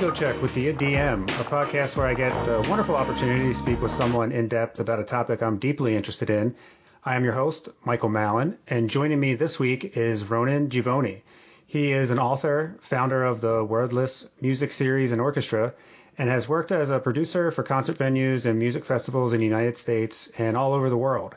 Ego 0.00 0.10
Check 0.10 0.40
with 0.40 0.54
the 0.54 0.72
DM, 0.72 1.24
a 1.38 1.44
podcast 1.44 1.94
where 1.94 2.06
I 2.06 2.14
get 2.14 2.32
the 2.46 2.62
wonderful 2.70 2.96
opportunity 2.96 3.48
to 3.48 3.52
speak 3.54 3.82
with 3.82 3.92
someone 3.92 4.32
in 4.32 4.48
depth 4.48 4.80
about 4.80 4.98
a 4.98 5.04
topic 5.04 5.42
I'm 5.42 5.58
deeply 5.58 5.94
interested 5.94 6.30
in. 6.30 6.54
I 7.04 7.16
am 7.16 7.24
your 7.24 7.34
host, 7.34 7.68
Michael 7.84 8.08
Mallon, 8.08 8.56
and 8.66 8.88
joining 8.88 9.20
me 9.20 9.34
this 9.34 9.60
week 9.60 9.98
is 9.98 10.30
Ronan 10.30 10.70
Givony. 10.70 11.20
He 11.66 11.92
is 11.92 12.08
an 12.08 12.18
author, 12.18 12.76
founder 12.80 13.22
of 13.22 13.42
the 13.42 13.62
Wordless 13.62 14.26
music 14.40 14.72
series 14.72 15.12
and 15.12 15.20
orchestra, 15.20 15.74
and 16.16 16.30
has 16.30 16.48
worked 16.48 16.72
as 16.72 16.88
a 16.88 16.98
producer 16.98 17.50
for 17.50 17.62
concert 17.62 17.98
venues 17.98 18.46
and 18.46 18.58
music 18.58 18.86
festivals 18.86 19.34
in 19.34 19.40
the 19.40 19.46
United 19.46 19.76
States 19.76 20.30
and 20.38 20.56
all 20.56 20.72
over 20.72 20.88
the 20.88 20.96
world. 20.96 21.34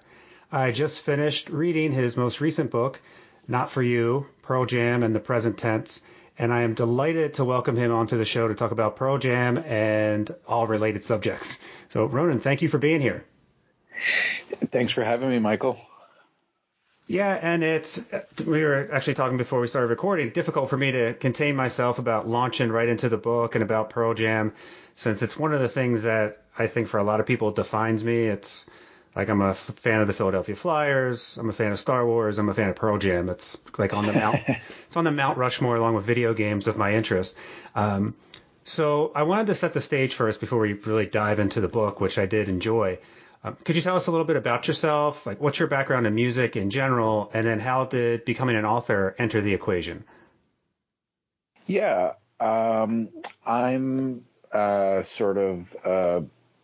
I 0.53 0.71
just 0.71 1.01
finished 1.01 1.49
reading 1.49 1.91
his 1.91 2.15
most 2.15 2.39
recent 2.39 2.71
book, 2.71 3.01
Not 3.45 3.69
For 3.69 3.83
You, 3.83 4.27
Pearl 4.41 4.65
Jam 4.65 5.03
and 5.03 5.13
the 5.13 5.19
Present 5.19 5.57
Tense, 5.57 6.01
and 6.37 6.51
I 6.53 6.61
am 6.61 6.73
delighted 6.73 7.35
to 7.35 7.45
welcome 7.45 7.75
him 7.75 7.91
onto 7.91 8.17
the 8.17 8.25
show 8.25 8.47
to 8.47 8.55
talk 8.55 8.71
about 8.71 8.95
Pearl 8.95 9.17
Jam 9.17 9.57
and 9.57 10.33
all 10.47 10.67
related 10.67 11.03
subjects. 11.03 11.59
So, 11.89 12.05
Ronan, 12.05 12.39
thank 12.39 12.61
you 12.61 12.69
for 12.69 12.77
being 12.77 13.01
here. 13.01 13.23
Thanks 14.71 14.93
for 14.93 15.03
having 15.03 15.29
me, 15.29 15.39
Michael. 15.39 15.79
Yeah, 17.05 17.37
and 17.41 17.63
it's 17.63 18.01
we 18.45 18.63
were 18.63 18.87
actually 18.91 19.15
talking 19.15 19.37
before 19.37 19.59
we 19.59 19.67
started 19.67 19.87
recording. 19.87 20.29
Difficult 20.29 20.69
for 20.69 20.77
me 20.77 20.91
to 20.93 21.13
contain 21.13 21.55
myself 21.55 21.99
about 21.99 22.27
launching 22.27 22.71
right 22.71 22.87
into 22.87 23.09
the 23.09 23.17
book 23.17 23.55
and 23.55 23.63
about 23.63 23.89
Pearl 23.89 24.13
Jam, 24.13 24.53
since 24.95 25.21
it's 25.21 25.37
one 25.37 25.53
of 25.53 25.59
the 25.59 25.67
things 25.67 26.03
that 26.03 26.41
I 26.57 26.67
think 26.67 26.87
for 26.87 26.99
a 26.99 27.03
lot 27.03 27.19
of 27.19 27.25
people 27.25 27.51
defines 27.51 28.03
me. 28.03 28.27
It's 28.27 28.65
like 29.15 29.29
I'm 29.29 29.41
a 29.41 29.53
fan 29.53 30.01
of 30.01 30.07
the 30.07 30.13
Philadelphia 30.13 30.55
Flyers. 30.55 31.37
I'm 31.37 31.49
a 31.49 31.53
fan 31.53 31.71
of 31.71 31.79
Star 31.79 32.05
Wars. 32.05 32.39
I'm 32.39 32.49
a 32.49 32.53
fan 32.53 32.69
of 32.69 32.75
Pearl 32.75 32.97
Jam. 32.97 33.29
It's 33.29 33.59
like 33.77 33.93
on 33.93 34.05
the 34.05 34.13
mount. 34.13 34.41
it's 34.87 34.97
on 34.97 35.03
the 35.03 35.11
Mount 35.11 35.37
Rushmore 35.37 35.75
along 35.75 35.95
with 35.95 36.05
video 36.05 36.33
games 36.33 36.67
of 36.67 36.77
my 36.77 36.93
interest. 36.93 37.35
Um, 37.75 38.15
so 38.63 39.11
I 39.13 39.23
wanted 39.23 39.47
to 39.47 39.55
set 39.55 39.73
the 39.73 39.81
stage 39.81 40.15
first 40.15 40.39
before 40.39 40.59
we 40.59 40.73
really 40.73 41.05
dive 41.05 41.39
into 41.39 41.61
the 41.61 41.67
book, 41.67 41.99
which 42.01 42.17
I 42.17 42.25
did 42.25 42.49
enjoy. 42.49 42.99
Um, 43.43 43.57
could 43.63 43.75
you 43.75 43.81
tell 43.81 43.97
us 43.97 44.07
a 44.07 44.11
little 44.11 44.25
bit 44.25 44.37
about 44.37 44.67
yourself? 44.67 45.25
Like, 45.25 45.41
what's 45.41 45.59
your 45.59 45.67
background 45.67 46.07
in 46.07 46.15
music 46.15 46.55
in 46.55 46.69
general, 46.69 47.29
and 47.33 47.45
then 47.45 47.59
how 47.59 47.85
did 47.85 48.23
becoming 48.23 48.55
an 48.55 48.65
author 48.65 49.15
enter 49.19 49.41
the 49.41 49.53
equation? 49.53 50.05
Yeah, 51.67 52.13
um, 52.39 53.09
I'm 53.45 54.23
uh, 54.51 55.03
sort 55.03 55.37
of. 55.37 55.75
Uh, 55.83 56.21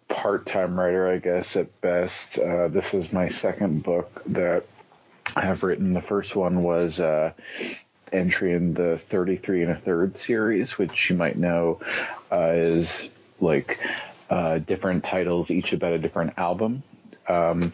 part-time 0.09 0.77
writer, 0.77 1.07
I 1.07 1.19
guess 1.19 1.55
at 1.55 1.79
best. 1.81 2.38
Uh, 2.38 2.67
this 2.67 2.93
is 2.93 3.13
my 3.13 3.29
second 3.29 3.83
book 3.83 4.21
that 4.27 4.65
I 5.35 5.41
have 5.41 5.63
written. 5.63 5.93
The 5.93 6.02
first 6.02 6.35
one 6.35 6.63
was 6.63 6.99
uh, 6.99 7.31
entry 8.11 8.53
in 8.53 8.73
the 8.73 8.99
33 9.09 9.63
and 9.63 9.71
a 9.71 9.80
third 9.80 10.17
series, 10.17 10.77
which 10.77 11.09
you 11.09 11.15
might 11.15 11.37
know 11.37 11.80
uh, 12.31 12.52
is 12.53 13.09
like 13.39 13.80
uh, 14.30 14.57
different 14.59 15.03
titles, 15.03 15.52
each 15.52 15.73
about 15.73 15.93
a 15.93 15.99
different 15.99 16.33
album. 16.37 16.83
Um, 17.27 17.71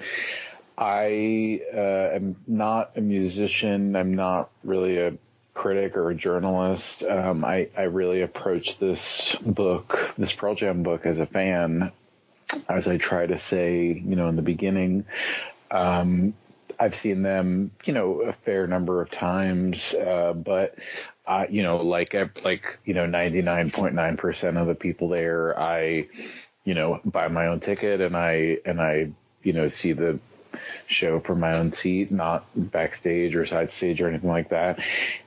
I 0.78 1.61
uh, 1.73 2.16
am 2.16 2.36
not 2.47 2.91
a 2.97 3.02
musician. 3.02 3.95
I'm 3.95 4.13
not 4.13 4.50
really 4.63 4.97
a 4.97 5.13
critic 5.53 5.95
or 5.95 6.09
a 6.09 6.16
journalist. 6.16 7.02
Um, 7.03 7.45
I, 7.45 7.69
I 7.78 7.83
really 7.83 8.22
approach 8.22 8.78
this 8.78 9.36
book, 9.41 10.13
this 10.17 10.33
Pearl 10.33 10.56
Jam 10.56 10.83
book, 10.83 11.06
as 11.06 11.19
a 11.19 11.25
fan 11.25 11.94
as 12.69 12.88
I 12.88 12.97
try 12.97 13.25
to 13.25 13.39
say, 13.39 13.85
you 13.88 14.15
know, 14.15 14.27
in 14.27 14.35
the 14.35 14.41
beginning, 14.41 15.05
um, 15.71 16.33
I've 16.79 16.95
seen 16.95 17.23
them, 17.23 17.72
you 17.85 17.94
know, 17.94 18.22
a 18.22 18.33
fair 18.33 18.67
number 18.67 19.01
of 19.01 19.09
times, 19.09 19.94
uh, 19.94 20.33
but 20.33 20.75
you 21.50 21.63
know, 21.63 21.78
like 21.78 22.13
like 22.44 22.78
you 22.85 22.94
know, 22.94 23.05
ninety 23.05 23.41
nine 23.41 23.72
point 23.72 23.95
nine 23.95 24.17
percent 24.17 24.57
of 24.57 24.67
the 24.67 24.75
people 24.75 25.09
there, 25.09 25.57
I, 25.59 26.07
you 26.63 26.73
know, 26.73 27.00
buy 27.05 27.28
my 27.28 27.47
own 27.47 27.59
ticket 27.59 28.01
and 28.01 28.16
I 28.16 28.57
and 28.66 28.81
I, 28.81 29.11
you 29.44 29.53
know, 29.53 29.69
see 29.69 29.94
the 29.94 30.19
show 30.88 31.19
from 31.19 31.39
my 31.39 31.57
own 31.57 31.73
seat, 31.73 32.11
not 32.11 32.45
backstage 32.55 33.35
or 33.35 33.45
side 33.45 33.72
stage 33.72 34.01
or 34.01 34.07
anything 34.09 34.29
like 34.29 34.50
that, 34.50 34.79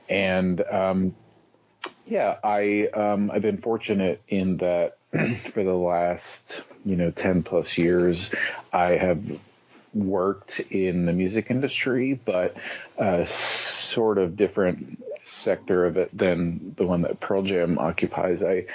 and 0.07 0.61
um, 0.61 1.15
yeah, 2.05 2.37
I 2.43 2.87
um, 2.93 3.31
I've 3.31 3.41
been 3.41 3.61
fortunate 3.61 4.21
in 4.27 4.57
that 4.57 4.98
for 5.51 5.63
the 5.63 5.73
last 5.73 6.61
you 6.85 6.95
know 6.95 7.11
10 7.11 7.43
plus 7.43 7.77
years 7.77 8.29
i 8.71 8.91
have 8.91 9.21
worked 9.93 10.59
in 10.69 11.05
the 11.05 11.13
music 11.13 11.47
industry 11.49 12.19
but 12.25 12.55
a 12.97 13.25
sort 13.27 14.17
of 14.17 14.37
different 14.37 15.01
sector 15.29 15.85
of 15.85 15.97
it 15.97 16.15
than 16.17 16.73
the 16.77 16.85
one 16.85 17.01
that 17.03 17.19
pearl 17.19 17.41
jam 17.41 17.77
occupies. 17.77 18.41
I 18.43 18.65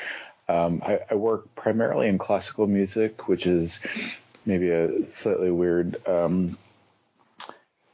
um, 0.47 0.83
I, 0.85 1.01
I, 1.11 1.15
work 1.15 1.55
primarily 1.55 2.07
in 2.07 2.19
classical 2.19 2.67
music 2.67 3.29
which 3.29 3.47
is 3.47 3.81
maybe 4.45 4.71
a 4.71 5.11
slightly 5.15 5.51
weird 5.51 6.07
um, 6.07 6.59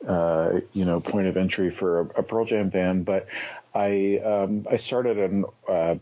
uh, 0.07 0.61
you 0.72 0.84
know 0.84 1.01
point 1.01 1.28
of 1.28 1.37
entry 1.37 1.71
for 1.71 2.01
a, 2.01 2.05
a 2.21 2.22
pearl 2.22 2.45
jam 2.45 2.71
fan 2.71 3.03
but 3.03 3.27
I 3.75 4.19
um, 4.25 4.67
I 4.71 4.78
started 4.78 5.19
an 5.19 5.45
uh, 5.69 5.95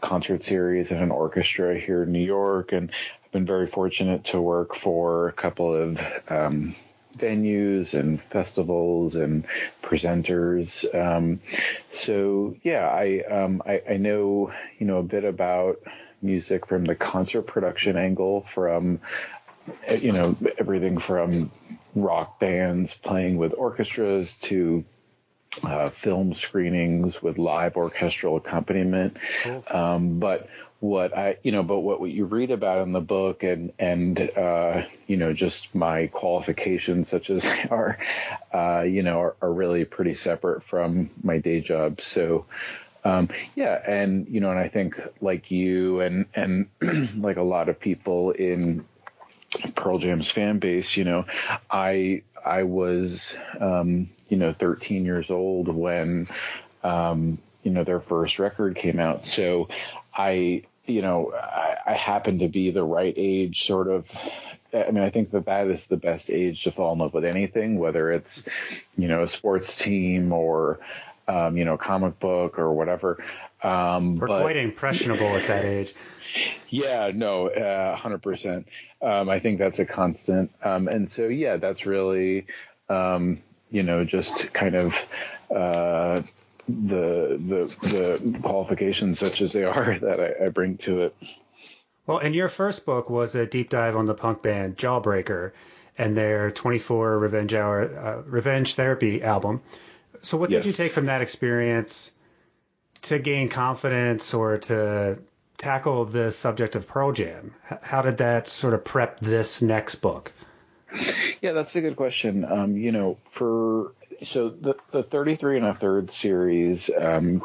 concert 0.00 0.44
series 0.44 0.90
and 0.90 1.00
an 1.00 1.10
orchestra 1.10 1.78
here 1.78 2.04
in 2.04 2.12
New 2.12 2.24
York, 2.24 2.72
and 2.72 2.90
I've 3.24 3.32
been 3.32 3.46
very 3.46 3.66
fortunate 3.66 4.24
to 4.26 4.40
work 4.40 4.74
for 4.74 5.28
a 5.28 5.32
couple 5.32 5.74
of 5.74 5.98
um, 6.28 6.74
venues 7.16 7.94
and 7.94 8.22
festivals 8.30 9.16
and 9.16 9.44
presenters. 9.82 10.84
Um, 10.94 11.40
so 11.92 12.56
yeah, 12.62 12.88
I, 12.88 13.22
um, 13.30 13.62
I, 13.66 13.82
I 13.90 13.96
know 13.96 14.52
you 14.78 14.86
know 14.86 14.98
a 14.98 15.02
bit 15.02 15.24
about 15.24 15.80
music 16.22 16.66
from 16.66 16.84
the 16.84 16.94
concert 16.94 17.42
production 17.42 17.96
angle, 17.96 18.42
from 18.42 19.00
you 19.98 20.12
know 20.12 20.36
everything 20.58 20.98
from 20.98 21.50
rock 21.94 22.38
bands 22.38 22.94
playing 23.02 23.36
with 23.36 23.52
orchestras 23.54 24.36
to 24.36 24.84
uh, 25.62 25.90
film 26.02 26.34
screenings 26.34 27.22
with 27.22 27.38
live 27.38 27.76
orchestral 27.76 28.36
accompaniment. 28.36 29.16
Cool. 29.42 29.64
Um, 29.68 30.18
but 30.18 30.48
what 30.80 31.16
I, 31.16 31.36
you 31.42 31.52
know, 31.52 31.62
but 31.62 31.80
what, 31.80 32.00
what 32.00 32.10
you 32.10 32.24
read 32.24 32.50
about 32.50 32.82
in 32.82 32.92
the 32.92 33.00
book 33.00 33.42
and, 33.42 33.72
and, 33.78 34.18
uh, 34.18 34.82
you 35.06 35.16
know, 35.18 35.32
just 35.32 35.74
my 35.74 36.06
qualifications 36.06 37.08
such 37.08 37.30
as 37.30 37.42
they 37.44 37.66
are, 37.70 37.98
uh, 38.52 38.82
you 38.82 39.02
know, 39.02 39.20
are, 39.20 39.36
are, 39.42 39.52
really 39.52 39.84
pretty 39.84 40.14
separate 40.14 40.64
from 40.64 41.10
my 41.22 41.38
day 41.38 41.60
job. 41.60 42.00
So, 42.00 42.46
um, 43.04 43.28
yeah. 43.54 43.78
And, 43.86 44.26
you 44.28 44.40
know, 44.40 44.50
and 44.50 44.58
I 44.58 44.68
think 44.68 44.98
like 45.20 45.50
you 45.50 46.00
and, 46.00 46.26
and 46.34 46.68
like 47.22 47.36
a 47.36 47.42
lot 47.42 47.68
of 47.68 47.78
people 47.78 48.30
in 48.30 48.86
Pearl 49.74 49.98
Jam's 49.98 50.30
fan 50.30 50.60
base, 50.60 50.96
you 50.96 51.04
know, 51.04 51.26
I, 51.70 52.22
I 52.42 52.62
was, 52.62 53.34
um, 53.60 54.08
you 54.30 54.38
know 54.38 54.54
13 54.54 55.04
years 55.04 55.30
old 55.30 55.68
when 55.68 56.26
um, 56.82 57.38
you 57.62 57.70
know 57.70 57.84
their 57.84 58.00
first 58.00 58.38
record 58.38 58.76
came 58.76 58.98
out. 58.98 59.26
So 59.26 59.68
I 60.14 60.62
you 60.86 61.02
know 61.02 61.32
I, 61.34 61.76
I 61.86 61.92
happened 61.94 62.40
to 62.40 62.48
be 62.48 62.70
the 62.70 62.84
right 62.84 63.14
age, 63.14 63.66
sort 63.66 63.88
of. 63.88 64.06
I 64.72 64.92
mean, 64.92 65.02
I 65.02 65.10
think 65.10 65.32
that 65.32 65.46
that 65.46 65.66
is 65.66 65.84
the 65.86 65.96
best 65.96 66.30
age 66.30 66.62
to 66.62 66.70
fall 66.70 66.92
in 66.92 67.00
love 67.00 67.12
with 67.12 67.24
anything, 67.24 67.78
whether 67.78 68.10
it's 68.12 68.44
you 68.96 69.08
know 69.08 69.24
a 69.24 69.28
sports 69.28 69.76
team 69.76 70.32
or 70.32 70.78
um, 71.28 71.56
you 71.56 71.64
know 71.64 71.76
comic 71.76 72.18
book 72.20 72.58
or 72.58 72.72
whatever. 72.72 73.22
Um, 73.62 74.16
We're 74.16 74.28
but, 74.28 74.42
quite 74.42 74.56
impressionable 74.56 75.36
at 75.36 75.46
that 75.48 75.64
age. 75.64 75.94
Yeah, 76.68 77.10
no, 77.12 77.48
uh, 77.48 77.96
hundred 77.96 78.16
uh, 78.16 78.18
percent. 78.18 78.68
Um, 79.02 79.28
I 79.28 79.40
think 79.40 79.58
that's 79.58 79.80
a 79.80 79.84
constant, 79.84 80.52
um, 80.62 80.86
and 80.86 81.10
so 81.10 81.26
yeah, 81.26 81.56
that's 81.56 81.84
really 81.84 82.46
um, 82.88 83.42
you 83.70 83.82
know, 83.82 84.04
just 84.04 84.52
kind 84.52 84.74
of 84.74 84.94
uh, 85.50 86.22
the 86.68 87.38
the 87.48 87.76
the 87.88 88.38
qualifications 88.42 89.18
such 89.18 89.40
as 89.40 89.52
they 89.52 89.64
are 89.64 89.98
that 90.02 90.20
I, 90.20 90.46
I, 90.46 90.48
bring 90.48 90.76
to 90.78 91.02
it. 91.02 91.16
Well, 92.06 92.18
and 92.18 92.34
your 92.34 92.48
first 92.48 92.84
book 92.84 93.10
was 93.10 93.34
a 93.34 93.46
deep 93.46 93.70
dive 93.70 93.96
on 93.96 94.06
the 94.06 94.14
punk 94.14 94.42
band 94.42 94.76
Jawbreaker 94.76 95.52
and 95.98 96.16
their 96.16 96.50
24 96.50 97.18
Revenge 97.18 97.54
Hour 97.54 97.98
uh, 97.98 98.22
Revenge 98.26 98.74
Therapy 98.74 99.22
album. 99.22 99.60
So, 100.22 100.36
what 100.36 100.50
yes. 100.50 100.64
did 100.64 100.70
you 100.70 100.74
take 100.74 100.92
from 100.92 101.06
that 101.06 101.22
experience 101.22 102.12
to 103.02 103.18
gain 103.18 103.48
confidence 103.48 104.34
or 104.34 104.58
to 104.58 105.18
tackle 105.56 106.04
the 106.04 106.32
subject 106.32 106.74
of 106.74 106.86
Pearl 106.86 107.12
Jam? 107.12 107.54
How 107.82 108.02
did 108.02 108.18
that 108.18 108.48
sort 108.48 108.74
of 108.74 108.84
prep 108.84 109.20
this 109.20 109.62
next 109.62 109.96
book? 109.96 110.32
Yeah, 111.40 111.52
that's 111.52 111.74
a 111.74 111.80
good 111.80 111.96
question. 111.96 112.44
Um, 112.44 112.76
you 112.76 112.92
know, 112.92 113.16
for 113.32 113.92
so 114.22 114.50
the 114.50 114.76
the 114.92 115.02
33 115.02 115.58
and 115.58 115.66
a 115.66 115.74
third 115.74 116.10
series, 116.10 116.90
um, 116.98 117.42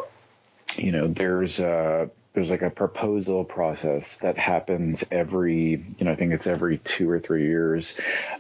you 0.76 0.92
know, 0.92 1.08
there's 1.08 1.60
uh, 1.60 2.08
there's 2.36 2.50
like 2.50 2.62
a 2.62 2.70
proposal 2.70 3.46
process 3.46 4.18
that 4.22 4.38
happens 4.38 5.04
every 5.10 5.86
you 5.98 6.06
know 6.06 6.12
I 6.12 6.16
think 6.16 6.34
it's 6.34 6.46
every 6.46 6.78
two 6.80 7.10
or 7.10 7.20
three 7.20 7.48
years. 7.48 7.96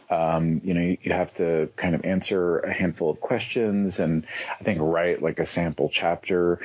Um, 0.09 0.61
you 0.63 0.73
know 0.73 0.81
you, 0.81 0.97
you, 1.01 1.13
have 1.13 1.33
to 1.35 1.69
kind 1.77 1.95
of 1.95 2.03
answer 2.03 2.59
a 2.59 2.73
handful 2.73 3.09
of 3.09 3.21
questions 3.21 3.99
and 3.99 4.27
I 4.59 4.63
think 4.65 4.79
write 4.81 5.23
like 5.23 5.39
a 5.39 5.45
sample 5.45 5.89
chapter. 5.91 6.59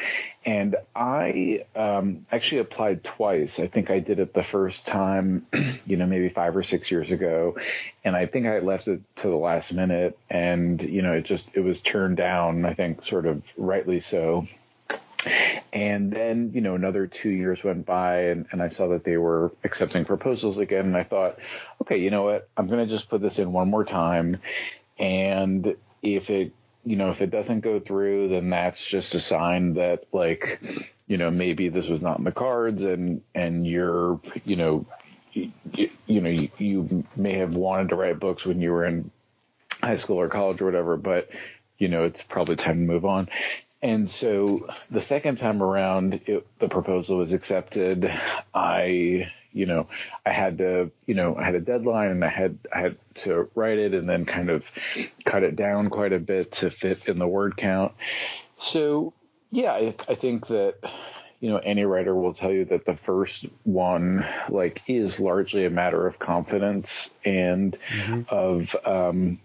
And 0.45 0.75
I 0.97 1.67
um, 1.77 2.27
actually 2.33 2.63
applied 2.63 3.05
twice. 3.05 3.61
I 3.61 3.69
think 3.69 3.91
I 3.91 4.01
did 4.01 4.19
it 4.19 4.35
the 4.35 4.43
first 4.43 4.87
time, 4.87 5.47
you 5.87 5.97
know, 5.97 6.07
maybe 6.07 6.31
five 6.31 6.57
or 6.57 6.63
six 6.63 6.91
years 6.91 7.13
ago, 7.13 7.57
and 8.05 8.17
I 8.17 8.27
think 8.27 8.47
I 8.47 8.59
left 8.59 8.89
it 8.89 9.03
to 9.17 9.29
the 9.29 9.37
last 9.37 9.73
minute, 9.73 10.19
and 10.29 10.83
you 10.83 11.03
know 11.03 11.13
it 11.13 11.25
just 11.25 11.47
it 11.53 11.61
was 11.61 11.81
turned 11.81 12.17
down. 12.17 12.65
I 12.65 12.75
think 12.75 13.07
sort 13.07 13.27
of 13.27 13.43
rightly 13.57 14.01
so. 14.01 14.47
And 15.73 16.13
then, 16.13 16.51
you 16.55 16.61
know, 16.61 16.75
another 16.75 17.07
two 17.07 17.31
years 17.31 17.63
went 17.63 17.87
by 17.87 18.23
and, 18.25 18.47
and 18.53 18.63
I 18.63 18.69
saw 18.69 18.89
that 18.89 19.05
they 19.05 19.17
were 19.17 19.53
accepting 19.65 20.05
proposals 20.05 20.59
again. 20.59 20.87
And 20.87 20.97
I 20.97 21.05
thought, 21.05 21.39
okay, 21.83 21.99
you 21.99 22.11
know 22.11 22.25
what? 22.25 22.49
I'm 22.57 22.67
going 22.67 22.87
to 22.87 22.93
just 22.93 23.09
put 23.09 23.21
this 23.21 23.39
in 23.39 23.53
one 23.53 23.71
more 23.71 23.85
time. 23.85 24.39
And 24.99 25.77
if 26.03 26.31
it, 26.31 26.53
you 26.85 26.97
know, 26.97 27.11
if 27.11 27.21
it 27.21 27.31
doesn't 27.31 27.61
go 27.61 27.81
through, 27.81 28.29
then 28.29 28.51
that's 28.51 28.85
just 28.85 29.15
a 29.15 29.21
sign 29.21 29.75
that 29.75 30.05
like, 30.13 30.61
you 31.07 31.19
know, 31.19 31.31
maybe 31.31 31.69
this 31.69 31.89
was 31.89 32.01
not 32.01 32.19
in 32.19 32.25
the 32.25 32.33
cards 32.33 32.83
and, 32.83 33.23
and 33.35 33.67
you're, 33.67 34.21
you 34.45 34.57
know, 34.57 34.87
you, 35.33 35.53
you 36.07 36.21
know, 36.21 36.31
you, 36.31 36.51
you 36.59 37.05
may 37.15 37.35
have 37.35 37.55
wanted 37.55 37.91
to 37.91 37.97
write 37.97 38.19
books 38.19 38.45
when 38.45 38.61
you 38.61 38.73
were 38.73 38.87
in 38.87 39.11
high 39.83 39.97
school 39.97 40.17
or 40.17 40.29
college 40.29 40.61
or 40.61 40.65
whatever, 40.65 40.97
but 40.97 41.29
you 41.79 41.89
know, 41.89 42.05
it's 42.05 42.23
probably 42.23 42.57
time 42.57 42.87
to 42.87 42.93
move 42.93 43.05
on. 43.05 43.29
And 43.83 44.11
so 44.11 44.69
the 44.91 45.01
second 45.01 45.39
time 45.39 45.63
around, 45.63 46.21
it, 46.27 46.47
the 46.59 46.69
proposal 46.69 47.17
was 47.17 47.33
accepted. 47.33 48.11
I, 48.55 49.31
you 49.53 49.67
know, 49.67 49.89
I 50.27 50.33
had 50.33 50.59
to, 50.59 50.91
you 51.07 51.15
know, 51.15 51.35
I 51.37 51.45
had 51.45 51.55
a 51.55 51.61
deadline 51.61 52.11
and 52.11 52.25
I 52.25 52.29
had, 52.29 52.59
I 52.75 52.81
had 52.81 52.97
to 53.23 53.49
write 53.55 53.79
it 53.79 53.95
and 53.95 54.09
then 54.09 54.27
kind 54.27 54.51
of 54.51 54.65
cut 55.25 55.43
it 55.43 55.57
down 55.57 55.89
quite 55.89 56.13
a 56.13 56.19
bit 56.19 56.53
to 56.53 56.71
fit 56.71 57.07
in 57.07 57.19
the 57.19 57.27
word 57.27 57.57
count. 57.57 57.93
So 58.59 59.15
yeah, 59.51 59.73
I, 59.73 59.95
I 60.07 60.15
think 60.15 60.47
that, 60.49 60.75
you 61.41 61.49
know, 61.49 61.57
any 61.57 61.85
writer 61.85 62.15
will 62.15 62.35
tell 62.35 62.53
you 62.53 62.67
that 62.67 62.85
the 62.85 62.99
first 63.07 63.47
one, 63.65 64.27
like, 64.51 64.83
is 64.87 65.19
largely 65.19 65.65
a 65.65 65.71
matter 65.71 66.07
of 66.07 66.19
confidence 66.19 67.11
and 67.25 67.79
mm-hmm. 67.89 68.23
of, 68.29 68.77
um, 68.85 69.41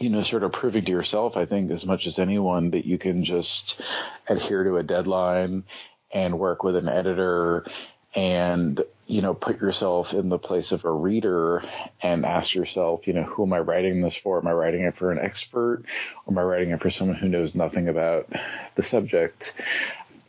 you 0.00 0.10
know, 0.10 0.22
sort 0.22 0.44
of 0.44 0.52
proving 0.52 0.84
to 0.84 0.90
yourself, 0.90 1.36
I 1.36 1.44
think, 1.44 1.70
as 1.70 1.84
much 1.84 2.06
as 2.06 2.18
anyone, 2.18 2.70
that 2.70 2.86
you 2.86 2.98
can 2.98 3.24
just 3.24 3.80
adhere 4.28 4.64
to 4.64 4.76
a 4.76 4.82
deadline 4.82 5.64
and 6.12 6.38
work 6.38 6.62
with 6.62 6.76
an 6.76 6.88
editor 6.88 7.66
and, 8.14 8.82
you 9.06 9.20
know, 9.20 9.34
put 9.34 9.60
yourself 9.60 10.14
in 10.14 10.28
the 10.28 10.38
place 10.38 10.72
of 10.72 10.84
a 10.84 10.90
reader 10.90 11.62
and 12.00 12.24
ask 12.24 12.54
yourself, 12.54 13.06
you 13.06 13.12
know, 13.12 13.24
who 13.24 13.44
am 13.44 13.52
I 13.52 13.58
writing 13.58 14.00
this 14.00 14.16
for? 14.16 14.38
Am 14.38 14.46
I 14.46 14.52
writing 14.52 14.82
it 14.82 14.96
for 14.96 15.10
an 15.10 15.18
expert? 15.18 15.84
Or 16.24 16.32
am 16.32 16.38
I 16.38 16.42
writing 16.42 16.70
it 16.70 16.80
for 16.80 16.90
someone 16.90 17.16
who 17.16 17.28
knows 17.28 17.54
nothing 17.54 17.88
about 17.88 18.28
the 18.76 18.82
subject? 18.82 19.52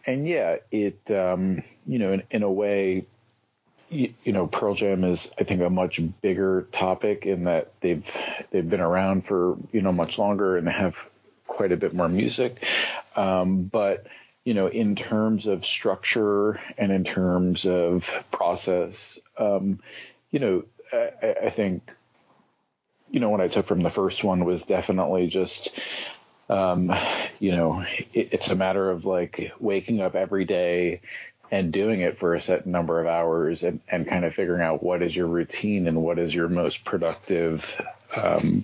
And 0.06 0.28
yeah, 0.28 0.58
it, 0.72 1.00
um, 1.12 1.64
you 1.86 2.00
know, 2.00 2.14
in, 2.14 2.24
in 2.32 2.44
a 2.44 2.52
way, 2.52 3.06
you, 3.90 4.14
you 4.24 4.34
know, 4.34 4.48
Pearl 4.48 4.76
Jam 4.76 5.04
is, 5.04 5.30
I 5.40 5.44
think, 5.44 5.62
a 5.62 5.70
much 5.70 6.00
bigger 6.22 6.68
topic 6.72 7.26
in 7.26 7.46
that 7.46 7.72
they've 7.82 8.06
they've 8.52 8.70
been 8.70 8.82
around 8.82 9.26
for 9.26 9.58
you 9.72 9.82
know 9.82 9.92
much 9.92 10.18
longer 10.18 10.58
and 10.58 10.68
have 10.68 10.96
quite 11.48 11.72
a 11.72 11.78
bit 11.78 11.94
more 11.94 12.08
music. 12.08 12.64
Um, 13.16 13.64
but 13.64 14.06
you 14.44 14.54
know, 14.54 14.68
in 14.68 14.96
terms 14.96 15.48
of 15.48 15.66
structure 15.66 16.60
and 16.78 16.92
in 16.92 17.04
terms 17.04 17.66
of 17.66 18.04
process, 18.32 19.20
um, 19.38 19.80
you 20.32 20.40
know, 20.40 20.64
I, 20.92 21.36
I, 21.46 21.50
think, 21.50 21.84
you 23.12 23.20
know, 23.20 23.30
what 23.30 23.42
I 23.42 23.48
took 23.48 23.68
from 23.68 23.84
the 23.84 23.92
first 23.92 24.24
one 24.24 24.46
was 24.46 24.64
definitely 24.64 25.28
just, 25.28 25.72
um, 26.50 26.92
you 27.40 27.52
know, 27.52 27.82
it, 28.14 28.30
it's 28.32 28.48
a 28.48 28.56
matter 28.56 28.90
of 28.90 29.06
like 29.06 29.52
waking 29.60 30.02
up 30.02 30.16
every 30.16 30.46
day 30.46 31.02
and 31.52 31.72
doing 31.72 32.02
it 32.02 32.20
for 32.20 32.36
a 32.36 32.42
set 32.42 32.68
number 32.68 33.00
of 33.00 33.08
hours 33.08 33.64
and, 33.64 33.80
and 33.88 34.08
kind 34.08 34.26
of 34.26 34.34
figuring 34.34 34.62
out 34.62 34.84
what 34.84 35.02
is 35.02 35.16
your 35.16 35.28
routine 35.28 35.88
and 35.88 36.02
what 36.02 36.20
is 36.20 36.34
your 36.34 36.48
most 36.48 36.86
productive 36.86 37.66
um, 38.16 38.64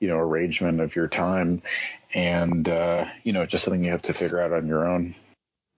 you 0.00 0.08
know 0.08 0.18
arrangement 0.18 0.80
of 0.80 0.94
your 0.94 1.08
time. 1.08 1.62
And 2.14 2.68
uh, 2.68 3.06
you 3.24 3.32
know 3.32 3.46
just 3.46 3.64
something 3.64 3.84
you 3.84 3.92
have 3.92 4.02
to 4.02 4.14
figure 4.14 4.40
out 4.40 4.52
on 4.52 4.66
your 4.66 4.86
own. 4.86 5.14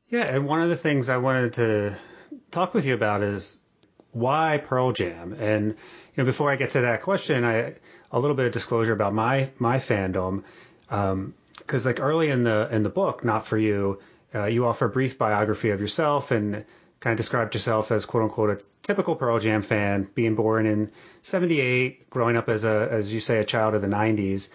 Yeah 0.09 0.25
and 0.25 0.47
one 0.47 0.61
of 0.61 0.69
the 0.69 0.77
things 0.77 1.09
i 1.09 1.17
wanted 1.17 1.55
to 1.55 1.95
talk 2.51 2.75
with 2.75 2.85
you 2.85 2.95
about 2.95 3.23
is 3.23 3.59
why 4.13 4.59
pearl 4.59 4.93
jam? 4.93 5.35
And 5.39 5.69
you 5.69 5.77
know 6.17 6.25
before 6.25 6.51
i 6.51 6.57
get 6.57 6.71
to 6.73 6.83
that 6.83 7.03
question 7.03 7.45
i 7.45 7.75
a 8.13 8.21
little 8.21 8.37
bit 8.37 8.47
of 8.47 8.53
disclosure 8.53 8.93
about 8.93 9.15
my 9.15 9.51
my 9.59 9.79
fandom. 9.79 10.45
Because 10.89 11.87
um, 11.87 11.91
like 11.91 12.01
early 12.01 12.31
in 12.31 12.45
the 12.45 12.69
in 12.71 12.83
the 12.83 12.91
book 12.91 13.25
not 13.25 13.47
for 13.47 13.57
you 13.57 13.99
uh, 14.35 14.47
you 14.47 14.67
offer 14.67 14.87
a 14.87 14.91
brief 14.91 15.19
biography 15.19 15.71
of 15.71 15.81
yourself 15.81 16.31
and 16.31 16.65
kind 17.01 17.13
of 17.13 17.17
described 17.17 17.55
yourself 17.55 17.93
as 17.93 18.07
quote 18.07 18.25
unquote 18.25 18.51
a 18.51 18.65
typical 18.83 19.15
Pearl 19.15 19.39
Jam 19.39 19.63
fan, 19.63 20.09
being 20.15 20.35
born 20.35 20.67
in 20.67 20.91
78, 21.23 22.09
growing 22.11 22.37
up 22.37 22.49
as 22.49 22.65
a, 22.65 22.89
as 22.91 23.13
you 23.13 23.21
say, 23.21 23.39
a 23.39 23.45
child 23.45 23.75
of 23.75 23.83
the 23.83 23.89
90s. 23.89 24.49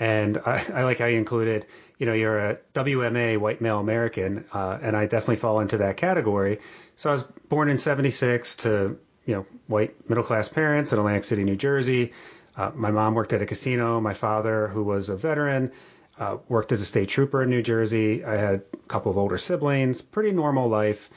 And 0.00 0.38
I, 0.44 0.64
I 0.74 0.84
like 0.84 0.98
how 0.98 1.06
you 1.06 1.18
included, 1.18 1.66
you 1.98 2.06
know, 2.06 2.12
you're 2.12 2.38
a 2.38 2.58
WMA, 2.74 3.38
white 3.38 3.60
male 3.60 3.78
American, 3.78 4.44
uh, 4.52 4.78
and 4.82 4.96
I 4.96 5.06
definitely 5.06 5.36
fall 5.36 5.60
into 5.60 5.78
that 5.78 5.96
category. 5.96 6.58
So 6.96 7.10
I 7.10 7.12
was 7.12 7.22
born 7.22 7.68
in 7.68 7.78
76 7.78 8.56
to, 8.56 8.98
you 9.24 9.34
know, 9.34 9.46
white 9.66 10.08
middle 10.08 10.24
class 10.24 10.48
parents 10.48 10.92
in 10.92 10.98
Atlantic 10.98 11.24
City, 11.24 11.44
New 11.44 11.56
Jersey. 11.56 12.12
Uh, 12.56 12.70
my 12.74 12.90
mom 12.90 13.14
worked 13.14 13.32
at 13.32 13.40
a 13.40 13.46
casino. 13.46 14.00
My 14.00 14.14
father, 14.14 14.68
who 14.68 14.82
was 14.82 15.08
a 15.08 15.16
veteran, 15.16 15.72
uh, 16.18 16.38
worked 16.48 16.72
as 16.72 16.80
a 16.80 16.84
state 16.86 17.08
trooper 17.08 17.42
in 17.42 17.50
New 17.50 17.62
Jersey. 17.62 18.24
I 18.24 18.36
had 18.36 18.54
a 18.54 18.76
couple 18.88 19.10
of 19.10 19.18
older 19.18 19.38
siblings, 19.38 20.02
pretty 20.02 20.32
normal 20.32 20.68
life. 20.68 21.10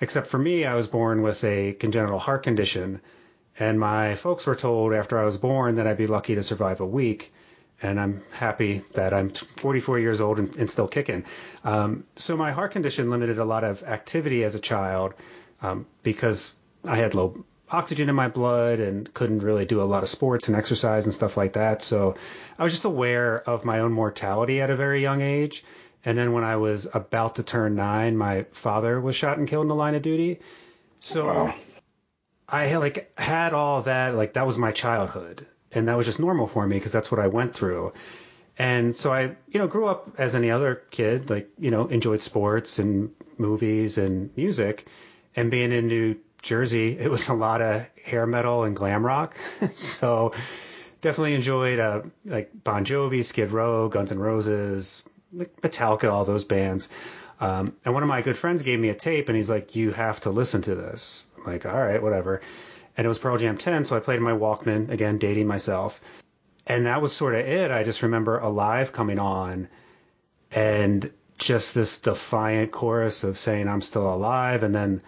Except 0.00 0.26
for 0.26 0.38
me, 0.38 0.64
I 0.64 0.74
was 0.74 0.86
born 0.88 1.22
with 1.22 1.42
a 1.44 1.74
congenital 1.74 2.18
heart 2.18 2.42
condition. 2.42 3.00
And 3.58 3.78
my 3.78 4.14
folks 4.14 4.46
were 4.46 4.56
told 4.56 4.92
after 4.92 5.18
I 5.18 5.24
was 5.24 5.36
born 5.36 5.76
that 5.76 5.86
I'd 5.86 5.98
be 5.98 6.06
lucky 6.06 6.34
to 6.34 6.42
survive 6.42 6.80
a 6.80 6.86
week. 6.86 7.32
And 7.82 7.98
I'm 8.00 8.22
happy 8.32 8.82
that 8.94 9.12
I'm 9.12 9.30
44 9.30 9.98
years 9.98 10.20
old 10.20 10.38
and, 10.38 10.54
and 10.56 10.70
still 10.70 10.88
kicking. 10.88 11.24
Um, 11.64 12.04
so 12.16 12.36
my 12.36 12.52
heart 12.52 12.72
condition 12.72 13.10
limited 13.10 13.38
a 13.38 13.44
lot 13.44 13.64
of 13.64 13.82
activity 13.82 14.44
as 14.44 14.54
a 14.54 14.60
child 14.60 15.14
um, 15.62 15.86
because 16.02 16.54
I 16.84 16.96
had 16.96 17.14
low 17.14 17.44
oxygen 17.72 18.08
in 18.08 18.14
my 18.14 18.28
blood 18.28 18.80
and 18.80 19.12
couldn't 19.14 19.40
really 19.40 19.64
do 19.64 19.80
a 19.80 19.84
lot 19.84 20.02
of 20.02 20.08
sports 20.08 20.48
and 20.48 20.56
exercise 20.56 21.04
and 21.04 21.14
stuff 21.14 21.36
like 21.36 21.54
that. 21.54 21.82
So 21.82 22.14
I 22.58 22.64
was 22.64 22.72
just 22.72 22.84
aware 22.84 23.48
of 23.48 23.64
my 23.64 23.80
own 23.80 23.92
mortality 23.92 24.60
at 24.60 24.70
a 24.70 24.76
very 24.76 25.00
young 25.00 25.22
age. 25.22 25.64
And 26.04 26.18
then 26.18 26.32
when 26.32 26.44
I 26.44 26.56
was 26.56 26.88
about 26.94 27.36
to 27.36 27.42
turn 27.42 27.74
nine, 27.76 28.16
my 28.16 28.44
father 28.52 29.00
was 29.00 29.16
shot 29.16 29.38
and 29.38 29.48
killed 29.48 29.64
in 29.64 29.68
the 29.68 29.74
line 29.74 29.94
of 29.94 30.02
duty. 30.02 30.40
So 31.00 31.26
wow. 31.26 31.54
I 32.48 32.74
like 32.76 33.18
had 33.18 33.54
all 33.54 33.82
that, 33.82 34.14
like 34.14 34.34
that 34.34 34.46
was 34.46 34.58
my 34.58 34.72
childhood. 34.72 35.46
And 35.72 35.88
that 35.88 35.96
was 35.96 36.04
just 36.04 36.20
normal 36.20 36.46
for 36.46 36.66
me 36.66 36.76
because 36.76 36.92
that's 36.92 37.10
what 37.10 37.20
I 37.20 37.28
went 37.28 37.54
through. 37.54 37.94
And 38.58 38.94
so 38.94 39.12
I, 39.12 39.34
you 39.48 39.58
know, 39.58 39.66
grew 39.66 39.86
up 39.86 40.10
as 40.18 40.34
any 40.34 40.50
other 40.50 40.82
kid, 40.90 41.30
like, 41.30 41.48
you 41.58 41.70
know, 41.70 41.86
enjoyed 41.86 42.20
sports 42.20 42.78
and 42.78 43.10
movies 43.38 43.96
and 43.96 44.30
music. 44.36 44.86
And 45.34 45.50
being 45.50 45.72
in 45.72 45.88
New 45.88 46.18
Jersey, 46.42 46.98
it 46.98 47.10
was 47.10 47.28
a 47.28 47.34
lot 47.34 47.62
of 47.62 47.86
hair 48.04 48.26
metal 48.26 48.64
and 48.64 48.76
glam 48.76 49.06
rock. 49.06 49.36
so 49.72 50.32
definitely 51.00 51.34
enjoyed 51.34 51.78
uh, 51.78 52.02
like 52.24 52.50
Bon 52.64 52.84
Jovi, 52.84 53.24
Skid 53.24 53.52
Row, 53.52 53.88
Guns 53.88 54.12
N' 54.12 54.18
Roses, 54.18 55.02
Metallica, 55.34 56.12
all 56.12 56.24
those 56.24 56.44
bands. 56.44 56.88
Um, 57.40 57.74
and 57.84 57.94
one 57.94 58.02
of 58.02 58.08
my 58.08 58.22
good 58.22 58.38
friends 58.38 58.62
gave 58.62 58.78
me 58.78 58.88
a 58.88 58.94
tape, 58.94 59.28
and 59.28 59.36
he's 59.36 59.50
like, 59.50 59.74
"You 59.74 59.90
have 59.90 60.20
to 60.20 60.30
listen 60.30 60.62
to 60.62 60.74
this." 60.74 61.24
I'm 61.36 61.44
like, 61.52 61.66
all 61.66 61.76
right, 61.80 62.02
whatever. 62.02 62.40
And 62.96 63.04
it 63.04 63.08
was 63.08 63.18
Pearl 63.18 63.38
Jam 63.38 63.56
10, 63.56 63.84
so 63.84 63.96
I 63.96 64.00
played 64.00 64.20
my 64.20 64.32
Walkman 64.32 64.90
again, 64.90 65.18
dating 65.18 65.46
myself. 65.46 66.00
And 66.66 66.86
that 66.86 67.02
was 67.02 67.12
sort 67.12 67.34
of 67.34 67.40
it. 67.40 67.70
I 67.70 67.82
just 67.82 68.02
remember 68.02 68.38
Alive 68.38 68.92
coming 68.92 69.18
on, 69.18 69.68
and 70.52 71.10
just 71.38 71.74
this 71.74 71.98
defiant 71.98 72.70
chorus 72.70 73.24
of 73.24 73.38
saying 73.38 73.66
I'm 73.66 73.80
still 73.80 74.12
alive, 74.12 74.62
and 74.62 74.74
then 74.74 75.02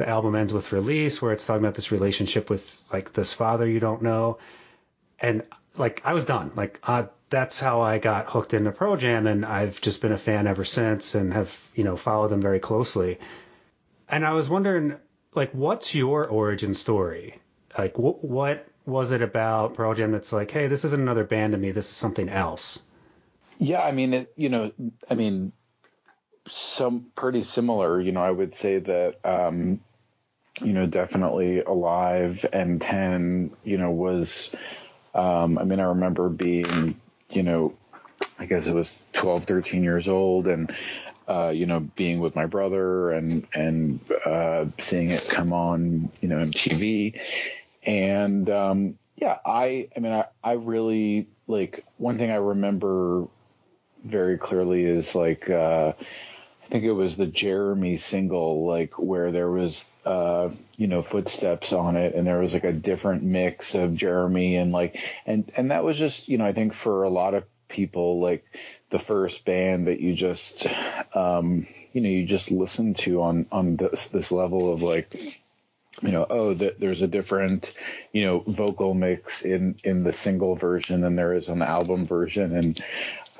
the 0.00 0.08
album 0.08 0.34
ends 0.34 0.52
with 0.52 0.72
release 0.72 1.20
where 1.20 1.30
it's 1.30 1.46
talking 1.46 1.62
about 1.62 1.74
this 1.74 1.92
relationship 1.92 2.48
with 2.48 2.82
like 2.90 3.12
this 3.12 3.34
father 3.34 3.68
you 3.68 3.78
don't 3.78 4.00
know. 4.02 4.38
And 5.20 5.42
like 5.76 6.00
i 6.04 6.14
was 6.14 6.24
done. 6.24 6.50
Like 6.56 6.80
uh, 6.84 7.04
that's 7.28 7.60
how 7.60 7.82
i 7.82 7.98
got 7.98 8.26
hooked 8.26 8.54
into 8.54 8.72
Pearl 8.72 8.96
Jam 8.96 9.26
and 9.26 9.44
i've 9.44 9.80
just 9.80 10.00
been 10.00 10.12
a 10.12 10.16
fan 10.16 10.46
ever 10.46 10.64
since 10.64 11.14
and 11.14 11.32
have 11.34 11.56
you 11.74 11.84
know 11.84 11.96
followed 11.96 12.28
them 12.28 12.40
very 12.40 12.60
closely. 12.60 13.18
And 14.08 14.24
i 14.24 14.32
was 14.32 14.48
wondering 14.48 14.96
like 15.34 15.52
what's 15.52 15.94
your 15.94 16.26
origin 16.26 16.72
story? 16.74 17.38
Like 17.78 17.94
wh- 17.96 18.24
what 18.24 18.66
was 18.86 19.10
it 19.10 19.20
about 19.20 19.74
Pearl 19.74 19.94
Jam 19.94 20.12
that's 20.12 20.32
like 20.32 20.50
hey 20.50 20.66
this 20.66 20.86
isn't 20.86 21.00
another 21.00 21.24
band 21.24 21.52
to 21.52 21.58
me 21.58 21.72
this 21.72 21.90
is 21.90 21.96
something 21.96 22.30
else? 22.30 22.80
Yeah 23.58 23.82
i 23.82 23.92
mean 23.92 24.14
it, 24.14 24.32
you 24.36 24.48
know 24.48 24.72
i 25.10 25.14
mean 25.14 25.52
some 26.50 27.06
pretty 27.14 27.44
similar. 27.44 28.00
You 28.00 28.12
know, 28.12 28.22
I 28.22 28.30
would 28.30 28.56
say 28.56 28.78
that, 28.78 29.16
um, 29.24 29.80
you 30.60 30.72
know, 30.72 30.86
definitely 30.86 31.60
Alive 31.60 32.44
and 32.52 32.80
10, 32.80 33.50
you 33.64 33.78
know, 33.78 33.90
was, 33.90 34.50
um, 35.14 35.58
I 35.58 35.64
mean, 35.64 35.80
I 35.80 35.84
remember 35.84 36.28
being, 36.28 37.00
you 37.30 37.42
know, 37.42 37.74
I 38.38 38.46
guess 38.46 38.66
it 38.66 38.74
was 38.74 38.92
12, 39.14 39.44
13 39.44 39.82
years 39.82 40.08
old 40.08 40.46
and, 40.46 40.72
uh, 41.28 41.48
you 41.48 41.66
know, 41.66 41.80
being 41.80 42.20
with 42.20 42.34
my 42.34 42.46
brother 42.46 43.12
and, 43.12 43.46
and, 43.54 44.00
uh, 44.26 44.66
seeing 44.82 45.10
it 45.10 45.28
come 45.28 45.52
on, 45.52 46.10
you 46.20 46.28
know, 46.28 46.36
MTV. 46.36 47.18
And, 47.84 48.50
um, 48.50 48.98
yeah, 49.16 49.38
I, 49.44 49.88
I 49.96 50.00
mean, 50.00 50.12
I, 50.12 50.26
I 50.42 50.52
really 50.52 51.28
like 51.46 51.84
one 51.98 52.18
thing 52.18 52.30
I 52.30 52.36
remember 52.36 53.26
very 54.04 54.38
clearly 54.38 54.84
is 54.84 55.14
like, 55.14 55.48
uh, 55.48 55.92
think 56.70 56.84
it 56.84 56.92
was 56.92 57.16
the 57.16 57.26
Jeremy 57.26 57.96
single, 57.96 58.66
like 58.66 58.98
where 58.98 59.32
there 59.32 59.50
was, 59.50 59.84
uh, 60.06 60.50
you 60.76 60.86
know, 60.86 61.02
footsteps 61.02 61.72
on 61.72 61.96
it, 61.96 62.14
and 62.14 62.26
there 62.26 62.38
was 62.38 62.54
like 62.54 62.64
a 62.64 62.72
different 62.72 63.22
mix 63.22 63.74
of 63.74 63.96
Jeremy 63.96 64.56
and 64.56 64.72
like, 64.72 64.96
and 65.26 65.50
and 65.56 65.70
that 65.72 65.84
was 65.84 65.98
just, 65.98 66.28
you 66.28 66.38
know, 66.38 66.46
I 66.46 66.52
think 66.52 66.74
for 66.74 67.02
a 67.02 67.10
lot 67.10 67.34
of 67.34 67.44
people, 67.68 68.20
like 68.20 68.44
the 68.90 68.98
first 69.00 69.44
band 69.44 69.88
that 69.88 70.00
you 70.00 70.14
just, 70.14 70.66
um, 71.14 71.66
you 71.92 72.00
know, 72.00 72.08
you 72.08 72.24
just 72.24 72.50
listen 72.50 72.94
to 72.94 73.22
on 73.22 73.46
on 73.50 73.76
this 73.76 74.08
this 74.08 74.30
level 74.30 74.72
of 74.72 74.82
like, 74.82 75.14
you 76.02 76.12
know, 76.12 76.26
oh, 76.30 76.54
that 76.54 76.78
there's 76.78 77.02
a 77.02 77.08
different, 77.08 77.72
you 78.12 78.24
know, 78.24 78.44
vocal 78.46 78.94
mix 78.94 79.42
in 79.42 79.76
in 79.82 80.04
the 80.04 80.12
single 80.12 80.54
version 80.54 81.00
than 81.00 81.16
there 81.16 81.34
is 81.34 81.48
on 81.48 81.58
the 81.58 81.68
album 81.68 82.06
version, 82.06 82.54
and 82.56 82.84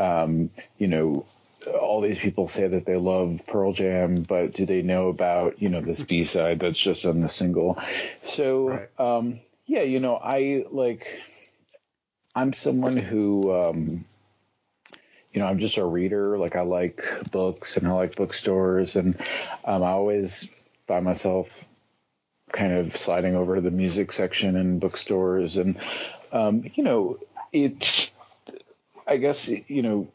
um, 0.00 0.50
you 0.78 0.88
know, 0.88 1.26
all 1.66 2.00
these 2.00 2.18
people 2.18 2.48
say 2.48 2.66
that 2.66 2.86
they 2.86 2.96
love 2.96 3.40
Pearl 3.46 3.72
Jam, 3.72 4.22
but 4.22 4.54
do 4.54 4.66
they 4.66 4.82
know 4.82 5.08
about 5.08 5.60
you 5.60 5.68
know 5.68 5.80
this 5.80 6.02
B 6.08 6.24
side 6.24 6.60
that's 6.60 6.78
just 6.78 7.04
on 7.04 7.20
the 7.20 7.28
single? 7.28 7.78
So 8.24 8.68
right. 8.68 8.88
um, 8.98 9.40
yeah, 9.66 9.82
you 9.82 10.00
know, 10.00 10.16
I 10.16 10.64
like 10.70 11.06
I'm 12.34 12.52
someone 12.52 12.96
who 12.96 13.54
um, 13.54 14.04
you 15.32 15.40
know 15.40 15.46
I'm 15.46 15.58
just 15.58 15.76
a 15.76 15.84
reader. 15.84 16.38
Like 16.38 16.56
I 16.56 16.62
like 16.62 17.02
books 17.30 17.76
and 17.76 17.86
I 17.86 17.92
like 17.92 18.16
bookstores, 18.16 18.96
and 18.96 19.16
um, 19.64 19.82
I 19.82 19.90
always 19.90 20.48
find 20.86 21.04
myself 21.04 21.48
kind 22.52 22.72
of 22.72 22.96
sliding 22.96 23.36
over 23.36 23.54
to 23.54 23.60
the 23.60 23.70
music 23.70 24.12
section 24.12 24.56
in 24.56 24.78
bookstores, 24.78 25.56
and 25.56 25.78
um, 26.32 26.64
you 26.74 26.82
know 26.82 27.18
it's 27.52 28.10
I 29.06 29.16
guess 29.16 29.48
you 29.48 29.82
know 29.82 30.08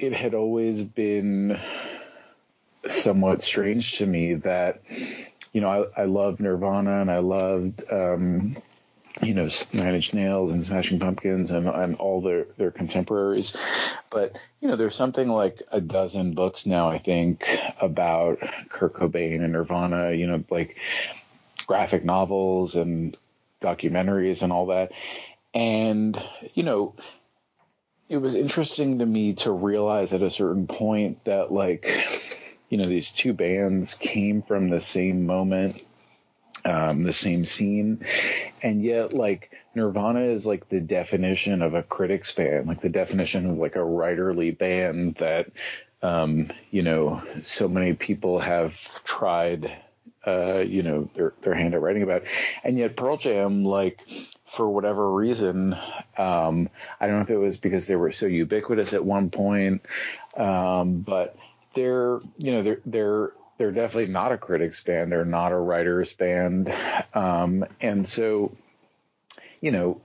it 0.00 0.12
had 0.14 0.34
always 0.34 0.82
been 0.82 1.60
somewhat 2.88 3.44
strange 3.44 3.98
to 3.98 4.06
me 4.06 4.34
that 4.34 4.82
you 5.52 5.60
know 5.60 5.90
I, 5.96 6.02
I 6.02 6.04
loved 6.06 6.40
Nirvana 6.40 7.02
and 7.02 7.10
I 7.10 7.18
loved 7.18 7.82
um, 7.92 8.56
you 9.22 9.34
know 9.34 9.48
Nine 9.72 9.94
Inch 9.94 10.14
Nails 10.14 10.52
and 10.52 10.64
Smashing 10.64 10.98
Pumpkins 10.98 11.50
and 11.50 11.68
and 11.68 11.96
all 11.96 12.22
their 12.22 12.46
their 12.56 12.70
contemporaries, 12.70 13.54
but 14.10 14.34
you 14.60 14.68
know 14.68 14.76
there's 14.76 14.94
something 14.94 15.28
like 15.28 15.62
a 15.70 15.80
dozen 15.80 16.32
books 16.32 16.64
now 16.64 16.88
I 16.88 16.98
think 16.98 17.44
about 17.80 18.38
Kurt 18.70 18.94
Cobain 18.94 19.42
and 19.44 19.52
Nirvana. 19.52 20.12
You 20.12 20.26
know 20.26 20.44
like 20.50 20.76
graphic 21.66 22.04
novels 22.04 22.74
and 22.74 23.16
documentaries 23.60 24.40
and 24.40 24.50
all 24.50 24.66
that, 24.66 24.92
and 25.52 26.18
you 26.54 26.62
know 26.62 26.94
it 28.10 28.18
was 28.18 28.34
interesting 28.34 28.98
to 28.98 29.06
me 29.06 29.34
to 29.34 29.52
realize 29.52 30.12
at 30.12 30.20
a 30.20 30.30
certain 30.30 30.66
point 30.66 31.24
that 31.24 31.52
like 31.52 31.86
you 32.68 32.76
know 32.76 32.88
these 32.88 33.10
two 33.10 33.32
bands 33.32 33.94
came 33.94 34.42
from 34.42 34.68
the 34.68 34.80
same 34.80 35.24
moment 35.24 35.82
um, 36.64 37.04
the 37.04 37.12
same 37.12 37.46
scene. 37.46 38.04
And 38.62 38.82
yet 38.82 39.14
like 39.14 39.52
nirvana 39.74 40.20
is 40.22 40.44
like 40.44 40.68
the 40.68 40.80
definition 40.80 41.62
of 41.62 41.74
a 41.74 41.82
critics 41.82 42.32
band 42.32 42.66
like 42.66 42.82
the 42.82 42.88
definition 42.88 43.48
of 43.48 43.56
like 43.56 43.76
a 43.76 43.80
writerly 43.80 44.56
band 44.56 45.14
that 45.20 45.46
um, 46.02 46.50
you 46.72 46.82
know 46.82 47.22
so 47.44 47.68
many 47.68 47.92
people 47.94 48.40
have 48.40 48.74
tried 49.04 49.70
uh, 50.26 50.58
you 50.58 50.82
know 50.82 51.08
their 51.14 51.32
their 51.42 51.54
hand 51.54 51.74
at 51.74 51.80
writing 51.80 52.02
about. 52.02 52.22
And 52.64 52.76
yet 52.76 52.96
pearl 52.96 53.16
jam 53.16 53.64
like 53.64 54.00
for 54.50 54.68
whatever 54.68 55.12
reason, 55.12 55.74
um, 56.18 56.68
I 57.00 57.06
don't 57.06 57.16
know 57.16 57.22
if 57.22 57.30
it 57.30 57.36
was 57.36 57.56
because 57.56 57.86
they 57.86 57.96
were 57.96 58.12
so 58.12 58.26
ubiquitous 58.26 58.92
at 58.92 59.04
one 59.04 59.30
point, 59.30 59.82
um, 60.36 61.00
but 61.00 61.36
they're 61.74 62.20
you 62.38 62.52
know 62.52 62.62
they're 62.62 62.80
they're 62.84 63.32
they're 63.58 63.72
definitely 63.72 64.12
not 64.12 64.32
a 64.32 64.38
critics 64.38 64.82
band. 64.82 65.12
They're 65.12 65.24
not 65.24 65.52
a 65.52 65.56
writers 65.56 66.12
band, 66.12 66.72
um, 67.14 67.64
and 67.80 68.08
so 68.08 68.52
you 69.60 69.70
know 69.70 70.00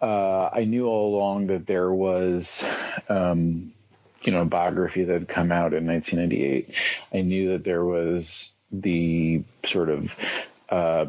uh, 0.00 0.50
I 0.52 0.64
knew 0.64 0.86
all 0.86 1.16
along 1.16 1.48
that 1.48 1.66
there 1.66 1.92
was. 1.92 2.62
Um, 3.08 3.72
you 4.22 4.32
know, 4.32 4.44
biography 4.44 5.04
that 5.04 5.12
had 5.14 5.28
come 5.28 5.50
out 5.50 5.72
in 5.72 5.86
1998. 5.86 6.74
I 7.10 7.22
knew 7.22 7.52
that 7.52 7.64
there 7.64 7.82
was 7.82 8.52
the 8.70 9.42
sort 9.64 9.88
of 9.88 10.12
uh, 10.68 11.06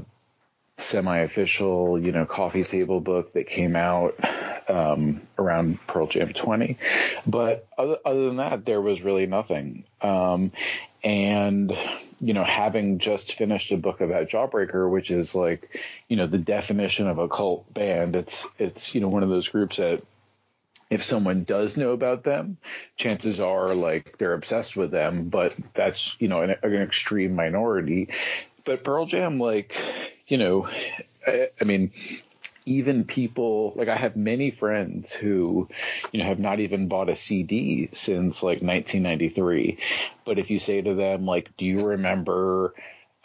semi-official, 0.77 1.99
you 1.99 2.11
know, 2.11 2.25
coffee 2.25 2.63
table 2.63 3.01
book 3.01 3.33
that 3.33 3.47
came 3.47 3.75
out 3.75 4.15
um, 4.69 5.21
around 5.37 5.79
Pearl 5.87 6.07
Jam 6.07 6.33
20. 6.33 6.77
But 7.25 7.67
other, 7.77 7.97
other, 8.05 8.25
than 8.25 8.37
that, 8.37 8.65
there 8.65 8.81
was 8.81 9.01
really 9.01 9.27
nothing. 9.27 9.83
Um, 10.01 10.51
and 11.03 11.73
you 12.19 12.33
know, 12.33 12.43
having 12.43 12.99
just 12.99 13.33
finished 13.33 13.71
a 13.71 13.77
book 13.77 14.01
about 14.01 14.29
Jawbreaker, 14.29 14.89
which 14.89 15.09
is 15.09 15.33
like, 15.33 15.75
you 16.07 16.15
know, 16.15 16.27
the 16.27 16.37
definition 16.37 17.07
of 17.07 17.17
a 17.17 17.27
cult 17.27 17.73
band. 17.73 18.15
It's 18.15 18.45
it's 18.59 18.93
you 18.93 19.01
know 19.01 19.07
one 19.07 19.23
of 19.23 19.29
those 19.29 19.49
groups 19.49 19.77
that 19.77 20.03
if 20.91 21.03
someone 21.03 21.45
does 21.45 21.77
know 21.77 21.91
about 21.91 22.23
them, 22.23 22.57
chances 22.97 23.39
are 23.39 23.73
like 23.73 24.17
they're 24.19 24.33
obsessed 24.33 24.75
with 24.75 24.91
them, 24.91 25.29
but 25.29 25.55
that's, 25.73 26.17
you 26.19 26.27
know, 26.27 26.41
an, 26.41 26.53
an 26.61 26.73
extreme 26.81 27.33
minority. 27.33 28.09
But 28.65 28.83
Pearl 28.83 29.05
Jam, 29.05 29.39
like, 29.39 29.75
you 30.27 30.37
know, 30.37 30.67
I, 31.25 31.49
I 31.59 31.63
mean, 31.63 31.91
even 32.65 33.03
people 33.05 33.73
like 33.75 33.87
I 33.87 33.95
have 33.95 34.15
many 34.15 34.51
friends 34.51 35.11
who, 35.13 35.67
you 36.11 36.19
know, 36.19 36.25
have 36.25 36.39
not 36.39 36.59
even 36.59 36.87
bought 36.87 37.09
a 37.09 37.15
CD 37.15 37.89
since 37.93 38.43
like 38.43 38.61
1993. 38.61 39.77
But 40.25 40.39
if 40.39 40.49
you 40.49 40.59
say 40.59 40.81
to 40.81 40.93
them, 40.93 41.25
like, 41.25 41.49
do 41.57 41.65
you 41.65 41.85
remember, 41.85 42.73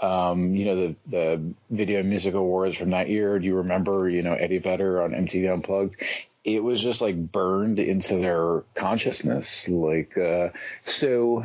um, 0.00 0.54
you 0.54 0.64
know, 0.64 0.76
the 0.76 0.96
the 1.10 1.54
Video 1.70 2.02
Music 2.02 2.34
Awards 2.34 2.76
from 2.76 2.90
that 2.90 3.08
year? 3.08 3.38
Do 3.38 3.46
you 3.46 3.56
remember, 3.56 4.08
you 4.08 4.22
know, 4.22 4.34
Eddie 4.34 4.58
Vedder 4.58 5.02
on 5.02 5.10
MTV 5.12 5.52
Unplugged? 5.52 5.96
It 6.44 6.62
was 6.62 6.80
just 6.80 7.00
like 7.00 7.32
burned 7.32 7.78
into 7.78 8.18
their 8.18 8.62
consciousness. 8.74 9.68
Like, 9.68 10.16
uh, 10.16 10.50
so 10.86 11.44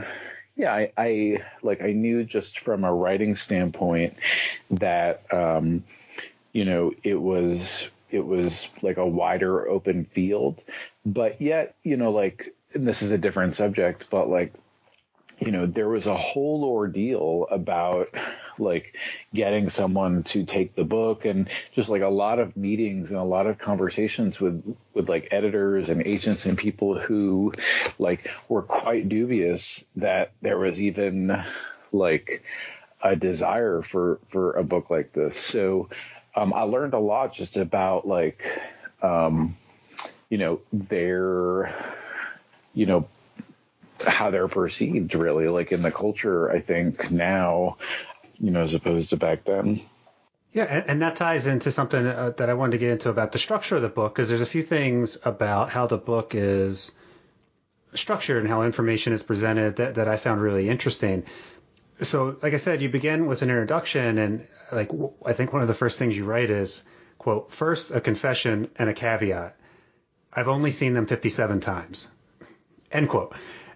yeah, 0.56 0.74
I, 0.74 0.92
I, 0.98 1.38
like 1.64 1.82
I 1.82 1.94
knew 1.94 2.24
just 2.24 2.60
from 2.60 2.84
a 2.84 2.94
writing 2.94 3.36
standpoint 3.36 4.16
that 4.72 5.24
um, 5.34 5.84
you 6.54 6.66
know 6.66 6.92
it 7.04 7.16
was 7.16 7.88
it 8.10 8.26
was 8.26 8.68
like 8.82 8.98
a 8.98 9.08
wider 9.08 9.68
open 9.68 10.06
field, 10.06 10.64
but 11.06 11.42
yet 11.42 11.76
you 11.84 11.98
know 11.98 12.12
like 12.12 12.54
and 12.74 12.88
this 12.88 13.02
is 13.02 13.12
a 13.12 13.18
different 13.18 13.56
subject, 13.56 14.08
but 14.10 14.30
like 14.30 14.54
you 15.42 15.52
know, 15.52 15.66
there 15.66 15.90
was 15.90 16.06
a 16.06 16.16
whole 16.16 16.64
ordeal 16.64 17.48
about 17.50 18.08
like 18.62 18.96
getting 19.34 19.70
someone 19.70 20.24
to 20.24 20.46
take 20.46 20.76
the 20.76 20.84
book 20.84 21.26
and 21.26 21.50
just 21.74 21.90
like 21.90 22.02
a 22.02 22.08
lot 22.08 22.40
of 22.40 22.56
meetings 22.56 23.10
and 23.10 23.20
a 23.20 23.24
lot 23.24 23.48
of 23.48 23.58
conversations 23.58 24.40
with, 24.40 24.64
with 24.94 25.10
like 25.10 25.28
editors 25.32 25.90
and 25.90 26.06
agents 26.06 26.46
and 26.46 26.58
people 26.58 27.00
who 27.00 27.52
like 28.00 28.30
were 28.48 28.62
quite 28.62 29.10
dubious 29.10 29.84
that 29.96 30.32
there 30.42 30.58
was 30.58 30.80
even 30.80 31.44
like 31.92 32.44
a 33.02 33.16
desire 33.16 33.82
for, 33.82 34.20
for 34.30 34.54
a 34.54 34.64
book 34.64 34.90
like 34.90 35.12
this. 35.14 35.38
So, 35.38 35.90
um, 36.36 36.54
I 36.54 36.62
learned 36.62 36.94
a 36.94 37.00
lot 37.00 37.34
just 37.34 37.58
about 37.58 38.08
like, 38.08 38.44
um, 39.02 39.58
you 40.30 40.38
know, 40.38 40.62
their, 40.72 41.76
you 42.74 42.86
know, 42.86 43.08
how 44.08 44.32
they're 44.32 44.48
perceived 44.48 45.14
really 45.14 45.48
like 45.48 45.72
in 45.72 45.82
the 45.82 45.92
culture 45.92 46.52
i 46.52 46.60
think 46.60 47.12
now 47.12 47.78
you 48.42 48.52
know 48.52 48.62
as 48.62 48.74
opposed 48.74 49.10
to 49.12 49.18
back 49.18 49.46
then. 49.46 49.82
Yeah 50.52 50.64
and, 50.64 50.86
and 50.90 51.02
that 51.02 51.16
ties 51.16 51.48
into 51.48 51.72
something 51.72 52.06
uh, 52.06 52.32
that 52.38 52.50
i 52.50 52.54
wanted 52.54 52.72
to 52.74 52.78
get 52.80 52.92
into 52.92 53.10
about 53.10 53.32
the 53.32 53.40
structure 53.40 53.76
of 53.78 53.82
the 53.82 53.90
book 53.90 54.14
because 54.16 54.28
there's 54.28 54.42
a 54.42 54.46
few 54.46 54.62
things 54.62 55.18
about 55.24 55.70
how 55.70 55.86
the 55.88 55.98
book 55.98 56.36
is 56.36 56.92
structured 57.94 58.40
and 58.40 58.50
how 58.50 58.64
information 58.64 59.14
is 59.14 59.24
presented 59.24 59.78
that, 59.78 59.96
that 59.96 60.08
i 60.08 60.18
found 60.18 60.42
really 60.42 60.70
interesting. 60.70 61.24
So 62.02 62.36
like 62.42 62.54
i 62.54 62.58
said 62.58 62.82
you 62.82 62.90
begin 62.90 63.28
with 63.28 63.44
an 63.44 63.50
introduction 63.50 64.18
and 64.18 64.48
like 64.72 64.90
i 65.26 65.34
think 65.34 65.54
one 65.54 65.62
of 65.62 65.68
the 65.68 65.74
first 65.74 66.00
things 66.00 66.18
you 66.18 66.26
write 66.26 66.50
is 66.50 66.84
quote 67.18 67.52
first 67.52 67.92
a 67.92 68.02
confession 68.02 68.70
and 68.78 68.90
a 68.90 68.94
caveat. 68.94 69.56
I've 70.34 70.48
only 70.48 70.72
seen 70.72 70.94
them 70.94 71.06
57 71.06 71.60
times. 71.60 72.08
End 72.92 73.10
quote. 73.10 73.36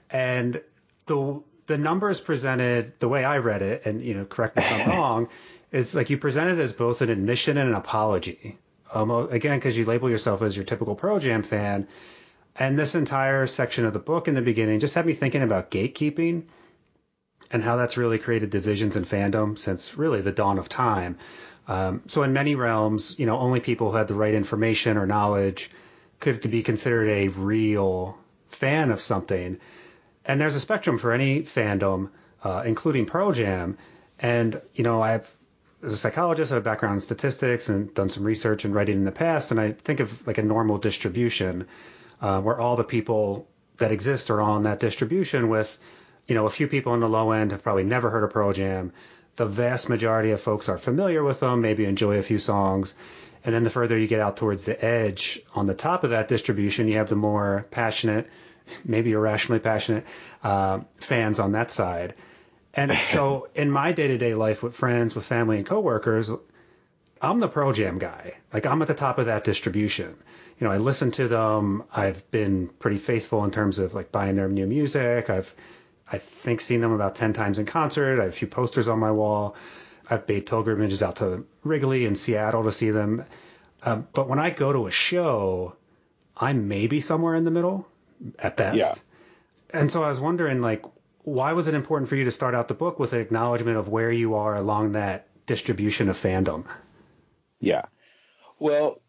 And 0.10 0.62
the 1.06 1.42
the 1.68 1.78
numbers 1.78 2.22
presented 2.22 3.00
the 3.00 3.08
way 3.08 3.24
I 3.24 3.38
read 3.38 3.62
it, 3.62 3.86
and 3.86 4.02
you 4.02 4.14
know, 4.14 4.26
correct 4.26 4.58
me 4.58 4.64
if 4.64 4.72
I'm 4.72 4.90
wrong, 4.98 5.30
is 5.72 5.96
like 5.96 6.10
you 6.10 6.18
present 6.18 6.52
it 6.52 6.62
as 6.62 6.74
both 6.74 7.02
an 7.02 7.10
admission 7.10 7.58
and 7.58 7.70
an 7.70 7.76
apology. 7.76 8.58
Um, 8.94 9.12
again, 9.12 9.58
because 9.58 9.78
you 9.78 9.86
label 9.86 10.10
yourself 10.10 10.42
as 10.42 10.56
your 10.56 10.66
typical 10.66 10.96
Pearl 10.96 11.20
Jam 11.20 11.44
fan, 11.44 11.88
and 12.56 12.80
this 12.80 12.96
entire 12.96 13.48
section 13.48 13.86
of 13.86 13.94
the 13.94 14.00
book 14.00 14.28
in 14.28 14.36
the 14.36 14.42
beginning 14.42 14.80
just 14.80 14.94
had 14.94 15.06
me 15.06 15.14
thinking 15.14 15.42
about 15.42 15.72
gatekeeping 15.72 16.44
and 17.52 17.64
how 17.64 17.76
that's 17.76 17.98
really 17.98 18.18
created 18.18 18.50
divisions 18.50 18.96
in 18.96 19.04
fandom 19.04 19.58
since 19.58 19.98
really 19.98 20.22
the 20.22 20.32
dawn 20.32 20.58
of 20.58 20.70
time. 20.70 21.18
Um, 21.68 22.02
so 22.08 22.24
in 22.24 22.32
many 22.32 22.56
realms, 22.56 23.18
you 23.20 23.26
know, 23.26 23.38
only 23.38 23.60
people 23.60 23.92
who 23.92 23.98
had 23.98 24.08
the 24.08 24.14
right 24.14 24.34
information 24.34 24.98
or 24.98 25.06
knowledge 25.06 25.72
could 26.20 26.50
be 26.50 26.64
considered 26.64 27.10
a 27.10 27.28
real 27.30 28.18
fan 28.50 28.92
of 28.92 29.02
something. 29.02 29.60
And 30.26 30.42
there's 30.42 30.56
a 30.56 30.60
spectrum 30.60 30.98
for 30.98 31.12
any 31.12 31.42
fandom, 31.42 32.10
uh, 32.44 32.64
including 32.66 33.06
Pearl 33.06 33.32
Jam. 33.32 33.78
And 34.20 34.62
you 34.74 34.84
know, 34.84 35.02
I've 35.02 35.32
as 35.84 35.94
a 35.94 35.98
psychologist, 35.98 36.52
I 36.52 36.56
have 36.56 36.64
a 36.64 36.70
background 36.70 36.96
in 36.96 37.02
statistics 37.02 37.70
and 37.70 37.94
done 37.94 38.10
some 38.10 38.24
research 38.24 38.66
and 38.66 38.74
writing 38.74 38.96
in 38.96 39.06
the 39.06 39.12
past. 39.12 39.52
And 39.52 39.60
I 39.60 39.74
think 39.74 40.00
of 40.00 40.26
like 40.26 40.40
a 40.40 40.44
normal 40.44 40.80
distribution 40.80 41.68
uh, 42.22 42.42
where 42.42 42.60
all 42.60 42.76
the 42.76 42.84
people 42.84 43.48
that 43.78 43.92
exist 43.92 44.32
are 44.32 44.42
on 44.42 44.64
that 44.64 44.80
distribution 44.80 45.50
with, 45.50 45.78
you 46.26 46.34
know, 46.34 46.46
a 46.46 46.50
few 46.50 46.68
people 46.68 46.94
on 46.94 47.02
the 47.02 47.10
low 47.10 47.32
end 47.32 47.52
have 47.52 47.62
probably 47.62 47.84
never 47.84 48.10
heard 48.10 48.24
of 48.24 48.32
Pearl 48.32 48.54
Jam. 48.54 48.94
The 49.36 49.46
vast 49.46 49.90
majority 49.90 50.32
of 50.32 50.40
folks 50.40 50.70
are 50.70 50.78
familiar 50.78 51.24
with 51.24 51.42
them, 51.42 51.62
maybe 51.62 51.86
enjoy 51.86 52.18
a 52.18 52.24
few 52.24 52.40
songs. 52.40 52.96
And 53.44 53.54
then 53.54 53.64
the 53.64 53.70
further 53.70 53.98
you 53.98 54.08
get 54.08 54.22
out 54.22 54.38
towards 54.38 54.66
the 54.66 54.84
edge 54.84 55.42
on 55.54 55.68
the 55.68 55.76
top 55.76 56.04
of 56.04 56.10
that 56.12 56.30
distribution, 56.30 56.88
you 56.88 56.98
have 56.98 57.10
the 57.10 57.16
more 57.16 57.68
passionate, 57.70 58.28
maybe 58.84 59.12
irrationally 59.12 59.60
passionate 59.60 60.06
uh, 60.44 60.80
fans 60.96 61.40
on 61.40 61.54
that 61.54 61.72
side. 61.72 62.14
And 62.74 62.98
so 63.12 63.50
in 63.56 63.72
my 63.72 63.92
day 63.92 64.08
to 64.08 64.18
day 64.18 64.34
life 64.34 64.64
with 64.64 64.76
friends, 64.76 65.16
with 65.16 65.26
family 65.26 65.58
and 65.58 65.66
coworkers, 65.66 66.32
I'm 67.22 67.40
the 67.40 67.48
Pearl 67.48 67.72
Jam 67.74 67.98
guy. 67.98 68.34
Like 68.54 68.66
I'm 68.66 68.82
at 68.82 68.88
the 68.88 68.94
top 68.94 69.18
of 69.18 69.28
that 69.28 69.44
distribution 69.44 70.16
you 70.60 70.66
know, 70.68 70.72
I 70.72 70.78
listen 70.78 71.12
to 71.12 71.28
them. 71.28 71.84
I've 71.94 72.30
been 72.32 72.68
pretty 72.68 72.98
faithful 72.98 73.44
in 73.44 73.52
terms 73.52 73.80
of 73.80 73.94
like 73.94 74.12
buying 74.12 74.36
their 74.36 74.48
new 74.48 74.66
music. 74.66 75.30
I've, 75.30 75.54
I 76.12 76.18
think, 76.18 76.62
seen 76.62 76.82
them 76.82 76.94
about 76.94 77.16
10 77.16 77.34
times 77.34 77.60
in 77.60 77.66
concert. 77.66 78.20
I 78.20 78.24
have 78.24 78.34
a 78.34 78.36
few 78.36 78.48
posters 78.48 78.88
on 78.88 79.00
my 79.00 79.12
wall. 79.12 79.56
I've 80.10 80.28
made 80.28 80.46
pilgrimages 80.46 81.04
out 81.04 81.18
to 81.18 81.46
Wrigley 81.64 82.06
and 82.06 82.18
Seattle 82.18 82.64
to 82.64 82.72
see 82.72 82.92
them. 82.92 83.26
Um, 83.84 84.08
but 84.14 84.30
when 84.30 84.40
I 84.40 84.50
go 84.50 84.72
to 84.72 84.88
a 84.88 84.92
show, 84.92 85.76
I'm 86.38 86.68
maybe 86.68 87.02
somewhere 87.02 87.36
in 87.36 87.44
the 87.44 87.52
middle 87.52 87.88
at 88.40 88.58
best. 88.58 88.78
Yeah. 88.78 88.94
And 89.72 89.92
so 89.92 90.04
I 90.04 90.10
was 90.10 90.20
wondering, 90.20 90.62
like, 90.62 90.84
why 91.24 91.54
was 91.54 91.68
it 91.68 91.74
important 91.74 92.10
for 92.10 92.16
you 92.16 92.26
to 92.26 92.32
start 92.32 92.56
out 92.56 92.68
the 92.68 92.74
book 92.74 93.00
with 93.00 93.14
an 93.14 93.20
acknowledgement 93.20 93.78
of 93.78 93.90
where 93.90 94.12
you 94.12 94.36
are 94.36 94.56
along 94.56 94.94
that 94.94 95.28
distribution 95.46 96.10
of 96.10 96.18
fandom? 96.18 96.66
Yeah. 97.60 97.84
Well, 98.60 99.02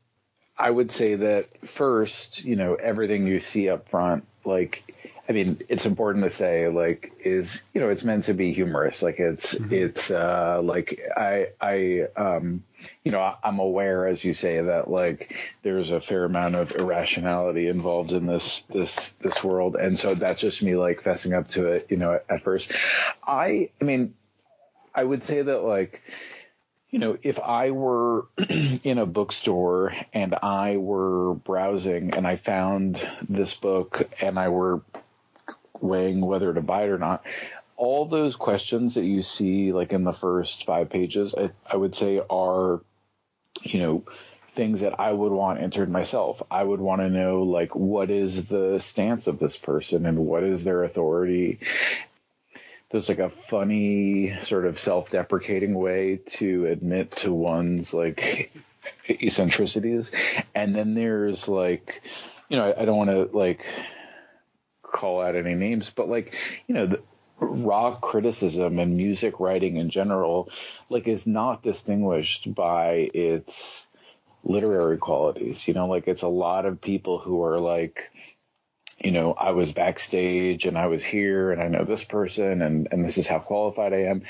I 0.58 0.70
would 0.70 0.92
say 0.92 1.14
that 1.14 1.68
first, 1.68 2.42
you 2.42 2.56
know, 2.56 2.74
everything 2.74 3.26
you 3.26 3.40
see 3.40 3.68
up 3.68 3.88
front, 3.88 4.26
like, 4.44 4.82
I 5.28 5.32
mean, 5.32 5.60
it's 5.68 5.86
important 5.86 6.24
to 6.24 6.30
say, 6.30 6.68
like, 6.68 7.12
is 7.24 7.62
you 7.74 7.80
know, 7.80 7.88
it's 7.90 8.04
meant 8.04 8.26
to 8.26 8.34
be 8.34 8.52
humorous. 8.52 9.02
Like, 9.02 9.18
it's 9.18 9.54
mm-hmm. 9.54 9.74
it's 9.74 10.10
uh, 10.10 10.60
like 10.62 11.00
I 11.16 11.48
I 11.60 12.06
um, 12.16 12.62
you 13.04 13.12
know, 13.12 13.34
I'm 13.42 13.58
aware, 13.58 14.06
as 14.06 14.24
you 14.24 14.34
say, 14.34 14.60
that 14.60 14.90
like 14.90 15.34
there's 15.62 15.90
a 15.90 16.00
fair 16.00 16.24
amount 16.24 16.54
of 16.54 16.72
irrationality 16.72 17.68
involved 17.68 18.12
in 18.12 18.26
this 18.26 18.62
this 18.72 19.14
this 19.20 19.42
world, 19.44 19.76
and 19.76 19.98
so 19.98 20.14
that's 20.14 20.40
just 20.40 20.62
me 20.62 20.76
like 20.76 21.02
fessing 21.02 21.36
up 21.36 21.50
to 21.50 21.66
it. 21.66 21.86
You 21.90 21.96
know, 21.96 22.18
at, 22.28 22.42
first, 22.42 22.70
I 23.26 23.70
I 23.80 23.84
mean, 23.84 24.14
I 24.94 25.04
would 25.04 25.24
say 25.24 25.42
that 25.42 25.62
like 25.62 26.02
you 26.90 26.98
know, 26.98 27.18
if 27.22 27.38
I 27.38 27.72
were 27.72 28.26
in 28.48 28.98
a 28.98 29.06
bookstore 29.06 29.94
and 30.12 30.34
I 30.34 30.76
were 30.76 31.34
browsing 31.34 32.14
and 32.14 32.26
I 32.26 32.36
found 32.36 33.06
this 33.28 33.54
book 33.54 34.08
and 34.20 34.38
I 34.38 34.48
were 34.48 34.82
weighing 35.80 36.20
whether 36.20 36.52
to 36.54 36.60
buy 36.60 36.84
it 36.84 36.90
or 36.90 36.98
not, 36.98 37.24
all 37.76 38.06
those 38.06 38.36
questions 38.36 38.94
that 38.94 39.04
you 39.04 39.22
see 39.22 39.72
like 39.72 39.92
in 39.92 40.04
the 40.04 40.12
first 40.12 40.64
five 40.64 40.90
pages, 40.90 41.34
I, 41.36 41.50
I 41.70 41.76
would 41.76 41.94
say 41.94 42.20
are, 42.30 42.80
you 43.62 43.80
know, 43.80 44.04
things 44.54 44.80
that 44.80 44.98
I 44.98 45.12
would 45.12 45.32
want 45.32 45.60
entered 45.60 45.90
myself. 45.90 46.42
I 46.50 46.64
would 46.64 46.80
want 46.80 47.02
to 47.02 47.10
know 47.10 47.42
like 47.42 47.74
what 47.74 48.10
is 48.10 48.46
the 48.46 48.80
stance 48.80 49.26
of 49.26 49.38
this 49.38 49.56
person 49.56 50.06
and 50.06 50.18
what 50.18 50.42
is 50.42 50.64
their 50.64 50.84
authority 50.84 51.60
there's 52.90 53.08
like 53.08 53.18
a 53.18 53.32
funny 53.50 54.36
sort 54.44 54.64
of 54.64 54.78
self-deprecating 54.78 55.74
way 55.74 56.20
to 56.26 56.66
admit 56.66 57.10
to 57.10 57.32
one's 57.32 57.92
like 57.92 58.52
eccentricities 59.08 60.10
and 60.54 60.74
then 60.74 60.94
there's 60.94 61.48
like 61.48 62.02
you 62.48 62.56
know 62.56 62.70
i, 62.70 62.82
I 62.82 62.84
don't 62.84 62.96
want 62.96 63.10
to 63.10 63.36
like 63.36 63.64
call 64.82 65.20
out 65.20 65.34
any 65.34 65.54
names 65.54 65.90
but 65.94 66.08
like 66.08 66.32
you 66.68 66.74
know 66.74 66.86
the 66.86 67.02
rock 67.38 68.00
criticism 68.00 68.78
and 68.78 68.96
music 68.96 69.40
writing 69.40 69.76
in 69.76 69.90
general 69.90 70.48
like 70.88 71.06
is 71.06 71.26
not 71.26 71.62
distinguished 71.62 72.54
by 72.54 73.10
its 73.12 73.86
literary 74.44 74.96
qualities 74.96 75.66
you 75.68 75.74
know 75.74 75.86
like 75.86 76.08
it's 76.08 76.22
a 76.22 76.28
lot 76.28 76.64
of 76.64 76.80
people 76.80 77.18
who 77.18 77.42
are 77.42 77.60
like 77.60 78.10
you 78.98 79.10
know, 79.10 79.34
I 79.34 79.50
was 79.50 79.72
backstage 79.72 80.64
and 80.64 80.78
I 80.78 80.86
was 80.86 81.04
here 81.04 81.52
and 81.52 81.62
I 81.62 81.68
know 81.68 81.84
this 81.84 82.04
person 82.04 82.62
and, 82.62 82.88
and 82.90 83.04
this 83.04 83.18
is 83.18 83.26
how 83.26 83.38
qualified 83.38 83.92
I 83.92 84.04
am. 84.04 84.22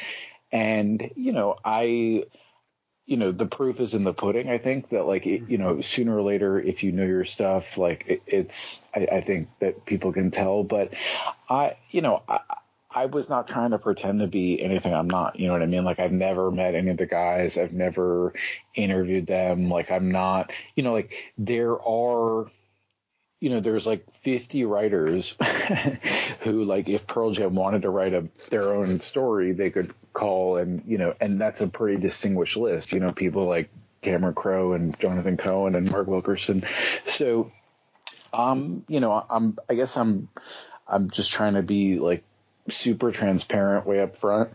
And, 0.51 1.11
you 1.15 1.33
know, 1.33 1.57
I, 1.65 2.25
you 3.05 3.17
know, 3.17 3.31
the 3.31 3.47
proof 3.47 3.79
is 3.79 3.95
in 3.95 4.03
the 4.03 4.13
pudding. 4.13 4.49
I 4.49 4.59
think 4.59 4.89
that 4.91 5.05
like, 5.05 5.27
it, 5.27 5.49
you 5.49 5.59
know, 5.59 5.81
sooner 5.83 6.17
or 6.17 6.23
later, 6.23 6.59
if 6.59 6.83
you 6.83 6.91
know 6.91 7.05
your 7.05 7.25
stuff, 7.25 7.79
like 7.79 8.05
it, 8.09 8.23
it's, 8.27 8.81
I, 8.95 9.07
I, 9.13 9.21
think 9.21 9.49
that 9.61 9.87
people 9.87 10.13
can 10.13 10.33
tell, 10.33 10.65
but 10.65 10.93
I, 11.49 11.77
you 11.91 12.03
know, 12.03 12.23
I, 12.29 12.41
I 12.97 13.05
was 13.05 13.29
not 13.29 13.47
trying 13.47 13.73
to 13.73 13.79
pretend 13.79 14.21
to 14.21 14.27
be 14.27 14.59
anything 14.63 14.95
I'm 14.95 15.09
not. 15.09 15.39
You 15.39 15.49
know 15.49 15.53
what 15.53 15.61
I 15.61 15.67
mean? 15.67 15.85
Like 15.85 16.01
I've 16.01 16.13
never 16.13 16.51
met 16.51 16.75
any 16.75 16.91
of 16.91 16.97
the 16.97 17.05
guys. 17.05 17.59
I've 17.59 17.75
never 17.75 18.33
interviewed 18.75 19.27
them. 19.27 19.69
Like 19.69 19.91
I'm 19.91 20.11
not, 20.11 20.51
you 20.77 20.83
know, 20.83 20.95
like 20.95 21.13
there 21.37 21.79
are, 21.79 22.47
you 23.39 23.51
know, 23.51 23.61
there's 23.61 23.87
like 23.87 24.07
50 24.25 24.65
writers 24.65 25.35
who, 26.41 26.65
like, 26.65 26.89
if 26.89 27.07
Pearl 27.07 27.33
Jam 27.33 27.55
wanted 27.55 27.83
to 27.83 27.91
write 27.91 28.15
a, 28.15 28.27
their 28.49 28.75
own 28.75 29.01
story, 29.01 29.53
they 29.53 29.69
could 29.69 29.93
call 30.15 30.57
and, 30.57 30.83
you 30.87 30.97
know, 30.97 31.15
and 31.21 31.39
that's 31.39 31.61
a 31.61 31.67
pretty 31.67 32.01
distinguished 32.01 32.57
list. 32.57 32.93
You 32.93 33.01
know, 33.01 33.13
people 33.13 33.47
like 33.47 33.69
Cameron 34.01 34.35
Crowe 34.35 34.73
and 34.73 34.99
Jonathan 34.99 35.37
Cohen 35.37 35.75
and 35.75 35.91
Mark 35.91 36.07
Wilkerson. 36.07 36.65
So, 37.07 37.53
um, 38.33 38.85
you 38.89 39.01
know, 39.01 39.27
I'm, 39.29 39.59
I 39.69 39.75
guess 39.75 39.99
I'm, 39.99 40.31
I'm 40.89 41.11
just 41.11 41.31
trying 41.31 41.55
to 41.55 41.63
be 41.63 41.99
like 41.99 42.25
super 42.71 43.13
transparent 43.13 43.87
way 43.87 44.01
up 44.01 44.19
front 44.21 44.51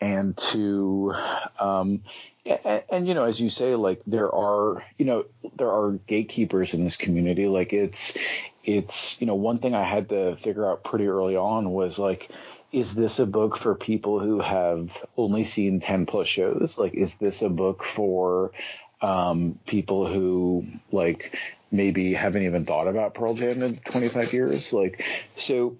and 0.00 0.36
to, 0.36 1.14
um, 1.58 2.02
and, 2.46 2.82
and, 2.88 3.08
you 3.08 3.14
know, 3.14 3.24
as 3.24 3.40
you 3.40 3.50
say, 3.50 3.74
like 3.74 4.00
there 4.06 4.32
are, 4.32 4.84
you 4.96 5.04
know, 5.04 5.24
there 5.56 5.70
are 5.70 5.98
gatekeepers 6.06 6.72
in 6.72 6.84
this 6.84 6.96
community. 6.96 7.46
Like 7.46 7.72
it's, 7.72 8.16
it's, 8.64 9.20
you 9.20 9.26
know, 9.26 9.34
one 9.34 9.58
thing 9.58 9.74
I 9.74 9.84
had 9.84 10.08
to 10.10 10.36
figure 10.36 10.70
out 10.70 10.84
pretty 10.84 11.06
early 11.06 11.36
on 11.36 11.70
was 11.72 11.98
like, 11.98 12.30
is 12.70 12.94
this 12.94 13.18
a 13.18 13.26
book 13.26 13.56
for 13.56 13.74
people 13.74 14.20
who 14.20 14.40
have 14.40 14.90
only 15.16 15.44
seen 15.44 15.80
10 15.80 16.06
plus 16.06 16.28
shows? 16.28 16.76
Like, 16.78 16.94
is 16.94 17.14
this 17.14 17.42
a 17.42 17.48
book 17.48 17.82
for, 17.84 18.52
um, 19.00 19.58
people 19.66 20.06
who 20.12 20.66
like 20.92 21.36
maybe 21.70 22.14
haven't 22.14 22.42
even 22.42 22.66
thought 22.66 22.88
about 22.88 23.14
Pearl 23.14 23.34
Jam 23.34 23.62
in 23.62 23.76
25 23.78 24.32
years? 24.32 24.72
Like, 24.72 25.02
so 25.36 25.76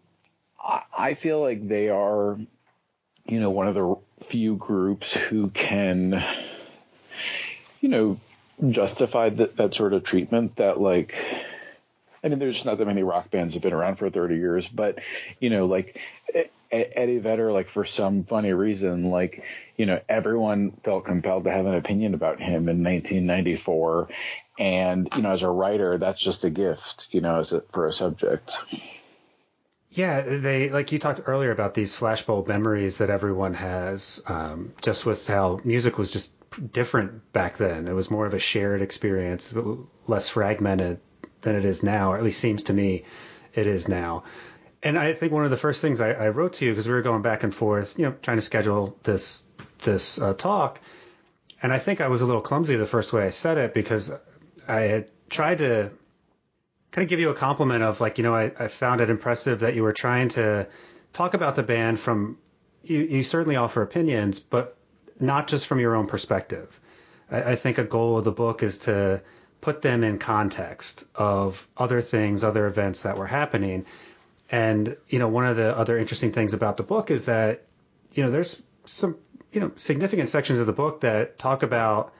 I, 0.60 0.82
I 0.96 1.14
feel 1.14 1.40
like 1.40 1.66
they 1.68 1.88
are, 1.88 2.38
you 3.26 3.40
know, 3.40 3.50
one 3.50 3.68
of 3.68 3.74
the 3.74 3.96
few 4.28 4.56
groups 4.56 5.12
who 5.12 5.50
can, 5.50 6.22
you 7.80 7.88
know, 7.88 8.20
justify 8.70 9.28
that, 9.30 9.56
that 9.56 9.74
sort 9.74 9.92
of 9.92 10.04
treatment 10.04 10.56
that 10.56 10.80
like, 10.80 11.14
I 12.22 12.28
mean, 12.28 12.38
there's 12.40 12.64
not 12.64 12.78
that 12.78 12.86
many 12.86 13.02
rock 13.02 13.30
bands 13.30 13.54
have 13.54 13.62
been 13.62 13.72
around 13.72 13.96
for 13.96 14.10
30 14.10 14.36
years, 14.36 14.66
but 14.66 14.98
you 15.40 15.50
know, 15.50 15.66
like 15.66 15.96
Eddie 16.70 17.18
Vedder, 17.18 17.50
like 17.50 17.70
for 17.70 17.84
some 17.84 18.24
funny 18.24 18.52
reason, 18.52 19.10
like, 19.10 19.42
you 19.76 19.86
know, 19.86 20.00
everyone 20.08 20.72
felt 20.84 21.04
compelled 21.04 21.44
to 21.44 21.50
have 21.50 21.66
an 21.66 21.74
opinion 21.74 22.14
about 22.14 22.40
him 22.40 22.68
in 22.68 22.82
1994. 22.84 24.08
And, 24.58 25.08
you 25.14 25.22
know, 25.22 25.30
as 25.30 25.42
a 25.42 25.48
writer, 25.48 25.98
that's 25.98 26.20
just 26.20 26.44
a 26.44 26.50
gift, 26.50 27.06
you 27.10 27.20
know, 27.20 27.40
as 27.40 27.52
a, 27.52 27.62
for 27.72 27.86
a 27.88 27.92
subject. 27.92 28.50
Yeah, 29.98 30.20
they 30.20 30.70
like 30.70 30.92
you 30.92 31.00
talked 31.00 31.22
earlier 31.26 31.50
about 31.50 31.74
these 31.74 31.98
flashbulb 31.98 32.46
memories 32.46 32.98
that 32.98 33.10
everyone 33.10 33.54
has, 33.54 34.22
um, 34.28 34.72
just 34.80 35.04
with 35.04 35.26
how 35.26 35.60
music 35.64 35.98
was 35.98 36.12
just 36.12 36.30
different 36.72 37.32
back 37.32 37.56
then. 37.56 37.88
It 37.88 37.94
was 37.94 38.08
more 38.08 38.24
of 38.24 38.32
a 38.32 38.38
shared 38.38 38.80
experience, 38.80 39.52
less 40.06 40.28
fragmented 40.28 41.00
than 41.40 41.56
it 41.56 41.64
is 41.64 41.82
now, 41.82 42.12
or 42.12 42.16
at 42.16 42.22
least 42.22 42.38
seems 42.38 42.62
to 42.64 42.72
me 42.72 43.02
it 43.54 43.66
is 43.66 43.88
now. 43.88 44.22
and 44.84 44.96
I 44.96 45.14
think 45.14 45.32
one 45.32 45.44
of 45.44 45.50
the 45.50 45.56
first 45.56 45.82
things 45.82 46.00
I, 46.00 46.12
I 46.12 46.28
wrote 46.28 46.52
to 46.54 46.64
you 46.64 46.70
because 46.70 46.86
we 46.86 46.94
were 46.94 47.02
going 47.02 47.22
back 47.22 47.42
and 47.42 47.52
forth, 47.52 47.98
you 47.98 48.04
know, 48.04 48.14
trying 48.22 48.36
to 48.36 48.48
schedule 48.52 48.96
this 49.02 49.42
this 49.82 50.20
uh, 50.20 50.32
talk, 50.34 50.80
and 51.60 51.72
I 51.72 51.80
think 51.80 52.00
I 52.00 52.06
was 52.06 52.20
a 52.20 52.24
little 52.24 52.40
clumsy 52.40 52.76
the 52.76 52.86
first 52.86 53.12
way 53.12 53.24
I 53.26 53.30
said 53.30 53.58
it 53.58 53.74
because 53.74 54.12
I 54.68 54.82
had 54.82 55.10
tried 55.28 55.58
to 55.58 55.90
kind 56.90 57.04
of 57.04 57.08
give 57.08 57.20
you 57.20 57.30
a 57.30 57.34
compliment 57.34 57.82
of 57.82 58.00
like, 58.00 58.18
you 58.18 58.24
know, 58.24 58.34
I, 58.34 58.52
I 58.58 58.68
found 58.68 59.00
it 59.00 59.10
impressive 59.10 59.60
that 59.60 59.74
you 59.74 59.82
were 59.82 59.92
trying 59.92 60.28
to 60.30 60.66
talk 61.12 61.34
about 61.34 61.56
the 61.56 61.62
band 61.62 61.98
from 61.98 62.38
you, 62.82 63.00
you 63.00 63.22
certainly 63.22 63.56
offer 63.56 63.82
opinions, 63.82 64.40
but 64.40 64.76
not 65.20 65.48
just 65.48 65.66
from 65.66 65.80
your 65.80 65.94
own 65.94 66.06
perspective. 66.06 66.80
I, 67.30 67.52
I 67.52 67.56
think 67.56 67.78
a 67.78 67.84
goal 67.84 68.18
of 68.18 68.24
the 68.24 68.32
book 68.32 68.62
is 68.62 68.78
to 68.78 69.22
put 69.60 69.82
them 69.82 70.04
in 70.04 70.18
context 70.18 71.04
of 71.14 71.66
other 71.76 72.00
things, 72.00 72.44
other 72.44 72.66
events 72.66 73.02
that 73.02 73.18
were 73.18 73.26
happening. 73.26 73.84
And, 74.50 74.96
you 75.08 75.18
know, 75.18 75.28
one 75.28 75.44
of 75.44 75.56
the 75.56 75.76
other 75.76 75.98
interesting 75.98 76.32
things 76.32 76.54
about 76.54 76.76
the 76.76 76.82
book 76.82 77.10
is 77.10 77.26
that, 77.26 77.64
you 78.14 78.22
know, 78.22 78.30
there's 78.30 78.62
some, 78.86 79.16
you 79.52 79.60
know, 79.60 79.72
significant 79.76 80.28
sections 80.28 80.60
of 80.60 80.66
the 80.66 80.72
book 80.72 81.00
that 81.00 81.38
talk 81.38 81.62
about 81.62 82.12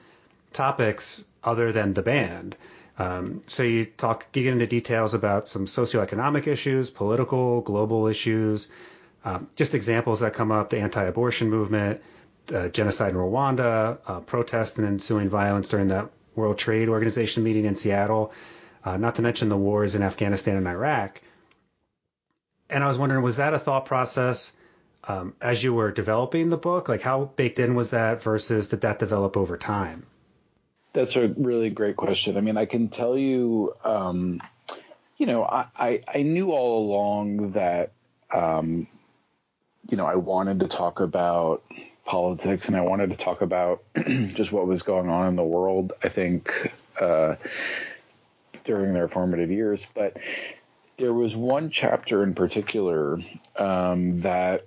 topics 0.52 1.24
other 1.44 1.72
than 1.72 1.94
the 1.94 2.02
band. 2.02 2.57
Um, 2.99 3.43
so 3.47 3.63
you 3.63 3.85
talk, 3.85 4.27
you 4.35 4.43
get 4.43 4.53
into 4.53 4.67
details 4.67 5.15
about 5.15 5.49
some 5.49 5.67
socioeconomic 5.67 6.49
issues, 6.49 6.91
political, 6.91 7.61
global 7.61 8.09
issues, 8.09 8.69
um, 9.25 9.49
just 9.55 9.75
examples 9.75 10.21
that 10.21 10.35
come 10.35 10.51
up: 10.51 10.71
the 10.71 10.79
anti-abortion 10.79 11.49
movement, 11.49 12.03
uh, 12.53 12.69
genocide 12.69 13.13
in 13.13 13.19
Rwanda, 13.19 13.99
uh, 14.07 14.21
protest 14.21 14.79
and 14.79 14.87
ensuing 14.87 15.29
violence 15.29 15.69
during 15.69 15.89
the 15.89 16.09
World 16.35 16.59
Trade 16.59 16.89
Organization 16.89 17.45
meeting 17.45 17.65
in 17.65 17.75
Seattle, 17.75 18.33
uh, 18.85 18.97
not 18.97 19.15
to 19.17 19.23
mention 19.23 19.49
the 19.49 19.57
wars 19.57 19.95
in 19.95 20.03
Afghanistan 20.03 20.57
and 20.57 20.67
Iraq. 20.67 21.21
And 22.71 22.83
I 22.85 22.87
was 22.87 22.99
wondering, 22.99 23.23
was 23.23 23.37
that 23.37 23.55
a 23.55 23.59
thought 23.59 23.87
process 23.87 24.53
um, 25.07 25.35
as 25.41 25.63
you 25.63 25.73
were 25.73 25.91
developing 25.91 26.49
the 26.49 26.57
book? 26.57 26.89
Like, 26.89 27.03
how 27.03 27.27
baked 27.37 27.59
in 27.59 27.75
was 27.75 27.91
that 27.91 28.23
versus 28.23 28.69
did 28.69 28.83
that 28.83 28.99
develop 28.99 29.37
over 29.37 29.57
time? 29.57 30.05
That's 30.92 31.16
a 31.16 31.29
really 31.29 31.70
great 31.70 31.96
question. 31.96 32.37
I 32.37 32.40
mean, 32.40 32.57
I 32.57 32.66
can 32.66 32.88
tell 32.88 33.16
you, 33.16 33.74
um, 33.85 34.40
you 35.16 35.27
know, 35.27 35.44
I, 35.44 35.66
I, 35.77 36.03
I, 36.12 36.22
knew 36.22 36.53
all 36.53 36.87
along 36.87 37.53
that, 37.53 37.92
um, 38.33 38.87
you 39.88 39.96
know, 39.96 40.07
I 40.07 40.14
wanted 40.16 40.61
to 40.61 40.68
talk 40.68 41.01
about 41.01 41.62
politics 42.05 42.66
and 42.66 42.77
I 42.77 42.81
wanted 42.81 43.11
to 43.11 43.16
talk 43.16 43.42
about 43.42 43.85
just 44.35 44.51
what 44.51 44.66
was 44.66 44.83
going 44.83 45.09
on 45.09 45.29
in 45.29 45.37
the 45.37 45.44
world. 45.44 45.92
I 46.03 46.09
think 46.09 46.51
uh, 47.01 47.37
during 48.64 48.94
their 48.94 49.09
formative 49.09 49.51
years, 49.51 49.87
but 49.94 50.16
there 50.98 51.12
was 51.12 51.37
one 51.37 51.70
chapter 51.70 52.22
in 52.22 52.35
particular 52.35 53.18
um, 53.57 54.20
that 54.22 54.66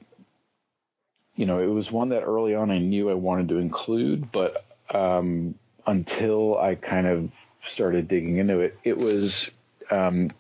you 1.35 1.45
know 1.45 1.59
it 1.59 1.67
was 1.67 1.91
one 1.91 2.09
that 2.09 2.21
early 2.21 2.55
on 2.55 2.71
I 2.71 2.77
knew 2.77 3.09
I 3.09 3.15
wanted 3.15 3.49
to 3.49 3.57
include, 3.57 4.31
but 4.31 4.65
um, 4.93 5.55
until 5.85 6.57
I 6.57 6.75
kind 6.75 7.07
of 7.07 7.31
started 7.67 8.07
digging 8.07 8.37
into 8.37 8.59
it, 8.59 8.77
it 8.83 8.97
was 8.97 9.49
um, 9.89 10.31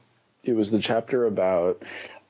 it 0.43 0.53
was 0.53 0.71
the 0.71 0.81
chapter 0.81 1.25
about 1.25 1.81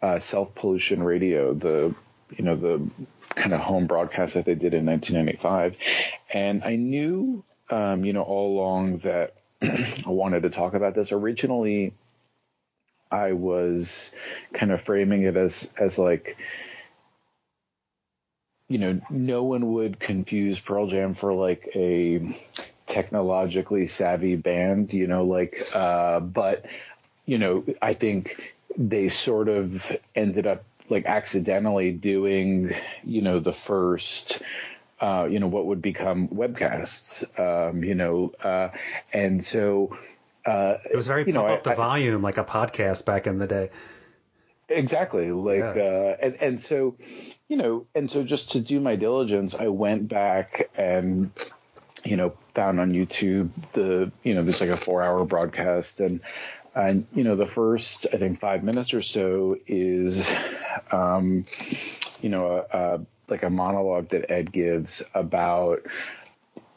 uh, 0.02 0.20
self 0.20 0.54
pollution 0.56 1.04
radio, 1.04 1.54
the 1.54 1.94
you 2.38 2.44
know 2.44 2.56
the 2.56 2.90
kind 3.36 3.54
of 3.54 3.60
home 3.62 3.88
broadcast 3.88 4.34
that 4.34 4.46
they 4.46 4.56
did 4.56 4.74
in 4.74 4.86
1995. 4.86 5.76
And 6.34 6.64
I 6.64 6.76
knew, 6.76 7.44
um, 7.70 8.04
you 8.04 8.14
know, 8.14 8.24
all 8.24 8.58
along 8.58 9.00
that 9.00 9.36
I 9.62 10.04
wanted 10.06 10.44
to 10.44 10.50
talk 10.50 10.74
about 10.74 10.96
this. 10.96 11.12
Originally, 11.12 11.94
I 13.10 13.34
was 13.34 14.12
kind 14.54 14.72
of 14.72 14.82
framing 14.84 15.24
it 15.24 15.36
as, 15.36 15.70
as 15.78 15.98
like, 15.98 16.38
you 18.68 18.78
know, 18.78 19.02
no 19.10 19.44
one 19.44 19.74
would 19.74 20.00
confuse 20.00 20.60
Pearl 20.60 20.88
Jam 20.88 21.16
for 21.16 21.34
like 21.34 21.70
a 21.76 22.38
technologically 22.92 23.88
savvy 23.88 24.36
band, 24.36 24.94
you 24.94 25.08
know, 25.08 25.24
like, 25.24 25.64
uh, 25.74 26.20
but, 26.20 26.66
you 27.26 27.38
know, 27.38 27.64
I 27.82 27.94
think 27.94 28.54
they 28.78 29.10
sort 29.10 29.48
of 29.48 29.84
ended 30.16 30.46
up 30.46 30.64
like 30.90 31.06
accidentally 31.06 31.92
doing, 31.92 32.74
you 33.04 33.22
know, 33.22 33.40
the 33.40 33.54
first, 33.54 34.42
uh, 35.00 35.28
you 35.30 35.40
know, 35.40 35.48
what 35.48 35.66
would 35.66 35.82
become 35.82 36.28
webcasts, 36.28 37.24
um, 37.40 37.84
you 37.84 37.96
know, 37.96 38.34
uh, 38.44 38.70
and 39.14 39.44
so. 39.44 39.98
Uh, 40.46 40.78
it 40.90 40.96
was 40.96 41.08
very 41.08 41.26
you 41.26 41.34
know, 41.34 41.46
up 41.46 41.64
the 41.64 41.72
I, 41.72 41.76
volume 41.76 42.22
like 42.22 42.38
a 42.38 42.44
podcast 42.44 43.06
back 43.06 43.28
in 43.28 43.38
the 43.38 43.48
day. 43.48 43.70
Exactly, 44.70 45.32
like, 45.32 45.60
yeah. 45.60 45.82
uh, 45.82 46.18
and 46.20 46.36
and 46.42 46.62
so, 46.62 46.96
you 47.48 47.58
know, 47.58 47.86
and 47.94 48.10
so 48.10 48.24
just 48.24 48.52
to 48.52 48.60
do 48.60 48.80
my 48.80 48.96
diligence, 48.96 49.54
I 49.54 49.68
went 49.68 50.08
back 50.08 50.70
and 50.76 51.32
you 52.04 52.18
know, 52.18 52.34
found 52.56 52.80
on 52.80 52.92
YouTube 52.92 53.50
the, 53.74 54.12
you 54.24 54.34
know, 54.34 54.44
there's 54.44 54.62
like 54.62 54.70
a 54.70 54.78
four 54.78 55.02
hour 55.02 55.24
broadcast 55.26 56.00
and 56.00 56.22
and 56.74 57.06
you 57.14 57.24
know, 57.24 57.36
the 57.36 57.48
first 57.48 58.06
I 58.14 58.18
think 58.18 58.40
five 58.40 58.64
minutes 58.64 58.94
or 58.94 59.02
so 59.02 59.58
is, 59.68 60.26
um, 60.92 61.46
you 62.22 62.30
know, 62.30 62.66
a, 62.72 62.78
a, 62.78 63.02
like 63.28 63.44
a 63.44 63.50
monologue 63.50 64.10
that 64.10 64.32
Ed 64.32 64.52
gives 64.52 65.02
about. 65.14 65.82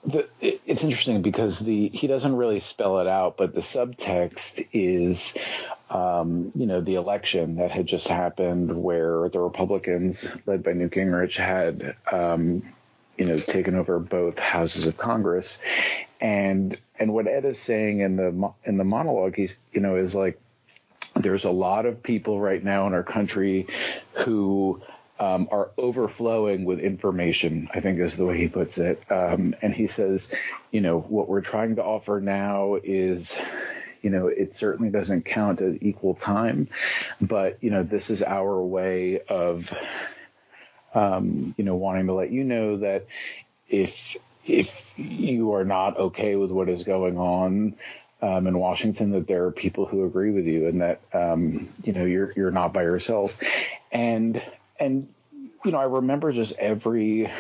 The, 0.07 0.29
it, 0.41 0.61
it's 0.67 0.83
interesting 0.83 1.23
because 1.23 1.59
the 1.59 1.89
he 1.89 2.07
doesn't 2.07 2.37
really 2.37 2.61
spell 2.61 2.99
it 3.01 3.07
out, 3.07 3.37
but 3.37 3.55
the 3.55 3.63
subtext 3.63 4.67
is, 4.73 5.35
um, 5.89 6.53
you 6.55 6.67
know, 6.67 6.81
the 6.81 6.97
election 6.97 7.57
that 7.57 7.71
had 7.71 7.87
just 7.87 8.09
happened 8.09 8.83
where 8.83 9.29
the 9.31 9.41
Republicans, 9.41 10.27
led 10.45 10.63
by 10.63 10.73
Newt 10.73 10.93
Gingrich, 10.93 11.37
had 11.37 11.97
um, 12.13 12.75
you 13.17 13.25
know 13.25 13.39
taken 13.39 13.75
over 13.75 13.99
both 13.99 14.39
houses 14.39 14.87
of 14.87 14.97
Congress, 14.97 15.59
and 16.21 16.77
and 16.99 17.13
what 17.13 17.27
Ed 17.27 17.45
is 17.45 17.59
saying 17.59 18.01
in 18.01 18.17
the 18.17 18.53
in 18.65 18.77
the 18.77 18.85
monologue, 18.85 19.37
he's 19.37 19.57
you 19.73 19.81
know 19.81 19.97
is 19.97 20.15
like 20.15 20.41
there's 21.17 21.45
a 21.45 21.51
lot 21.51 21.87
of 21.87 22.03
people 22.03 22.41
right 22.41 22.63
now 22.63 22.87
in 22.87 22.95
our 22.95 23.03
country 23.03 23.67
who 24.25 24.83
um, 25.21 25.49
are 25.51 25.71
overflowing 25.79 26.65
with 26.65 26.81
information, 26.81 27.69
I 27.73 27.81
think 27.81 28.01
is 28.01 28.17
the 28.17 28.25
way 28.25 28.37
he 28.37 28.49
puts 28.49 28.79
it. 28.79 29.01
Um, 29.11 29.55
and 29.63 29.73
he 29.73 29.87
says, 29.87 30.31
you 30.73 30.81
know, 30.81 31.01
what 31.01 31.29
we're 31.29 31.41
trying 31.41 31.77
to 31.77 31.85
offer 31.85 32.21
now 32.21 32.79
is, 32.83 33.35
you 34.03 34.11
know, 34.11 34.27
it 34.27 34.57
certainly 34.57 34.91
doesn't 34.91 35.25
count 35.25 35.61
as 35.61 35.77
equal 35.81 36.15
time, 36.17 36.69
but, 37.21 37.59
you 37.63 37.71
know, 37.71 37.83
this 37.85 38.11
is 38.11 38.23
our 38.23 38.61
way 38.63 39.21
of, 39.29 39.73
um, 40.95 41.55
you 41.57 41.65
know, 41.65 41.75
wanting 41.75 42.07
to 42.07 42.15
let 42.15 42.31
you 42.31 42.45
know 42.45 42.79
that 42.79 43.07
if 43.69 43.95
if 44.47 44.71
you 44.97 45.53
are 45.55 45.65
not 45.65 45.99
okay 45.99 46.37
with 46.37 46.51
what 46.51 46.69
is 46.69 46.83
going 46.85 47.17
on 47.19 47.75
um, 48.23 48.47
in 48.47 48.59
Washington, 48.59 49.11
that 49.13 49.27
there 49.27 49.45
are 49.45 49.51
people 49.53 49.87
who 49.87 50.05
agree 50.05 50.31
with 50.31 50.47
you, 50.47 50.69
and 50.69 50.81
that 50.81 51.01
um, 51.13 51.69
you 51.83 51.93
know 51.93 52.05
you're 52.05 52.33
you're 52.37 52.51
not 52.51 52.73
by 52.73 52.83
yourself. 52.83 53.33
And 53.93 54.43
and 54.79 55.09
you 55.65 55.71
know, 55.71 55.79
I 55.79 55.85
remember 55.85 56.33
just 56.33 56.53
every 56.59 57.31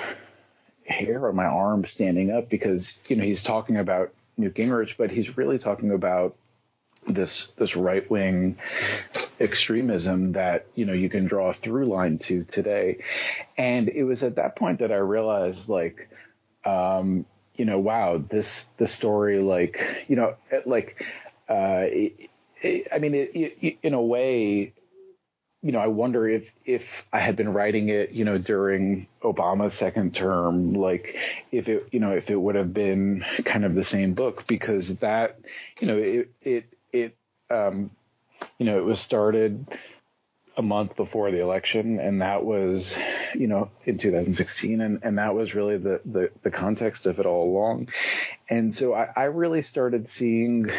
hair 0.86 1.28
on 1.28 1.36
my 1.36 1.46
arm 1.46 1.84
standing 1.86 2.30
up 2.30 2.48
because 2.48 2.98
you 3.08 3.16
know 3.16 3.24
he's 3.24 3.42
talking 3.42 3.76
about 3.76 4.12
Newt 4.36 4.54
Gingrich, 4.54 4.96
but 4.96 5.10
he's 5.10 5.36
really 5.36 5.58
talking 5.58 5.92
about 5.92 6.36
this 7.08 7.48
this 7.56 7.76
right 7.76 8.08
wing 8.10 8.56
extremism 9.40 10.32
that 10.32 10.66
you 10.74 10.84
know 10.86 10.92
you 10.92 11.08
can 11.08 11.26
draw 11.26 11.50
a 11.50 11.54
through 11.54 11.86
line 11.86 12.18
to 12.18 12.44
today. 12.44 12.98
And 13.56 13.88
it 13.88 14.04
was 14.04 14.22
at 14.22 14.36
that 14.36 14.56
point 14.56 14.80
that 14.80 14.92
i 14.92 14.96
realized 14.96 15.68
like 15.68 16.08
um, 16.64 17.26
you 17.54 17.64
know 17.64 17.78
wow 17.78 18.18
this 18.18 18.66
the 18.78 18.88
story 18.88 19.40
like 19.40 20.04
you 20.08 20.16
know 20.16 20.36
like 20.66 21.04
uh, 21.48 21.84
it, 21.84 22.30
it, 22.62 22.88
i 22.92 22.98
mean 22.98 23.14
it, 23.14 23.78
in 23.82 23.94
a 23.94 24.02
way 24.02 24.72
you 25.64 25.72
know, 25.72 25.78
I 25.78 25.86
wonder 25.86 26.28
if 26.28 26.44
if 26.66 26.82
I 27.10 27.20
had 27.20 27.36
been 27.36 27.54
writing 27.54 27.88
it, 27.88 28.10
you 28.10 28.26
know, 28.26 28.36
during 28.36 29.06
Obama's 29.22 29.72
second 29.72 30.14
term, 30.14 30.74
like 30.74 31.16
if 31.52 31.68
it, 31.68 31.88
you 31.90 32.00
know, 32.00 32.10
if 32.10 32.28
it 32.28 32.36
would 32.36 32.54
have 32.54 32.74
been 32.74 33.24
kind 33.46 33.64
of 33.64 33.74
the 33.74 33.82
same 33.82 34.12
book, 34.12 34.46
because 34.46 34.94
that, 34.98 35.40
you 35.80 35.86
know, 35.86 35.96
it 35.96 36.30
it 36.42 36.66
it 36.72 36.73
um, 37.50 37.90
you 38.58 38.66
know, 38.66 38.78
it 38.78 38.84
was 38.84 39.00
started 39.00 39.66
a 40.56 40.62
month 40.62 40.94
before 40.96 41.30
the 41.30 41.40
election, 41.40 41.98
and 41.98 42.22
that 42.22 42.44
was, 42.44 42.94
you 43.34 43.46
know, 43.46 43.70
in 43.86 43.98
2016, 43.98 44.80
and, 44.80 45.00
and 45.02 45.18
that 45.18 45.34
was 45.34 45.54
really 45.54 45.76
the, 45.78 46.00
the, 46.04 46.30
the 46.42 46.50
context 46.50 47.06
of 47.06 47.18
it 47.18 47.26
all 47.26 47.50
along. 47.50 47.88
And 48.48 48.74
so 48.74 48.94
I, 48.94 49.08
I 49.16 49.24
really 49.24 49.62
started 49.62 50.08
seeing, 50.08 50.70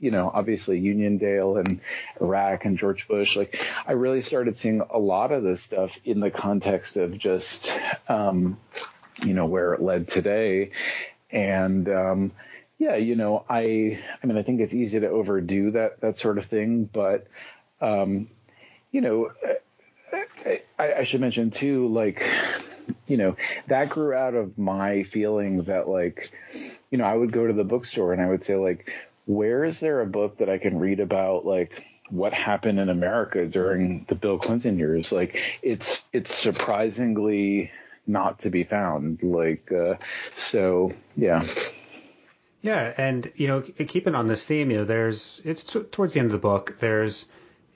you 0.00 0.10
know, 0.10 0.30
obviously 0.32 0.80
Uniondale 0.80 1.60
and 1.60 1.80
Iraq 2.20 2.64
and 2.64 2.78
George 2.78 3.06
Bush, 3.06 3.36
like 3.36 3.66
I 3.86 3.92
really 3.92 4.22
started 4.22 4.56
seeing 4.58 4.80
a 4.90 4.98
lot 4.98 5.32
of 5.32 5.42
this 5.42 5.60
stuff 5.60 5.90
in 6.04 6.20
the 6.20 6.30
context 6.30 6.96
of 6.96 7.18
just, 7.18 7.70
um, 8.08 8.58
you 9.22 9.34
know, 9.34 9.44
where 9.44 9.74
it 9.74 9.82
led 9.82 10.08
today. 10.08 10.70
And, 11.30 11.88
um, 11.90 12.32
yeah, 12.78 12.96
you 12.96 13.16
know, 13.16 13.44
I 13.48 14.00
I 14.22 14.26
mean, 14.26 14.36
I 14.36 14.42
think 14.42 14.60
it's 14.60 14.74
easy 14.74 15.00
to 15.00 15.08
overdo 15.08 15.72
that 15.72 16.00
that 16.00 16.18
sort 16.18 16.38
of 16.38 16.46
thing, 16.46 16.88
but 16.92 17.26
um, 17.80 18.28
you 18.90 19.00
know, 19.00 19.30
I, 20.44 20.60
I 20.78 21.04
should 21.04 21.20
mention 21.20 21.50
too, 21.50 21.88
like, 21.88 22.22
you 23.06 23.16
know, 23.16 23.36
that 23.68 23.88
grew 23.88 24.14
out 24.14 24.34
of 24.34 24.56
my 24.58 25.04
feeling 25.04 25.64
that 25.64 25.88
like, 25.88 26.30
you 26.90 26.98
know, 26.98 27.04
I 27.04 27.14
would 27.14 27.32
go 27.32 27.46
to 27.46 27.52
the 27.52 27.64
bookstore 27.64 28.12
and 28.12 28.22
I 28.22 28.28
would 28.28 28.44
say 28.44 28.56
like, 28.56 28.90
where 29.26 29.64
is 29.64 29.80
there 29.80 30.00
a 30.00 30.06
book 30.06 30.38
that 30.38 30.48
I 30.48 30.58
can 30.58 30.78
read 30.78 31.00
about 31.00 31.46
like 31.46 31.72
what 32.10 32.32
happened 32.32 32.78
in 32.78 32.88
America 32.88 33.46
during 33.46 34.04
the 34.08 34.14
Bill 34.14 34.38
Clinton 34.38 34.78
years? 34.78 35.10
Like, 35.12 35.36
it's 35.62 36.04
it's 36.12 36.34
surprisingly 36.34 37.70
not 38.06 38.40
to 38.40 38.50
be 38.50 38.64
found. 38.64 39.22
Like, 39.22 39.72
uh, 39.72 39.94
so 40.36 40.92
yeah. 41.16 41.44
Yeah, 42.64 42.94
and 42.96 43.30
you 43.34 43.46
know, 43.46 43.60
keeping 43.60 44.14
on 44.14 44.26
this 44.26 44.46
theme, 44.46 44.70
you 44.70 44.78
know, 44.78 44.84
there's 44.86 45.42
it's 45.44 45.64
t- 45.64 45.80
towards 45.80 46.14
the 46.14 46.20
end 46.20 46.28
of 46.28 46.32
the 46.32 46.38
book. 46.38 46.78
There's 46.78 47.26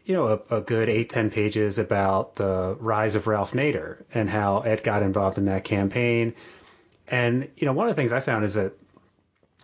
you 0.07 0.15
know, 0.15 0.41
a, 0.49 0.57
a, 0.57 0.61
good 0.63 0.89
eight, 0.89 1.11
ten 1.11 1.29
pages 1.29 1.79
about 1.79 2.37
the 2.37 2.75
rise 2.81 3.15
of 3.15 3.27
Ralph 3.27 3.53
Nader 3.53 4.03
and 4.15 4.31
how 4.31 4.61
Ed 4.61 4.83
got 4.83 5.03
involved 5.03 5.37
in 5.37 5.45
that 5.45 5.65
campaign. 5.65 6.33
And, 7.07 7.51
you 7.59 7.67
know, 7.67 7.75
one 7.75 7.91
of 7.91 7.95
the 7.95 8.01
things 8.01 8.13
I 8.13 8.21
found 8.21 8.47
is 8.47 8.55
that 8.55 8.73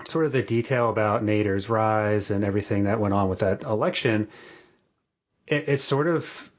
sort 0.04 0.26
of 0.26 0.32
the 0.32 0.42
detail 0.42 0.90
about 0.90 1.24
Nader's 1.24 1.70
rise 1.70 2.30
and 2.30 2.44
everything 2.44 2.84
that 2.84 3.00
went 3.00 3.14
on 3.14 3.30
with 3.30 3.38
that 3.38 3.62
election, 3.62 4.28
it, 5.46 5.70
it's 5.70 5.84
sort 5.84 6.08
of, 6.08 6.50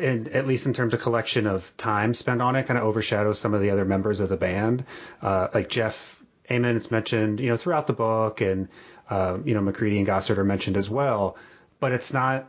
at 0.00 0.46
least 0.46 0.64
in 0.64 0.72
terms 0.72 0.94
of 0.94 1.02
collection 1.02 1.46
of 1.46 1.70
time 1.76 2.14
spent 2.14 2.40
on 2.40 2.56
it, 2.56 2.66
kind 2.66 2.78
of 2.78 2.84
overshadows 2.84 3.38
some 3.38 3.52
of 3.52 3.60
the 3.60 3.68
other 3.68 3.84
members 3.84 4.20
of 4.20 4.30
the 4.30 4.38
band. 4.38 4.86
Uh, 5.20 5.48
like 5.52 5.68
Jeff 5.68 6.17
Ament, 6.50 6.76
it's 6.76 6.90
mentioned, 6.90 7.40
you 7.40 7.48
know, 7.48 7.56
throughout 7.56 7.86
the 7.86 7.92
book, 7.92 8.40
and, 8.40 8.68
uh, 9.10 9.38
you 9.44 9.54
know, 9.54 9.60
McCready 9.60 9.98
and 9.98 10.06
Gossard 10.06 10.38
are 10.38 10.44
mentioned 10.44 10.76
as 10.76 10.88
well. 10.90 11.36
But 11.80 11.92
it's 11.92 12.12
not 12.12 12.48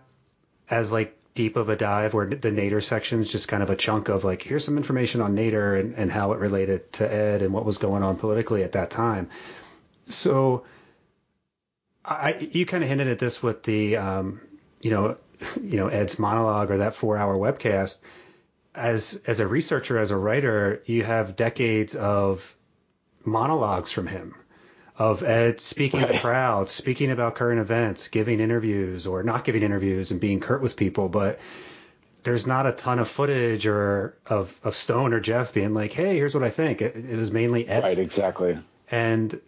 as 0.69 0.91
like 0.91 1.15
deep 1.35 1.55
of 1.55 1.69
a 1.69 1.75
dive 1.75 2.13
where 2.13 2.25
the 2.25 2.51
Nader 2.51 2.83
section 2.83 3.19
is 3.19 3.31
just 3.31 3.47
kind 3.47 3.63
of 3.63 3.69
a 3.69 3.75
chunk 3.75 4.09
of 4.09 4.23
like 4.23 4.41
here's 4.41 4.65
some 4.65 4.77
information 4.77 5.21
on 5.21 5.35
Nader 5.35 5.79
and, 5.79 5.95
and 5.95 6.12
how 6.12 6.33
it 6.33 6.39
related 6.39 6.91
to 6.93 7.12
Ed 7.12 7.41
and 7.41 7.53
what 7.53 7.65
was 7.65 7.77
going 7.77 8.03
on 8.03 8.17
politically 8.17 8.63
at 8.63 8.73
that 8.73 8.89
time. 8.89 9.29
So 10.05 10.65
I 12.03 12.49
you 12.51 12.65
kind 12.65 12.83
of 12.83 12.89
hinted 12.89 13.07
at 13.07 13.19
this 13.19 13.41
with 13.43 13.63
the 13.63 13.97
um, 13.97 14.41
you 14.81 14.91
know 14.91 15.17
you 15.62 15.77
know 15.77 15.88
Ed's 15.88 16.19
monologue 16.19 16.71
or 16.71 16.77
that 16.77 16.95
four 16.95 17.17
hour 17.17 17.35
webcast. 17.38 17.99
As 18.75 19.21
as 19.25 19.39
a 19.39 19.47
researcher, 19.47 19.97
as 19.97 20.12
a 20.12 20.17
writer, 20.17 20.81
you 20.85 21.03
have 21.03 21.35
decades 21.35 21.95
of 21.95 22.55
monologues 23.25 23.91
from 23.91 24.08
him 24.08 24.36
of 24.97 25.23
Ed 25.23 25.60
speaking 25.62 26.01
right. 26.01 26.12
to 26.12 26.19
crowds, 26.19 26.71
speaking 26.71 27.10
about 27.12 27.36
current 27.36 27.60
events, 27.60 28.08
giving 28.10 28.39
interviews 28.39 29.08
or 29.08 29.23
not 29.23 29.45
giving 29.45 29.63
interviews 29.63 30.12
and 30.12 30.19
being 30.19 30.39
curt 30.39 30.62
with 30.62 30.75
people, 30.75 31.08
but 31.08 31.39
there's 32.23 32.45
not 32.45 32.65
a 32.65 32.73
ton 32.73 32.99
of 32.99 33.08
footage 33.08 33.65
or 33.65 34.17
of, 34.27 34.60
of 34.63 34.75
Stone 34.75 35.13
or 35.13 35.21
Jeff 35.21 35.53
being 35.53 35.73
like, 35.73 35.93
"Hey, 35.93 36.15
here's 36.15 36.36
what 36.36 36.43
I 36.43 36.49
think." 36.49 36.82
It, 36.82 36.95
it 36.95 37.17
was 37.17 37.32
mainly 37.32 37.67
Ed. 37.67 37.84
Right, 37.84 37.97
exactly. 37.97 38.60
And 38.91 39.39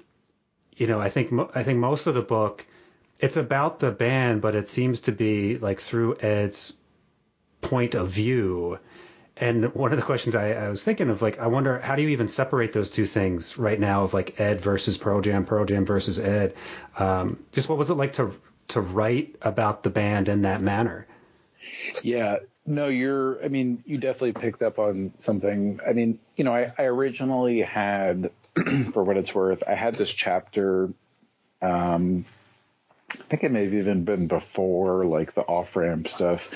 you 0.78 0.88
know, 0.88 1.00
I 1.00 1.10
think 1.10 1.34
I 1.54 1.64
think 1.64 1.80
most 1.80 2.08
of 2.08 2.14
the 2.16 2.22
book 2.22 2.66
it's 3.20 3.38
about 3.38 3.80
the 3.80 3.92
band, 3.92 4.42
but 4.42 4.56
it 4.56 4.68
seems 4.68 5.00
to 5.02 5.12
be 5.12 5.58
like 5.60 5.80
through 5.80 6.18
Ed's 6.22 6.74
point 7.62 7.94
of 7.94 8.10
view 8.10 8.80
and 9.42 9.74
one 9.74 9.92
of 9.92 9.98
the 9.98 10.06
questions 10.06 10.36
I, 10.36 10.52
I, 10.52 10.70
was 10.70 10.84
thinking 10.84 11.10
of, 11.10 11.24
like, 11.24 11.40
I 11.40 11.48
wonder 11.48 11.80
how 11.80 11.96
do 11.96 12.04
you 12.04 12.10
even 12.10 12.28
separate 12.28 12.74
those 12.74 12.92
two 12.92 13.08
things 13.08 13.58
right 13.58 13.80
now 13.80 14.04
of 14.04 14.14
like 14.14 14.40
Ed 14.40 14.62
versus 14.62 15.00
Pearl 15.00 15.20
Jam, 15.20 15.46
Pearl 15.46 15.66
Jam 15.66 15.84
versus 15.84 16.20
Ed? 16.20 16.54
Um, 16.96 17.44
just 17.52 17.68
what 17.68 17.80
was 17.80 17.90
it 17.90 17.96
like 17.96 18.14
to 18.14 18.32
to 18.70 18.82
write 18.82 19.36
about 19.42 19.82
the 19.82 19.90
band 19.90 20.30
in 20.30 20.44
that 20.44 20.62
manner? 20.62 21.08
Yeah, 22.04 22.38
no, 22.68 22.88
you're. 22.88 23.44
I 23.44 23.48
mean, 23.48 23.84
you 23.88 23.98
definitely 23.98 24.34
picked 24.34 24.62
up 24.62 24.78
on 24.78 25.12
something. 25.20 25.80
I 25.86 25.94
mean, 25.94 26.20
you 26.36 26.44
know, 26.44 26.54
I, 26.54 26.72
I 26.78 26.84
originally 26.84 27.62
had, 27.62 28.30
for 28.94 29.04
what 29.04 29.18
it's 29.18 29.34
worth, 29.34 29.64
I 29.68 29.74
had 29.74 29.96
this 29.96 30.12
chapter. 30.12 30.94
Um, 31.64 32.26
I 33.10 33.24
think 33.24 33.44
it 33.44 33.52
may 33.52 33.64
have 33.64 33.74
even 33.74 34.06
been 34.06 34.28
before 34.28 35.04
like 35.06 35.34
the 35.34 35.42
off 35.42 35.76
ramp 35.76 36.10
stuff, 36.10 36.48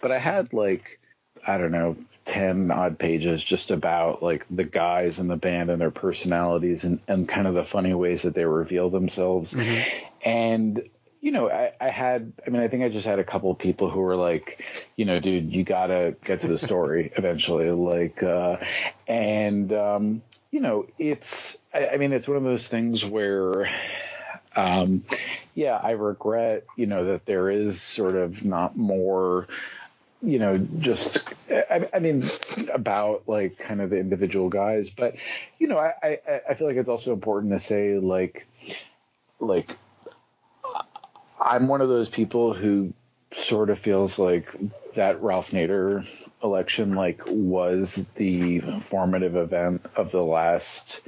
but 0.00 0.10
I 0.10 0.18
had 0.18 0.54
like 0.54 1.00
I 1.46 1.58
don't 1.58 1.72
know, 1.72 1.96
10 2.30 2.70
odd 2.70 2.96
pages 2.96 3.42
just 3.42 3.72
about 3.72 4.22
like 4.22 4.46
the 4.50 4.62
guys 4.62 5.18
in 5.18 5.26
the 5.26 5.36
band 5.36 5.68
and 5.68 5.80
their 5.80 5.90
personalities 5.90 6.84
and, 6.84 7.00
and 7.08 7.28
kind 7.28 7.48
of 7.48 7.54
the 7.54 7.64
funny 7.64 7.92
ways 7.92 8.22
that 8.22 8.34
they 8.34 8.44
reveal 8.44 8.88
themselves. 8.88 9.52
Mm-hmm. 9.52 10.28
And, 10.28 10.88
you 11.20 11.32
know, 11.32 11.50
I, 11.50 11.72
I 11.80 11.88
had, 11.90 12.32
I 12.46 12.50
mean, 12.50 12.62
I 12.62 12.68
think 12.68 12.84
I 12.84 12.88
just 12.88 13.04
had 13.04 13.18
a 13.18 13.24
couple 13.24 13.50
of 13.50 13.58
people 13.58 13.90
who 13.90 13.98
were 13.98 14.14
like, 14.14 14.62
you 14.94 15.06
know, 15.06 15.18
dude, 15.18 15.52
you 15.52 15.64
gotta 15.64 16.14
get 16.24 16.42
to 16.42 16.46
the 16.46 16.58
story 16.58 17.12
eventually. 17.16 17.68
Like, 17.70 18.22
uh, 18.22 18.58
and, 19.08 19.72
um, 19.72 20.22
you 20.52 20.60
know, 20.60 20.86
it's, 21.00 21.58
I, 21.74 21.88
I 21.88 21.96
mean, 21.96 22.12
it's 22.12 22.28
one 22.28 22.36
of 22.36 22.44
those 22.44 22.68
things 22.68 23.04
where, 23.04 23.68
um, 24.54 25.04
yeah, 25.56 25.80
I 25.82 25.92
regret, 25.92 26.64
you 26.76 26.86
know, 26.86 27.06
that 27.06 27.26
there 27.26 27.50
is 27.50 27.82
sort 27.82 28.14
of 28.14 28.44
not 28.44 28.76
more, 28.76 29.48
you 30.22 30.38
know, 30.38 30.58
just 30.78 31.22
I, 31.50 31.88
I, 31.94 31.98
mean 31.98 32.24
about 32.72 33.22
like 33.26 33.58
kind 33.58 33.80
of 33.80 33.90
the 33.90 33.98
individual 33.98 34.48
guys, 34.48 34.90
but 34.90 35.14
you 35.58 35.66
know, 35.66 35.78
I, 35.78 35.92
I 36.02 36.40
I 36.50 36.54
feel 36.54 36.66
like 36.66 36.76
it's 36.76 36.88
also 36.88 37.12
important 37.12 37.52
to 37.52 37.60
say 37.60 37.98
like 37.98 38.46
like 39.38 39.76
I'm 41.40 41.68
one 41.68 41.80
of 41.80 41.88
those 41.88 42.08
people 42.08 42.52
who 42.52 42.92
sort 43.36 43.70
of 43.70 43.78
feels 43.78 44.18
like 44.18 44.54
that 44.94 45.22
Ralph 45.22 45.48
Nader 45.48 46.06
election 46.42 46.94
like 46.94 47.22
was 47.26 48.04
the 48.16 48.60
formative 48.90 49.36
event 49.36 49.86
of 49.96 50.10
the 50.10 50.22
last 50.22 51.00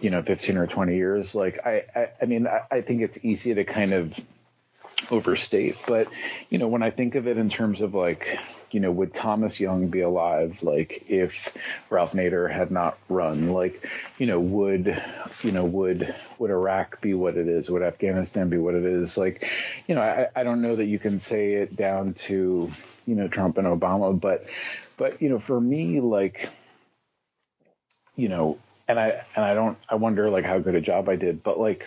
you 0.00 0.10
know 0.10 0.22
15 0.22 0.56
or 0.56 0.66
20 0.66 0.94
years. 0.94 1.34
Like 1.34 1.58
i 1.66 1.84
i, 1.96 2.08
I 2.22 2.26
mean 2.26 2.46
I, 2.46 2.60
I 2.70 2.80
think 2.82 3.02
it's 3.02 3.18
easy 3.24 3.54
to 3.54 3.64
kind 3.64 3.92
of 3.92 4.12
overstate. 5.10 5.76
But 5.86 6.08
you 6.50 6.58
know, 6.58 6.68
when 6.68 6.82
I 6.82 6.90
think 6.90 7.14
of 7.14 7.26
it 7.26 7.38
in 7.38 7.48
terms 7.48 7.80
of 7.80 7.94
like, 7.94 8.38
you 8.70 8.80
know, 8.80 8.90
would 8.90 9.14
Thomas 9.14 9.60
Young 9.60 9.88
be 9.88 10.00
alive? 10.00 10.62
Like, 10.62 11.04
if 11.08 11.32
Ralph 11.90 12.12
Nader 12.12 12.50
had 12.50 12.70
not 12.70 12.98
run, 13.08 13.52
like, 13.52 13.86
you 14.18 14.26
know, 14.26 14.40
would 14.40 15.02
you 15.42 15.52
know 15.52 15.64
would 15.64 16.14
would 16.38 16.50
Iraq 16.50 17.00
be 17.00 17.14
what 17.14 17.36
it 17.36 17.48
is? 17.48 17.70
Would 17.70 17.82
Afghanistan 17.82 18.48
be 18.48 18.58
what 18.58 18.74
it 18.74 18.84
is? 18.84 19.16
Like, 19.16 19.46
you 19.86 19.94
know, 19.94 20.02
I, 20.02 20.28
I 20.40 20.42
don't 20.42 20.62
know 20.62 20.76
that 20.76 20.86
you 20.86 20.98
can 20.98 21.20
say 21.20 21.54
it 21.54 21.76
down 21.76 22.14
to 22.14 22.70
you 23.06 23.14
know 23.14 23.28
Trump 23.28 23.58
and 23.58 23.66
Obama, 23.66 24.18
but 24.18 24.46
but 24.96 25.20
you 25.20 25.28
know, 25.28 25.38
for 25.38 25.60
me, 25.60 26.00
like, 26.00 26.48
you 28.16 28.28
know, 28.28 28.58
and 28.88 28.98
I 28.98 29.24
and 29.36 29.44
I 29.44 29.54
don't 29.54 29.78
I 29.88 29.94
wonder 29.94 30.30
like 30.30 30.44
how 30.44 30.58
good 30.58 30.74
a 30.74 30.80
job 30.80 31.08
I 31.08 31.16
did, 31.16 31.42
but 31.42 31.58
like 31.58 31.86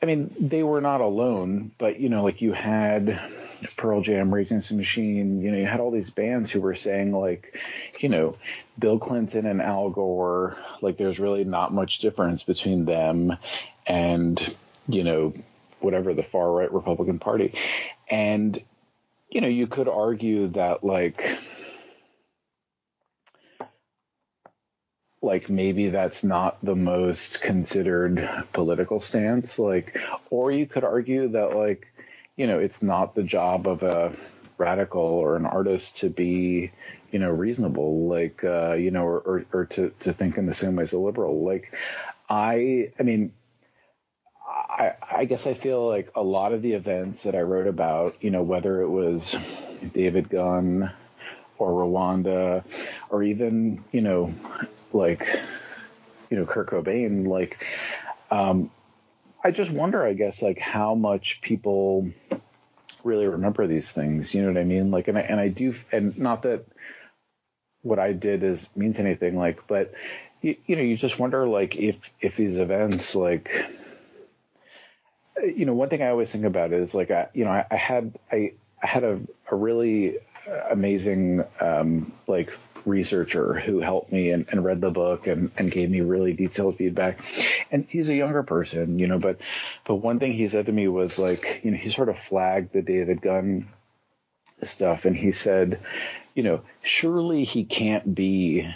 I 0.00 0.06
mean, 0.06 0.34
they 0.38 0.62
were 0.62 0.80
not 0.80 1.00
alone, 1.00 1.72
but 1.78 1.98
you 1.98 2.08
know, 2.08 2.22
like 2.22 2.40
you 2.40 2.52
had 2.52 3.20
Pearl 3.76 4.00
Jam, 4.00 4.32
Rage 4.32 4.46
Against 4.46 4.68
the 4.68 4.76
Machine. 4.76 5.40
You 5.42 5.50
know, 5.50 5.58
you 5.58 5.66
had 5.66 5.80
all 5.80 5.90
these 5.90 6.10
bands 6.10 6.52
who 6.52 6.60
were 6.60 6.76
saying 6.76 7.12
like, 7.12 7.56
you 7.98 8.08
know, 8.08 8.36
Bill 8.78 8.98
Clinton 8.98 9.46
and 9.46 9.60
Al 9.60 9.90
Gore. 9.90 10.56
Like, 10.82 10.98
there's 10.98 11.18
really 11.18 11.44
not 11.44 11.74
much 11.74 11.98
difference 11.98 12.44
between 12.44 12.84
them 12.84 13.36
and 13.86 14.54
you 14.88 15.04
know, 15.04 15.34
whatever 15.80 16.14
the 16.14 16.22
far 16.22 16.50
right 16.52 16.72
Republican 16.72 17.18
Party. 17.18 17.54
And 18.10 18.60
you 19.30 19.40
know, 19.40 19.48
you 19.48 19.66
could 19.66 19.88
argue 19.88 20.48
that 20.48 20.82
like 20.82 21.22
like 25.20 25.50
maybe 25.50 25.88
that's 25.88 26.22
not 26.22 26.58
the 26.64 26.76
most 26.76 27.40
considered 27.40 28.28
political 28.52 29.00
stance 29.00 29.58
like 29.58 29.98
or 30.30 30.50
you 30.50 30.66
could 30.66 30.84
argue 30.84 31.28
that 31.28 31.56
like 31.56 31.86
you 32.36 32.46
know 32.46 32.58
it's 32.58 32.80
not 32.82 33.14
the 33.14 33.22
job 33.22 33.66
of 33.66 33.82
a 33.82 34.14
radical 34.58 35.02
or 35.02 35.36
an 35.36 35.46
artist 35.46 35.96
to 35.96 36.08
be 36.08 36.70
you 37.10 37.18
know 37.18 37.30
reasonable 37.30 38.06
like 38.08 38.44
uh 38.44 38.72
you 38.74 38.90
know 38.90 39.04
or, 39.04 39.18
or, 39.20 39.46
or 39.52 39.64
to 39.66 39.90
to 40.00 40.12
think 40.12 40.36
in 40.36 40.46
the 40.46 40.54
same 40.54 40.76
way 40.76 40.84
as 40.84 40.92
a 40.92 40.98
liberal. 40.98 41.44
Like 41.44 41.72
i 42.28 42.92
i 42.98 43.02
mean 43.02 43.32
I, 44.48 44.92
I 45.18 45.24
guess 45.24 45.46
I 45.46 45.54
feel 45.54 45.86
like 45.86 46.10
a 46.14 46.22
lot 46.22 46.52
of 46.52 46.62
the 46.62 46.72
events 46.72 47.24
that 47.24 47.34
I 47.34 47.40
wrote 47.40 47.66
about, 47.66 48.16
you 48.22 48.30
know, 48.30 48.42
whether 48.42 48.80
it 48.80 48.88
was 48.88 49.34
David 49.92 50.30
Gunn 50.30 50.90
or 51.58 51.70
Rwanda 51.70 52.64
or 53.10 53.22
even, 53.22 53.84
you 53.92 54.00
know, 54.00 54.32
like 54.92 55.26
you 56.30 56.36
know 56.36 56.46
Kurt 56.46 56.70
Cobain, 56.70 57.26
like 57.26 57.58
um, 58.30 58.70
I 59.42 59.50
just 59.50 59.70
wonder, 59.70 60.04
I 60.04 60.14
guess, 60.14 60.42
like 60.42 60.58
how 60.58 60.94
much 60.94 61.40
people 61.40 62.10
really 63.04 63.26
remember 63.26 63.66
these 63.66 63.90
things. 63.90 64.34
You 64.34 64.42
know 64.42 64.48
what 64.48 64.60
I 64.60 64.64
mean? 64.64 64.90
Like, 64.90 65.08
and 65.08 65.16
I 65.16 65.22
and 65.22 65.40
I 65.40 65.48
do, 65.48 65.74
and 65.92 66.18
not 66.18 66.42
that 66.42 66.66
what 67.82 67.98
I 67.98 68.12
did 68.12 68.42
is 68.42 68.66
means 68.74 68.98
anything, 68.98 69.36
like, 69.36 69.66
but 69.66 69.92
you, 70.42 70.56
you 70.66 70.76
know, 70.76 70.82
you 70.82 70.96
just 70.96 71.18
wonder, 71.18 71.46
like, 71.46 71.76
if 71.76 71.96
if 72.20 72.36
these 72.36 72.56
events, 72.56 73.14
like, 73.14 73.50
you 75.42 75.64
know, 75.64 75.74
one 75.74 75.88
thing 75.88 76.02
I 76.02 76.08
always 76.08 76.30
think 76.30 76.44
about 76.44 76.72
is 76.72 76.92
like, 76.94 77.10
I, 77.10 77.28
you 77.32 77.44
know, 77.44 77.52
I, 77.52 77.64
I 77.70 77.76
had 77.76 78.18
I 78.32 78.52
I 78.82 78.86
had 78.86 79.04
a, 79.04 79.20
a 79.50 79.56
really 79.56 80.18
amazing 80.70 81.44
um, 81.60 82.12
like 82.26 82.50
researcher 82.88 83.54
who 83.54 83.80
helped 83.80 84.10
me 84.12 84.30
and, 84.30 84.46
and 84.50 84.64
read 84.64 84.80
the 84.80 84.90
book 84.90 85.26
and, 85.26 85.50
and 85.56 85.70
gave 85.70 85.90
me 85.90 86.00
really 86.00 86.32
detailed 86.32 86.76
feedback. 86.76 87.18
And 87.70 87.86
he's 87.88 88.08
a 88.08 88.14
younger 88.14 88.42
person, 88.42 88.98
you 88.98 89.06
know, 89.06 89.18
but 89.18 89.38
but 89.86 89.96
one 89.96 90.18
thing 90.18 90.32
he 90.32 90.48
said 90.48 90.66
to 90.66 90.72
me 90.72 90.88
was 90.88 91.18
like, 91.18 91.60
you 91.62 91.70
know, 91.70 91.76
he 91.76 91.90
sort 91.90 92.08
of 92.08 92.18
flagged 92.28 92.72
the 92.72 92.82
David 92.82 93.22
Gunn 93.22 93.68
stuff 94.62 95.04
and 95.04 95.16
he 95.16 95.32
said, 95.32 95.80
you 96.34 96.42
know, 96.42 96.62
surely 96.82 97.44
he 97.44 97.64
can't 97.64 98.14
be 98.14 98.68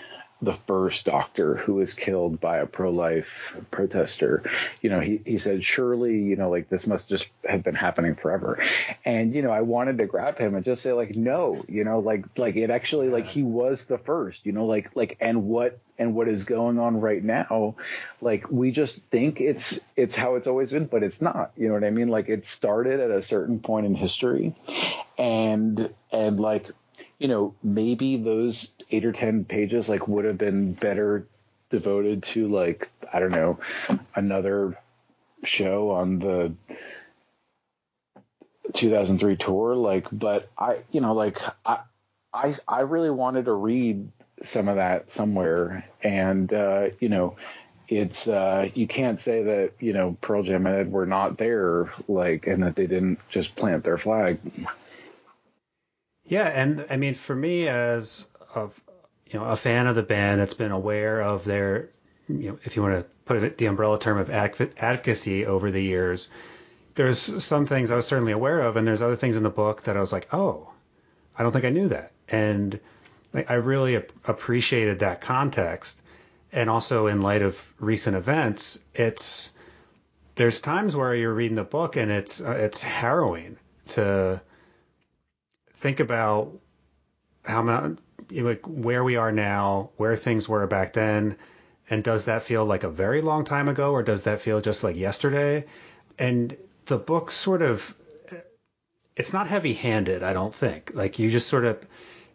the 0.42 0.54
first 0.66 1.06
doctor 1.06 1.54
who 1.54 1.74
was 1.74 1.94
killed 1.94 2.40
by 2.40 2.58
a 2.58 2.66
pro-life 2.66 3.28
protester. 3.70 4.42
You 4.80 4.90
know, 4.90 4.98
he, 4.98 5.20
he 5.24 5.38
said, 5.38 5.64
surely, 5.64 6.18
you 6.18 6.34
know, 6.34 6.50
like 6.50 6.68
this 6.68 6.84
must 6.84 7.08
just 7.08 7.28
have 7.48 7.62
been 7.62 7.76
happening 7.76 8.16
forever. 8.16 8.62
And, 9.04 9.34
you 9.34 9.42
know, 9.42 9.50
I 9.50 9.60
wanted 9.60 9.98
to 9.98 10.06
grab 10.06 10.38
him 10.38 10.56
and 10.56 10.64
just 10.64 10.82
say 10.82 10.92
like, 10.92 11.14
no, 11.14 11.64
you 11.68 11.84
know, 11.84 12.00
like, 12.00 12.24
like 12.36 12.56
it 12.56 12.70
actually, 12.70 13.08
like 13.08 13.26
he 13.26 13.44
was 13.44 13.84
the 13.84 13.98
first, 13.98 14.44
you 14.44 14.50
know, 14.50 14.66
like, 14.66 14.90
like, 14.96 15.16
and 15.20 15.44
what, 15.44 15.78
and 15.96 16.16
what 16.16 16.26
is 16.26 16.42
going 16.42 16.80
on 16.80 17.00
right 17.00 17.22
now, 17.22 17.76
like 18.20 18.50
we 18.50 18.72
just 18.72 18.98
think 19.12 19.40
it's, 19.40 19.78
it's 19.94 20.16
how 20.16 20.34
it's 20.34 20.48
always 20.48 20.72
been, 20.72 20.86
but 20.86 21.04
it's 21.04 21.20
not, 21.20 21.52
you 21.56 21.68
know 21.68 21.74
what 21.74 21.84
I 21.84 21.90
mean? 21.90 22.08
Like 22.08 22.28
it 22.28 22.48
started 22.48 22.98
at 22.98 23.12
a 23.12 23.22
certain 23.22 23.60
point 23.60 23.86
in 23.86 23.94
history 23.94 24.56
and, 25.16 25.94
and 26.10 26.40
like, 26.40 26.66
you 27.22 27.28
know, 27.28 27.54
maybe 27.62 28.16
those 28.16 28.66
eight 28.90 29.04
or 29.04 29.12
ten 29.12 29.44
pages 29.44 29.88
like 29.88 30.08
would 30.08 30.24
have 30.24 30.38
been 30.38 30.72
better 30.72 31.24
devoted 31.70 32.24
to 32.24 32.48
like 32.48 32.90
I 33.12 33.20
don't 33.20 33.30
know 33.30 33.60
another 34.16 34.76
show 35.44 35.90
on 35.90 36.18
the 36.18 36.52
2003 38.74 39.36
tour 39.36 39.74
like 39.76 40.06
but 40.10 40.50
I 40.58 40.78
you 40.90 41.00
know 41.00 41.12
like 41.12 41.38
I 41.64 41.78
I 42.34 42.56
I 42.66 42.80
really 42.80 43.10
wanted 43.10 43.44
to 43.44 43.52
read 43.52 44.10
some 44.42 44.66
of 44.66 44.76
that 44.76 45.12
somewhere. 45.12 45.84
And 46.02 46.52
uh 46.52 46.88
you 46.98 47.08
know 47.08 47.36
it's 47.86 48.26
uh 48.26 48.68
you 48.74 48.88
can't 48.88 49.20
say 49.20 49.44
that 49.44 49.74
you 49.78 49.92
know 49.92 50.16
Pearl 50.22 50.42
Jam 50.42 50.66
and 50.66 50.74
Ed 50.74 50.90
were 50.90 51.06
not 51.06 51.38
there 51.38 51.92
like 52.08 52.48
and 52.48 52.64
that 52.64 52.74
they 52.74 52.88
didn't 52.88 53.20
just 53.30 53.54
plant 53.54 53.84
their 53.84 53.98
flag 53.98 54.40
yeah 56.26 56.46
and 56.46 56.86
I 56.90 56.96
mean 56.96 57.14
for 57.14 57.34
me 57.34 57.68
as 57.68 58.26
a 58.54 58.68
you 59.26 59.38
know 59.38 59.44
a 59.44 59.56
fan 59.56 59.86
of 59.86 59.96
the 59.96 60.02
band 60.02 60.40
that's 60.40 60.54
been 60.54 60.72
aware 60.72 61.20
of 61.22 61.44
their 61.44 61.90
you 62.28 62.50
know 62.50 62.58
if 62.64 62.76
you 62.76 62.82
want 62.82 62.94
to 62.96 63.06
put 63.24 63.42
it 63.42 63.58
the 63.58 63.66
umbrella 63.66 63.98
term 63.98 64.18
of 64.18 64.30
advocacy 64.30 65.46
over 65.46 65.70
the 65.70 65.82
years 65.82 66.28
there's 66.94 67.18
some 67.18 67.66
things 67.66 67.90
I 67.90 67.96
was 67.96 68.06
certainly 68.06 68.32
aware 68.32 68.60
of 68.60 68.76
and 68.76 68.86
there's 68.86 69.02
other 69.02 69.16
things 69.16 69.36
in 69.36 69.42
the 69.42 69.50
book 69.50 69.82
that 69.84 69.96
I 69.96 70.00
was 70.00 70.12
like 70.12 70.28
oh 70.32 70.72
I 71.36 71.42
don't 71.42 71.52
think 71.52 71.64
I 71.64 71.70
knew 71.70 71.88
that. 71.88 72.12
And 72.28 72.78
I 73.34 73.54
really 73.54 73.94
appreciated 73.94 74.98
that 74.98 75.22
context. 75.22 76.02
And 76.52 76.68
also 76.68 77.06
in 77.06 77.22
light 77.22 77.40
of 77.40 77.72
recent 77.80 78.14
events 78.16 78.80
it's 78.94 79.50
there's 80.34 80.60
times 80.60 80.94
where 80.96 81.14
you're 81.14 81.32
reading 81.34 81.56
the 81.56 81.64
book 81.64 81.96
and 81.96 82.10
it's 82.10 82.40
uh, 82.40 82.50
it's 82.50 82.82
harrowing 82.82 83.56
to 83.88 84.40
think 85.82 85.98
about 86.00 86.52
how 87.44 87.62
much 87.62 87.98
like 88.30 88.62
where 88.66 89.02
we 89.02 89.16
are 89.16 89.32
now, 89.32 89.90
where 89.96 90.16
things 90.16 90.48
were 90.48 90.66
back 90.66 90.92
then, 90.92 91.36
and 91.90 92.04
does 92.04 92.26
that 92.26 92.44
feel 92.44 92.64
like 92.64 92.84
a 92.84 92.88
very 92.88 93.20
long 93.20 93.44
time 93.44 93.68
ago, 93.68 93.92
or 93.92 94.02
does 94.02 94.22
that 94.22 94.40
feel 94.40 94.60
just 94.60 94.84
like 94.84 94.96
yesterday? 94.96 95.64
And 96.18 96.56
the 96.86 96.98
book 96.98 97.30
sort 97.32 97.62
of 97.62 97.94
it's 99.16 99.32
not 99.32 99.46
heavy-handed, 99.46 100.22
I 100.22 100.32
don't 100.32 100.54
think. 100.54 100.92
Like 100.94 101.18
you 101.18 101.30
just 101.30 101.48
sort 101.48 101.64
of 101.64 101.84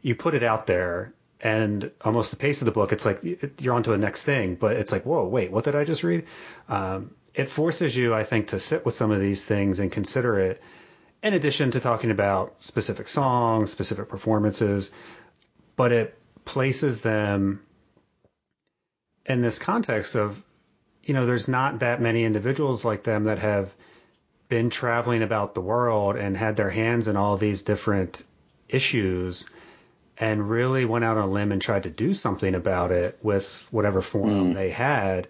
you 0.01 0.13
put 0.13 0.35
it 0.35 0.43
out 0.43 0.67
there, 0.67 1.13
and 1.41 1.89
almost 2.01 2.31
the 2.31 2.37
pace 2.37 2.61
of 2.61 2.65
the 2.65 2.71
book, 2.71 2.91
it's 2.91 3.05
like 3.05 3.23
you're 3.61 3.73
on 3.73 3.83
to 3.83 3.93
a 3.93 3.97
next 3.97 4.23
thing, 4.23 4.55
but 4.55 4.75
it's 4.75 4.91
like, 4.91 5.05
whoa, 5.05 5.25
wait, 5.25 5.51
what 5.51 5.63
did 5.63 5.75
I 5.75 5.85
just 5.85 6.03
read? 6.03 6.25
Um, 6.67 7.11
it 7.33 7.47
forces 7.47 7.95
you, 7.95 8.13
I 8.13 8.23
think, 8.23 8.47
to 8.47 8.59
sit 8.59 8.85
with 8.85 8.95
some 8.95 9.11
of 9.11 9.21
these 9.21 9.45
things 9.45 9.79
and 9.79 9.91
consider 9.91 10.37
it. 10.39 10.61
In 11.23 11.33
addition 11.33 11.71
to 11.71 11.79
talking 11.79 12.11
about 12.11 12.55
specific 12.63 13.07
songs, 13.07 13.71
specific 13.71 14.07
performances, 14.07 14.91
but 15.75 15.91
it 15.91 16.17
places 16.45 17.01
them 17.01 17.61
in 19.25 19.41
this 19.41 19.59
context 19.59 20.15
of, 20.15 20.41
you 21.03 21.13
know, 21.13 21.25
there's 21.25 21.47
not 21.47 21.79
that 21.79 22.01
many 22.01 22.23
individuals 22.23 22.85
like 22.85 23.03
them 23.03 23.25
that 23.25 23.39
have 23.39 23.73
been 24.47 24.69
traveling 24.69 25.23
about 25.23 25.53
the 25.53 25.61
world 25.61 26.15
and 26.15 26.37
had 26.37 26.55
their 26.55 26.69
hands 26.69 27.07
in 27.07 27.17
all 27.17 27.35
these 27.35 27.63
different 27.63 28.23
issues 28.69 29.45
and 30.17 30.49
really 30.49 30.85
went 30.85 31.05
out 31.05 31.17
on 31.17 31.23
a 31.23 31.31
limb 31.31 31.51
and 31.51 31.61
tried 31.61 31.83
to 31.83 31.89
do 31.89 32.13
something 32.13 32.55
about 32.55 32.91
it 32.91 33.19
with 33.21 33.67
whatever 33.71 34.01
form 34.01 34.51
mm. 34.51 34.53
they 34.53 34.69
had. 34.69 35.27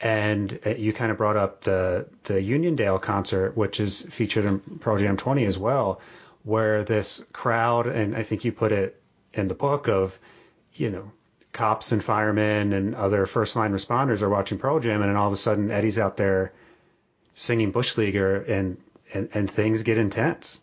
And 0.00 0.58
uh, 0.66 0.70
you 0.70 0.92
kind 0.92 1.10
of 1.10 1.16
brought 1.16 1.36
up 1.36 1.62
the 1.62 2.06
the 2.24 2.34
Uniondale 2.34 3.00
concert, 3.00 3.56
which 3.56 3.80
is 3.80 4.02
featured 4.02 4.44
in 4.44 4.60
Pearl 4.80 4.98
Jam 4.98 5.16
20 5.16 5.44
as 5.46 5.58
well, 5.58 6.00
where 6.44 6.84
this 6.84 7.24
crowd, 7.32 7.86
and 7.86 8.14
I 8.14 8.22
think 8.22 8.44
you 8.44 8.52
put 8.52 8.72
it 8.72 9.00
in 9.32 9.48
the 9.48 9.54
book 9.54 9.88
of, 9.88 10.18
you 10.74 10.90
know, 10.90 11.10
cops 11.52 11.92
and 11.92 12.04
firemen 12.04 12.74
and 12.74 12.94
other 12.94 13.24
first 13.24 13.56
line 13.56 13.72
responders 13.72 14.20
are 14.20 14.28
watching 14.28 14.58
Pearl 14.58 14.80
Jam, 14.80 15.00
and 15.00 15.10
then 15.10 15.16
all 15.16 15.28
of 15.28 15.32
a 15.32 15.38
sudden 15.38 15.70
Eddie's 15.70 15.98
out 15.98 16.18
there 16.18 16.52
singing 17.34 17.70
Bush 17.70 17.96
Leaguer, 17.96 18.42
and 18.42 18.76
and, 19.14 19.28
and 19.32 19.50
things 19.50 19.82
get 19.82 19.98
intense. 19.98 20.60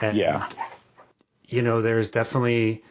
And, 0.00 0.16
yeah, 0.16 0.48
you 1.48 1.62
know, 1.62 1.82
there's 1.82 2.10
definitely 2.10 2.84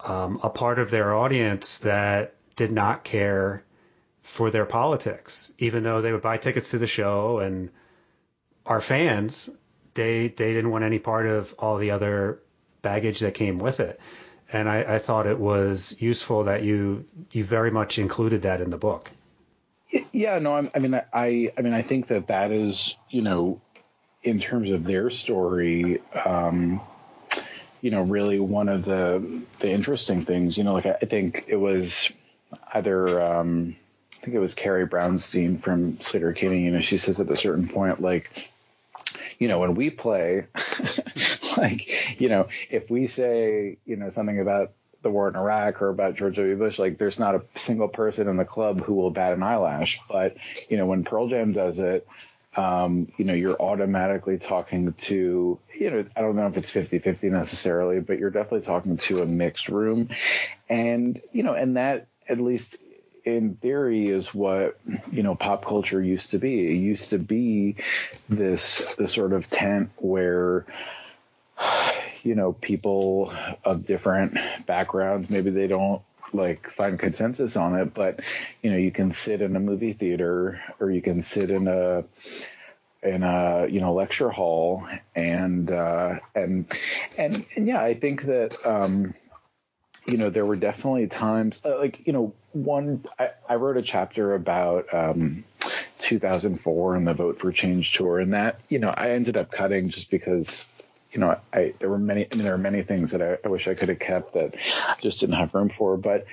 um, 0.00 0.40
a 0.42 0.48
part 0.48 0.78
of 0.78 0.90
their 0.90 1.14
audience 1.14 1.78
that 1.78 2.34
did 2.56 2.72
not 2.72 3.04
care 3.04 3.62
for 4.30 4.50
their 4.50 4.66
politics, 4.66 5.52
even 5.58 5.82
though 5.82 6.00
they 6.00 6.12
would 6.12 6.22
buy 6.22 6.38
tickets 6.38 6.70
to 6.70 6.78
the 6.78 6.86
show 6.86 7.40
and 7.40 7.70
are 8.64 8.80
fans. 8.80 9.50
They 9.94 10.28
they 10.28 10.54
didn't 10.54 10.70
want 10.70 10.84
any 10.84 10.98
part 10.98 11.26
of 11.26 11.54
all 11.58 11.76
the 11.76 11.90
other 11.90 12.40
baggage 12.82 13.20
that 13.20 13.34
came 13.34 13.58
with 13.58 13.80
it 13.80 14.00
and 14.52 14.68
I, 14.68 14.94
I, 14.94 14.98
thought 14.98 15.26
it 15.26 15.38
was 15.38 15.96
useful 16.00 16.44
that 16.44 16.62
you 16.62 17.06
you 17.32 17.44
very 17.44 17.70
much 17.70 17.98
included 17.98 18.42
that 18.42 18.60
in 18.60 18.70
the 18.70 18.78
book. 18.78 19.10
Yeah, 20.12 20.38
no, 20.38 20.56
I'm, 20.56 20.70
i 20.74 20.78
mean, 20.78 20.94
I, 20.94 21.52
I 21.56 21.62
mean, 21.62 21.72
I 21.72 21.82
think 21.82 22.08
that 22.08 22.28
that 22.28 22.52
is, 22.52 22.96
you 23.08 23.22
know, 23.22 23.60
in 24.22 24.38
terms 24.38 24.70
of 24.70 24.84
their 24.84 25.10
story, 25.10 26.00
um, 26.24 26.80
you 27.80 27.90
know, 27.90 28.02
really 28.02 28.38
one 28.38 28.68
of 28.68 28.84
the 28.84 29.42
the 29.60 29.70
interesting 29.70 30.24
things. 30.24 30.56
You 30.56 30.64
know, 30.64 30.74
like 30.74 30.86
I, 30.86 30.96
I 31.02 31.06
think 31.06 31.44
it 31.46 31.56
was 31.56 32.10
either. 32.72 33.20
Um, 33.20 33.76
I 34.20 34.24
think 34.24 34.36
it 34.36 34.40
was 34.40 34.52
Carrie 34.54 34.86
Brownstein 34.86 35.62
from 35.62 35.96
Sleater-Kinney, 35.96 36.60
You 36.60 36.72
know, 36.72 36.82
she 36.82 36.98
says 36.98 37.18
at 37.20 37.30
a 37.30 37.36
certain 37.36 37.68
point, 37.68 38.02
like, 38.02 38.50
you 39.38 39.48
know, 39.48 39.58
when 39.58 39.74
we 39.74 39.88
play, 39.88 40.46
like, 41.56 42.20
you 42.20 42.28
know, 42.28 42.48
if 42.68 42.90
we 42.90 43.06
say, 43.06 43.78
you 43.86 43.96
know, 43.96 44.10
something 44.10 44.38
about 44.38 44.72
the 45.02 45.10
war 45.10 45.28
in 45.28 45.36
Iraq 45.36 45.80
or 45.80 45.88
about 45.88 46.16
George 46.16 46.36
W. 46.36 46.54
Bush, 46.56 46.78
like 46.78 46.98
there's 46.98 47.18
not 47.18 47.34
a 47.34 47.42
single 47.56 47.88
person 47.88 48.28
in 48.28 48.36
the 48.36 48.44
club 48.44 48.82
who 48.82 48.92
will 48.92 49.10
bat 49.10 49.32
an 49.32 49.42
eyelash. 49.42 49.98
But, 50.06 50.36
you 50.68 50.76
know, 50.76 50.84
when 50.84 51.02
Pearl 51.02 51.28
Jam 51.28 51.54
does 51.54 51.78
it, 51.78 52.06
um, 52.56 53.10
you 53.16 53.24
know, 53.24 53.32
you're 53.32 53.60
automatically 53.60 54.36
talking 54.36 54.92
to, 54.92 55.58
you 55.78 55.90
know, 55.90 56.04
I 56.14 56.20
don't 56.20 56.36
know 56.36 56.46
if 56.46 56.58
it's 56.58 56.70
50 56.70 56.98
50 56.98 57.30
necessarily, 57.30 58.00
but 58.00 58.18
you're 58.18 58.28
definitely 58.28 58.66
talking 58.66 58.98
to 58.98 59.22
a 59.22 59.26
mixed 59.26 59.70
room. 59.70 60.10
And, 60.68 61.22
you 61.32 61.42
know, 61.42 61.54
and 61.54 61.78
that, 61.78 62.08
at 62.28 62.38
least 62.38 62.76
in 63.24 63.56
theory 63.56 64.08
is 64.08 64.34
what 64.34 64.78
you 65.12 65.22
know 65.22 65.34
pop 65.34 65.64
culture 65.64 66.02
used 66.02 66.30
to 66.30 66.38
be. 66.38 66.66
It 66.66 66.78
used 66.78 67.10
to 67.10 67.18
be 67.18 67.76
this 68.28 68.94
the 68.98 69.08
sort 69.08 69.32
of 69.32 69.48
tent 69.50 69.90
where 69.96 70.66
you 72.22 72.34
know 72.34 72.52
people 72.52 73.32
of 73.64 73.86
different 73.86 74.36
backgrounds 74.66 75.30
maybe 75.30 75.50
they 75.50 75.66
don't 75.66 76.02
like 76.32 76.70
find 76.76 76.98
consensus 76.98 77.56
on 77.56 77.76
it 77.76 77.92
but 77.92 78.20
you 78.62 78.70
know 78.70 78.76
you 78.76 78.92
can 78.92 79.12
sit 79.12 79.40
in 79.40 79.56
a 79.56 79.60
movie 79.60 79.92
theater 79.92 80.60
or 80.78 80.90
you 80.90 81.02
can 81.02 81.22
sit 81.22 81.50
in 81.50 81.66
a 81.66 82.04
in 83.02 83.22
a 83.22 83.66
you 83.68 83.80
know 83.80 83.94
lecture 83.94 84.30
hall 84.30 84.86
and 85.16 85.70
uh 85.70 86.18
and 86.34 86.66
and, 87.16 87.44
and 87.56 87.66
yeah 87.66 87.82
i 87.82 87.94
think 87.94 88.22
that 88.24 88.56
um 88.64 89.14
you 90.06 90.16
know, 90.16 90.30
there 90.30 90.46
were 90.46 90.56
definitely 90.56 91.06
times 91.06 91.60
uh, 91.64 91.78
like, 91.78 92.00
you 92.06 92.12
know, 92.12 92.32
one, 92.52 93.04
I, 93.18 93.30
I 93.48 93.54
wrote 93.56 93.76
a 93.76 93.82
chapter 93.82 94.34
about, 94.34 94.92
um, 94.92 95.44
2004 96.00 96.96
and 96.96 97.06
the 97.06 97.14
Vote 97.14 97.38
for 97.40 97.52
Change 97.52 97.92
tour, 97.92 98.18
and 98.20 98.32
that, 98.32 98.60
you 98.68 98.78
know, 98.78 98.88
I 98.90 99.10
ended 99.10 99.36
up 99.36 99.50
cutting 99.50 99.90
just 99.90 100.10
because, 100.10 100.64
you 101.12 101.20
know, 101.20 101.38
I 101.52 101.74
there 101.78 101.88
were 101.88 101.98
many, 101.98 102.26
I 102.30 102.34
mean, 102.34 102.44
there 102.44 102.54
are 102.54 102.58
many 102.58 102.82
things 102.82 103.10
that 103.12 103.22
I, 103.22 103.36
I 103.44 103.48
wish 103.48 103.68
I 103.68 103.74
could 103.74 103.88
have 103.88 103.98
kept 103.98 104.34
that 104.34 104.54
I 104.86 104.96
just 105.00 105.20
didn't 105.20 105.36
have 105.36 105.54
room 105.54 105.70
for. 105.70 105.96
But, 105.96 106.26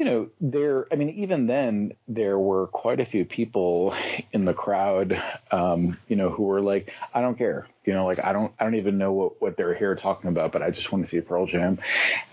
you 0.00 0.06
know, 0.06 0.30
there, 0.40 0.86
I 0.90 0.96
mean, 0.96 1.10
even 1.10 1.46
then, 1.46 1.92
there 2.08 2.38
were 2.38 2.68
quite 2.68 3.00
a 3.00 3.04
few 3.04 3.26
people 3.26 3.94
in 4.32 4.46
the 4.46 4.54
crowd, 4.54 5.22
um, 5.50 5.98
you 6.08 6.16
know, 6.16 6.30
who 6.30 6.44
were 6.44 6.62
like, 6.62 6.90
I 7.12 7.20
don't 7.20 7.36
care, 7.36 7.66
you 7.84 7.92
know, 7.92 8.06
like, 8.06 8.24
I 8.24 8.32
don't, 8.32 8.50
I 8.58 8.64
don't 8.64 8.76
even 8.76 8.96
know 8.96 9.12
what, 9.12 9.42
what 9.42 9.56
they're 9.58 9.74
here 9.74 9.94
talking 9.94 10.30
about, 10.30 10.52
but 10.52 10.62
I 10.62 10.70
just 10.70 10.90
want 10.90 11.04
to 11.04 11.10
see 11.10 11.20
Pearl 11.20 11.44
Jam. 11.44 11.80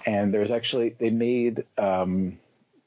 And 0.06 0.34
there's 0.34 0.50
actually, 0.50 0.96
they 0.98 1.10
made, 1.10 1.66
um, 1.78 2.40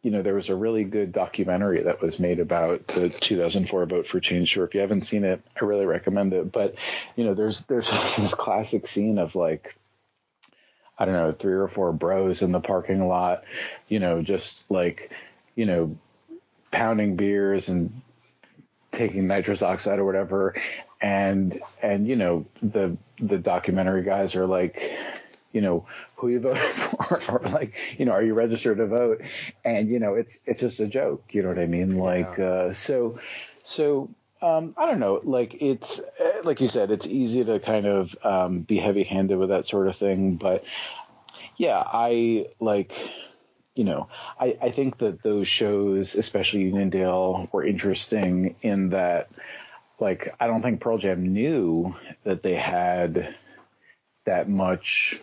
you 0.02 0.10
know, 0.10 0.22
there 0.22 0.34
was 0.34 0.48
a 0.48 0.56
really 0.56 0.84
good 0.84 1.12
documentary 1.12 1.82
that 1.82 2.00
was 2.00 2.18
made 2.18 2.40
about 2.40 2.86
the 2.86 3.10
2004 3.10 3.84
vote 3.84 4.06
for 4.06 4.18
change. 4.18 4.48
Sure, 4.48 4.64
if 4.64 4.74
you 4.74 4.80
haven't 4.80 5.04
seen 5.04 5.24
it, 5.24 5.42
I 5.60 5.64
really 5.66 5.84
recommend 5.84 6.32
it. 6.32 6.50
But 6.50 6.74
you 7.16 7.24
know, 7.24 7.34
there's 7.34 7.60
there's 7.68 7.90
this 8.16 8.32
classic 8.32 8.86
scene 8.86 9.18
of 9.18 9.34
like, 9.34 9.76
I 11.00 11.06
don't 11.06 11.14
know, 11.14 11.32
three 11.32 11.54
or 11.54 11.66
four 11.66 11.92
bros 11.92 12.42
in 12.42 12.52
the 12.52 12.60
parking 12.60 13.08
lot, 13.08 13.44
you 13.88 13.98
know, 13.98 14.22
just 14.22 14.64
like, 14.68 15.10
you 15.56 15.64
know, 15.64 15.96
pounding 16.70 17.16
beers 17.16 17.68
and 17.70 18.02
taking 18.92 19.26
nitrous 19.26 19.62
oxide 19.62 19.98
or 19.98 20.04
whatever, 20.04 20.54
and 21.00 21.60
and 21.82 22.06
you 22.06 22.16
know, 22.16 22.44
the 22.62 22.96
the 23.18 23.38
documentary 23.38 24.02
guys 24.02 24.36
are 24.36 24.46
like 24.46 24.80
you 25.52 25.60
know, 25.60 25.84
who 26.16 26.28
you 26.28 26.40
voted 26.40 26.62
for, 26.74 27.20
or 27.28 27.48
like, 27.48 27.74
you 27.98 28.04
know, 28.04 28.12
are 28.12 28.22
you 28.22 28.34
registered 28.34 28.78
to 28.78 28.86
vote? 28.86 29.20
And 29.64 29.88
you 29.88 29.98
know, 29.98 30.14
it's 30.14 30.38
it's 30.46 30.60
just 30.60 30.80
a 30.80 30.86
joke. 30.86 31.24
You 31.30 31.42
know 31.42 31.48
what 31.48 31.58
I 31.58 31.66
mean? 31.66 31.98
Like, 31.98 32.38
yeah. 32.38 32.44
uh, 32.44 32.74
so, 32.74 33.18
so. 33.64 34.08
Um, 34.42 34.74
I 34.76 34.86
don't 34.86 35.00
know. 35.00 35.20
Like 35.22 35.54
it's 35.60 35.98
uh, 35.98 36.42
like 36.44 36.60
you 36.60 36.68
said, 36.68 36.90
it's 36.90 37.06
easy 37.06 37.44
to 37.44 37.60
kind 37.60 37.86
of 37.86 38.16
um, 38.24 38.60
be 38.60 38.78
heavy-handed 38.78 39.36
with 39.36 39.50
that 39.50 39.68
sort 39.68 39.88
of 39.88 39.96
thing. 39.96 40.36
But 40.36 40.64
yeah, 41.56 41.82
I 41.84 42.46
like 42.58 42.92
you 43.74 43.84
know, 43.84 44.08
I, 44.38 44.58
I 44.60 44.72
think 44.72 44.98
that 44.98 45.22
those 45.22 45.48
shows, 45.48 46.14
especially 46.14 46.70
Uniondale, 46.70 47.50
were 47.52 47.64
interesting 47.64 48.56
in 48.62 48.90
that, 48.90 49.30
like, 49.98 50.34
I 50.40 50.48
don't 50.48 50.60
think 50.60 50.80
Pearl 50.80 50.98
Jam 50.98 51.32
knew 51.32 51.94
that 52.24 52.42
they 52.42 52.56
had 52.56 53.34
that 54.26 54.48
much 54.48 55.20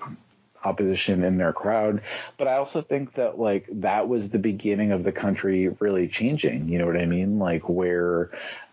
opposition 0.63 1.23
in 1.23 1.37
their 1.37 1.53
crowd. 1.53 2.01
But 2.37 2.47
I 2.47 2.55
also 2.55 2.81
think 2.81 3.13
that 3.15 3.37
like 3.37 3.67
that 3.71 4.07
was 4.07 4.29
the 4.29 4.39
beginning 4.39 4.91
of 4.91 5.03
the 5.03 5.11
country 5.11 5.69
really 5.79 6.07
changing. 6.07 6.67
You 6.69 6.79
know 6.79 6.85
what 6.85 6.97
I 6.97 7.05
mean? 7.05 7.39
Like 7.39 7.69
where, 7.69 8.31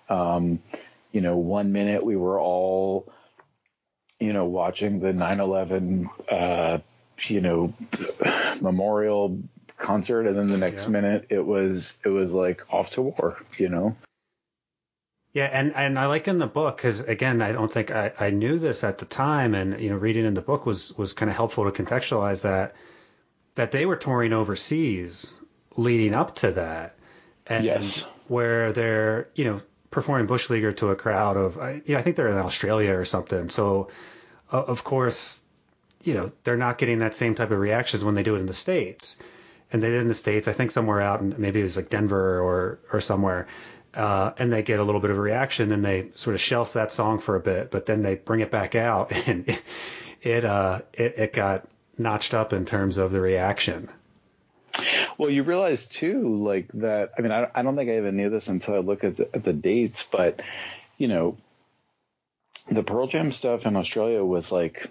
um, 0.08 0.60
you 1.12 1.20
know, 1.20 1.36
one 1.36 1.72
minute 1.72 2.04
we 2.04 2.16
were 2.16 2.40
all, 2.40 3.12
you 4.20 4.32
know, 4.32 4.44
watching 4.44 5.00
the 5.00 5.12
9/11, 5.12 6.08
uh, 6.30 6.78
you 7.26 7.40
know, 7.40 7.72
memorial 8.60 9.38
concert, 9.78 10.26
and 10.26 10.36
then 10.36 10.48
the 10.48 10.58
next 10.58 10.82
yeah. 10.82 10.88
minute 10.88 11.26
it 11.30 11.44
was 11.44 11.94
it 12.04 12.08
was 12.08 12.32
like 12.32 12.62
off 12.70 12.90
to 12.92 13.02
war. 13.02 13.38
You 13.58 13.68
know. 13.68 13.96
Yeah, 15.34 15.46
and, 15.46 15.74
and 15.74 15.98
I 15.98 16.06
like 16.06 16.28
in 16.28 16.38
the 16.38 16.46
book 16.46 16.76
because 16.76 17.00
again, 17.00 17.42
I 17.42 17.50
don't 17.50 17.70
think 17.70 17.90
I, 17.90 18.12
I 18.20 18.30
knew 18.30 18.56
this 18.56 18.84
at 18.84 18.98
the 18.98 19.04
time, 19.04 19.54
and 19.54 19.80
you 19.80 19.90
know, 19.90 19.96
reading 19.96 20.24
in 20.24 20.34
the 20.34 20.42
book 20.42 20.64
was 20.64 20.96
was 20.96 21.12
kind 21.12 21.28
of 21.28 21.36
helpful 21.36 21.68
to 21.70 21.82
contextualize 21.82 22.42
that 22.42 22.76
that 23.56 23.72
they 23.72 23.84
were 23.84 23.96
touring 23.96 24.32
overseas 24.32 25.40
leading 25.76 26.14
up 26.14 26.36
to 26.36 26.52
that, 26.52 26.96
and 27.48 27.64
yes. 27.64 28.04
where 28.28 28.72
they're 28.72 29.28
you 29.34 29.44
know 29.44 29.60
performing 29.94 30.26
bush 30.26 30.50
leaguer 30.50 30.72
to 30.72 30.90
a 30.90 30.96
crowd 30.96 31.36
of 31.36 31.56
you 31.86 31.94
know, 31.94 31.98
I 31.98 32.02
think 32.02 32.16
they're 32.16 32.28
in 32.28 32.36
Australia 32.36 32.94
or 32.96 33.04
something. 33.04 33.48
So 33.48 33.88
uh, 34.52 34.62
of 34.62 34.84
course, 34.84 35.40
you 36.02 36.14
know, 36.14 36.32
they're 36.42 36.56
not 36.56 36.78
getting 36.78 36.98
that 36.98 37.14
same 37.14 37.34
type 37.34 37.50
of 37.50 37.58
reactions 37.58 38.04
when 38.04 38.14
they 38.14 38.22
do 38.22 38.34
it 38.36 38.40
in 38.40 38.46
the 38.46 38.52
states, 38.52 39.16
and 39.72 39.82
they 39.82 39.88
did 39.88 40.02
in 40.02 40.08
the 40.08 40.14
states. 40.14 40.48
I 40.48 40.52
think 40.52 40.70
somewhere 40.70 41.00
out, 41.00 41.20
in, 41.20 41.34
maybe 41.38 41.60
it 41.60 41.64
was 41.64 41.76
like 41.76 41.88
Denver 41.88 42.40
or 42.40 42.78
or 42.92 43.00
somewhere 43.00 43.46
uh, 43.96 44.32
and 44.38 44.52
they 44.52 44.62
get 44.62 44.80
a 44.80 44.84
little 44.84 45.00
bit 45.00 45.10
of 45.10 45.18
a 45.18 45.20
reaction 45.20 45.72
and 45.72 45.84
they 45.84 46.08
sort 46.16 46.34
of 46.34 46.40
shelf 46.40 46.72
that 46.74 46.92
song 46.92 47.18
for 47.18 47.36
a 47.36 47.40
bit, 47.40 47.70
but 47.70 47.86
then 47.86 48.02
they 48.02 48.16
bring 48.16 48.40
it 48.40 48.50
back 48.50 48.74
out 48.74 49.12
and 49.28 49.48
it 49.48 49.62
it, 50.22 50.44
uh, 50.44 50.80
it, 50.94 51.18
it 51.18 51.32
got 51.34 51.68
notched 51.98 52.32
up 52.34 52.52
in 52.52 52.64
terms 52.64 52.96
of 52.96 53.12
the 53.12 53.20
reaction. 53.20 53.88
Well, 55.18 55.30
you 55.30 55.42
realize 55.42 55.86
too, 55.86 56.42
like 56.44 56.68
that. 56.74 57.12
I 57.16 57.22
mean, 57.22 57.32
I, 57.32 57.48
I 57.54 57.62
don't 57.62 57.76
think 57.76 57.90
I 57.90 57.98
even 57.98 58.16
knew 58.16 58.30
this 58.30 58.48
until 58.48 58.74
I 58.74 58.78
look 58.78 59.04
at 59.04 59.16
the, 59.16 59.34
at 59.34 59.44
the 59.44 59.52
dates, 59.52 60.04
but 60.10 60.40
you 60.98 61.08
know, 61.08 61.36
the 62.70 62.82
Pearl 62.82 63.06
Jam 63.06 63.32
stuff 63.32 63.66
in 63.66 63.76
Australia 63.76 64.24
was 64.24 64.50
like 64.50 64.88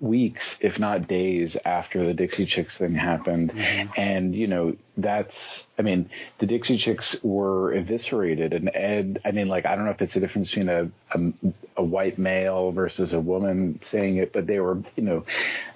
weeks, 0.00 0.56
if 0.60 0.78
not 0.78 1.08
days, 1.08 1.56
after 1.64 2.04
the 2.04 2.14
Dixie 2.14 2.46
Chicks 2.46 2.78
thing 2.78 2.94
happened. 2.94 3.52
Mm-hmm. 3.52 4.00
And, 4.00 4.34
you 4.34 4.46
know, 4.46 4.76
that's, 4.96 5.66
I 5.78 5.82
mean, 5.82 6.10
the 6.38 6.46
Dixie 6.46 6.78
Chicks 6.78 7.16
were 7.22 7.72
eviscerated. 7.72 8.52
And 8.52 8.70
Ed, 8.72 9.20
I 9.24 9.32
mean, 9.32 9.48
like, 9.48 9.66
I 9.66 9.74
don't 9.74 9.84
know 9.84 9.90
if 9.90 10.02
it's 10.02 10.14
a 10.14 10.20
difference 10.20 10.50
between 10.50 10.68
a, 10.68 10.90
a, 11.10 11.32
a 11.78 11.82
white 11.82 12.18
male 12.18 12.70
versus 12.70 13.12
a 13.12 13.20
woman 13.20 13.80
saying 13.82 14.18
it, 14.18 14.32
but 14.32 14.46
they 14.46 14.60
were, 14.60 14.80
you 14.94 15.02
know, 15.02 15.24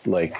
like, 0.06 0.36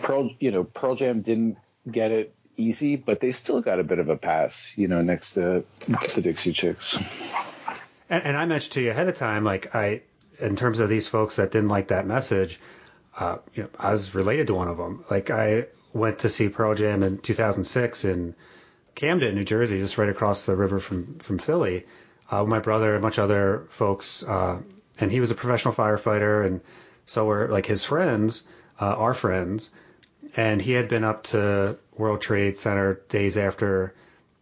Pearl, 0.00 0.30
you 0.38 0.50
know, 0.50 0.62
Pearl 0.62 0.94
Jam 0.94 1.22
didn't 1.22 1.56
get 1.90 2.10
it 2.10 2.34
easy, 2.58 2.96
but 2.96 3.20
they 3.20 3.32
still 3.32 3.60
got 3.60 3.80
a 3.80 3.84
bit 3.84 3.98
of 3.98 4.08
a 4.08 4.16
pass, 4.16 4.72
you 4.76 4.88
know, 4.88 5.00
next 5.02 5.32
to 5.32 5.64
the 5.86 6.20
Dixie 6.20 6.52
Chicks. 6.52 6.96
And, 8.10 8.24
and 8.24 8.36
I 8.36 8.44
mentioned 8.46 8.72
to 8.74 8.82
you 8.82 8.90
ahead 8.90 9.08
of 9.08 9.14
time, 9.16 9.44
like, 9.44 9.74
I, 9.74 10.02
in 10.40 10.56
terms 10.56 10.80
of 10.80 10.88
these 10.88 11.08
folks 11.08 11.36
that 11.36 11.50
didn't 11.50 11.68
like 11.68 11.88
that 11.88 12.06
message, 12.06 12.60
uh, 13.18 13.38
you 13.54 13.64
know, 13.64 13.68
I 13.78 13.92
was 13.92 14.14
related 14.14 14.46
to 14.48 14.54
one 14.54 14.68
of 14.68 14.76
them. 14.76 15.04
Like 15.10 15.30
I 15.30 15.66
went 15.92 16.20
to 16.20 16.28
see 16.28 16.48
Pearl 16.48 16.74
Jam 16.74 17.02
in 17.02 17.18
2006 17.18 18.04
in 18.04 18.34
Camden, 18.94 19.34
New 19.34 19.44
Jersey, 19.44 19.78
just 19.78 19.98
right 19.98 20.08
across 20.08 20.44
the 20.44 20.56
river 20.56 20.78
from 20.78 21.18
from 21.18 21.38
Philly. 21.38 21.86
Uh, 22.30 22.44
my 22.44 22.58
brother 22.58 22.94
and 22.94 22.98
a 22.98 23.02
bunch 23.02 23.18
of 23.18 23.24
other 23.24 23.66
folks, 23.70 24.22
uh, 24.22 24.60
and 25.00 25.10
he 25.10 25.20
was 25.20 25.30
a 25.30 25.34
professional 25.34 25.74
firefighter, 25.74 26.44
and 26.44 26.60
so 27.06 27.24
were 27.24 27.48
like 27.48 27.66
his 27.66 27.82
friends, 27.82 28.44
uh, 28.80 28.94
our 28.96 29.14
friends, 29.14 29.70
and 30.38 30.62
he 30.62 30.70
had 30.70 30.86
been 30.86 31.02
up 31.02 31.24
to 31.24 31.76
World 31.96 32.20
Trade 32.20 32.56
Center 32.56 33.00
days 33.08 33.36
after 33.36 33.92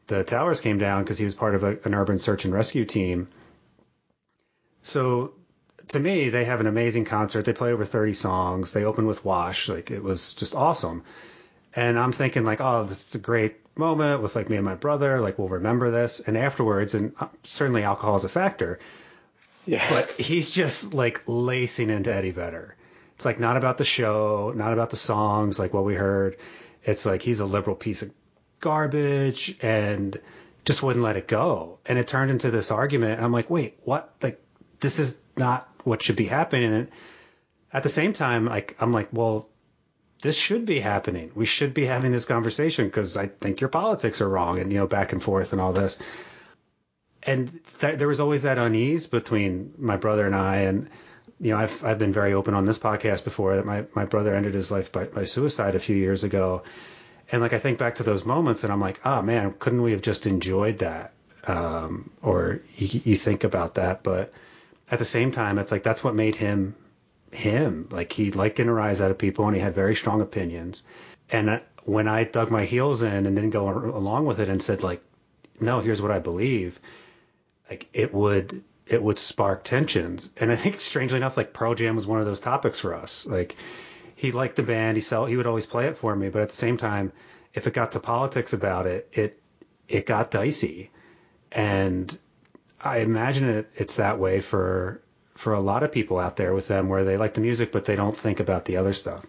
the 0.09 0.25
towers 0.25 0.61
came 0.61 0.77
down 0.77 1.03
because 1.03 1.17
he 1.17 1.25
was 1.25 1.35
part 1.35 1.55
of 1.55 1.63
a, 1.65 1.79
an 1.85 1.95
urban 1.95 2.19
search 2.19 2.45
and 2.45 2.53
rescue 2.53 2.85
team. 2.85 3.29
So 4.83 5.33
to 5.89 5.99
me, 5.99 6.29
they 6.29 6.45
have 6.45 6.61
an 6.61 6.67
amazing 6.67 7.07
concert. 7.07 7.47
They 7.47 7.55
play 7.55 7.73
over 7.73 7.87
30 7.87 8.13
songs. 8.13 8.73
They 8.73 8.85
open 8.85 9.07
with 9.07 9.25
Wash. 9.25 9.71
Like 9.71 9.91
it 9.91 10.03
was 10.03 10.35
just 10.35 10.55
awesome. 10.55 11.03
And 11.75 11.99
I'm 11.99 12.13
thinking 12.13 12.45
like, 12.45 12.61
oh, 12.61 12.85
this 12.85 13.09
is 13.09 13.15
a 13.15 13.19
great 13.19 13.57
moment 13.79 14.21
with 14.21 14.37
like 14.37 14.51
me 14.51 14.57
and 14.57 14.67
my 14.67 14.75
brother. 14.75 15.21
Like 15.23 15.39
we'll 15.39 15.49
remember 15.49 15.91
this. 15.91 16.21
And 16.21 16.37
afterwards, 16.37 16.95
and 16.95 17.15
uh, 17.19 17.29
certainly 17.43 17.85
alcohol 17.85 18.17
is 18.17 18.25
a 18.25 18.29
factor. 18.29 18.81
Yeah. 19.65 19.89
But 19.89 20.11
he's 20.13 20.51
just 20.51 20.93
like 20.93 21.23
lacing 21.27 21.89
into 21.89 22.15
Eddie 22.15 22.33
Vedder. 22.33 22.77
It's 23.17 23.25
like 23.25 23.41
not 23.41 23.57
about 23.57 23.79
the 23.79 23.85
show, 23.85 24.53
not 24.55 24.73
about 24.75 24.91
the 24.91 24.97
songs, 24.97 25.59
like 25.59 25.73
what 25.75 25.85
we 25.85 25.95
heard. 25.95 26.37
It's 26.85 27.05
like 27.07 27.23
he's 27.23 27.41
a 27.41 27.47
liberal 27.47 27.75
piece 27.75 28.03
of 28.03 28.12
garbage 28.61 29.57
and 29.62 30.21
just 30.67 30.83
wouldn't 30.83 31.03
let 31.05 31.17
it 31.17 31.27
go. 31.27 31.79
And 31.87 31.99
it 31.99 32.07
turned 32.07 32.31
into 32.31 32.51
this 32.51 32.71
argument. 32.71 33.23
I'm 33.23 33.33
like, 33.33 33.49
wait, 33.49 33.79
what? 33.85 34.14
Like 34.23 34.41
this 34.81 34.99
is 34.99 35.19
not 35.37 35.69
what 35.85 36.03
should 36.03 36.17
be 36.17 36.27
happening. 36.27 36.73
And 36.75 36.89
at 37.73 37.83
the 37.83 37.89
same 37.89 38.12
time, 38.12 38.45
like 38.45 38.77
I'm 38.81 38.93
like, 38.93 39.09
well, 39.12 39.49
this 40.23 40.37
should 40.37 40.67
be 40.67 40.81
happening. 40.81 41.31
We 41.35 41.47
should 41.47 41.73
be 41.73 41.87
having 41.87 42.12
this 42.12 42.25
conversation 42.25 42.87
because 42.87 43.17
I 43.17 43.27
think 43.29 43.61
your 43.61 43.69
politics 43.69 44.21
are 44.21 44.29
wrong, 44.29 44.59
and 44.59 44.73
you 44.73 44.79
know, 44.79 44.87
back 44.87 45.12
and 45.12 45.23
forth 45.23 45.53
and 45.53 45.61
all 45.61 45.73
this. 45.73 45.99
And 47.23 47.49
th- 47.81 47.99
there 47.99 48.09
was 48.09 48.21
always 48.21 48.43
that 48.43 48.59
unease 48.59 49.07
between 49.07 49.73
my 49.79 49.97
brother 49.97 50.27
and 50.27 50.35
I, 50.35 50.57
and 50.59 50.89
you 51.41 51.51
know, 51.51 51.59
I've 51.59 51.84
I've 51.84 51.99
been 51.99 52.12
very 52.12 52.32
open 52.32 52.55
on 52.55 52.64
this 52.64 52.78
podcast 52.78 53.24
before 53.24 53.57
that 53.57 53.66
my 53.66 53.84
my 53.95 54.05
brother 54.05 54.34
ended 54.34 54.55
his 54.55 54.70
life 54.70 54.91
by, 54.91 55.05
by 55.05 55.24
suicide 55.24 55.74
a 55.74 55.78
few 55.80 55.97
years 55.97 56.24
ago, 56.24 56.62
and 57.30 57.43
like 57.43 57.53
I 57.53 57.59
think 57.59 57.78
back 57.78 57.97
to 57.97 58.03
those 58.03 58.24
moments, 58.24 58.64
and 58.64 58.72
I'm 58.72 58.80
like, 58.80 59.01
oh 59.05 59.22
man, 59.22 59.55
couldn't 59.59 59.82
we 59.82 59.93
have 59.93 60.03
just 60.03 60.26
enjoyed 60.26 60.78
that? 60.78 61.12
Um, 61.47 62.11
or 62.22 62.61
you, 62.76 63.01
you 63.05 63.16
think 63.16 63.45
about 63.45 63.74
that, 63.74 64.03
but 64.03 64.32
at 64.91 64.99
the 64.99 65.05
same 65.05 65.30
time, 65.30 65.59
it's 65.59 65.70
like 65.70 65.82
that's 65.82 66.03
what 66.03 66.14
made 66.14 66.37
him 66.37 66.74
him. 67.32 67.89
Like 67.91 68.12
he 68.12 68.30
liked 68.30 68.57
getting 68.57 68.70
a 68.70 68.74
rise 68.74 69.01
out 69.01 69.11
of 69.11 69.18
people, 69.18 69.47
and 69.47 69.55
he 69.55 69.62
had 69.62 69.74
very 69.74 69.95
strong 69.95 70.20
opinions. 70.22 70.84
And 71.30 71.61
when 71.84 72.09
I 72.09 72.24
dug 72.24 72.51
my 72.51 72.64
heels 72.64 73.03
in 73.03 73.26
and 73.26 73.37
didn't 73.37 73.51
go 73.51 73.68
along 73.68 74.26
with 74.26 74.41
it 74.41 74.49
and 74.49 74.62
said 74.62 74.82
like, 74.82 75.03
no, 75.61 75.80
here's 75.80 76.01
what 76.01 76.11
I 76.11 76.18
believe, 76.18 76.80
like 77.68 77.89
it 77.93 78.14
would 78.14 78.64
it 78.87 79.03
would 79.03 79.18
spark 79.18 79.64
tensions. 79.64 80.32
And 80.37 80.53
I 80.53 80.57
think 80.57 80.80
strangely 80.80 81.16
enough, 81.16 81.37
like 81.37 81.53
Pearl 81.53 81.74
Jam 81.74 81.97
was 81.97 82.07
one 82.07 82.20
of 82.20 82.26
those 82.26 82.41
topics 82.41 82.78
for 82.78 82.95
us. 82.95 83.26
Like 83.26 83.57
he 84.14 84.32
liked 84.32 84.57
the 84.57 84.62
band, 84.62 84.97
he 84.97 85.03
he 85.03 85.37
would 85.37 85.47
always 85.47 85.66
play 85.66 85.87
it 85.87 85.99
for 85.99 86.14
me, 86.14 86.28
but 86.28 86.43
at 86.43 86.49
the 86.49 86.57
same 86.57 86.76
time, 86.76 87.12
if 87.55 87.66
it 87.66 87.74
got 87.74 87.93
to 87.93 88.01
politics 88.01 88.53
about 88.53 88.87
it, 88.87 89.09
it 89.12 89.41
it 89.89 90.07
got 90.07 90.30
dicey. 90.30 90.91
And 91.53 92.16
I 92.80 92.99
imagine 92.99 93.49
it, 93.49 93.70
it's 93.74 93.97
that 93.97 94.18
way 94.18 94.41
for 94.41 95.01
for 95.34 95.53
a 95.53 95.61
lot 95.61 95.82
of 95.82 95.93
people 95.93 96.18
out 96.18 96.37
there 96.37 96.55
with 96.55 96.68
them, 96.68 96.89
where 96.89 97.05
they 97.05 97.16
like 97.16 97.34
the 97.34 97.41
music 97.41 97.72
but 97.72 97.84
they 97.84 97.97
don't 97.97 98.16
think 98.16 98.41
about 98.41 98.64
the 98.64 98.76
other 98.76 98.93
stuff. 98.93 99.26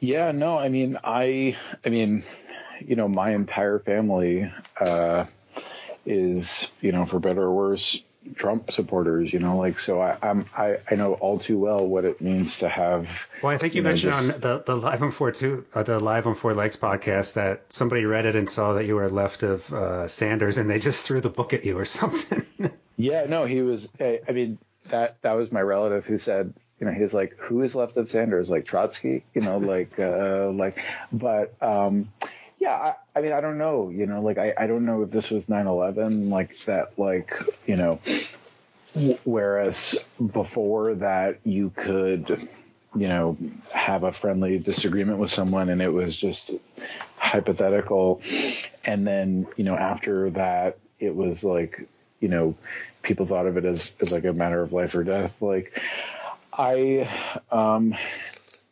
Yeah, 0.00 0.32
no, 0.32 0.58
I 0.58 0.68
mean, 0.68 0.98
I, 1.02 1.56
I 1.84 1.88
mean, 1.88 2.24
you 2.84 2.94
know, 2.94 3.08
my 3.08 3.30
entire 3.30 3.78
family 3.78 4.52
uh, 4.78 5.24
is, 6.04 6.68
you 6.82 6.92
know, 6.92 7.06
for 7.06 7.18
better 7.18 7.44
or 7.44 7.52
worse, 7.52 8.02
Trump 8.36 8.70
supporters, 8.72 9.32
you 9.32 9.38
know, 9.38 9.56
like 9.56 9.78
so 9.78 10.00
I, 10.00 10.16
I'm 10.22 10.46
I, 10.56 10.78
I 10.90 10.94
know 10.94 11.14
all 11.14 11.38
too 11.38 11.58
well 11.58 11.86
what 11.86 12.04
it 12.04 12.20
means 12.20 12.58
to 12.58 12.68
have. 12.68 13.08
Well, 13.42 13.54
I 13.54 13.58
think 13.58 13.74
you, 13.74 13.80
you 13.80 13.82
mentioned 13.82 14.12
know, 14.12 14.20
just, 14.20 14.34
on 14.34 14.40
the 14.40 14.62
the 14.64 14.76
live 14.76 15.02
on 15.02 15.10
four 15.10 15.30
two 15.30 15.64
uh, 15.74 15.82
the 15.82 16.00
live 16.00 16.26
on 16.26 16.34
four 16.34 16.54
legs 16.54 16.76
podcast 16.76 17.34
that 17.34 17.64
somebody 17.68 18.04
read 18.04 18.26
it 18.26 18.36
and 18.36 18.48
saw 18.48 18.72
that 18.74 18.86
you 18.86 18.94
were 18.96 19.10
left 19.10 19.42
of 19.42 19.72
uh, 19.72 20.08
Sanders 20.08 20.58
and 20.58 20.68
they 20.68 20.78
just 20.78 21.04
threw 21.04 21.20
the 21.20 21.30
book 21.30 21.52
at 21.52 21.64
you 21.64 21.78
or 21.78 21.84
something. 21.84 22.44
yeah, 22.96 23.26
no, 23.26 23.44
he 23.44 23.60
was. 23.62 23.88
I, 24.00 24.20
I 24.28 24.32
mean 24.32 24.58
that 24.90 25.20
that 25.22 25.32
was 25.32 25.50
my 25.52 25.60
relative 25.60 26.04
who 26.04 26.18
said 26.18 26.52
you 26.80 26.86
know 26.86 26.92
he's 26.92 27.12
like 27.12 27.36
who 27.38 27.62
is 27.62 27.74
left 27.74 27.96
of 27.96 28.10
Sanders 28.10 28.48
like 28.48 28.66
Trotsky 28.66 29.24
you 29.34 29.40
know 29.40 29.58
like 29.58 29.98
uh, 29.98 30.50
like 30.50 30.78
but 31.12 31.54
um 31.62 32.08
yeah, 32.64 32.72
I, 32.72 32.94
I, 33.16 33.20
mean, 33.20 33.32
I 33.32 33.40
don't 33.40 33.58
know, 33.58 33.90
you 33.90 34.06
know, 34.06 34.20
like, 34.20 34.38
I, 34.38 34.54
I 34.58 34.66
don't 34.66 34.84
know 34.84 35.02
if 35.02 35.10
this 35.10 35.30
was 35.30 35.44
9-11, 35.44 36.30
like 36.30 36.50
that, 36.66 36.98
like, 36.98 37.32
you 37.66 37.76
know, 37.76 38.00
whereas 39.24 39.96
before 40.32 40.94
that 40.96 41.38
you 41.44 41.70
could, 41.76 42.48
you 42.94 43.08
know, 43.08 43.36
have 43.72 44.02
a 44.04 44.12
friendly 44.12 44.58
disagreement 44.58 45.18
with 45.18 45.30
someone 45.30 45.68
and 45.68 45.80
it 45.82 45.92
was 45.92 46.16
just 46.16 46.50
hypothetical. 47.16 48.20
And 48.84 49.06
then, 49.06 49.46
you 49.56 49.64
know, 49.64 49.76
after 49.76 50.30
that, 50.30 50.78
it 51.00 51.14
was 51.14 51.42
like, 51.42 51.86
you 52.20 52.28
know, 52.28 52.54
people 53.02 53.26
thought 53.26 53.46
of 53.46 53.56
it 53.56 53.64
as, 53.64 53.92
as 54.00 54.12
like 54.12 54.24
a 54.24 54.32
matter 54.32 54.62
of 54.62 54.72
life 54.72 54.94
or 54.94 55.04
death. 55.04 55.32
Like, 55.40 55.78
I, 56.52 57.08
um, 57.50 57.94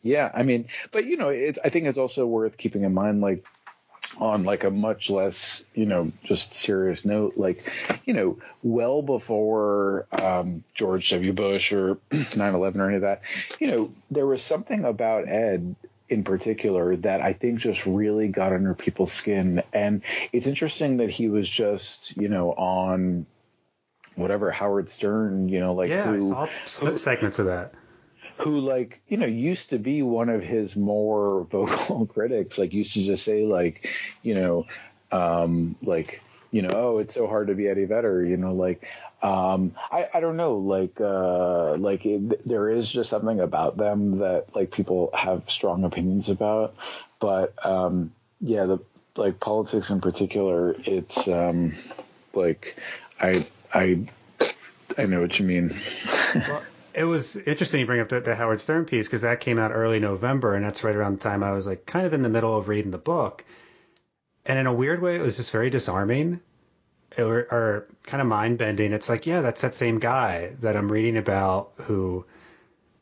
yeah, 0.01 0.31
I 0.33 0.43
mean, 0.43 0.67
but 0.91 1.05
you 1.05 1.17
know, 1.17 1.29
it, 1.29 1.57
I 1.63 1.69
think 1.69 1.87
it's 1.87 1.97
also 1.97 2.25
worth 2.25 2.57
keeping 2.57 2.83
in 2.83 2.93
mind, 2.93 3.21
like, 3.21 3.45
on 4.17 4.43
like 4.43 4.63
a 4.63 4.69
much 4.69 5.09
less, 5.09 5.63
you 5.73 5.85
know, 5.85 6.11
just 6.23 6.53
serious 6.53 7.05
note, 7.05 7.33
like, 7.37 7.63
you 8.05 8.13
know, 8.13 8.37
well 8.61 9.01
before 9.01 10.05
um, 10.11 10.63
George 10.73 11.09
W. 11.11 11.33
Bush 11.33 11.71
or 11.71 11.95
9/11 12.11 12.75
or 12.75 12.87
any 12.87 12.95
of 12.95 13.01
that, 13.01 13.21
you 13.59 13.67
know, 13.67 13.91
there 14.11 14.25
was 14.25 14.43
something 14.43 14.83
about 14.85 15.27
Ed 15.27 15.75
in 16.09 16.23
particular 16.23 16.95
that 16.97 17.21
I 17.21 17.33
think 17.33 17.59
just 17.59 17.85
really 17.85 18.27
got 18.27 18.53
under 18.53 18.73
people's 18.73 19.13
skin, 19.13 19.63
and 19.73 20.01
it's 20.31 20.47
interesting 20.47 20.97
that 20.97 21.09
he 21.09 21.27
was 21.27 21.49
just, 21.49 22.15
you 22.15 22.29
know, 22.29 22.51
on 22.51 23.25
whatever 24.15 24.51
Howard 24.51 24.89
Stern, 24.89 25.49
you 25.49 25.59
know, 25.59 25.73
like 25.73 25.89
yeah, 25.89 26.05
who, 26.05 26.35
I 26.35 26.49
saw 26.65 26.95
segments 26.95 27.39
of 27.39 27.47
that 27.47 27.73
who 28.37 28.59
like 28.59 29.01
you 29.07 29.17
know 29.17 29.25
used 29.25 29.69
to 29.69 29.77
be 29.77 30.01
one 30.01 30.29
of 30.29 30.41
his 30.41 30.75
more 30.75 31.43
vocal 31.51 32.05
critics 32.05 32.57
like 32.57 32.73
used 32.73 32.93
to 32.93 33.03
just 33.03 33.23
say 33.23 33.45
like 33.45 33.87
you 34.21 34.35
know 34.35 34.65
um 35.11 35.75
like 35.81 36.21
you 36.51 36.61
know 36.61 36.71
oh 36.73 36.97
it's 36.97 37.13
so 37.13 37.27
hard 37.27 37.47
to 37.47 37.55
be 37.55 37.67
eddie 37.67 37.85
vedder 37.85 38.25
you 38.25 38.37
know 38.37 38.53
like 38.53 38.85
um 39.21 39.73
i 39.91 40.07
i 40.13 40.19
don't 40.19 40.37
know 40.37 40.57
like 40.57 40.99
uh 40.99 41.75
like 41.75 42.05
it, 42.05 42.47
there 42.47 42.69
is 42.69 42.91
just 42.91 43.09
something 43.09 43.39
about 43.39 43.77
them 43.77 44.19
that 44.19 44.45
like 44.55 44.71
people 44.71 45.09
have 45.13 45.43
strong 45.47 45.83
opinions 45.83 46.29
about 46.29 46.75
but 47.19 47.53
um 47.65 48.11
yeah 48.41 48.65
the 48.65 48.79
like 49.15 49.39
politics 49.39 49.89
in 49.89 50.01
particular 50.01 50.75
it's 50.79 51.27
um 51.27 51.73
like 52.33 52.75
i 53.21 53.45
i 53.73 53.99
i 54.97 55.05
know 55.05 55.21
what 55.21 55.39
you 55.39 55.45
mean. 55.45 55.75
Well, 56.35 56.61
it 56.95 57.05
was 57.05 57.35
interesting 57.35 57.79
you 57.79 57.85
bring 57.85 57.99
up 57.99 58.09
the, 58.09 58.21
the 58.21 58.35
Howard 58.35 58.61
Stern 58.61 58.85
piece 58.85 59.07
because 59.07 59.21
that 59.21 59.39
came 59.39 59.59
out 59.59 59.71
early 59.71 59.99
November, 59.99 60.55
and 60.55 60.65
that's 60.65 60.83
right 60.83 60.95
around 60.95 61.19
the 61.19 61.23
time 61.23 61.43
I 61.43 61.51
was 61.51 61.65
like 61.67 61.85
kind 61.85 62.05
of 62.05 62.13
in 62.13 62.21
the 62.21 62.29
middle 62.29 62.55
of 62.55 62.67
reading 62.67 62.91
the 62.91 62.97
book. 62.97 63.45
And 64.45 64.59
in 64.59 64.67
a 64.67 64.73
weird 64.73 65.01
way, 65.01 65.15
it 65.15 65.21
was 65.21 65.37
just 65.37 65.51
very 65.51 65.69
disarming 65.69 66.41
or, 67.17 67.47
or 67.51 67.87
kind 68.05 68.21
of 68.21 68.27
mind 68.27 68.57
bending. 68.57 68.93
It's 68.93 69.09
like, 69.09 69.25
yeah, 69.25 69.41
that's 69.41 69.61
that 69.61 69.73
same 69.73 69.99
guy 69.99 70.53
that 70.59 70.75
I'm 70.75 70.91
reading 70.91 71.17
about 71.17 71.71
who, 71.77 72.25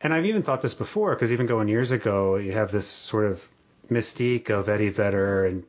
and 0.01 0.13
I've 0.13 0.25
even 0.25 0.43
thought 0.43 0.61
this 0.61 0.73
before 0.73 1.15
because 1.15 1.31
even 1.31 1.45
going 1.45 1.67
years 1.67 1.91
ago, 1.91 2.35
you 2.35 2.51
have 2.51 2.71
this 2.71 2.87
sort 2.87 3.25
of 3.25 3.47
mystique 3.89 4.49
of 4.49 4.69
Eddie 4.69 4.89
Vedder 4.89 5.45
and 5.45 5.63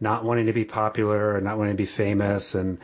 not 0.00 0.24
wanting 0.24 0.46
to 0.46 0.52
be 0.52 0.64
popular 0.64 1.34
or 1.34 1.40
not 1.40 1.58
wanting 1.58 1.74
to 1.74 1.82
be 1.82 1.86
famous. 1.86 2.54
And 2.54 2.78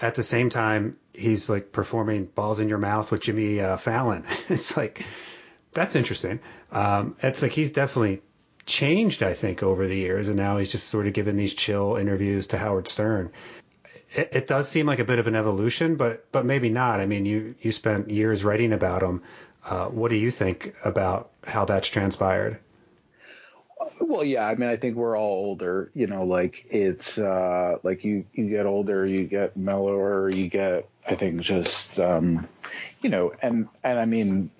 at 0.00 0.14
the 0.14 0.22
same 0.22 0.50
time, 0.50 0.96
he's 1.14 1.48
like 1.48 1.72
performing 1.72 2.26
balls 2.26 2.60
in 2.60 2.68
your 2.68 2.78
mouth 2.78 3.10
with 3.10 3.22
Jimmy 3.22 3.60
uh, 3.60 3.76
Fallon. 3.76 4.24
it's 4.48 4.76
like 4.76 5.04
that's 5.72 5.96
interesting. 5.96 6.40
Um, 6.70 7.16
it's 7.22 7.42
like 7.42 7.52
he's 7.52 7.72
definitely 7.72 8.22
changed, 8.66 9.22
I 9.22 9.34
think, 9.34 9.62
over 9.62 9.86
the 9.86 9.96
years, 9.96 10.28
and 10.28 10.36
now 10.36 10.58
he's 10.58 10.72
just 10.72 10.88
sort 10.88 11.06
of 11.06 11.12
giving 11.12 11.36
these 11.36 11.54
chill 11.54 11.96
interviews 11.96 12.48
to 12.48 12.58
Howard 12.58 12.88
Stern. 12.88 13.30
It, 14.14 14.30
it 14.32 14.46
does 14.46 14.68
seem 14.68 14.86
like 14.86 14.98
a 14.98 15.04
bit 15.04 15.18
of 15.18 15.26
an 15.26 15.34
evolution, 15.34 15.96
but 15.96 16.30
but 16.32 16.44
maybe 16.44 16.68
not. 16.68 17.00
I 17.00 17.06
mean, 17.06 17.26
you 17.26 17.54
you 17.60 17.72
spent 17.72 18.10
years 18.10 18.44
writing 18.44 18.72
about 18.72 19.02
him. 19.02 19.22
Uh, 19.64 19.86
what 19.86 20.10
do 20.10 20.16
you 20.16 20.30
think 20.30 20.74
about 20.84 21.30
how 21.46 21.64
that's 21.64 21.88
transpired? 21.88 22.58
Well, 24.00 24.24
yeah, 24.24 24.44
I 24.44 24.54
mean, 24.54 24.68
I 24.68 24.76
think 24.76 24.96
we're 24.96 25.16
all 25.16 25.46
older. 25.46 25.90
You 25.94 26.06
know, 26.06 26.24
like 26.24 26.66
it's 26.70 27.18
uh, 27.18 27.78
like 27.82 28.04
you 28.04 28.24
you 28.32 28.48
get 28.48 28.66
older, 28.66 29.06
you 29.06 29.24
get 29.24 29.56
mellower, 29.56 30.30
you 30.30 30.48
get 30.48 30.88
I 31.06 31.14
think 31.14 31.40
just 31.40 31.98
um, 31.98 32.48
you 33.00 33.10
know, 33.10 33.32
and 33.42 33.68
and 33.82 33.98
I 33.98 34.04
mean, 34.04 34.50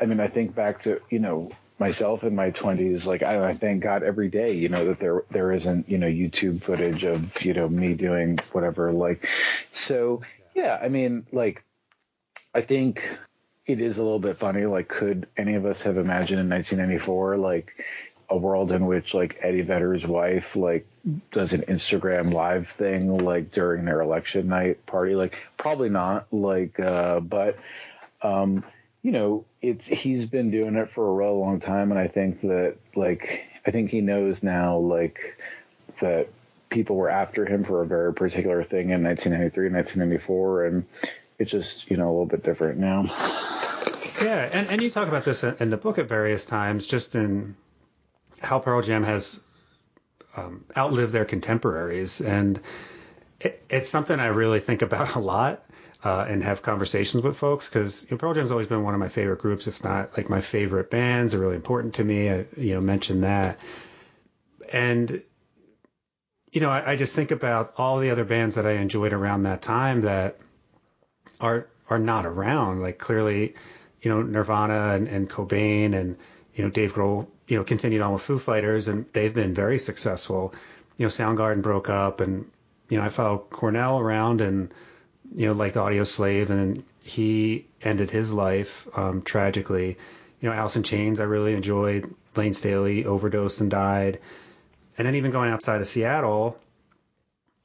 I 0.00 0.06
mean, 0.06 0.20
I 0.20 0.28
think 0.28 0.54
back 0.54 0.82
to 0.82 1.00
you 1.10 1.18
know 1.18 1.50
myself 1.80 2.24
in 2.24 2.34
my 2.34 2.50
20s 2.50 3.06
like 3.06 3.22
I, 3.22 3.52
I 3.52 3.56
thank 3.56 3.82
god 3.82 4.02
every 4.02 4.28
day 4.28 4.52
you 4.52 4.68
know 4.68 4.84
that 4.84 5.00
there 5.00 5.24
there 5.30 5.50
isn't 5.50 5.88
you 5.88 5.96
know 5.96 6.06
youtube 6.06 6.62
footage 6.62 7.04
of 7.04 7.42
you 7.42 7.54
know 7.54 7.68
me 7.70 7.94
doing 7.94 8.38
whatever 8.52 8.92
like 8.92 9.26
so 9.72 10.20
yeah 10.54 10.78
i 10.82 10.88
mean 10.88 11.26
like 11.32 11.64
i 12.54 12.60
think 12.60 13.00
it 13.64 13.80
is 13.80 13.96
a 13.96 14.02
little 14.02 14.18
bit 14.18 14.38
funny 14.38 14.66
like 14.66 14.88
could 14.88 15.26
any 15.38 15.54
of 15.54 15.64
us 15.64 15.80
have 15.80 15.96
imagined 15.96 16.40
in 16.40 16.50
1994 16.50 17.38
like 17.38 17.72
a 18.30 18.36
world 18.36 18.70
in 18.70 18.86
which 18.86 19.12
like 19.12 19.38
Eddie 19.42 19.62
Vedder's 19.62 20.06
wife 20.06 20.54
like 20.54 20.86
does 21.32 21.52
an 21.52 21.62
Instagram 21.62 22.32
live 22.32 22.68
thing 22.68 23.18
like 23.18 23.50
during 23.50 23.84
their 23.84 24.00
election 24.00 24.48
night 24.48 24.86
party. 24.86 25.14
Like 25.14 25.36
probably 25.56 25.88
not. 25.88 26.32
Like 26.32 26.78
uh, 26.78 27.20
but 27.20 27.58
um, 28.22 28.64
you 29.02 29.12
know, 29.12 29.44
it's 29.60 29.86
he's 29.86 30.26
been 30.26 30.50
doing 30.50 30.76
it 30.76 30.90
for 30.92 31.08
a 31.08 31.12
real 31.12 31.38
long 31.38 31.60
time, 31.60 31.90
and 31.90 31.98
I 31.98 32.08
think 32.08 32.40
that 32.42 32.76
like 32.94 33.44
I 33.66 33.70
think 33.70 33.90
he 33.90 34.00
knows 34.00 34.42
now 34.42 34.78
like 34.78 35.36
that 36.00 36.28
people 36.70 36.96
were 36.96 37.10
after 37.10 37.44
him 37.44 37.64
for 37.64 37.82
a 37.82 37.86
very 37.86 38.14
particular 38.14 38.62
thing 38.62 38.90
in 38.90 39.02
1993 39.02 39.70
1994 39.70 40.66
and 40.66 40.86
it's 41.38 41.50
just 41.50 41.90
you 41.90 41.96
know 41.96 42.04
a 42.04 42.12
little 42.12 42.26
bit 42.26 42.44
different 42.44 42.78
now 42.78 43.02
yeah 44.22 44.48
and, 44.52 44.68
and 44.68 44.80
you 44.80 44.88
talk 44.88 45.08
about 45.08 45.24
this 45.24 45.42
in 45.42 45.68
the 45.68 45.76
book 45.76 45.98
at 45.98 46.08
various 46.08 46.44
times 46.44 46.86
just 46.86 47.16
in 47.16 47.56
how 48.40 48.58
Pearl 48.58 48.82
Jam 48.82 49.02
has 49.04 49.40
um, 50.36 50.64
outlived 50.76 51.12
their 51.12 51.24
contemporaries, 51.24 52.20
and 52.20 52.60
it, 53.40 53.62
it's 53.68 53.88
something 53.88 54.18
I 54.18 54.26
really 54.26 54.60
think 54.60 54.82
about 54.82 55.14
a 55.16 55.20
lot. 55.20 55.64
Uh, 56.02 56.24
and 56.26 56.42
have 56.42 56.62
conversations 56.62 57.22
with 57.22 57.36
folks 57.36 57.68
because 57.68 58.04
you 58.04 58.12
know, 58.12 58.16
Pearl 58.16 58.32
Jam's 58.32 58.50
always 58.50 58.66
been 58.66 58.82
one 58.82 58.94
of 58.94 59.00
my 59.00 59.08
favorite 59.08 59.38
groups, 59.38 59.66
if 59.66 59.84
not 59.84 60.16
like 60.16 60.30
my 60.30 60.40
favorite 60.40 60.90
bands. 60.90 61.34
Are 61.34 61.38
really 61.38 61.56
important 61.56 61.92
to 61.96 62.04
me. 62.04 62.30
I, 62.30 62.46
you 62.56 62.72
know, 62.72 62.80
mentioned 62.80 63.22
that, 63.22 63.60
and 64.72 65.20
you 66.52 66.62
know, 66.62 66.70
I, 66.70 66.92
I, 66.92 66.96
just 66.96 67.14
think 67.14 67.30
about 67.30 67.74
all 67.76 67.98
the 67.98 68.10
other 68.10 68.24
bands 68.24 68.56
that 68.56 68.66
I 68.66 68.72
enjoyed 68.72 69.12
around 69.12 69.42
that 69.42 69.60
time 69.60 70.00
that 70.00 70.38
are 71.38 71.66
are 71.90 71.98
not 71.98 72.24
around. 72.24 72.80
Like 72.80 72.98
clearly, 72.98 73.54
you 74.00 74.10
know, 74.10 74.22
Nirvana 74.22 74.94
and, 74.94 75.06
and 75.06 75.28
Cobain 75.28 75.94
and 75.94 76.16
you 76.54 76.64
know 76.64 76.70
Dave 76.70 76.94
Grohl 76.94 77.26
you 77.50 77.56
know, 77.56 77.64
continued 77.64 78.00
on 78.00 78.12
with 78.12 78.22
Foo 78.22 78.38
Fighters, 78.38 78.86
and 78.86 79.04
they've 79.12 79.34
been 79.34 79.52
very 79.52 79.76
successful. 79.76 80.54
You 80.96 81.06
know, 81.06 81.08
Soundgarden 81.10 81.62
broke 81.62 81.90
up, 81.90 82.20
and 82.20 82.48
you 82.88 82.96
know, 82.96 83.04
I 83.04 83.08
followed 83.08 83.50
Cornell 83.50 83.98
around, 83.98 84.40
and 84.40 84.72
you 85.34 85.46
know, 85.46 85.52
like 85.52 85.72
the 85.72 85.80
Audioslave, 85.80 86.48
and 86.48 86.84
he 87.04 87.66
ended 87.82 88.08
his 88.08 88.32
life 88.32 88.86
um, 88.94 89.22
tragically. 89.22 89.98
You 90.40 90.48
know, 90.48 90.54
Alice 90.54 90.76
in 90.76 90.84
Chains, 90.84 91.18
I 91.18 91.24
really 91.24 91.52
enjoyed. 91.52 92.14
Layne 92.36 92.54
Staley 92.54 93.04
overdosed 93.04 93.60
and 93.60 93.68
died, 93.68 94.20
and 94.96 95.04
then 95.04 95.16
even 95.16 95.32
going 95.32 95.50
outside 95.50 95.80
of 95.80 95.88
Seattle, 95.88 96.56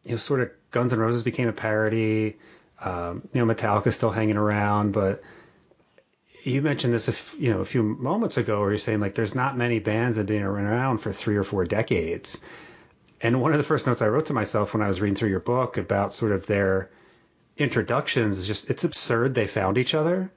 you 0.04 0.12
know, 0.12 0.18
sort 0.18 0.42
of 0.42 0.50
Guns 0.72 0.92
N' 0.94 1.00
Roses 1.00 1.22
became 1.22 1.48
a 1.48 1.54
parody. 1.54 2.38
Um, 2.82 3.22
you 3.34 3.46
know, 3.46 3.54
Metallica's 3.54 3.96
still 3.96 4.10
hanging 4.10 4.36
around, 4.36 4.94
but 4.94 5.22
you 6.46 6.62
mentioned 6.62 6.94
this, 6.94 7.08
a, 7.08 7.42
you 7.42 7.52
know, 7.52 7.62
a 7.62 7.66
few 7.66 7.82
moments 7.82 8.38
ago, 8.38 8.60
where 8.60 8.70
you're 8.70 8.78
saying 8.78 9.00
like 9.00 9.16
there's 9.16 9.34
not 9.36 9.58
many 9.58 9.80
bands 9.80 10.18
that 10.18 10.30
have 10.30 10.38
been 10.38 10.44
around 10.44 11.00
for 11.00 11.12
three 11.12 11.36
or 11.36 11.44
four 11.44 11.66
decades. 11.66 12.40
And 13.22 13.42
one 13.42 13.52
of 13.52 13.58
the 13.58 13.64
first 13.64 13.88
notes 13.88 14.02
I 14.02 14.08
wrote 14.08 14.28
to 14.28 14.34
myself 14.34 14.74
when 14.74 14.84
I 14.84 14.88
was 14.88 15.02
reading 15.02 15.16
through 15.16 15.30
your 15.30 15.40
book 15.40 15.78
about 15.78 16.14
sort 16.14 16.32
of 16.32 16.46
their 16.46 16.92
introductions 17.58 18.38
is 18.38 18.48
just 18.48 18.70
it's 18.70 18.84
absurd 18.84 19.34
they 19.34 19.48
found 19.48 19.78
each 19.78 19.96
other. 19.96 20.30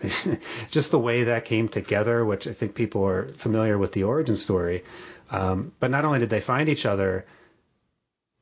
just 0.70 0.90
the 0.90 0.98
way 0.98 1.24
that 1.24 1.46
came 1.46 1.68
together, 1.68 2.24
which 2.24 2.46
I 2.46 2.52
think 2.52 2.74
people 2.74 3.04
are 3.04 3.28
familiar 3.28 3.76
with 3.76 3.92
the 3.92 4.04
origin 4.04 4.36
story. 4.36 4.84
Um, 5.30 5.72
but 5.80 5.90
not 5.90 6.04
only 6.04 6.20
did 6.20 6.30
they 6.30 6.40
find 6.40 6.68
each 6.68 6.86
other, 6.86 7.26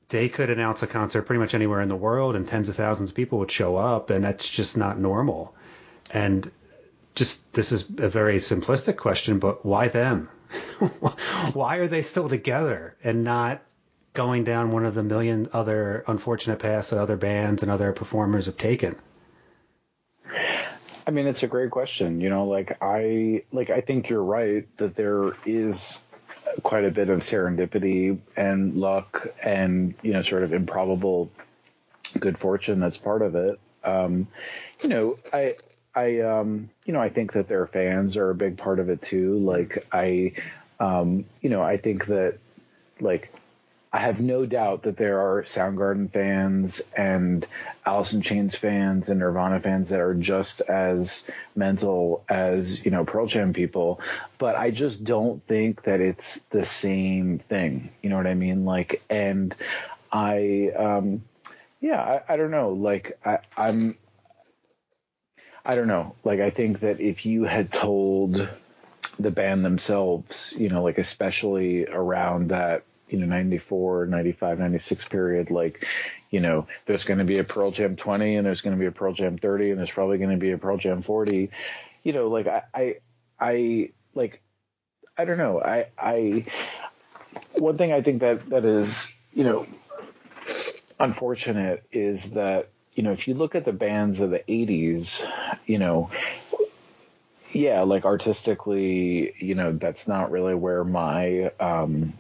they 0.09 0.29
could 0.29 0.51
announce 0.51 0.83
a 0.83 0.87
concert 0.87 1.23
pretty 1.23 1.41
much 1.41 1.55
anywhere 1.55 1.81
in 1.81 1.89
the 1.89 1.97
world 1.97 2.37
and 2.37 2.47
tens 2.47 2.69
of 2.69 2.77
thousands 2.77 3.11
of 3.11 3.17
people 3.17 3.39
would 3.39 3.51
show 3.51 3.77
up 3.77 4.11
and 4.11 4.25
that's 4.25 4.49
just 4.49 4.77
not 4.77 4.99
normal. 4.99 5.55
And 6.11 6.51
just 7.15 7.53
this 7.53 7.73
is 7.73 7.89
a 7.99 8.09
very 8.09 8.37
simplistic 8.37 8.97
question, 8.97 9.39
but 9.39 9.65
why 9.65 9.89
them? 9.89 10.29
why 11.53 11.77
are 11.77 11.87
they 11.87 12.03
still 12.03 12.29
together 12.29 12.97
and 13.03 13.25
not 13.25 13.63
going 14.13 14.45
down 14.45 14.71
one 14.71 14.85
of 14.85 14.95
the 14.95 15.03
million 15.03 15.49
other 15.53 16.05
unfortunate 16.07 16.59
paths 16.59 16.91
that 16.91 16.99
other 16.99 17.17
bands 17.17 17.63
and 17.63 17.71
other 17.71 17.93
performers 17.93 18.47
have 18.47 18.57
taken? 18.57 18.97
I 21.07 21.11
mean, 21.11 21.27
it's 21.27 21.43
a 21.43 21.47
great 21.47 21.71
question. 21.71 22.21
You 22.21 22.31
know, 22.31 22.47
like 22.47 22.79
I 22.81 23.43
like 23.53 23.71
I 23.71 23.81
think 23.81 24.09
you're 24.09 24.23
right 24.23 24.67
that 24.79 24.97
there 24.97 25.33
is 25.45 26.01
quite 26.63 26.85
a 26.85 26.91
bit 26.91 27.09
of 27.09 27.21
serendipity 27.21 28.19
and 28.37 28.77
luck 28.77 29.27
and 29.43 29.95
you 30.03 30.13
know 30.13 30.23
sort 30.23 30.43
of 30.45 30.53
improbable 30.53 31.31
good 32.21 32.39
fortune 32.39 32.81
that's 32.81 32.97
part 32.97 33.23
of 33.23 33.35
it. 33.35 33.59
Um, 33.83 34.29
you 34.83 34.89
know, 34.89 35.19
I 35.33 35.57
I 35.95 36.21
um, 36.21 36.71
you 36.85 36.93
know 36.93 37.01
I 37.01 37.09
think 37.09 37.33
that 37.35 37.49
their 37.49 37.67
fans 37.67 38.17
are 38.17 38.31
a 38.31 38.35
big 38.35 38.59
part 38.59 38.79
of 38.81 38.89
it 38.89 39.03
too. 39.03 39.39
Like 39.39 39.87
I 39.93 40.33
um, 40.81 41.25
you 41.41 41.51
know 41.51 41.63
I 41.63 41.77
think 41.77 42.07
that 42.07 42.39
like 43.01 43.33
I 43.93 44.01
have 44.01 44.19
no 44.19 44.45
doubt 44.45 44.83
that 44.83 44.97
there 44.97 45.21
are 45.21 45.45
Soundgarden 45.45 46.13
fans 46.13 46.83
and 46.97 47.47
Alice 47.87 48.13
in 48.13 48.23
Chains 48.23 48.57
fans 48.57 49.09
and 49.09 49.21
Nirvana 49.21 49.61
fans 49.61 49.89
that 49.91 50.01
are 50.01 50.15
just 50.15 50.61
as 50.63 51.23
mental 51.55 52.25
as 52.29 52.85
you 52.85 52.91
know 52.91 53.05
Pearl 53.05 53.27
Jam 53.29 53.53
people, 53.53 54.01
but 54.39 54.57
I 54.57 54.73
just 54.73 55.05
don't 55.05 55.47
think 55.47 55.85
that 55.85 56.01
it's 56.01 56.41
the 56.51 56.67
same 56.67 57.39
thing. 57.39 57.91
You 58.03 58.11
know 58.11 58.17
what 58.17 58.27
I 58.27 58.35
mean? 58.35 58.65
Like, 58.65 59.01
and 59.09 59.55
I, 60.11 60.71
um, 60.77 61.23
yeah, 61.81 62.01
I, 62.29 62.35
I 62.35 62.37
don't 62.37 62.51
know. 62.51 62.71
Like, 62.71 63.17
I, 63.25 63.39
I'm, 63.57 63.97
I 65.65 65.75
don't 65.75 65.89
know. 65.89 66.15
Like, 66.25 66.41
I 66.41 66.51
think 66.51 66.81
that 66.81 67.01
if 67.01 67.25
you 67.25 67.45
had 67.45 67.73
told 67.73 68.49
the 69.19 69.31
band 69.31 69.65
themselves, 69.65 70.53
you 70.57 70.69
know, 70.69 70.83
like 70.83 70.99
especially 70.99 71.87
around 71.87 72.51
that 72.51 72.85
you 73.09 73.19
know 73.19 73.27
94 73.27 74.07
95 74.07 74.59
96 74.59 75.05
period 75.05 75.51
like 75.51 75.85
you 76.31 76.41
know 76.41 76.67
there's 76.87 77.05
going 77.05 77.19
to 77.19 77.25
be 77.25 77.39
a 77.39 77.45
pearl 77.45 77.71
jam 77.71 77.97
20 77.97 78.37
and 78.37 78.47
there's 78.47 78.61
going 78.61 78.75
to 78.75 78.81
be 78.81 78.87
a 78.87 78.93
pearl 78.93 79.13
jam 79.13 79.39
30 79.39 79.71
and 79.71 79.79
there's 79.79 79.91
probably 79.91 80.19
going 80.19 80.31
to 80.31 80.37
be 80.37 80.53
a 80.53 80.59
pearl 80.59 80.77
jam 80.77 81.03
40 81.03 81.51
you 82.03 82.13
know 82.13 82.29
like 82.29 82.47
i 82.47 82.63
i, 82.75 82.95
I 83.39 83.91
like 84.15 84.41
i 85.19 85.25
don't 85.25 85.39
know 85.39 85.61
i 85.61 85.87
i 85.99 86.47
one 87.59 87.77
thing 87.77 87.93
i 87.93 88.03
think 88.03 88.21
that 88.23 88.49
that 88.51 88.65
is 88.65 89.13
you 89.33 89.45
know 89.45 89.67
unfortunate 90.99 91.85
is 91.93 92.23
that 92.31 92.71
you 92.95 93.03
know 93.03 93.13
if 93.13 93.27
you 93.27 93.35
look 93.35 93.55
at 93.55 93.65
the 93.65 93.73
bands 93.73 94.21
of 94.21 94.31
the 94.31 94.43
80s 94.49 95.27
you 95.67 95.79
know 95.79 96.11
yeah 97.53 97.83
like 97.83 98.05
artistically 98.05 99.35
you 99.39 99.55
know 99.55 99.73
that's 99.73 100.07
not 100.07 100.31
really 100.31 100.55
where 100.55 100.85
my 100.85 101.51
um 101.61 102.13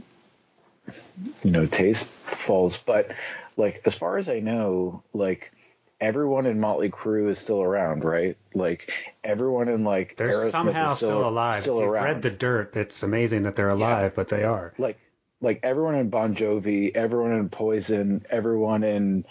you 1.43 1.51
know 1.51 1.67
taste 1.67 2.07
falls 2.07 2.79
but 2.85 3.11
like 3.57 3.83
as 3.85 3.95
far 3.95 4.19
as 4.19 4.29
i 4.29 4.41
know 4.41 5.03
like 5.13 5.53
everyone 6.01 6.47
in 6.47 6.61
motley 6.61 6.91
crue 6.91 7.31
is 7.31 7.39
still 7.39 7.63
around 7.63 8.05
right 8.05 8.37
like 8.55 8.91
everyone 9.23 9.69
in 9.69 9.85
like 9.85 10.17
they're 10.17 10.31
Aerosmith 10.31 10.51
somehow 10.51 10.95
still, 10.95 11.09
still, 11.09 11.29
alive 11.29 11.63
still 11.63 11.81
if 11.81 11.87
around. 11.87 12.05
read 12.05 12.23
the 12.23 12.31
dirt 12.31 12.77
it's 12.77 13.03
amazing 13.03 13.43
that 13.45 13.57
they're 13.57 13.71
alive 13.71 14.13
yeah. 14.13 14.17
but 14.17 14.29
they 14.29 14.45
are 14.45 14.75
like 14.79 14.99
like 15.41 15.61
everyone 15.63 15.95
in 15.95 16.11
bon 16.11 16.35
jovi 16.35 16.95
everyone 16.95 17.33
in 17.33 17.49
poison 17.49 18.25
everyone 18.31 18.83
in 18.83 19.25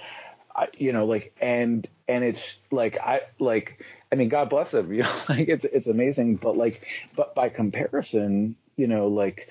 you 0.77 0.93
know 0.93 1.05
like 1.05 1.35
and 1.41 1.87
and 2.07 2.23
it's 2.23 2.55
like 2.71 2.97
i 2.99 3.21
like 3.39 3.83
i 4.11 4.15
mean 4.15 4.29
god 4.29 4.49
bless 4.49 4.71
them 4.71 4.93
you 4.93 5.03
know 5.03 5.15
like 5.29 5.47
it's 5.47 5.65
it's 5.65 5.87
amazing 5.87 6.35
but 6.35 6.57
like 6.57 6.85
but 7.15 7.33
by 7.35 7.49
comparison 7.49 8.55
you 8.75 8.87
know 8.87 9.07
like 9.07 9.49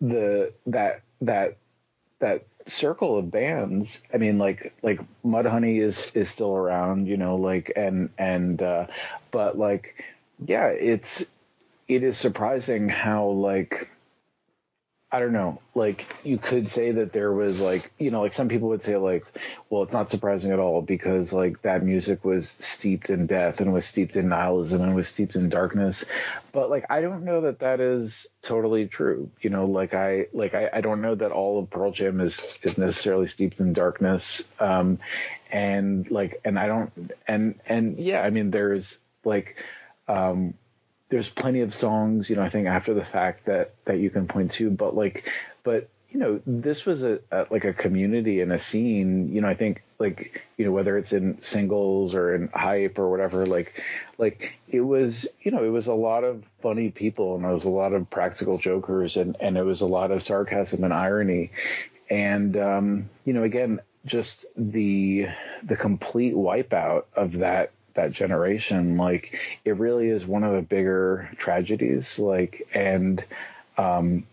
the 0.00 0.52
that 0.66 1.02
that 1.20 1.56
that 2.18 2.46
circle 2.68 3.16
of 3.18 3.30
bands 3.30 4.00
i 4.12 4.16
mean 4.16 4.38
like 4.38 4.72
like 4.82 5.00
mudhoney 5.24 5.80
is 5.80 6.10
is 6.14 6.30
still 6.30 6.54
around 6.54 7.06
you 7.06 7.16
know 7.16 7.36
like 7.36 7.72
and 7.76 8.10
and 8.18 8.60
uh 8.60 8.86
but 9.30 9.56
like 9.56 10.04
yeah 10.44 10.66
it's 10.66 11.24
it 11.88 12.02
is 12.02 12.18
surprising 12.18 12.88
how 12.88 13.26
like 13.26 13.88
I 15.16 15.18
don't 15.18 15.32
know. 15.32 15.62
Like 15.74 16.04
you 16.24 16.36
could 16.36 16.68
say 16.68 16.92
that 16.92 17.14
there 17.14 17.32
was 17.32 17.58
like 17.58 17.90
you 17.98 18.10
know 18.10 18.20
like 18.20 18.34
some 18.34 18.48
people 18.48 18.68
would 18.68 18.82
say 18.82 18.98
like 18.98 19.24
well 19.70 19.82
it's 19.82 19.92
not 19.94 20.10
surprising 20.10 20.52
at 20.52 20.58
all 20.58 20.82
because 20.82 21.32
like 21.32 21.62
that 21.62 21.82
music 21.82 22.22
was 22.22 22.54
steeped 22.60 23.08
in 23.08 23.26
death 23.26 23.58
and 23.60 23.72
was 23.72 23.86
steeped 23.86 24.14
in 24.16 24.28
nihilism 24.28 24.82
and 24.82 24.94
was 24.94 25.08
steeped 25.08 25.34
in 25.34 25.48
darkness, 25.48 26.04
but 26.52 26.68
like 26.68 26.84
I 26.90 27.00
don't 27.00 27.24
know 27.24 27.40
that 27.40 27.60
that 27.60 27.80
is 27.80 28.26
totally 28.42 28.88
true. 28.88 29.30
You 29.40 29.48
know 29.48 29.64
like 29.64 29.94
I 29.94 30.26
like 30.34 30.52
I, 30.54 30.68
I 30.70 30.80
don't 30.82 31.00
know 31.00 31.14
that 31.14 31.32
all 31.32 31.60
of 31.60 31.70
Pearl 31.70 31.92
Jam 31.92 32.20
is 32.20 32.58
is 32.62 32.76
necessarily 32.76 33.26
steeped 33.26 33.58
in 33.58 33.72
darkness. 33.72 34.42
Um, 34.60 34.98
and 35.50 36.10
like 36.10 36.42
and 36.44 36.58
I 36.58 36.66
don't 36.66 36.92
and 37.26 37.58
and 37.64 37.98
yeah 37.98 38.20
I 38.20 38.28
mean 38.28 38.50
there's 38.50 38.98
like 39.24 39.56
um 40.08 40.52
there's 41.08 41.28
plenty 41.28 41.60
of 41.60 41.74
songs, 41.74 42.28
you 42.28 42.36
know, 42.36 42.42
I 42.42 42.48
think 42.50 42.66
after 42.66 42.94
the 42.94 43.04
fact 43.04 43.46
that 43.46 43.74
that 43.84 43.98
you 43.98 44.10
can 44.10 44.26
point 44.26 44.52
to, 44.52 44.70
but 44.70 44.96
like, 44.96 45.24
but 45.62 45.88
you 46.10 46.20
know, 46.20 46.40
this 46.46 46.86
was 46.86 47.02
a, 47.02 47.20
a, 47.30 47.46
like 47.50 47.64
a 47.64 47.72
community 47.72 48.40
and 48.40 48.52
a 48.52 48.58
scene. 48.58 49.32
You 49.32 49.40
know, 49.40 49.48
I 49.48 49.54
think 49.54 49.82
like 49.98 50.42
you 50.56 50.64
know 50.64 50.72
whether 50.72 50.96
it's 50.98 51.12
in 51.12 51.38
singles 51.42 52.14
or 52.14 52.34
in 52.34 52.48
hype 52.48 52.98
or 52.98 53.10
whatever, 53.10 53.46
like 53.46 53.82
like 54.18 54.52
it 54.68 54.80
was 54.80 55.26
you 55.42 55.50
know 55.50 55.62
it 55.62 55.68
was 55.68 55.86
a 55.86 55.92
lot 55.92 56.24
of 56.24 56.42
funny 56.62 56.90
people 56.90 57.36
and 57.36 57.44
it 57.44 57.52
was 57.52 57.64
a 57.64 57.68
lot 57.68 57.92
of 57.92 58.08
practical 58.10 58.58
jokers 58.58 59.16
and 59.16 59.36
and 59.40 59.56
it 59.56 59.64
was 59.64 59.80
a 59.80 59.86
lot 59.86 60.10
of 60.10 60.22
sarcasm 60.22 60.84
and 60.84 60.92
irony, 60.92 61.50
and 62.10 62.56
um, 62.56 63.10
you 63.24 63.32
know 63.32 63.42
again 63.42 63.80
just 64.06 64.46
the 64.56 65.26
the 65.64 65.76
complete 65.76 66.34
wipeout 66.34 67.04
of 67.14 67.32
that 67.32 67.72
that 67.96 68.12
generation 68.12 68.96
like 68.96 69.36
it 69.64 69.76
really 69.76 70.08
is 70.08 70.24
one 70.24 70.44
of 70.44 70.54
the 70.54 70.62
bigger 70.62 71.30
tragedies 71.38 72.18
like 72.18 72.68
and 72.72 73.24
um 73.76 74.26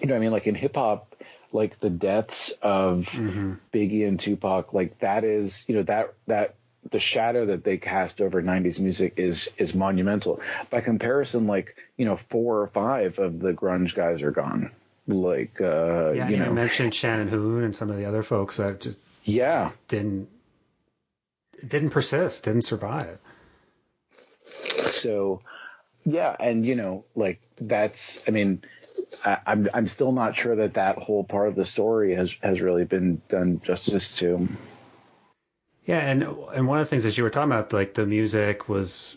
you 0.00 0.08
know 0.08 0.16
i 0.16 0.18
mean? 0.18 0.32
Like 0.32 0.46
in 0.46 0.54
hip 0.54 0.74
hop 0.74 1.14
like 1.52 1.78
the 1.80 1.90
deaths 1.90 2.52
of 2.60 3.04
mm-hmm. 3.12 3.54
biggie 3.72 4.06
and 4.06 4.18
tupac 4.18 4.72
like 4.72 4.98
that 4.98 5.22
is 5.24 5.64
you 5.68 5.76
know 5.76 5.82
that 5.84 6.14
that 6.26 6.56
the 6.90 6.98
shadow 6.98 7.46
that 7.46 7.64
they 7.64 7.78
cast 7.78 8.20
over 8.20 8.42
90s 8.42 8.78
music 8.78 9.14
is 9.16 9.48
is 9.56 9.74
monumental. 9.74 10.40
By 10.70 10.80
comparison 10.80 11.46
like 11.46 11.76
you 11.96 12.04
know 12.04 12.16
four 12.16 12.60
or 12.60 12.66
five 12.68 13.18
of 13.18 13.38
the 13.40 13.52
grunge 13.52 13.94
guys 13.94 14.22
are 14.22 14.30
gone. 14.30 14.70
Like 15.06 15.60
uh 15.60 16.12
yeah 16.12 16.28
you 16.28 16.36
know. 16.36 16.52
mentioned 16.52 16.94
shannon 16.94 17.28
hoon 17.28 17.64
and 17.64 17.76
some 17.76 17.90
of 17.90 17.96
the 17.96 18.06
other 18.06 18.22
folks 18.22 18.56
that 18.56 18.80
just 18.80 18.98
yeah. 19.22 19.72
didn't 19.88 20.28
didn't 21.68 21.90
persist, 21.90 22.44
didn't 22.44 22.62
survive. 22.62 23.18
So, 24.88 25.40
yeah, 26.04 26.36
and 26.38 26.64
you 26.64 26.74
know, 26.74 27.04
like 27.14 27.40
that's, 27.60 28.18
I 28.26 28.30
mean, 28.30 28.62
I, 29.24 29.38
I'm 29.46 29.68
I'm 29.74 29.88
still 29.88 30.12
not 30.12 30.36
sure 30.36 30.56
that 30.56 30.74
that 30.74 30.98
whole 30.98 31.24
part 31.24 31.48
of 31.48 31.54
the 31.54 31.66
story 31.66 32.14
has 32.14 32.34
has 32.42 32.60
really 32.60 32.84
been 32.84 33.20
done 33.28 33.60
justice 33.64 34.14
to. 34.16 34.48
Yeah, 35.86 35.98
and 35.98 36.22
and 36.22 36.66
one 36.66 36.78
of 36.78 36.86
the 36.86 36.90
things 36.90 37.04
that 37.04 37.16
you 37.16 37.24
were 37.24 37.30
talking 37.30 37.52
about, 37.52 37.72
like 37.72 37.94
the 37.94 38.06
music 38.06 38.68
was, 38.68 39.16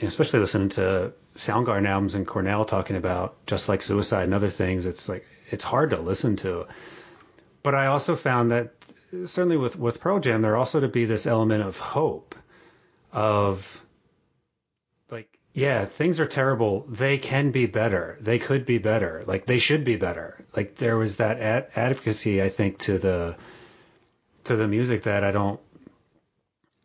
especially 0.00 0.40
listening 0.40 0.68
to 0.70 1.12
Soundgarden 1.34 1.88
albums 1.88 2.14
and 2.14 2.26
Cornell 2.26 2.64
talking 2.64 2.96
about 2.96 3.44
just 3.46 3.68
like 3.68 3.82
suicide 3.82 4.24
and 4.24 4.34
other 4.34 4.50
things. 4.50 4.86
It's 4.86 5.08
like 5.08 5.26
it's 5.50 5.64
hard 5.64 5.90
to 5.90 6.00
listen 6.00 6.36
to. 6.36 6.66
But 7.62 7.74
I 7.74 7.86
also 7.86 8.14
found 8.14 8.50
that 8.50 8.74
certainly 9.26 9.56
with 9.56 9.78
with 9.78 10.00
Pearl 10.00 10.20
Jam, 10.20 10.42
there 10.42 10.56
also 10.56 10.80
to 10.80 10.88
be 10.88 11.04
this 11.04 11.26
element 11.26 11.62
of 11.62 11.78
hope, 11.78 12.34
of 13.12 13.84
like, 15.10 15.38
yeah, 15.52 15.84
things 15.84 16.20
are 16.20 16.26
terrible. 16.26 16.80
They 16.88 17.18
can 17.18 17.50
be 17.50 17.66
better. 17.66 18.18
They 18.20 18.38
could 18.38 18.66
be 18.66 18.78
better. 18.78 19.24
Like 19.26 19.46
they 19.46 19.58
should 19.58 19.84
be 19.84 19.96
better. 19.96 20.44
Like 20.56 20.76
there 20.76 20.96
was 20.96 21.16
that 21.18 21.40
ad- 21.40 21.68
advocacy, 21.76 22.42
I 22.42 22.48
think, 22.48 22.78
to 22.80 22.98
the 22.98 23.36
to 24.44 24.56
the 24.56 24.68
music 24.68 25.02
that 25.04 25.24
I 25.24 25.30
don't. 25.30 25.60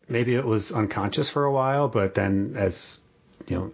Maybe 0.07 0.35
it 0.35 0.45
was 0.45 0.71
unconscious 0.71 1.29
for 1.29 1.45
a 1.45 1.51
while, 1.51 1.87
but 1.87 2.15
then 2.15 2.53
as 2.55 2.99
you 3.47 3.55
know, 3.57 3.73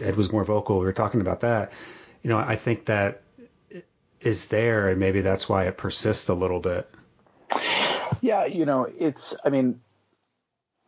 Ed 0.00 0.16
was 0.16 0.32
more 0.32 0.44
vocal. 0.44 0.78
We 0.78 0.86
were 0.86 0.92
talking 0.92 1.20
about 1.20 1.40
that. 1.40 1.72
You 2.22 2.30
know, 2.30 2.38
I 2.38 2.56
think 2.56 2.86
that 2.86 3.22
is 4.20 4.46
there, 4.46 4.88
and 4.88 4.98
maybe 4.98 5.20
that's 5.20 5.48
why 5.48 5.64
it 5.64 5.76
persists 5.76 6.28
a 6.28 6.34
little 6.34 6.60
bit. 6.60 6.88
Yeah, 8.24 8.46
you 8.46 8.64
know, 8.64 8.88
it's 8.98 9.36
I 9.44 9.50
mean 9.50 9.82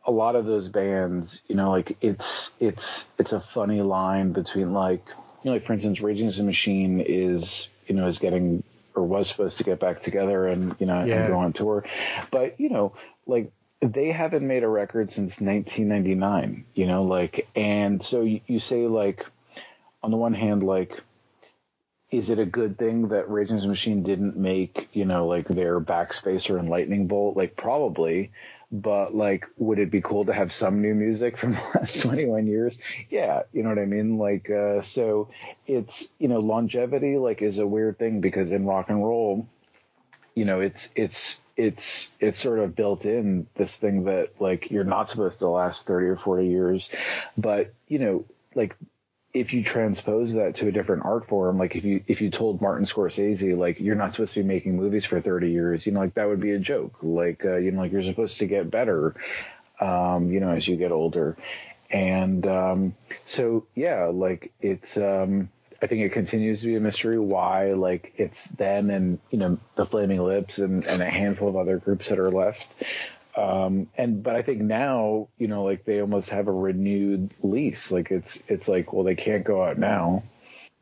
a 0.07 0.11
lot 0.11 0.35
of 0.35 0.45
those 0.45 0.69
bands, 0.69 1.39
you 1.47 1.53
know, 1.55 1.69
like 1.69 1.95
it's 2.01 2.49
it's 2.59 3.05
it's 3.19 3.31
a 3.31 3.41
funny 3.53 3.83
line 3.83 4.31
between 4.31 4.73
like 4.73 5.03
you 5.43 5.51
know, 5.51 5.51
like 5.51 5.67
for 5.67 5.73
instance, 5.73 6.01
Rage 6.01 6.17
Against 6.17 6.39
the 6.39 6.43
Machine 6.43 6.99
is 6.99 7.67
you 7.85 7.93
know 7.93 8.07
is 8.07 8.17
getting 8.17 8.63
or 8.95 9.03
was 9.03 9.27
supposed 9.27 9.59
to 9.59 9.63
get 9.63 9.79
back 9.79 10.01
together 10.01 10.47
and 10.47 10.75
you 10.79 10.87
know 10.87 11.03
Yeah. 11.03 11.13
and 11.15 11.27
go 11.27 11.37
on 11.37 11.53
tour, 11.53 11.85
but 12.31 12.59
you 12.59 12.69
know 12.69 12.93
like 13.27 13.51
they 13.83 14.11
haven't 14.11 14.47
made 14.47 14.63
a 14.63 14.67
record 14.67 15.11
since 15.11 15.39
1999. 15.39 16.65
You 16.73 16.87
know 16.87 17.03
like 17.03 17.47
and 17.55 18.03
so 18.03 18.21
you, 18.21 18.41
you 18.47 18.59
say 18.59 18.87
like 18.87 19.23
on 20.01 20.09
the 20.09 20.17
one 20.17 20.33
hand 20.33 20.63
like 20.63 21.03
is 22.09 22.29
it 22.29 22.39
a 22.39 22.45
good 22.45 22.77
thing 22.77 23.09
that 23.09 23.29
Rage 23.29 23.47
Against 23.47 23.63
the 23.63 23.69
Machine 23.69 24.01
didn't 24.01 24.37
make, 24.37 24.87
you 24.93 25.03
know, 25.03 25.27
like 25.27 25.47
their 25.47 25.79
backspacer 25.81 26.57
and 26.57 26.69
lightning 26.69 27.07
bolt? 27.07 27.35
Like 27.35 27.57
probably, 27.57 28.31
but 28.71 29.13
like, 29.13 29.45
would 29.57 29.77
it 29.77 29.91
be 29.91 30.01
cool 30.01 30.23
to 30.25 30.33
have 30.33 30.53
some 30.53 30.81
new 30.81 30.95
music 30.95 31.37
from 31.37 31.51
the 31.53 31.61
last 31.75 32.01
21 32.01 32.47
years? 32.47 32.77
Yeah. 33.09 33.43
You 33.51 33.63
know 33.63 33.69
what 33.69 33.79
I 33.79 33.85
mean? 33.85 34.17
Like, 34.17 34.49
uh, 34.49 34.83
so 34.83 35.29
it's, 35.65 36.07
you 36.17 36.29
know, 36.29 36.39
longevity 36.39 37.17
like 37.17 37.41
is 37.41 37.57
a 37.57 37.67
weird 37.67 37.99
thing 37.99 38.21
because 38.21 38.53
in 38.53 38.65
rock 38.65 38.89
and 38.89 39.03
roll, 39.03 39.45
you 40.33 40.45
know, 40.45 40.61
it's, 40.61 40.87
it's, 40.95 41.39
it's, 41.57 42.07
it's 42.21 42.39
sort 42.39 42.59
of 42.59 42.75
built 42.75 43.03
in 43.03 43.47
this 43.55 43.75
thing 43.75 44.05
that 44.05 44.39
like 44.39 44.71
you're 44.71 44.85
not 44.85 45.09
supposed 45.09 45.39
to 45.39 45.49
last 45.49 45.85
30 45.85 46.05
or 46.07 46.17
40 46.17 46.47
years, 46.47 46.87
but 47.37 47.73
you 47.89 47.99
know, 47.99 48.25
like 48.55 48.75
if 49.33 49.53
you 49.53 49.63
transpose 49.63 50.33
that 50.33 50.55
to 50.57 50.67
a 50.67 50.71
different 50.71 51.05
art 51.05 51.27
form, 51.27 51.57
like 51.57 51.75
if 51.75 51.83
you 51.83 52.03
if 52.07 52.21
you 52.21 52.29
told 52.29 52.61
Martin 52.61 52.85
Scorsese 52.85 53.57
like 53.57 53.79
you're 53.79 53.95
not 53.95 54.13
supposed 54.13 54.33
to 54.33 54.41
be 54.41 54.47
making 54.47 54.75
movies 54.75 55.05
for 55.05 55.21
30 55.21 55.51
years, 55.51 55.85
you 55.85 55.91
know, 55.91 55.99
like 55.99 56.15
that 56.15 56.27
would 56.27 56.39
be 56.39 56.51
a 56.51 56.59
joke. 56.59 56.95
Like 57.01 57.43
uh, 57.45 57.57
you 57.57 57.71
know, 57.71 57.81
like 57.81 57.91
you're 57.91 58.03
supposed 58.03 58.39
to 58.39 58.45
get 58.45 58.71
better, 58.71 59.15
um, 59.79 60.31
you 60.31 60.39
know, 60.39 60.51
as 60.51 60.67
you 60.67 60.77
get 60.77 60.91
older, 60.91 61.37
and 61.91 62.45
um, 62.47 62.95
so 63.25 63.65
yeah, 63.75 64.05
like 64.05 64.51
it's. 64.61 64.97
Um, 64.97 65.49
I 65.79 65.85
think 65.85 66.01
it 66.01 66.11
continues 66.11 66.61
to 66.61 66.65
be 66.65 66.75
a 66.75 66.79
mystery 66.79 67.19
why 67.19 67.73
like 67.73 68.13
it's 68.17 68.45
them 68.45 68.89
and 68.89 69.19
you 69.29 69.37
know 69.37 69.59
the 69.75 69.85
Flaming 69.85 70.19
Lips 70.19 70.57
and, 70.57 70.83
and 70.85 71.03
a 71.03 71.09
handful 71.09 71.49
of 71.49 71.55
other 71.55 71.77
groups 71.77 72.09
that 72.09 72.17
are 72.17 72.31
left. 72.31 72.67
Um, 73.37 73.87
and 73.95 74.23
but 74.23 74.35
I 74.35 74.41
think 74.41 74.61
now 74.61 75.27
you 75.37 75.47
know 75.47 75.63
like 75.63 75.85
they 75.85 76.01
almost 76.01 76.29
have 76.29 76.47
a 76.47 76.51
renewed 76.51 77.33
lease. 77.43 77.91
Like 77.91 78.11
it's 78.11 78.39
it's 78.47 78.67
like 78.67 78.91
well 78.91 79.03
they 79.03 79.15
can't 79.15 79.43
go 79.45 79.63
out 79.63 79.77
now. 79.77 80.23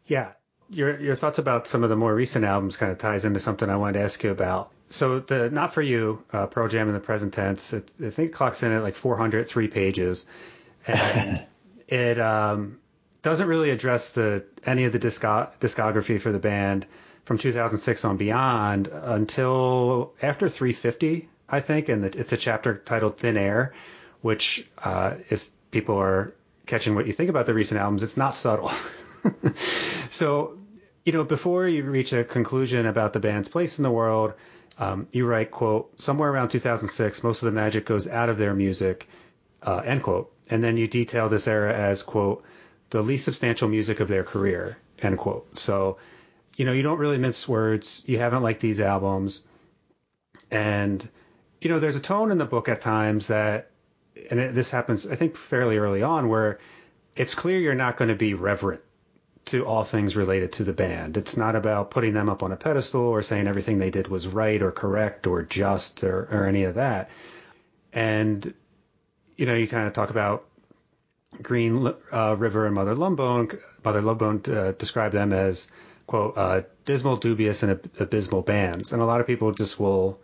Yeah. 0.06 0.32
Your 0.70 1.00
your 1.00 1.16
thoughts 1.16 1.38
about 1.38 1.68
some 1.68 1.84
of 1.84 1.90
the 1.90 1.96
more 1.96 2.16
recent 2.16 2.46
albums 2.46 2.78
kind 2.78 2.92
of 2.92 2.98
ties 2.98 3.26
into 3.26 3.40
something 3.40 3.70
I 3.70 3.78
wanted 3.78 4.00
to 4.00 4.06
ask 4.06 4.24
you 4.24 4.32
about. 4.32 4.72
So 4.88 5.20
the 5.20 5.50
Not 5.50 5.74
For 5.74 5.82
You, 5.82 6.24
uh, 6.32 6.48
Pearl 6.48 6.68
Jam 6.68 6.88
in 6.88 6.94
the 6.94 7.00
present 7.00 7.34
tense, 7.34 7.74
it, 7.74 7.92
I 8.04 8.10
think 8.10 8.30
it 8.30 8.34
clocks 8.34 8.64
in 8.64 8.72
at 8.72 8.84
like 8.84 8.96
403 8.96 9.68
pages. 9.68 10.26
And 10.88 11.44
it 11.88 12.20
um, 12.20 12.80
doesn't 13.22 13.48
really 13.48 13.72
address 13.72 14.10
the 14.10 14.46
any 14.66 14.86
of 14.86 14.92
the 14.92 15.00
disco- 15.00 15.50
discography 15.60 16.22
for 16.22 16.32
the 16.32 16.40
band 16.40 16.86
from 17.26 17.38
2006 17.38 18.06
on 18.06 18.18
beyond 18.18 18.88
until 18.88 20.14
after 20.22 20.48
350, 20.48 21.28
I 21.50 21.60
think. 21.60 21.90
And 21.90 22.04
it's 22.04 22.34
a 22.34 22.38
chapter 22.38 22.76
titled 22.76 23.16
Thin 23.18 23.38
Air, 23.38 23.74
which, 24.22 24.68
uh, 24.84 25.16
if 25.30 25.50
people 25.72 25.98
are 25.98 26.34
catching 26.66 26.96
what 26.96 27.08
you 27.08 27.14
think 27.14 27.30
about 27.30 27.46
the 27.46 27.54
recent 27.54 27.80
albums, 27.80 28.04
it's 28.04 28.18
not 28.18 28.36
subtle. 28.36 28.72
so, 30.10 30.58
you 31.04 31.12
know, 31.14 31.24
before 31.24 31.68
you 31.68 31.84
reach 31.84 32.14
a 32.14 32.24
conclusion 32.24 32.86
about 32.86 33.14
the 33.14 33.20
band's 33.20 33.50
place 33.50 33.78
in 33.78 33.84
the 33.84 33.92
world, 33.92 34.34
um, 34.78 35.08
you 35.12 35.26
write, 35.26 35.52
quote, 35.52 36.00
somewhere 36.02 36.32
around 36.32 36.50
2006, 36.50 37.24
most 37.24 37.42
of 37.42 37.46
the 37.46 37.52
magic 37.52 37.86
goes 37.86 38.08
out 38.08 38.30
of 38.30 38.38
their 38.38 38.54
music, 38.54 39.08
uh, 39.64 39.82
end 39.86 40.04
quote. 40.04 40.32
And 40.50 40.64
then 40.64 40.78
you 40.78 40.88
detail 40.88 41.30
this 41.30 41.48
era 41.48 41.74
as, 41.74 42.04
quote, 42.04 42.44
the 42.90 43.02
least 43.02 43.26
substantial 43.26 43.68
music 43.70 44.00
of 44.00 44.08
their 44.08 44.24
career, 44.24 44.78
end 45.02 45.18
quote. 45.18 45.56
So, 45.56 45.98
you 46.56 46.66
know, 46.66 46.72
you 46.72 46.82
don't 46.82 47.00
really 47.00 47.18
mince 47.18 47.48
words. 47.48 48.04
You 48.06 48.18
haven't 48.18 48.44
liked 48.44 48.62
these 48.62 48.80
albums. 48.80 49.44
And, 50.52 51.08
you 51.66 51.72
know, 51.72 51.80
there's 51.80 51.96
a 51.96 52.00
tone 52.00 52.30
in 52.30 52.38
the 52.38 52.46
book 52.46 52.70
at 52.70 52.80
times 52.80 53.26
that, 53.26 53.72
and 54.30 54.40
it, 54.40 54.54
this 54.54 54.70
happens, 54.70 55.08
I 55.08 55.16
think, 55.16 55.36
fairly 55.36 55.80
early 55.80 56.04
on, 56.04 56.30
where 56.30 56.60
it's 57.16 57.34
clear 57.34 57.58
you're 57.60 57.74
not 57.74 57.98
going 57.98 58.10
to 58.10 58.16
be 58.16 58.36
reverent 58.36 58.82
to 59.46 59.66
all 59.66 59.84
things 59.84 60.16
related 60.16 60.52
to 60.52 60.64
the 60.64 60.74
band. 60.74 61.18
It's 61.18 61.36
not 61.36 61.56
about 61.56 61.90
putting 61.90 62.14
them 62.14 62.30
up 62.30 62.44
on 62.44 62.52
a 62.52 62.56
pedestal 62.56 63.02
or 63.02 63.24
saying 63.24 63.48
everything 63.48 63.80
they 63.80 63.90
did 63.90 64.10
was 64.10 64.28
right 64.28 64.62
or 64.62 64.72
correct 64.72 65.26
or 65.26 65.42
just 65.42 66.04
or, 66.04 66.28
or 66.32 66.46
any 66.46 66.66
of 66.66 66.76
that. 66.76 67.10
And, 67.94 68.54
you 69.36 69.48
know, 69.48 69.56
you 69.56 69.68
kind 69.68 69.88
of 69.88 69.94
talk 69.94 70.12
about 70.12 70.46
Green 71.42 71.92
uh, 72.12 72.36
River 72.38 72.68
and 72.68 72.76
Mother 72.76 72.94
Love 72.94 73.16
Bone. 73.16 73.50
Mother 73.84 74.04
Love 74.04 74.20
Bone 74.20 74.40
uh, 74.50 74.74
describe 74.74 75.14
them 75.14 75.34
as, 75.34 75.68
quote, 76.06 76.38
uh, 76.38 76.62
dismal, 76.86 77.16
dubious, 77.16 77.64
and 77.64 77.72
ab- 77.72 77.90
abysmal 78.00 78.44
bands. 78.44 78.94
And 78.94 79.02
a 79.02 79.06
lot 79.06 79.20
of 79.20 79.26
people 79.26 79.52
just 79.52 79.80
will, 79.80 80.20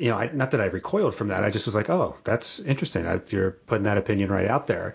you 0.00 0.08
know, 0.08 0.16
I, 0.16 0.30
not 0.32 0.52
that 0.52 0.62
I 0.62 0.64
recoiled 0.64 1.14
from 1.14 1.28
that. 1.28 1.44
I 1.44 1.50
just 1.50 1.66
was 1.66 1.74
like, 1.74 1.90
oh, 1.90 2.16
that's 2.24 2.58
interesting. 2.60 3.06
I, 3.06 3.20
you're 3.28 3.50
putting 3.50 3.84
that 3.84 3.98
opinion 3.98 4.30
right 4.30 4.48
out 4.48 4.66
there. 4.66 4.94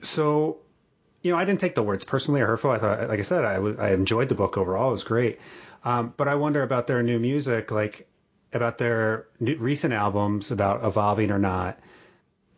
So, 0.00 0.58
you 1.20 1.30
know, 1.30 1.36
I 1.36 1.44
didn't 1.44 1.60
take 1.60 1.74
the 1.74 1.82
words 1.82 2.06
personally 2.06 2.40
or 2.40 2.46
hurtful. 2.46 2.70
I 2.70 2.78
thought, 2.78 3.08
like 3.08 3.18
I 3.18 3.22
said, 3.22 3.44
I, 3.44 3.54
w- 3.56 3.76
I 3.78 3.92
enjoyed 3.92 4.30
the 4.30 4.34
book 4.34 4.56
overall. 4.56 4.88
It 4.88 4.92
was 4.92 5.04
great. 5.04 5.40
Um, 5.84 6.14
but 6.16 6.26
I 6.26 6.36
wonder 6.36 6.62
about 6.62 6.86
their 6.86 7.02
new 7.02 7.18
music, 7.18 7.70
like 7.70 8.08
about 8.54 8.78
their 8.78 9.26
recent 9.40 9.92
albums, 9.92 10.50
about 10.50 10.82
evolving 10.84 11.30
or 11.30 11.38
not, 11.38 11.78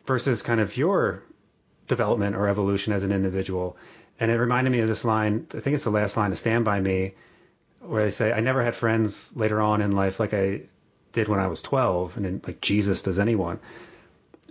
versus 0.05 0.41
kind 0.41 0.61
of 0.61 0.77
your 0.77 1.21
development 1.89 2.37
or 2.37 2.47
evolution 2.47 2.93
as 2.93 3.03
an 3.03 3.11
individual. 3.11 3.75
And 4.21 4.31
it 4.31 4.39
reminded 4.39 4.69
me 4.69 4.79
of 4.79 4.87
this 4.87 5.03
line. 5.03 5.47
I 5.53 5.59
think 5.59 5.73
it's 5.73 5.83
the 5.83 5.89
last 5.89 6.15
line 6.15 6.31
of 6.31 6.37
Stand 6.37 6.63
By 6.63 6.79
Me, 6.79 7.15
where 7.81 8.05
they 8.05 8.09
say, 8.09 8.31
I 8.31 8.39
never 8.39 8.63
had 8.63 8.73
friends 8.73 9.31
later 9.35 9.59
on 9.59 9.81
in 9.81 9.91
life 9.91 10.17
like 10.17 10.33
I 10.33 10.61
did 11.11 11.27
when 11.27 11.39
I 11.39 11.47
was 11.47 11.61
12, 11.61 12.17
and 12.17 12.25
then, 12.25 12.41
like 12.45 12.61
Jesus 12.61 13.01
does 13.01 13.19
anyone. 13.19 13.59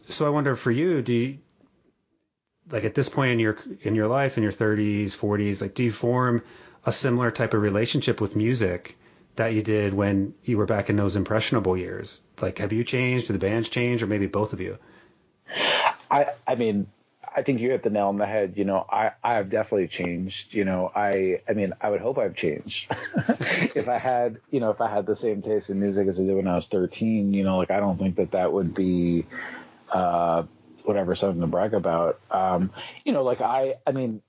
So 0.05 0.27
I 0.27 0.31
wonder 0.31 0.57
for 0.57 0.71
you, 0.71 1.03
do 1.03 1.13
you, 1.13 1.39
like 2.71 2.85
at 2.85 2.95
this 2.95 3.09
point 3.09 3.33
in 3.33 3.39
your 3.39 3.57
in 3.83 3.95
your 3.95 4.09
life 4.09 4.37
in 4.37 4.43
your 4.43 4.53
30s 4.53 5.17
40s 5.17 5.61
like 5.61 5.75
do 5.75 5.85
you 5.85 5.93
form 5.93 6.43
a 6.85 6.93
similar 6.93 7.31
type 7.31 7.55
of 7.55 7.63
relationship 7.63 8.21
with 8.21 8.35
music 8.37 8.97
that 9.37 9.53
you 9.53 9.63
did 9.63 9.93
when 9.93 10.35
you 10.45 10.57
were 10.57 10.67
back 10.67 10.89
in 10.89 10.97
those 10.97 11.15
impressionable 11.15 11.77
years? 11.77 12.23
Like 12.41 12.59
have 12.59 12.73
you 12.73 12.85
changed? 12.85 13.27
Do 13.27 13.33
the 13.35 13.39
bands 13.39 13.69
change? 13.69 14.03
Or 14.03 14.07
maybe 14.07 14.27
both 14.27 14.53
of 14.53 14.61
you? 14.61 14.79
I 16.11 16.27
I 16.47 16.55
mean 16.55 16.87
I 17.37 17.43
think 17.43 17.61
you 17.61 17.71
hit 17.71 17.83
the 17.83 17.91
nail 17.91 18.09
on 18.09 18.17
the 18.17 18.25
head. 18.25 18.55
You 18.57 18.65
know, 18.65 18.87
I, 18.91 19.11
I 19.23 19.35
have 19.35 19.51
definitely 19.51 19.89
changed. 19.89 20.55
You 20.55 20.65
know, 20.65 20.91
I 20.97 21.41
I 21.47 21.53
mean, 21.53 21.75
I 21.83 21.91
would 21.91 22.01
hope 22.01 22.17
I've 22.17 22.35
changed. 22.35 22.87
if 23.77 23.87
I 23.89 23.99
had, 23.99 24.39
you 24.51 24.59
know, 24.59 24.71
if 24.71 24.81
I 24.81 24.91
had 24.91 25.05
the 25.05 25.17
same 25.17 25.43
taste 25.43 25.69
in 25.69 25.79
music 25.79 26.09
as 26.09 26.19
I 26.19 26.23
did 26.23 26.35
when 26.35 26.49
I 26.49 26.57
was 26.57 26.67
13, 26.69 27.35
you 27.35 27.45
know, 27.45 27.59
like 27.59 27.71
I 27.71 27.79
don't 27.79 27.99
think 27.99 28.17
that 28.17 28.31
that 28.33 28.51
would 28.53 28.75
be, 28.75 29.27
uh, 29.93 30.45
whatever 30.85 31.15
something 31.15 31.41
to 31.43 31.47
brag 31.47 31.75
about. 31.75 32.21
Um, 32.31 32.71
you 33.05 33.13
know, 33.13 33.23
like 33.23 33.43
I, 33.43 33.75
I 33.87 33.93
mean, 33.93 34.23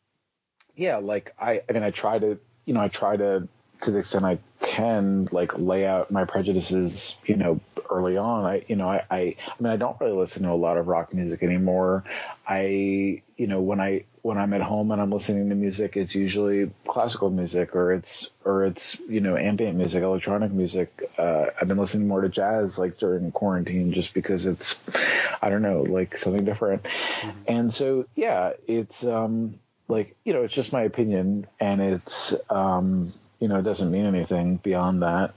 yeah, 0.75 0.97
like 0.97 1.33
I, 1.39 1.61
I 1.69 1.71
mean, 1.71 1.83
I 1.83 1.91
try 1.91 2.19
to, 2.19 2.37
you 2.65 2.73
know, 2.73 2.81
I 2.81 2.89
try 2.89 3.15
to, 3.15 3.47
to 3.81 3.91
the 3.91 3.99
extent 3.99 4.25
I 4.25 4.39
can, 4.61 5.27
like 5.31 5.57
lay 5.57 5.85
out 5.85 6.11
my 6.11 6.25
prejudices, 6.25 7.15
you 7.25 7.35
know, 7.35 7.59
early 7.89 8.17
on. 8.17 8.43
I, 8.45 8.65
you 8.67 8.75
know, 8.75 8.89
I, 8.89 9.03
I, 9.09 9.19
I 9.19 9.61
mean, 9.61 9.71
I 9.71 9.77
don't 9.77 9.99
really 10.01 10.17
listen 10.17 10.43
to 10.43 10.51
a 10.51 10.53
lot 10.53 10.77
of 10.77 10.87
rock 10.87 11.13
music 11.13 11.41
anymore. 11.43 12.03
I, 12.47 13.21
you 13.37 13.47
know, 13.47 13.61
when 13.61 13.79
I, 13.79 14.03
when 14.23 14.37
I'm 14.37 14.53
at 14.53 14.61
home 14.61 14.91
and 14.91 15.01
I'm 15.01 15.11
listening 15.11 15.47
to 15.49 15.55
music, 15.55 15.95
it's 15.95 16.13
usually 16.13 16.69
classical 16.87 17.29
music 17.29 17.75
or 17.75 17.93
it's, 17.93 18.29
or 18.43 18.65
it's, 18.65 18.97
you 19.07 19.21
know, 19.21 19.37
ambient 19.37 19.77
music, 19.77 20.03
electronic 20.03 20.51
music. 20.51 21.09
Uh, 21.17 21.45
I've 21.59 21.67
been 21.67 21.77
listening 21.77 22.07
more 22.07 22.21
to 22.21 22.29
jazz 22.29 22.77
like 22.77 22.97
during 22.97 23.31
quarantine 23.31 23.93
just 23.93 24.13
because 24.13 24.45
it's, 24.45 24.79
I 25.41 25.49
don't 25.49 25.61
know, 25.61 25.83
like 25.83 26.17
something 26.17 26.43
different. 26.43 26.83
Mm-hmm. 26.83 27.29
And 27.47 27.73
so, 27.73 28.05
yeah, 28.15 28.51
it's, 28.67 29.03
um, 29.05 29.59
like, 29.87 30.17
you 30.25 30.33
know, 30.33 30.41
it's 30.41 30.53
just 30.53 30.73
my 30.73 30.81
opinion 30.81 31.47
and 31.61 31.79
it's, 31.79 32.33
um, 32.49 33.13
you 33.39 33.47
know, 33.47 33.57
it 33.57 33.63
doesn't 33.63 33.91
mean 33.91 34.05
anything 34.05 34.57
beyond 34.57 35.01
that. 35.03 35.33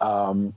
Um, 0.00 0.54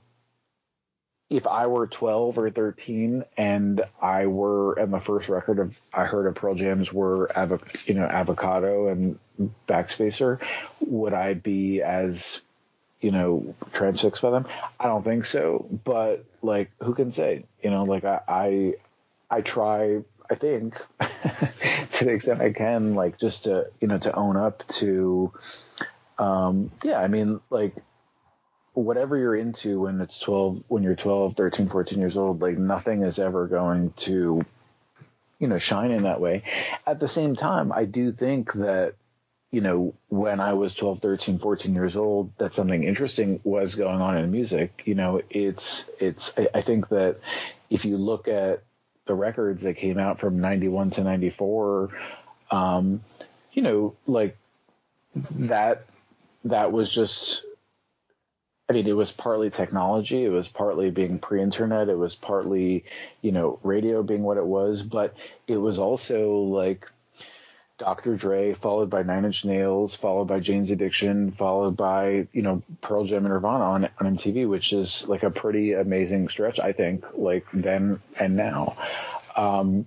if 1.30 1.46
I 1.46 1.68
were 1.68 1.88
12 1.88 2.38
or 2.38 2.50
13 2.50 3.26
and 3.38 3.82
I 4.02 4.28
were, 4.28 4.74
and 4.74 4.94
the 4.94 5.02
first 5.02 5.28
record 5.28 5.60
of 5.60 5.76
I 5.94 6.06
heard 6.06 6.26
of 6.26 6.36
Pearl 6.36 6.56
Jam's 6.56 6.94
were, 6.94 7.30
you 7.86 7.94
know, 7.94 8.06
Avocado 8.06 8.88
and 8.88 9.20
Backspacer, 9.68 10.40
would 10.80 11.14
I 11.14 11.34
be 11.34 11.82
as, 11.82 12.40
you 13.02 13.12
know, 13.12 13.56
transfixed 13.74 14.22
by 14.22 14.32
them? 14.32 14.48
I 14.80 14.86
don't 14.86 15.04
think 15.04 15.26
so. 15.26 15.68
But 15.84 16.24
like, 16.42 16.72
who 16.82 16.94
can 16.94 17.12
say? 17.12 17.44
You 17.62 17.72
know, 17.72 17.84
like 17.84 18.06
I, 18.06 18.22
I, 18.28 18.74
I 19.30 19.42
try. 19.42 20.00
I 20.30 20.36
think 20.36 20.76
to 21.94 22.06
the 22.06 22.12
extent 22.12 22.42
I 22.42 22.52
can, 22.52 22.96
like 22.96 23.18
just 23.20 23.46
to 23.46 23.68
you 23.80 23.88
know 23.88 23.98
to 24.00 24.14
own 24.14 24.36
up 24.36 24.64
to, 24.76 25.32
um, 26.18 26.72
yeah. 26.84 26.99
I 26.99 27.07
mean, 27.07 27.39
like 27.49 27.76
whatever 28.74 29.18
you're 29.18 29.36
into 29.36 29.82
when 29.82 29.99
it's 30.01 30.20
12 30.20 30.63
when 30.68 30.84
you're 30.84 30.95
12 30.95 31.36
13 31.36 31.68
14 31.68 31.97
years 31.97 32.15
old 32.15 32.39
like 32.43 32.59
nothing 32.59 33.01
is 33.01 33.18
ever 33.18 33.47
going 33.47 33.91
to 33.97 34.45
you 35.39 35.47
know 35.47 35.57
shine 35.57 35.89
in 35.89 36.03
that 36.03 36.22
way 36.22 36.43
at 36.86 36.99
the 36.99 37.07
same 37.07 37.36
time 37.36 37.72
i 37.72 37.86
do 37.86 38.11
think 38.11 38.53
that 38.53 38.93
you 39.51 39.61
know, 39.61 39.93
when 40.09 40.39
I 40.39 40.53
was 40.53 40.76
12, 40.76 40.99
13, 40.99 41.39
14 41.39 41.74
years 41.74 41.95
old, 41.95 42.32
that 42.38 42.53
something 42.53 42.84
interesting 42.84 43.39
was 43.43 43.76
going 43.76 44.01
on 44.01 44.18
in 44.18 44.32
music. 44.32 44.84
You 44.86 44.95
know, 44.95 45.22
it's, 45.30 45.86
it's, 45.99 46.34
I, 46.38 46.49
I 46.55 46.61
think 46.61 46.89
that 46.89 47.18
if 47.70 47.86
you 47.86 47.97
look 47.97 48.28
at 48.28 48.63
the 49.05 49.13
records 49.13 49.63
that 49.63 49.78
came 49.78 49.97
out 49.97 50.20
from 50.20 50.41
91 50.41 50.91
to 50.91 51.03
94, 51.03 51.89
um, 52.51 53.03
you 53.53 53.61
know, 53.61 53.95
like 54.05 54.38
that, 55.32 55.86
that 56.50 56.72
was 56.72 56.91
just, 56.91 57.43
I 58.70 58.74
mean, 58.74 58.88
it 58.88 58.95
was 58.95 59.12
partly 59.12 59.50
technology. 59.50 60.26
It 60.26 60.30
was 60.30 60.48
partly 60.48 60.91
being 60.91 61.20
pre-internet. 61.20 61.89
It 61.89 61.98
was 61.98 62.16
partly, 62.16 62.86
you 63.22 63.32
know, 63.32 63.60
radio 63.64 64.04
being 64.04 64.24
what 64.24 64.38
it 64.38 64.45
was, 64.45 64.82
but 64.82 65.16
it 65.48 65.58
was 65.58 65.80
also 65.80 66.32
like 66.38 66.88
Dr. 67.78 68.16
Dre, 68.16 68.56
followed 68.56 68.89
by 68.89 69.04
Nine 69.04 69.26
Inch 69.26 69.45
Nails, 69.45 69.95
followed 69.95 70.26
by 70.26 70.39
Jane's 70.39 70.72
Addiction, 70.72 71.32
followed 71.32 71.78
by 71.78 72.28
you 72.34 72.41
know 72.41 72.64
Pearl 72.82 73.06
Jam 73.06 73.26
and 73.26 73.34
Nirvana 73.34 73.64
on 73.64 73.89
on 74.00 74.18
MTV, 74.18 74.50
which 74.50 74.74
is 74.74 75.04
like 75.08 75.24
a 75.24 75.30
pretty 75.30 75.74
amazing 75.74 76.28
stretch, 76.30 76.60
I 76.60 76.74
think, 76.74 77.06
like 77.14 77.45
then 77.54 78.02
and 78.20 78.36
now. 78.36 78.76
Um, 79.36 79.86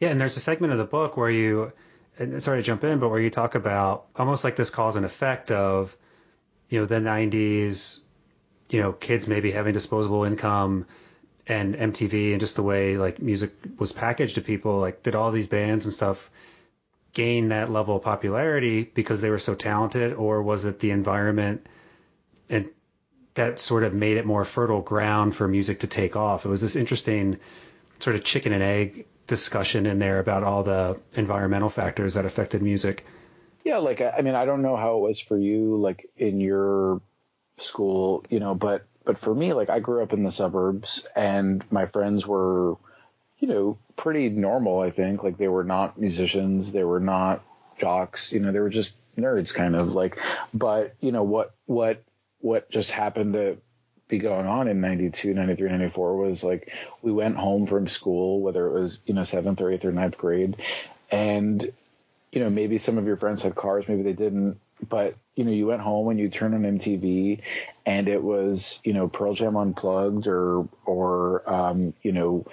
yeah, 0.00 0.08
and 0.08 0.20
there's 0.20 0.36
a 0.36 0.40
segment 0.40 0.72
of 0.72 0.78
the 0.78 0.84
book 0.84 1.16
where 1.16 1.30
you, 1.30 1.72
and 2.18 2.42
sorry 2.42 2.58
to 2.58 2.62
jump 2.62 2.84
in, 2.84 2.98
but 2.98 3.08
where 3.08 3.20
you 3.20 3.30
talk 3.30 3.54
about 3.54 4.06
almost 4.16 4.44
like 4.44 4.56
this 4.56 4.70
cause 4.70 4.96
and 4.96 5.04
effect 5.04 5.50
of, 5.50 5.96
you 6.68 6.80
know, 6.80 6.86
the 6.86 6.96
'90s, 6.96 8.00
you 8.70 8.80
know, 8.80 8.92
kids 8.92 9.28
maybe 9.28 9.50
having 9.50 9.72
disposable 9.72 10.24
income 10.24 10.86
and 11.46 11.76
MTV 11.76 12.32
and 12.32 12.40
just 12.40 12.56
the 12.56 12.62
way 12.62 12.96
like 12.96 13.20
music 13.20 13.52
was 13.78 13.92
packaged 13.92 14.34
to 14.36 14.40
people, 14.40 14.78
like 14.78 15.02
did 15.02 15.14
all 15.14 15.30
these 15.30 15.46
bands 15.46 15.84
and 15.84 15.94
stuff 15.94 16.30
gain 17.12 17.48
that 17.48 17.70
level 17.70 17.96
of 17.96 18.02
popularity 18.02 18.82
because 18.82 19.20
they 19.20 19.30
were 19.30 19.38
so 19.38 19.54
talented, 19.54 20.12
or 20.14 20.42
was 20.42 20.64
it 20.64 20.80
the 20.80 20.90
environment 20.90 21.66
and 22.50 22.68
that 23.34 23.58
sort 23.58 23.84
of 23.84 23.94
made 23.94 24.16
it 24.16 24.26
more 24.26 24.44
fertile 24.44 24.82
ground 24.82 25.34
for 25.34 25.48
music 25.48 25.80
to 25.80 25.86
take 25.86 26.16
off? 26.16 26.44
It 26.44 26.48
was 26.48 26.60
this 26.60 26.76
interesting 26.76 27.38
sort 27.98 28.16
of 28.16 28.24
chicken 28.24 28.52
and 28.52 28.62
egg 28.62 29.06
discussion 29.26 29.86
in 29.86 29.98
there 29.98 30.18
about 30.18 30.44
all 30.44 30.62
the 30.62 30.98
environmental 31.14 31.68
factors 31.68 32.14
that 32.14 32.24
affected 32.24 32.62
music. 32.62 33.06
Yeah, 33.64 33.78
like 33.78 34.00
I 34.00 34.20
mean, 34.22 34.34
I 34.34 34.44
don't 34.44 34.62
know 34.62 34.76
how 34.76 34.96
it 34.96 35.00
was 35.00 35.20
for 35.20 35.36
you, 35.36 35.76
like 35.76 36.08
in 36.16 36.40
your 36.40 37.00
school, 37.58 38.24
you 38.30 38.40
know, 38.40 38.54
but 38.54 38.86
but 39.04 39.18
for 39.18 39.34
me, 39.34 39.52
like 39.52 39.70
I 39.70 39.80
grew 39.80 40.02
up 40.02 40.12
in 40.12 40.22
the 40.22 40.32
suburbs, 40.32 41.06
and 41.14 41.64
my 41.70 41.86
friends 41.86 42.26
were 42.26 42.76
you 43.38 43.48
know, 43.48 43.78
pretty 43.96 44.28
normal, 44.28 44.80
I 44.80 44.90
think. 44.90 45.22
Like 45.22 45.38
they 45.38 45.48
were 45.48 45.64
not 45.64 45.98
musicians, 45.98 46.72
they 46.72 46.84
were 46.84 47.00
not 47.00 47.44
jocks, 47.78 48.32
you 48.32 48.40
know, 48.40 48.52
they 48.52 48.60
were 48.60 48.70
just 48.70 48.94
nerds 49.16 49.52
kind 49.52 49.74
of 49.74 49.92
like 49.92 50.18
but, 50.52 50.94
you 51.00 51.12
know, 51.12 51.22
what 51.22 51.54
what 51.66 52.02
what 52.40 52.70
just 52.70 52.90
happened 52.90 53.34
to 53.34 53.58
be 54.08 54.18
going 54.18 54.46
on 54.46 54.68
in 54.68 54.80
92, 54.80 55.34
93, 55.34 55.68
94 55.68 56.16
was 56.16 56.44
like 56.44 56.72
we 57.02 57.12
went 57.12 57.36
home 57.36 57.66
from 57.66 57.88
school, 57.88 58.40
whether 58.40 58.66
it 58.66 58.80
was, 58.80 58.98
you 59.06 59.14
know, 59.14 59.24
seventh 59.24 59.60
or 59.60 59.70
eighth 59.70 59.84
or 59.84 59.92
ninth 59.92 60.16
grade, 60.16 60.56
and 61.10 61.72
you 62.32 62.40
know, 62.40 62.50
maybe 62.50 62.78
some 62.78 62.98
of 62.98 63.06
your 63.06 63.16
friends 63.16 63.42
had 63.42 63.54
cars, 63.54 63.86
maybe 63.88 64.02
they 64.02 64.12
didn't, 64.12 64.58
but 64.88 65.16
you 65.34 65.44
know, 65.44 65.52
you 65.52 65.66
went 65.66 65.80
home 65.80 66.08
and 66.08 66.18
you 66.18 66.28
turned 66.28 66.54
on 66.54 66.62
MTV, 66.62 67.40
and 67.84 68.08
it 68.08 68.22
was 68.22 68.78
you 68.84 68.92
know 68.92 69.08
Pearl 69.08 69.34
Jam 69.34 69.56
unplugged 69.56 70.26
or 70.26 70.68
or 70.84 71.48
um, 71.50 71.94
you 72.02 72.12
know 72.12 72.46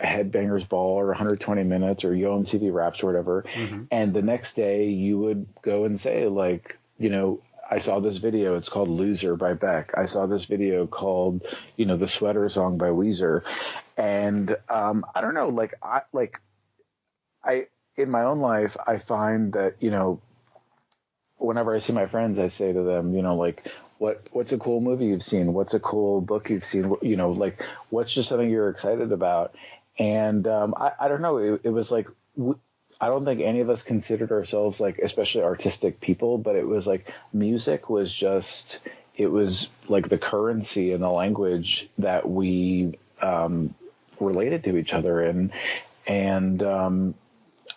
Headbangers 0.00 0.68
Ball 0.68 0.98
or 0.98 1.06
120 1.06 1.62
Minutes 1.64 2.04
or 2.04 2.14
Yo 2.14 2.42
MTV 2.42 2.72
Raps 2.72 3.02
or 3.02 3.06
whatever. 3.06 3.44
Mm-hmm. 3.54 3.84
And 3.90 4.12
the 4.12 4.22
next 4.22 4.56
day 4.56 4.88
you 4.88 5.18
would 5.18 5.46
go 5.62 5.84
and 5.84 6.00
say 6.00 6.26
like, 6.26 6.78
you 6.98 7.10
know, 7.10 7.40
I 7.72 7.78
saw 7.78 8.00
this 8.00 8.18
video. 8.18 8.58
It's 8.58 8.68
called 8.68 8.90
Loser 8.90 9.34
by 9.34 9.54
Beck. 9.54 9.92
I 9.96 10.04
saw 10.04 10.26
this 10.26 10.44
video 10.44 10.86
called, 10.86 11.40
you 11.76 11.86
know, 11.86 11.96
the 11.96 12.06
Sweater 12.06 12.46
Song 12.50 12.76
by 12.76 12.88
Weezer. 12.88 13.44
And 13.96 14.54
um, 14.68 15.06
I 15.14 15.22
don't 15.22 15.32
know, 15.32 15.48
like 15.48 15.72
I 15.82 16.02
like 16.12 16.38
I 17.42 17.68
in 17.96 18.10
my 18.10 18.24
own 18.24 18.40
life 18.40 18.76
I 18.86 18.98
find 18.98 19.54
that, 19.54 19.76
you 19.80 19.90
know, 19.90 20.20
whenever 21.38 21.74
I 21.74 21.78
see 21.78 21.94
my 21.94 22.04
friends, 22.04 22.38
I 22.38 22.48
say 22.48 22.74
to 22.74 22.82
them, 22.82 23.14
you 23.14 23.22
know, 23.22 23.36
like, 23.36 23.66
what 23.96 24.28
what's 24.32 24.52
a 24.52 24.58
cool 24.58 24.82
movie 24.82 25.06
you've 25.06 25.24
seen? 25.24 25.54
What's 25.54 25.72
a 25.72 25.80
cool 25.80 26.20
book 26.20 26.50
you've 26.50 26.66
seen? 26.66 26.94
You 27.00 27.16
know, 27.16 27.32
like, 27.32 27.62
what's 27.88 28.12
just 28.12 28.28
something 28.28 28.50
you're 28.50 28.68
excited 28.68 29.12
about? 29.12 29.54
And 29.98 30.46
um, 30.46 30.74
I, 30.76 30.92
I, 31.00 31.08
don't 31.08 31.22
know. 31.22 31.38
It, 31.38 31.62
it 31.64 31.70
was 31.70 31.90
like 31.90 32.06
I 33.02 33.08
don't 33.08 33.24
think 33.24 33.40
any 33.40 33.58
of 33.58 33.68
us 33.68 33.82
considered 33.82 34.30
ourselves 34.30 34.78
like 34.78 35.00
especially 35.00 35.42
artistic 35.42 36.00
people, 36.00 36.38
but 36.38 36.54
it 36.54 36.66
was 36.66 36.86
like 36.86 37.12
music 37.32 37.90
was 37.90 38.14
just 38.14 38.78
it 39.16 39.26
was 39.26 39.70
like 39.88 40.08
the 40.08 40.16
currency 40.16 40.92
and 40.92 41.02
the 41.02 41.10
language 41.10 41.88
that 41.98 42.30
we 42.30 42.94
um, 43.20 43.74
related 44.20 44.62
to 44.64 44.76
each 44.76 44.92
other 44.94 45.20
in, 45.20 45.52
and 46.06 46.62
um, 46.62 47.14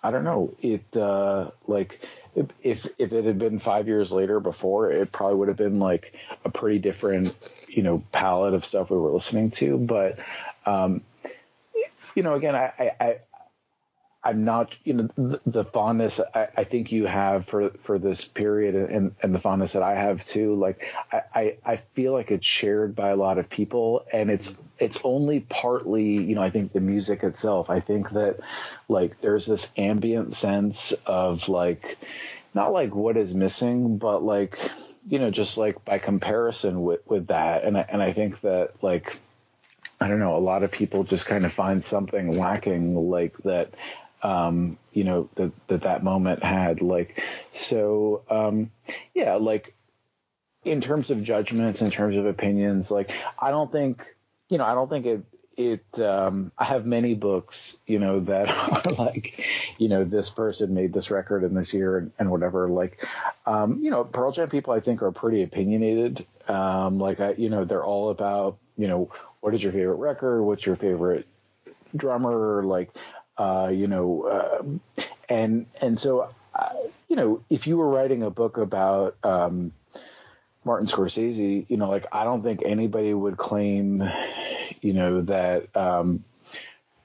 I 0.04 0.12
don't 0.12 0.26
know. 0.26 0.54
It 0.62 0.86
uh, 0.96 1.50
like 1.66 2.06
if 2.36 2.48
if 2.64 3.12
it 3.12 3.26
had 3.26 3.40
been 3.40 3.60
five 3.60 3.88
years 3.88 4.12
later 4.12 4.40
before, 4.40 4.92
it 4.92 5.12
probably 5.12 5.38
would 5.38 5.48
have 5.48 5.58
been 5.58 5.80
like 5.80 6.14
a 6.46 6.52
pretty 6.52 6.78
different 6.78 7.36
you 7.68 7.82
know 7.82 8.04
palette 8.12 8.54
of 8.54 8.64
stuff 8.64 8.92
we 8.92 8.98
were 8.98 9.12
listening 9.12 9.50
to, 9.52 9.78
but. 9.78 10.20
Um, 10.68 11.02
you 12.16 12.24
know, 12.24 12.36
again, 12.36 12.56
I, 12.56 12.92
I, 13.00 13.18
I 14.26 14.32
am 14.32 14.44
not, 14.44 14.74
you 14.84 14.94
know, 14.94 15.10
the, 15.16 15.40
the 15.46 15.66
fondness 15.66 16.20
I, 16.34 16.48
I, 16.58 16.64
think 16.64 16.92
you 16.92 17.06
have 17.06 17.48
for 17.48 17.70
for 17.84 18.00
this 18.00 18.26
period, 18.26 18.74
and 18.74 19.16
and 19.22 19.36
the 19.36 19.40
fondness 19.40 19.74
that 19.74 19.84
I 19.84 19.94
have 19.94 20.26
too. 20.26 20.56
Like, 20.56 20.82
I, 21.12 21.22
I, 21.36 21.58
I 21.64 21.76
feel 21.94 22.12
like 22.12 22.32
it's 22.32 22.46
shared 22.46 22.96
by 22.96 23.10
a 23.10 23.16
lot 23.16 23.38
of 23.38 23.48
people, 23.48 24.04
and 24.12 24.32
it's 24.32 24.52
it's 24.80 24.98
only 25.04 25.42
partly, 25.42 26.06
you 26.06 26.34
know, 26.34 26.42
I 26.42 26.50
think 26.50 26.74
the 26.74 26.80
music 26.80 27.22
itself. 27.24 27.70
I 27.70 27.80
think 27.80 28.10
that 28.14 28.40
like 28.90 29.22
there's 29.22 29.46
this 29.46 29.72
ambient 29.78 30.36
sense 30.36 30.92
of 31.06 31.48
like, 31.48 32.00
not 32.56 32.74
like 32.74 32.96
what 32.96 33.18
is 33.18 33.32
missing, 33.36 34.00
but 34.00 34.24
like, 34.24 34.58
you 35.08 35.20
know, 35.20 35.30
just 35.30 35.56
like 35.56 35.86
by 35.86 36.00
comparison 36.00 36.82
with 36.82 37.02
with 37.06 37.28
that, 37.28 37.64
and 37.64 37.78
I, 37.78 37.86
and 37.90 38.02
I 38.02 38.12
think 38.12 38.42
that 38.42 38.72
like 38.82 39.20
I 40.02 40.08
don't 40.08 40.20
know, 40.20 40.36
a 40.36 40.40
lot 40.40 40.64
of 40.64 40.72
people 40.72 41.04
just 41.04 41.28
kind 41.28 41.46
of 41.46 41.54
find 41.54 41.86
something 41.86 42.38
lacking 42.38 42.96
like 42.96 43.38
that, 43.44 43.74
um, 44.26 44.80
you 44.92 45.04
know, 45.04 45.30
that, 45.36 45.52
that 45.68 45.84
that 45.84 46.04
moment 46.04 46.44
had 46.44 46.82
like, 46.82 47.22
so, 47.54 48.24
um, 48.28 48.72
yeah, 49.14 49.36
like 49.36 49.76
in 50.64 50.82
terms 50.82 51.12
of 51.12 51.22
judgments, 51.22 51.82
in 51.82 51.92
terms 51.92 52.18
of 52.18 52.26
opinions, 52.26 52.90
like, 52.90 53.12
I 53.38 53.52
don't 53.52 53.72
think, 53.72 54.04
you 54.50 54.58
know, 54.58 54.66
I 54.66 54.74
don't 54.74 54.90
think 54.90 55.06
it, 55.06 55.22
it 55.58 56.02
um, 56.04 56.52
I 56.58 56.66
have 56.66 56.88
many 56.88 57.14
books, 57.14 57.76
you 57.86 58.00
know, 58.00 58.20
that 58.22 58.50
are 58.50 58.82
like, 58.98 59.46
you 59.78 59.90
know, 59.90 60.04
this 60.04 60.32
person 60.32 60.74
made 60.74 60.92
this 60.92 61.12
record 61.12 61.44
in 61.44 61.54
this 61.54 61.72
year 61.72 62.00
and, 62.00 62.12
and 62.18 62.32
whatever. 62.32 62.68
Like, 62.68 63.06
um, 63.46 63.80
you 63.84 63.92
know, 63.92 64.04
Pearl 64.04 64.32
Jam 64.32 64.50
people 64.50 64.74
I 64.74 64.80
think 64.80 65.04
are 65.04 65.12
pretty 65.12 65.44
opinionated. 65.44 66.26
Um, 66.48 66.98
like 66.98 67.20
I, 67.20 67.34
you 67.34 67.50
know, 67.50 67.64
they're 67.64 67.86
all 67.86 68.10
about, 68.10 68.58
you 68.76 68.88
know, 68.88 69.12
what 69.42 69.54
is 69.54 69.62
your 69.62 69.72
favorite 69.72 69.98
record? 69.98 70.42
What's 70.42 70.66
your 70.66 70.78
favorite 70.78 71.28
drummer? 71.96 72.64
Like, 72.66 72.90
uh, 73.38 73.70
you 73.72 73.88
know, 73.88 74.24
uh, 74.24 75.04
and 75.30 75.66
and 75.82 76.00
so, 76.00 76.30
uh, 76.54 76.70
you 77.08 77.16
know, 77.16 77.42
if 77.50 77.68
you 77.68 77.78
were 77.78 77.90
writing 77.90 78.24
a 78.24 78.30
book 78.30 78.58
about 78.58 79.16
um, 79.24 79.72
Martin 80.64 80.88
Scorsese, 80.88 81.66
you 81.68 81.78
know, 81.78 81.90
like 81.90 82.06
I 82.12 82.24
don't 82.24 82.44
think 82.44 82.62
anybody 82.66 83.14
would 83.14 83.38
claim, 83.38 84.04
you 84.82 84.94
know, 84.94 85.22
that. 85.24 85.76
Um, 85.76 86.24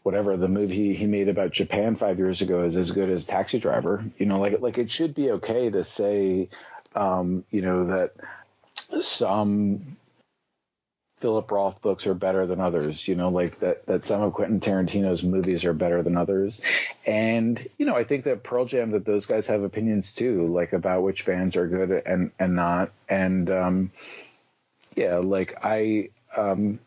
whatever 0.03 0.39
the 0.39 0.49
movie 0.49 0.95
he 0.95 1.05
made 1.05 1.29
about 1.29 1.53
Japan 1.53 1.95
five 1.95 2.19
years 2.19 2.41
ago 2.41 2.65
is 2.65 2.75
as 2.75 2.91
good 2.91 3.11
as 3.11 3.27
Taxi 3.27 3.59
Driver. 3.59 4.03
You 4.17 4.25
know, 4.25 4.41
like 4.41 4.61
like 4.61 4.79
it 4.79 4.91
should 4.91 5.15
be 5.15 5.31
okay 5.33 5.69
to 5.69 5.85
say, 5.85 6.49
um, 6.95 7.45
you 7.51 7.61
know, 7.61 7.87
that 7.87 8.15
some 9.03 9.97
Philip 11.21 11.51
Roth 11.51 11.83
books 11.83 12.07
are 12.07 12.15
better 12.15 12.47
than 12.47 12.61
others, 12.61 13.07
you 13.07 13.15
know, 13.15 13.29
like 13.29 13.61
that, 13.61 13.85
that 13.87 14.07
some 14.07 14.23
of 14.23 14.33
Quentin 14.33 14.59
Tarantino's 14.61 15.23
movies 15.23 15.65
are 15.67 15.75
better 15.75 16.03
than 16.03 16.17
others. 16.17 16.61
And, 17.07 17.69
you 17.77 17.85
know, 17.85 17.95
I 17.95 18.05
think 18.05 18.25
that 18.25 18.43
Pearl 18.43 18.65
Jam, 18.65 18.93
that 18.93 19.05
those 19.05 19.27
guys 19.27 19.47
have 19.47 19.63
opinions 19.63 20.13
too, 20.13 20.47
like 20.47 20.73
about 20.73 21.03
which 21.03 21.27
bands 21.27 21.57
are 21.57 21.69
good 21.69 21.91
and, 22.07 22.31
and 22.39 22.57
not. 22.57 22.93
And, 23.09 23.51
um, 23.51 23.93
yeah, 24.97 25.17
like 25.17 25.59
I, 25.63 26.09
um, 26.35 26.81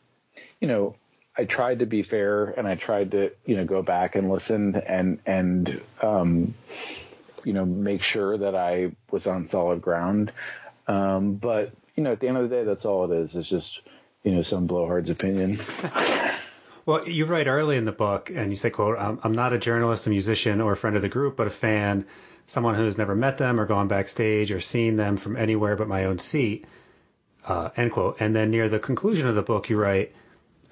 you 0.60 0.68
know, 0.68 0.96
I 1.38 1.46
tried 1.46 1.80
to 1.80 1.86
be 1.86 2.02
fair 2.02 2.46
and 2.46 2.68
I 2.68 2.76
tried 2.76 3.12
to, 3.12 3.32
you 3.46 3.56
know, 3.56 3.66
go 3.66 3.84
back 3.84 4.16
and 4.16 4.32
listen 4.32 4.76
and, 4.76 5.20
and, 5.28 5.82
um, 6.02 6.56
you 7.44 7.54
know, 7.54 7.66
make 7.66 8.02
sure 8.02 8.38
that 8.38 8.56
I 8.56 8.94
was 9.12 9.28
on 9.28 9.50
solid 9.50 9.82
ground. 9.82 10.32
Um, 10.88 11.36
but, 11.36 11.72
you 11.96 12.04
know, 12.04 12.12
at 12.12 12.20
the 12.20 12.28
end 12.28 12.38
of 12.38 12.50
the 12.50 12.56
day, 12.56 12.64
that's 12.64 12.86
all 12.86 13.12
it 13.12 13.16
is. 13.16 13.36
It's 13.36 13.48
just, 13.48 13.82
you 14.24 14.32
know 14.32 14.44
some 14.44 14.68
blowhard's 14.68 15.10
opinion. 15.10 15.62
well, 16.86 17.08
you 17.08 17.26
write 17.26 17.48
early 17.48 17.78
in 17.78 17.86
the 17.86 17.92
book, 17.92 18.32
and 18.34 18.52
you 18.52 18.56
say, 18.56 18.70
"quote 18.70 18.98
I'm, 19.00 19.20
I'm 19.24 19.34
not 19.34 19.54
a 19.54 19.58
journalist, 19.58 20.08
a 20.08 20.10
musician, 20.10 20.62
or 20.62 20.74
a 20.74 20.78
friend 20.78 20.96
of 20.96 21.02
the 21.02 21.10
group, 21.10 21.36
but 21.36 21.48
a 21.48 21.52
fan." 21.52 22.06
someone 22.48 22.76
who's 22.76 22.98
never 22.98 23.16
met 23.16 23.38
them 23.38 23.60
or 23.60 23.66
gone 23.66 23.88
backstage 23.88 24.52
or 24.52 24.60
seen 24.60 24.96
them 24.96 25.18
from 25.18 25.36
anywhere 25.36 25.76
but 25.76 25.88
my 25.88 26.06
own 26.06 26.20
seat. 26.20 26.66
Uh, 27.46 27.70
end 27.76 27.92
quote. 27.92 28.18
And 28.20 28.36
then 28.36 28.52
near 28.52 28.70
the 28.70 28.80
conclusion 28.80 29.28
of 29.28 29.36
the 29.36 29.42
book, 29.42 29.70
you 29.70 29.78
write, 29.78 30.14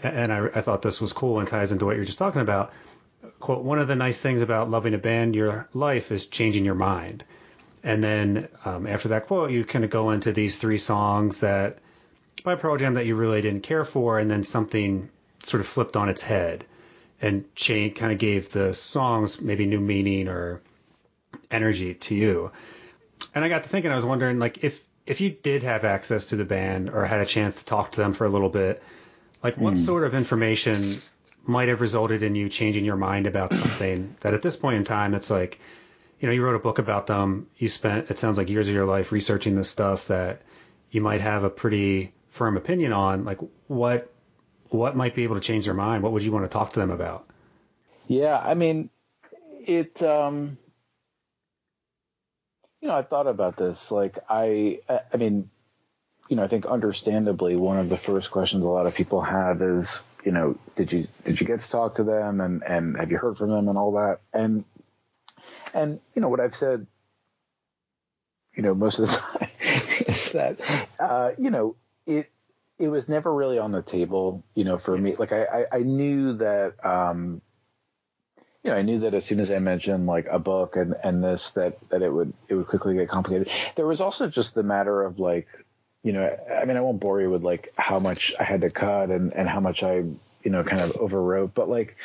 and 0.02 0.32
I, 0.32 0.45
I 0.56 0.62
thought 0.62 0.82
this 0.82 1.02
was 1.02 1.14
cool 1.14 1.39
and 1.39 1.47
ties 1.47 1.72
into 1.72 1.86
what 1.86 1.95
you're 1.95 2.06
just 2.06 2.20
talking 2.20 2.41
about. 2.41 2.74
Quote, 3.39 3.64
one 3.64 3.80
of 3.80 3.88
the 3.88 3.95
nice 3.95 4.20
things 4.20 4.41
about 4.41 4.70
loving 4.70 4.93
a 4.93 4.97
band 4.97 5.36
your 5.36 5.68
life 5.74 6.12
is 6.12 6.28
changing 6.28 6.66
your 6.66 6.76
mind. 6.76 7.24
And 7.84 8.04
then 8.04 8.47
um, 8.64 8.88
after 8.88 9.10
that 9.10 9.28
quote, 9.28 9.52
you 9.52 9.66
kind 9.66 9.84
of 9.84 9.91
go 9.91 10.12
into 10.12 10.32
these 10.32 10.58
three 10.58 10.78
songs 10.78 11.41
that 11.41 11.80
by 12.44 12.56
Pearl 12.56 12.78
Jam 12.78 12.96
that 12.96 13.06
you 13.06 13.16
really 13.16 13.42
didn't 13.42 13.64
care 13.64 13.86
for, 13.86 14.20
and 14.20 14.30
then 14.30 14.44
something 14.44 15.10
sort 15.44 15.62
of 15.62 15.68
flipped 15.68 15.96
on 15.96 16.10
its 16.10 16.22
head 16.22 16.66
and 17.22 17.54
change, 17.56 17.96
kind 17.96 18.12
of 18.12 18.18
gave 18.18 18.52
the 18.52 18.74
songs 18.74 19.42
maybe 19.42 19.66
new 19.66 19.80
meaning 19.80 20.28
or 20.28 20.62
energy 21.50 21.94
to 21.94 22.16
you. 22.16 22.52
And 23.36 23.46
I 23.46 23.50
got 23.50 23.64
to 23.64 23.70
thinking, 23.70 23.92
I 23.92 23.96
was 23.96 24.06
wondering, 24.06 24.40
like, 24.40 24.64
if 24.64 24.84
if 25.06 25.20
you 25.20 25.30
did 25.30 25.64
have 25.64 25.84
access 25.84 26.26
to 26.26 26.36
the 26.36 26.46
band 26.46 26.90
or 26.90 27.06
had 27.06 27.22
a 27.22 27.26
chance 27.26 27.60
to 27.60 27.66
talk 27.66 27.92
to 27.92 28.02
them 28.02 28.14
for 28.14 28.26
a 28.26 28.30
little 28.30 28.50
bit, 28.50 28.82
like, 29.44 29.58
what 29.58 29.74
mm. 29.74 29.78
sort 29.78 30.04
of 30.04 30.14
information 30.14 30.98
might 31.44 31.70
have 31.70 31.82
resulted 31.82 32.22
in 32.24 32.36
you 32.36 32.50
changing 32.50 32.86
your 32.86 32.96
mind 32.96 33.26
about 33.28 33.54
something 33.54 34.16
that 34.22 34.34
at 34.34 34.42
this 34.42 34.56
point 34.56 34.78
in 34.78 34.84
time, 34.84 35.14
it's 35.16 35.30
like, 35.30 35.60
you 36.20 36.28
know, 36.28 36.34
you 36.34 36.44
wrote 36.44 36.56
a 36.56 36.60
book 36.60 36.78
about 36.78 37.08
them. 37.08 37.48
You 37.58 37.68
spent, 37.68 38.12
it 38.12 38.20
sounds 38.20 38.38
like 38.38 38.50
years 38.50 38.68
of 38.68 38.76
your 38.76 38.86
life 38.86 39.12
researching 39.12 39.56
this 39.56 39.70
stuff 39.70 40.08
that 40.08 40.44
you 40.92 41.02
might 41.02 41.22
have 41.22 41.44
a 41.44 41.50
pretty 41.50 42.14
firm 42.32 42.58
opinion 42.58 42.92
on. 42.92 43.24
Like, 43.24 43.40
what, 43.68 44.12
what 44.70 44.96
might 44.96 45.16
be 45.16 45.24
able 45.24 45.36
to 45.36 45.42
change 45.42 45.66
their 45.66 45.74
mind? 45.74 46.02
What 46.02 46.12
would 46.14 46.24
you 46.24 46.32
want 46.32 46.46
to 46.46 46.50
talk 46.50 46.74
to 46.74 46.80
them 46.80 46.90
about? 46.90 47.28
Yeah. 48.08 48.38
I 48.38 48.56
mean, 48.56 48.90
it, 49.66 50.02
um, 50.02 50.58
you 52.82 52.88
know, 52.88 52.96
I 52.96 53.04
thought 53.04 53.28
about 53.28 53.58
this. 53.58 53.92
Like, 53.92 54.18
I, 54.28 54.80
I 54.90 55.18
mean, 55.18 55.50
you 56.32 56.38
know, 56.38 56.44
I 56.44 56.48
think 56.48 56.66
understandably, 56.66 57.58
one 57.58 57.78
of 57.78 57.90
the 57.90 57.98
first 57.98 58.32
questions 58.32 58.64
a 58.64 58.68
lot 58.68 58.88
of 58.88 58.96
people 58.96 59.22
have 59.22 59.62
is, 59.62 60.00
you 60.24 60.32
know, 60.32 60.58
did 60.78 60.92
you 60.92 61.08
did 61.26 61.42
you 61.42 61.46
get 61.46 61.62
to 61.62 61.70
talk 61.70 61.96
to 61.96 62.06
them 62.06 62.40
and 62.40 62.64
and 62.64 62.98
have 62.98 63.12
you 63.12 63.18
heard 63.18 63.38
from 63.38 63.50
them 63.50 63.68
and 63.68 63.78
all 63.78 63.92
that? 63.94 64.20
And 64.32 64.64
and 65.74 66.00
you 66.16 66.22
know 66.22 66.30
what 66.30 66.40
I've 66.40 66.56
said, 66.56 66.88
you 68.56 68.64
know, 68.64 68.74
most 68.74 69.00
of 69.00 69.10
the 69.10 69.16
time 69.18 69.50
is 70.08 70.32
that 70.32 70.88
uh, 71.00 71.32
you 71.38 71.50
know 71.50 71.76
it 72.06 72.30
it 72.80 72.88
was 72.88 73.08
never 73.08 73.34
really 73.34 73.60
on 73.60 73.72
the 73.72 73.82
table, 73.82 74.43
you 74.56 74.64
know, 74.64 74.78
for 74.78 74.97
me. 74.97 75.16
Like 75.18 75.32
I 75.32 75.43
I, 75.43 75.66
I 75.78 75.80
knew 75.80 76.34
that. 76.38 76.84
um 76.86 77.41
you 78.64 78.70
know, 78.70 78.78
I 78.78 78.84
knew 78.84 78.99
that 78.99 79.16
as 79.16 79.26
soon 79.26 79.39
as 79.39 79.49
I 79.49 79.58
mentioned 79.58 80.06
like 80.06 80.28
a 80.30 80.38
book 80.38 80.76
and, 80.76 80.93
and 81.04 81.24
this, 81.24 81.49
that, 81.56 81.80
that 81.89 82.04
it 82.04 82.14
would, 82.14 82.32
it 82.47 82.54
would 82.54 82.68
quickly 82.68 82.93
get 82.93 83.10
complicated. 83.10 83.49
There 83.76 83.88
was 83.88 83.99
also 83.99 84.28
just 84.28 84.54
the 84.54 84.62
matter 84.62 85.02
of 85.02 85.18
like, 85.18 85.47
you 86.04 86.14
know, 86.14 86.38
I 86.62 86.66
mean, 86.66 86.78
I 86.78 86.82
won't 86.82 86.99
bore 86.99 87.20
you 87.20 87.32
with 87.32 87.41
like 87.41 87.74
how 87.76 87.97
much 87.97 88.34
I 88.39 88.43
had 88.43 88.62
to 88.62 88.70
cut 88.70 89.10
and, 89.10 89.34
and 89.34 89.49
how 89.49 89.62
much 89.62 89.82
I, 89.82 90.04
you 90.43 90.52
know, 90.52 90.64
kind 90.64 90.82
of 90.82 90.91
overwrote, 90.91 91.56
but 91.56 91.70
like 91.70 91.95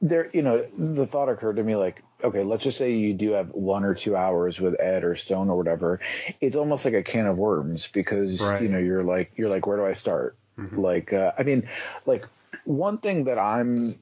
there, 0.00 0.30
you 0.32 0.40
know, 0.40 0.66
the 0.78 1.06
thought 1.06 1.28
occurred 1.28 1.56
to 1.56 1.62
me 1.62 1.76
like, 1.76 2.02
okay, 2.22 2.44
let's 2.44 2.64
just 2.64 2.78
say 2.78 2.94
you 2.94 3.14
do 3.14 3.32
have 3.32 3.48
one 3.50 3.84
or 3.84 3.94
two 3.94 4.16
hours 4.16 4.60
with 4.60 4.80
Ed 4.80 5.04
or 5.04 5.16
Stone 5.16 5.50
or 5.50 5.56
whatever. 5.56 6.00
It's 6.40 6.56
almost 6.56 6.84
like 6.84 6.94
a 6.94 7.02
can 7.02 7.26
of 7.26 7.36
worms 7.36 7.88
because 7.92 8.40
right. 8.40 8.62
you 8.62 8.68
know 8.68 8.78
you're 8.78 9.04
like 9.04 9.32
you're 9.36 9.50
like 9.50 9.66
where 9.66 9.76
do 9.76 9.84
I 9.84 9.94
start? 9.94 10.36
Mm-hmm. 10.58 10.78
Like, 10.78 11.12
uh, 11.12 11.32
I 11.38 11.42
mean, 11.42 11.68
like 12.06 12.26
one 12.64 12.98
thing 12.98 13.24
that 13.24 13.38
I'm, 13.38 13.98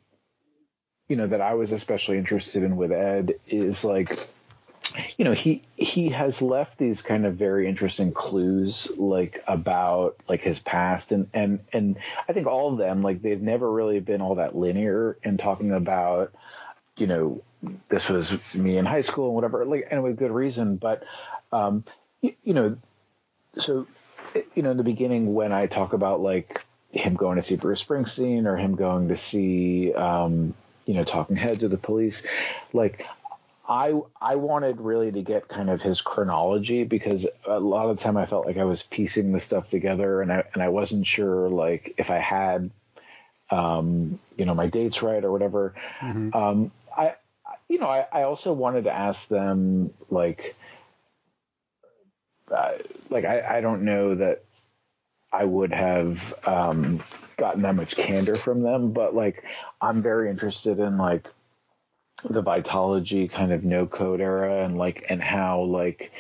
you 1.09 1.17
know, 1.17 1.27
that 1.27 1.41
I 1.41 1.55
was 1.55 1.73
especially 1.73 2.19
interested 2.19 2.63
in 2.63 2.77
with 2.77 2.93
Ed 2.93 3.35
is 3.47 3.85
like 3.85 4.29
you 5.17 5.25
know 5.25 5.33
he 5.33 5.63
he 5.77 6.09
has 6.09 6.43
left 6.43 6.79
these 6.79 7.01
kind 7.01 7.25
of 7.25 7.37
very 7.37 7.69
interesting 7.69 8.13
clues 8.13 8.91
like 8.97 9.43
about 9.47 10.17
like 10.29 10.41
his 10.41 10.59
past 10.61 11.13
and 11.13 11.29
and 11.33 11.61
and 11.73 11.97
I 12.29 12.33
think 12.33 12.47
all 12.47 12.73
of 12.73 12.79
them 12.79 13.03
like 13.03 13.23
they've 13.23 13.41
never 13.41 13.71
really 13.71 14.01
been 14.01 14.21
all 14.21 14.37
that 14.37 14.57
linear 14.57 15.17
in 15.23 15.37
talking 15.37 15.73
about 15.73 16.33
you 16.97 17.07
know 17.07 17.43
this 17.89 18.09
was 18.09 18.33
me 18.55 18.79
in 18.79 18.87
high 18.87 19.03
school 19.03 19.27
and 19.27 19.35
whatever 19.35 19.65
like 19.65 19.89
and 19.91 20.03
with 20.03 20.17
good 20.17 20.31
reason 20.31 20.77
but 20.77 21.03
um 21.53 21.85
you, 22.23 22.35
you 22.43 22.55
know 22.55 22.77
so 23.59 23.87
you 24.55 24.63
know 24.63 24.71
in 24.71 24.77
the 24.77 24.85
beginning 24.85 25.35
when 25.35 25.53
I 25.53 25.67
talk 25.67 25.93
about 25.93 26.21
like 26.21 26.63
him 26.93 27.15
going 27.15 27.37
to 27.37 27.43
see 27.43 27.57
Bruce 27.57 27.85
Springsteen 27.85 28.47
or 28.47 28.57
him 28.57 28.75
going 28.75 29.09
to 29.09 29.17
see 29.17 29.93
um 29.95 30.55
you 30.87 30.95
know 30.95 31.05
talking 31.05 31.37
heads 31.37 31.63
of 31.63 31.71
the 31.71 31.79
police 31.79 32.23
like 32.73 33.05
I 33.69 33.95
I 34.21 34.35
wanted 34.35 34.81
really 34.81 35.13
to 35.13 35.23
get 35.23 35.49
kind 35.49 35.71
of 35.71 35.81
his 35.81 36.01
chronology 36.01 36.85
because 36.85 37.27
a 37.47 37.61
lot 37.61 37.89
of 37.89 37.97
the 37.97 38.03
time 38.03 38.17
I 38.17 38.27
felt 38.27 38.45
like 38.45 38.57
I 38.57 38.65
was 38.65 38.83
piecing 38.83 39.33
the 39.33 39.41
stuff 39.41 39.69
together 39.69 40.23
and 40.23 40.33
I 40.33 40.45
and 40.55 40.63
I 40.63 40.69
wasn't 40.69 41.07
sure 41.07 41.49
like 41.49 41.95
if 41.97 42.11
I 42.11 42.19
had 42.19 42.71
um, 43.51 44.19
you 44.37 44.45
know 44.45 44.55
my 44.55 44.67
dates 44.67 45.03
right 45.03 45.25
or 45.25 45.31
whatever. 45.31 45.75
Mm-hmm. 46.01 46.37
Um, 46.37 46.73
I 46.97 47.15
you 47.71 47.79
know 47.79 47.87
I, 47.87 48.07
I 48.13 48.23
also 48.25 48.53
wanted 48.53 48.85
to 48.85 48.93
ask 48.93 49.29
them 49.29 49.91
like 50.11 50.57
uh, 52.51 52.73
like 53.09 53.25
I, 53.25 53.59
I 53.59 53.61
don't 53.61 53.85
know 53.85 54.17
that 54.17 54.45
I 55.33 55.45
would 55.45 55.73
have 55.73 56.19
um, 56.45 57.03
gotten 57.37 57.63
that 57.63 57.77
much 57.77 57.95
candor 57.95 58.35
from 58.35 58.63
them, 58.63 58.91
but 58.91 59.15
like 59.15 59.45
I'm 59.81 60.03
very 60.03 60.29
interested 60.29 60.81
in 60.81 60.99
like 60.99 61.29
the 62.29 62.43
Vitalogy 62.43 63.31
kind 63.31 63.53
of 63.53 63.63
no 63.63 63.87
code 63.87 64.21
era 64.21 64.65
and 64.65 64.77
like 64.77 65.07
and 65.09 65.23
how 65.23 65.61
like 65.63 66.11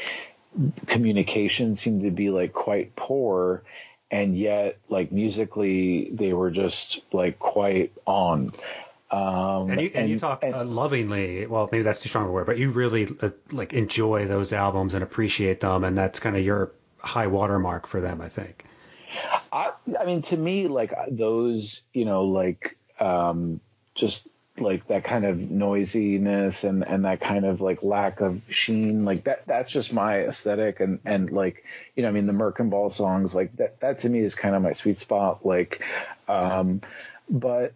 communication 0.86 1.76
seemed 1.76 2.02
to 2.02 2.10
be 2.10 2.30
like 2.30 2.52
quite 2.52 2.94
poor 2.96 3.62
and 4.10 4.36
yet 4.36 4.78
like 4.88 5.12
musically 5.12 6.10
they 6.12 6.32
were 6.32 6.50
just 6.50 7.00
like 7.12 7.38
quite 7.38 7.92
on 8.06 8.52
um, 9.10 9.70
and 9.70 9.80
you 9.80 9.86
and, 9.88 9.96
and 9.96 10.10
you 10.10 10.18
talk 10.18 10.42
and, 10.42 10.54
uh, 10.54 10.64
lovingly. 10.64 11.46
Well, 11.46 11.68
maybe 11.70 11.82
that's 11.82 12.00
too 12.00 12.08
strong 12.08 12.28
a 12.28 12.30
word, 12.30 12.46
but 12.46 12.58
you 12.58 12.70
really 12.70 13.08
uh, 13.20 13.30
like 13.50 13.72
enjoy 13.72 14.26
those 14.26 14.52
albums 14.52 14.94
and 14.94 15.02
appreciate 15.02 15.60
them, 15.60 15.84
and 15.84 15.98
that's 15.98 16.20
kind 16.20 16.36
of 16.36 16.44
your 16.44 16.72
high 16.98 17.26
watermark 17.26 17.86
for 17.86 18.00
them, 18.00 18.20
I 18.20 18.28
think. 18.28 18.64
I, 19.52 19.72
I 19.98 20.04
mean, 20.04 20.22
to 20.22 20.36
me, 20.36 20.68
like 20.68 20.92
those, 21.10 21.80
you 21.92 22.04
know, 22.04 22.24
like 22.24 22.76
um, 23.00 23.60
just 23.94 24.26
like 24.58 24.86
that 24.88 25.04
kind 25.04 25.24
of 25.24 25.38
noisiness 25.38 26.64
and 26.64 26.86
and 26.86 27.04
that 27.04 27.20
kind 27.20 27.44
of 27.44 27.60
like 27.60 27.82
lack 27.82 28.20
of 28.20 28.40
sheen 28.48 29.04
like 29.04 29.24
that 29.24 29.46
that's 29.46 29.72
just 29.72 29.92
my 29.92 30.20
aesthetic 30.20 30.80
and 30.80 30.98
and 31.04 31.30
like 31.30 31.64
you 31.96 32.02
know 32.02 32.08
i 32.08 32.12
mean 32.12 32.26
the 32.26 32.32
merkin 32.32 32.68
ball 32.68 32.90
songs 32.90 33.32
like 33.32 33.56
that 33.56 33.80
that 33.80 34.00
to 34.00 34.08
me 34.08 34.18
is 34.18 34.34
kind 34.34 34.54
of 34.54 34.60
my 34.60 34.74
sweet 34.74 35.00
spot 35.00 35.46
like 35.46 35.80
um 36.28 36.82
but 37.28 37.72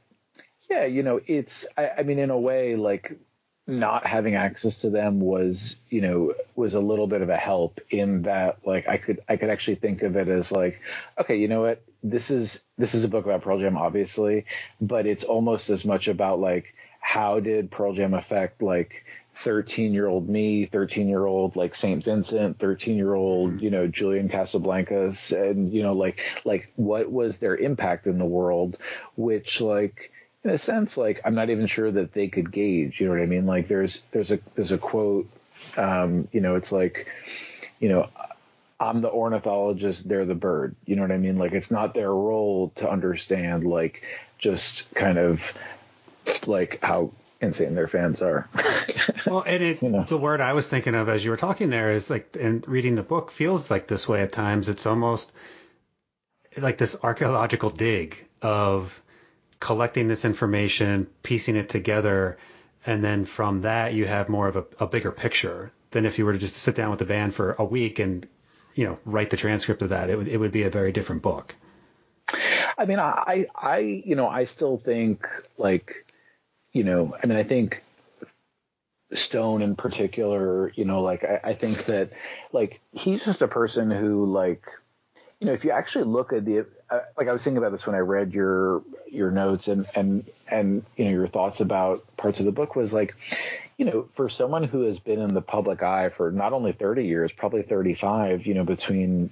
yeah 0.75 0.85
you 0.85 1.03
know 1.03 1.20
it's 1.27 1.66
i, 1.77 1.91
I 1.99 2.03
mean 2.03 2.18
in 2.18 2.31
a 2.31 2.39
way 2.39 2.77
like 2.77 3.18
not 3.66 4.07
having 4.07 4.35
access 4.35 4.79
to 4.79 4.91
them 4.91 5.20
was 5.20 5.77
you 5.89 6.01
know 6.03 6.35
was 6.55 6.75
a 6.75 6.81
little 6.81 7.07
bit 7.07 7.22
of 7.22 7.31
a 7.31 7.37
help 7.37 7.81
in 7.91 8.22
that 8.22 8.59
like 8.66 8.87
i 8.89 8.99
could 8.99 9.20
i 9.29 9.37
could 9.37 9.49
actually 9.49 9.77
think 9.77 10.03
of 10.03 10.16
it 10.16 10.29
as 10.29 10.53
like 10.53 10.81
okay 11.18 11.37
you 11.37 11.49
know 11.49 11.62
what? 11.62 11.83
This 12.03 12.31
is 12.31 12.62
this 12.77 12.95
is 12.95 13.05
a 13.05 13.09
book 13.09 13.25
about 13.25 13.43
pearl 13.43 13.59
jam 13.59 13.79
obviously 13.79 14.45
but 14.81 15.07
it's 15.07 15.25
almost 15.25 15.70
as 15.70 15.85
much 15.87 16.09
about 16.09 16.39
like 16.39 16.75
how 17.01 17.41
did 17.41 17.70
pearl 17.70 17.95
jam 17.95 18.12
affect 18.12 18.61
like 18.61 19.05
13 19.43 19.95
year 19.95 20.07
old 20.07 20.29
me 20.29 20.66
13 20.66 21.09
year 21.09 21.25
old 21.25 21.57
like 21.57 21.75
st 21.75 22.05
vincent 22.05 22.59
13 22.59 22.97
year 22.97 23.14
old 23.14 23.53
mm-hmm. 23.53 23.64
you 23.64 23.70
know 23.70 23.87
julian 23.87 24.29
casablancas 24.29 25.33
and 25.33 25.72
you 25.72 25.83
know 25.83 25.95
like 25.95 26.20
like 26.45 26.70
what 26.77 27.11
was 27.11 27.39
their 27.39 27.57
impact 27.57 28.07
in 28.07 28.18
the 28.18 28.25
world 28.25 28.77
which 29.16 29.62
like 29.62 30.12
in 30.45 30.51
a 30.51 30.59
sense, 30.59 30.97
like 30.97 31.20
I'm 31.24 31.34
not 31.34 31.51
even 31.51 31.66
sure 31.66 31.90
that 31.90 32.12
they 32.12 32.28
could 32.28 32.53
gauge. 32.53 33.01
You 33.01 33.07
know 33.07 33.14
what 33.14 33.22
I 33.22 33.26
mean? 33.26 33.47
Like 33.47 33.68
there's 33.68 34.03
there's 34.12 34.30
a 34.30 34.38
there's 34.55 34.72
a 34.72 34.78
quote. 34.78 35.28
Um, 35.76 36.28
you 36.32 36.40
know, 36.40 36.57
it's 36.57 36.70
like, 36.70 37.07
you 37.80 37.88
know, 37.88 38.09
I'm 38.78 39.01
the 39.01 39.11
ornithologist, 39.11 40.07
they're 40.09 40.26
the 40.26 40.34
bird. 40.34 40.76
You 40.84 40.97
know 40.97 41.03
what 41.03 41.12
I 41.12 41.16
mean? 41.16 41.38
Like 41.38 41.53
it's 41.53 41.70
not 41.70 41.95
their 41.95 42.11
role 42.11 42.72
to 42.76 42.90
understand 42.90 43.64
like 43.64 44.03
just 44.38 44.92
kind 44.95 45.16
of 45.16 45.40
like 46.47 46.78
how 46.82 47.12
insane 47.40 47.74
their 47.74 47.88
fans 47.88 48.20
are. 48.20 48.49
well, 49.26 49.42
and 49.47 49.62
it, 49.62 49.82
you 49.82 49.88
know? 49.88 50.05
the 50.05 50.18
word 50.18 50.40
I 50.40 50.53
was 50.53 50.68
thinking 50.68 50.95
of 50.95 51.09
as 51.09 51.24
you 51.24 51.30
were 51.30 51.36
talking 51.36 51.70
there 51.70 51.92
is 51.92 52.11
like, 52.11 52.36
and 52.38 52.66
reading 52.68 52.95
the 52.95 53.03
book 53.03 53.30
feels 53.30 53.70
like 53.70 53.86
this 53.86 54.09
way 54.09 54.22
at 54.22 54.32
times. 54.32 54.68
It's 54.68 54.86
almost 54.86 55.32
like 56.61 56.78
this 56.78 56.97
archaeological 57.03 57.70
dig 57.70 58.18
of 58.42 59.03
collecting 59.64 60.08
this 60.08 60.26
information, 60.26 61.06
piecing 61.22 61.56
it 61.56 61.70
together, 61.70 62.36
and 62.84 63.02
then 63.02 63.24
from 63.24 63.62
that 63.62 63.94
you 63.94 64.04
have 64.04 64.28
more 64.28 64.46
of 64.46 64.56
a, 64.56 64.64
a 64.78 64.86
bigger 64.86 65.10
picture 65.10 65.72
than 65.92 66.04
if 66.04 66.18
you 66.18 66.26
were 66.26 66.34
to 66.34 66.38
just 66.38 66.56
sit 66.56 66.74
down 66.76 66.90
with 66.90 66.98
the 66.98 67.06
band 67.06 67.34
for 67.34 67.52
a 67.58 67.64
week 67.64 67.98
and 67.98 68.28
you 68.74 68.84
know 68.84 68.98
write 69.06 69.30
the 69.30 69.38
transcript 69.38 69.80
of 69.80 69.88
that. 69.88 70.10
It 70.10 70.18
would 70.18 70.28
it 70.28 70.36
would 70.36 70.52
be 70.52 70.64
a 70.64 70.70
very 70.70 70.92
different 70.92 71.22
book. 71.22 71.54
I 72.76 72.84
mean, 72.84 72.98
I 72.98 73.46
I 73.54 73.78
you 73.78 74.16
know 74.16 74.28
I 74.28 74.44
still 74.44 74.76
think 74.76 75.26
like 75.56 76.04
you 76.74 76.84
know 76.84 77.16
I 77.22 77.26
mean 77.26 77.38
I 77.38 77.44
think 77.44 77.82
Stone 79.14 79.62
in 79.62 79.76
particular, 79.76 80.72
you 80.74 80.84
know, 80.84 81.00
like 81.00 81.24
I, 81.24 81.40
I 81.42 81.54
think 81.54 81.86
that 81.86 82.10
like 82.52 82.80
he's 82.92 83.24
just 83.24 83.40
a 83.40 83.48
person 83.48 83.90
who 83.90 84.26
like 84.26 84.66
you 85.45 85.51
know 85.51 85.55
if 85.55 85.62
you 85.62 85.72
actually 85.72 86.05
look 86.05 86.32
at 86.32 86.47
the 86.47 86.64
uh, 86.88 87.01
like 87.18 87.28
I 87.28 87.32
was 87.34 87.42
thinking 87.42 87.59
about 87.59 87.72
this 87.72 87.84
when 87.84 87.95
I 87.95 87.99
read 87.99 88.32
your 88.32 88.82
your 89.11 89.30
notes 89.30 89.68
and 89.68 89.86
and 89.95 90.24
and 90.49 90.82
you 90.97 91.05
know 91.05 91.11
your 91.11 91.26
thoughts 91.26 91.61
about 91.61 92.03
parts 92.16 92.40
of 92.40 92.47
the 92.47 92.53
book 92.53 92.74
was 92.74 92.95
like 92.95 93.14
you 93.76 93.84
know 93.84 94.09
for 94.16 94.30
someone 94.30 94.64
who 94.64 94.84
has 94.84 94.99
been 94.99 95.20
in 95.20 95.34
the 95.34 95.42
public 95.42 95.82
eye 95.82 96.09
for 96.09 96.32
not 96.32 96.55
only 96.55 96.72
30 96.72 97.05
years 97.05 97.30
probably 97.30 97.61
35 97.61 98.47
you 98.47 98.55
know 98.55 98.64
between 98.64 99.28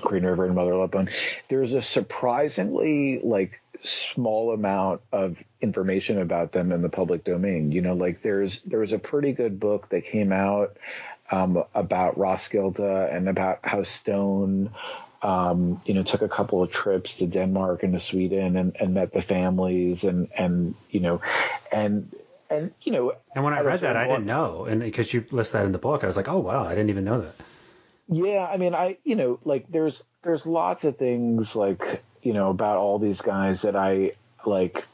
Green 0.00 0.24
River 0.24 0.44
and 0.44 0.56
Mother 0.56 0.74
Love 0.74 0.90
Bone 0.90 1.08
there's 1.48 1.72
a 1.72 1.82
surprisingly 1.82 3.20
like 3.22 3.60
small 3.84 4.52
amount 4.52 5.02
of 5.12 5.36
information 5.60 6.20
about 6.20 6.50
them 6.50 6.72
in 6.72 6.82
the 6.82 6.88
public 6.88 7.22
domain. 7.22 7.70
You 7.70 7.80
know, 7.80 7.94
like 7.94 8.22
there's 8.22 8.60
there 8.62 8.80
was 8.80 8.90
a 8.90 8.98
pretty 8.98 9.30
good 9.30 9.60
book 9.60 9.88
that 9.90 10.04
came 10.04 10.32
out 10.32 10.76
um, 11.30 11.62
about 11.76 12.18
Roskilde 12.18 12.80
and 12.80 13.28
about 13.28 13.60
how 13.62 13.84
Stone, 13.84 14.70
um, 15.22 15.80
you 15.84 15.94
know, 15.94 16.02
took 16.02 16.22
a 16.22 16.28
couple 16.28 16.62
of 16.62 16.70
trips 16.70 17.16
to 17.16 17.26
Denmark 17.26 17.82
and 17.82 17.92
to 17.94 18.00
Sweden 18.00 18.56
and, 18.56 18.76
and 18.78 18.94
met 18.94 19.12
the 19.12 19.22
families 19.22 20.04
and 20.04 20.28
and 20.36 20.74
you 20.90 21.00
know, 21.00 21.20
and 21.72 22.14
and 22.50 22.72
you 22.82 22.92
know. 22.92 23.12
And 23.34 23.44
when 23.44 23.54
I 23.54 23.60
read 23.60 23.80
that, 23.80 23.96
I 23.96 24.06
didn't 24.06 24.26
know, 24.26 24.64
and 24.64 24.80
because 24.80 25.12
you 25.12 25.24
list 25.30 25.52
that 25.52 25.66
in 25.66 25.72
the 25.72 25.78
book, 25.78 26.04
I 26.04 26.06
was 26.06 26.16
like, 26.16 26.28
oh 26.28 26.38
wow, 26.38 26.64
I 26.64 26.70
didn't 26.70 26.90
even 26.90 27.04
know 27.04 27.20
that. 27.20 27.34
Yeah, 28.08 28.48
I 28.50 28.56
mean, 28.56 28.74
I 28.74 28.98
you 29.04 29.16
know, 29.16 29.38
like 29.44 29.66
there's 29.70 30.02
there's 30.22 30.46
lots 30.46 30.84
of 30.84 30.96
things 30.96 31.54
like 31.56 32.02
you 32.22 32.32
know, 32.32 32.50
about 32.50 32.76
all 32.76 32.98
these 32.98 33.20
guys 33.20 33.62
that 33.62 33.76
I 33.76 34.12
like, 34.44 34.84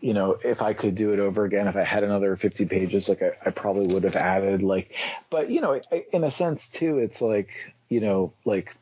you 0.00 0.14
know, 0.14 0.38
if 0.42 0.60
I 0.62 0.72
could 0.72 0.94
do 0.94 1.12
it 1.12 1.18
over 1.18 1.44
again, 1.44 1.68
if 1.68 1.76
I 1.76 1.84
had 1.84 2.02
another 2.02 2.36
50 2.36 2.66
pages, 2.66 3.08
like 3.08 3.22
I, 3.22 3.32
I 3.46 3.50
probably 3.50 3.94
would 3.94 4.04
have 4.04 4.16
added 4.16 4.62
like, 4.62 4.92
but 5.30 5.50
you 5.50 5.60
know, 5.60 5.80
in 6.12 6.24
a 6.24 6.30
sense 6.30 6.68
too, 6.68 6.98
it's 6.98 7.20
like, 7.20 7.50
you 7.92 8.00
know, 8.00 8.32
like 8.44 8.74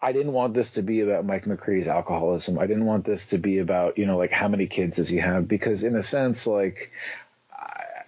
I 0.00 0.12
didn't 0.12 0.32
want 0.32 0.54
this 0.54 0.70
to 0.72 0.82
be 0.82 1.00
about 1.00 1.26
Mike 1.26 1.44
McCready's 1.44 1.86
alcoholism. 1.86 2.58
I 2.58 2.66
didn't 2.66 2.86
want 2.86 3.04
this 3.04 3.26
to 3.28 3.38
be 3.38 3.58
about, 3.58 3.98
you 3.98 4.06
know, 4.06 4.16
like 4.16 4.30
how 4.30 4.48
many 4.48 4.66
kids 4.66 4.96
does 4.96 5.08
he 5.08 5.18
have? 5.18 5.46
Because 5.46 5.84
in 5.84 5.96
a 5.96 6.02
sense, 6.02 6.46
like 6.46 6.90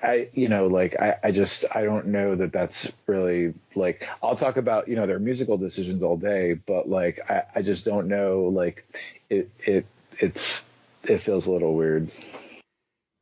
I, 0.03 0.28
you 0.35 0.49
know, 0.49 0.66
like 0.66 0.97
I, 0.99 1.14
I 1.22 1.30
just 1.30 1.64
I 1.70 1.85
don't 1.85 2.07
know 2.07 2.35
that 2.35 2.53
that's 2.53 2.91
really 3.07 3.55
like 3.76 4.05
I'll 4.22 4.37
talk 4.37 4.57
about 4.57 4.89
you 4.89 4.97
know 4.97 5.07
their 5.07 5.20
musical 5.20 5.59
decisions 5.59 6.03
all 6.03 6.16
day, 6.16 6.55
but 6.55 6.89
like 6.89 7.20
I, 7.30 7.43
I 7.55 7.62
just 7.62 7.85
don't 7.85 8.09
know 8.09 8.51
like 8.53 8.85
it 9.30 9.51
it 9.61 9.87
it's 10.18 10.64
it 11.05 11.22
feels 11.22 11.47
a 11.47 11.53
little 11.53 11.74
weird. 11.74 12.11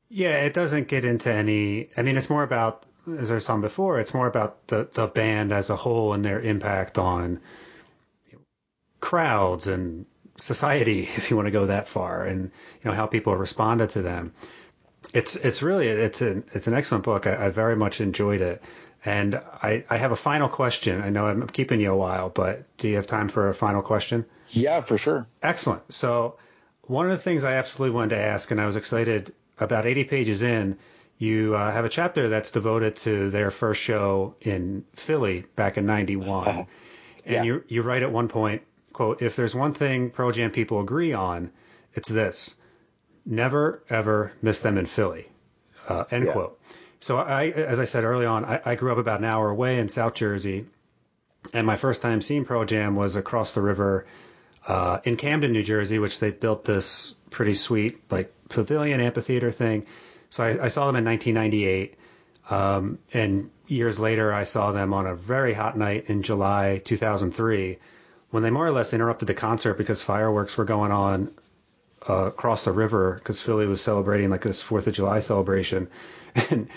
Yeah, 0.09 0.43
it 0.45 0.55
doesn't 0.55 0.89
get 0.89 1.05
into 1.05 1.31
any. 1.31 1.89
I 1.97 2.03
mean, 2.03 2.17
it's 2.17 2.31
more 2.31 2.43
about 2.43 2.85
as 3.19 3.31
I 3.31 3.35
was 3.35 3.45
saying 3.45 3.61
before. 3.61 4.01
It's 4.01 4.15
more 4.15 4.27
about 4.27 4.67
the 4.69 4.89
the 4.93 5.07
band 5.07 5.53
as 5.53 5.71
a 5.71 5.77
whole 5.77 6.13
and 6.13 6.25
their 6.25 6.41
impact 6.41 6.99
on 6.99 7.41
crowds 9.01 9.67
and 9.67 10.07
society, 10.37 11.01
if 11.17 11.31
you 11.31 11.37
want 11.37 11.47
to 11.47 11.53
go 11.53 11.67
that 11.67 11.89
far, 11.89 12.25
and 12.25 12.51
you 12.83 12.91
know 12.91 12.93
how 12.93 13.07
people 13.07 13.37
responded 13.37 13.91
to 13.91 14.03
them 14.03 14.33
it's 15.15 15.37
it's 15.37 15.63
really 15.63 15.89
it's 15.89 16.21
an 16.21 16.45
it's 16.53 16.67
an 16.67 16.75
excellent 16.75 17.05
book. 17.05 17.27
I, 17.27 17.47
I 17.47 17.49
very 17.51 17.77
much 17.77 18.01
enjoyed 18.01 18.41
it, 18.41 18.63
and 19.05 19.37
I, 19.63 19.85
I 19.89 19.97
have 19.97 20.13
a 20.13 20.17
final 20.17 20.49
question. 20.49 21.03
I 21.03 21.11
know 21.11 21.27
I'm 21.27 21.47
keeping 21.49 21.81
you 21.81 21.93
a 21.93 21.97
while, 21.97 22.29
but 22.29 22.65
do 22.79 22.89
you 22.89 22.97
have 22.97 23.07
time 23.07 23.29
for 23.29 23.49
a 23.49 23.55
final 23.55 23.83
question? 23.83 24.25
Yeah, 24.51 24.81
for 24.83 24.99
sure. 24.99 25.27
Excellent. 25.43 25.93
So 25.93 26.37
one 26.83 27.07
of 27.07 27.13
the 27.13 27.23
things 27.23 27.45
I 27.45 27.55
absolutely 27.55 27.95
wanted 27.95 28.17
to 28.17 28.23
ask, 28.23 28.51
and 28.51 28.61
I 28.61 28.67
was 28.67 28.77
excited 28.77 29.33
about 29.59 29.87
80 29.87 30.05
pages 30.05 30.43
in, 30.43 30.79
you 31.21 31.55
uh, 31.55 31.71
have 31.71 31.85
a 31.85 31.89
chapter 31.89 32.29
that's 32.29 32.51
devoted 32.51 32.97
to 32.97 33.31
their 33.31 33.53
first 33.53 33.81
show 33.81 34.35
in 34.41 34.85
Philly 34.95 35.45
back 35.55 35.79
in 35.79 35.87
'91, 35.87 36.49
uh-huh. 36.49 36.65
and 37.25 37.35
yeah. 37.35 37.43
you 37.45 37.65
you 37.69 37.83
write 37.83 38.03
at 38.03 38.11
one 38.11 38.27
point, 38.27 38.63
"quote 38.93 39.23
If 39.23 39.37
there's 39.37 39.55
one 39.55 39.73
thing 39.73 40.11
Pearl 40.11 40.33
Jam 40.33 40.51
people 40.51 40.81
agree 40.81 41.13
on, 41.13 41.53
it's 41.95 42.09
this." 42.09 42.57
never 43.27 43.83
ever 43.89 44.33
miss 44.43 44.61
them 44.61 44.79
in 44.79 44.87
Philly. 44.87 45.29
Uh, 45.89 46.05
end 46.11 46.27
yeah. 46.27 46.33
quote. 46.33 46.61
So 47.01 47.17
I, 47.17 47.47
as 47.49 47.81
I 47.81 47.85
said 47.85 48.05
early 48.05 48.27
on, 48.27 48.45
I, 48.45 48.61
I, 48.65 48.75
grew 48.75 48.93
up 48.93 48.99
about 48.99 49.21
an 49.21 49.25
hour 49.25 49.49
away 49.49 49.79
in 49.79 49.89
South 49.89 50.15
Jersey, 50.15 50.67
and 51.55 51.67
my 51.67 51.77
first 51.77 52.03
time 52.03 52.21
seeing 52.21 52.45
Pearl 52.45 52.65
Jam 52.65 52.95
was 52.95 53.17
across 53.17 53.55
the 53.55 53.63
river 53.63 54.07
uh, 54.67 54.99
in 55.05 55.17
Camden, 55.17 55.53
New 55.53 55.63
Jersey, 55.63 55.99
which 55.99 56.21
they 56.21 56.31
built 56.31 56.65
this 56.65 57.15
pretty 57.31 57.55
sweet 57.55 58.01
like 58.11 58.33
pavilion 58.49 59.01
amphitheater 59.01 59.51
thing. 59.51 59.87
So 60.31 60.45
I, 60.45 60.65
I 60.65 60.69
saw 60.69 60.87
them 60.87 60.97
in 60.97 61.05
1998, 61.05 61.95
um, 62.51 62.99
and 63.13 63.51
years 63.67 63.99
later 63.99 64.33
I 64.33 64.45
saw 64.45 64.73
them 64.73 64.95
on 64.95 65.07
a 65.07 65.15
very 65.15 65.53
hot 65.53 65.77
night 65.77 66.05
in 66.09 66.23
July 66.23 66.81
2003 66.85 67.79
when 68.31 68.43
they 68.43 68.51
more 68.51 68.67
or 68.67 68.73
less 68.73 68.93
interrupted 68.95 69.27
the 69.29 69.35
concert 69.35 69.75
because 69.75 70.03
fireworks 70.03 70.57
were 70.57 70.65
going 70.65 70.93
on 70.93 71.33
uh, 72.09 72.27
across 72.27 72.65
the 72.65 72.73
river 72.73 73.15
because 73.15 73.41
Philly 73.41 73.67
was 73.67 73.81
celebrating 73.81 74.31
like 74.31 74.43
this 74.43 74.63
Fourth 74.63 74.87
of 74.87 74.95
July 74.95 75.21
celebration, 75.21 75.89
and 76.51 76.69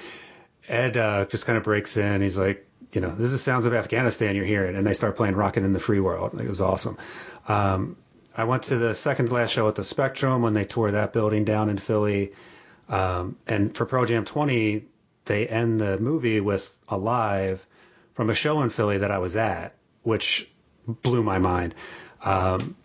Ed 0.67 0.97
uh, 0.97 1.25
just 1.25 1.45
kind 1.45 1.57
of 1.57 1.63
breaks 1.63 1.95
in. 1.97 2.21
He's 2.21 2.37
like, 2.37 2.67
you 2.91 3.01
know, 3.01 3.09
this 3.09 3.31
is 3.31 3.41
sounds 3.41 3.65
of 3.65 3.73
Afghanistan 3.73 4.35
you're 4.35 4.45
hearing, 4.45 4.75
and 4.75 4.85
they 4.85 4.93
start 4.93 5.15
playing 5.15 5.35
"Rockin' 5.35 5.63
in 5.63 5.73
the 5.73 5.79
Free 5.79 5.99
World." 5.99 6.39
It 6.39 6.47
was 6.47 6.61
awesome. 6.61 6.97
Um, 7.47 7.97
I 8.35 8.45
went 8.45 8.63
to 8.63 8.77
the 8.77 8.95
second 8.95 9.31
last 9.31 9.51
show 9.51 9.67
at 9.67 9.75
the 9.75 9.83
Spectrum 9.83 10.41
when 10.41 10.53
they 10.53 10.65
tore 10.65 10.91
that 10.91 11.13
building 11.13 11.45
down 11.45 11.69
in 11.69 11.77
Philly, 11.77 12.33
um, 12.93 13.37
and 13.47 13.75
for 13.75 13.87
Pearl 13.87 14.05
Jam 14.05 14.23
20, 14.23 14.85
they 15.25 15.47
end 15.47 15.79
the 15.79 15.97
movie 15.97 16.39
with 16.39 16.77
a 16.87 16.95
live 16.95 17.65
from 18.13 18.29
a 18.29 18.35
show 18.35 18.61
in 18.61 18.69
Philly 18.69 18.99
that 18.99 19.09
I 19.09 19.17
was 19.17 19.35
at, 19.35 19.73
which 20.03 20.47
blew 20.85 21.23
my 21.23 21.39
mind. 21.39 21.73
Um, 22.23 22.75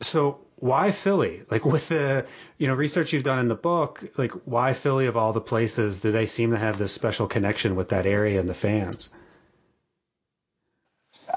so 0.00 0.40
why 0.56 0.90
Philly? 0.90 1.44
Like 1.48 1.64
with 1.64 1.88
the 1.88 2.26
you 2.58 2.66
know 2.66 2.74
research 2.74 3.12
you've 3.12 3.22
done 3.22 3.38
in 3.38 3.46
the 3.46 3.54
book, 3.54 4.02
like 4.18 4.32
why 4.46 4.72
Philly 4.72 5.06
of 5.06 5.16
all 5.16 5.32
the 5.32 5.40
places 5.40 6.00
do 6.00 6.10
they 6.10 6.26
seem 6.26 6.50
to 6.50 6.58
have 6.58 6.76
this 6.76 6.92
special 6.92 7.28
connection 7.28 7.76
with 7.76 7.90
that 7.90 8.04
area 8.04 8.40
and 8.40 8.48
the 8.48 8.54
fans? 8.54 9.10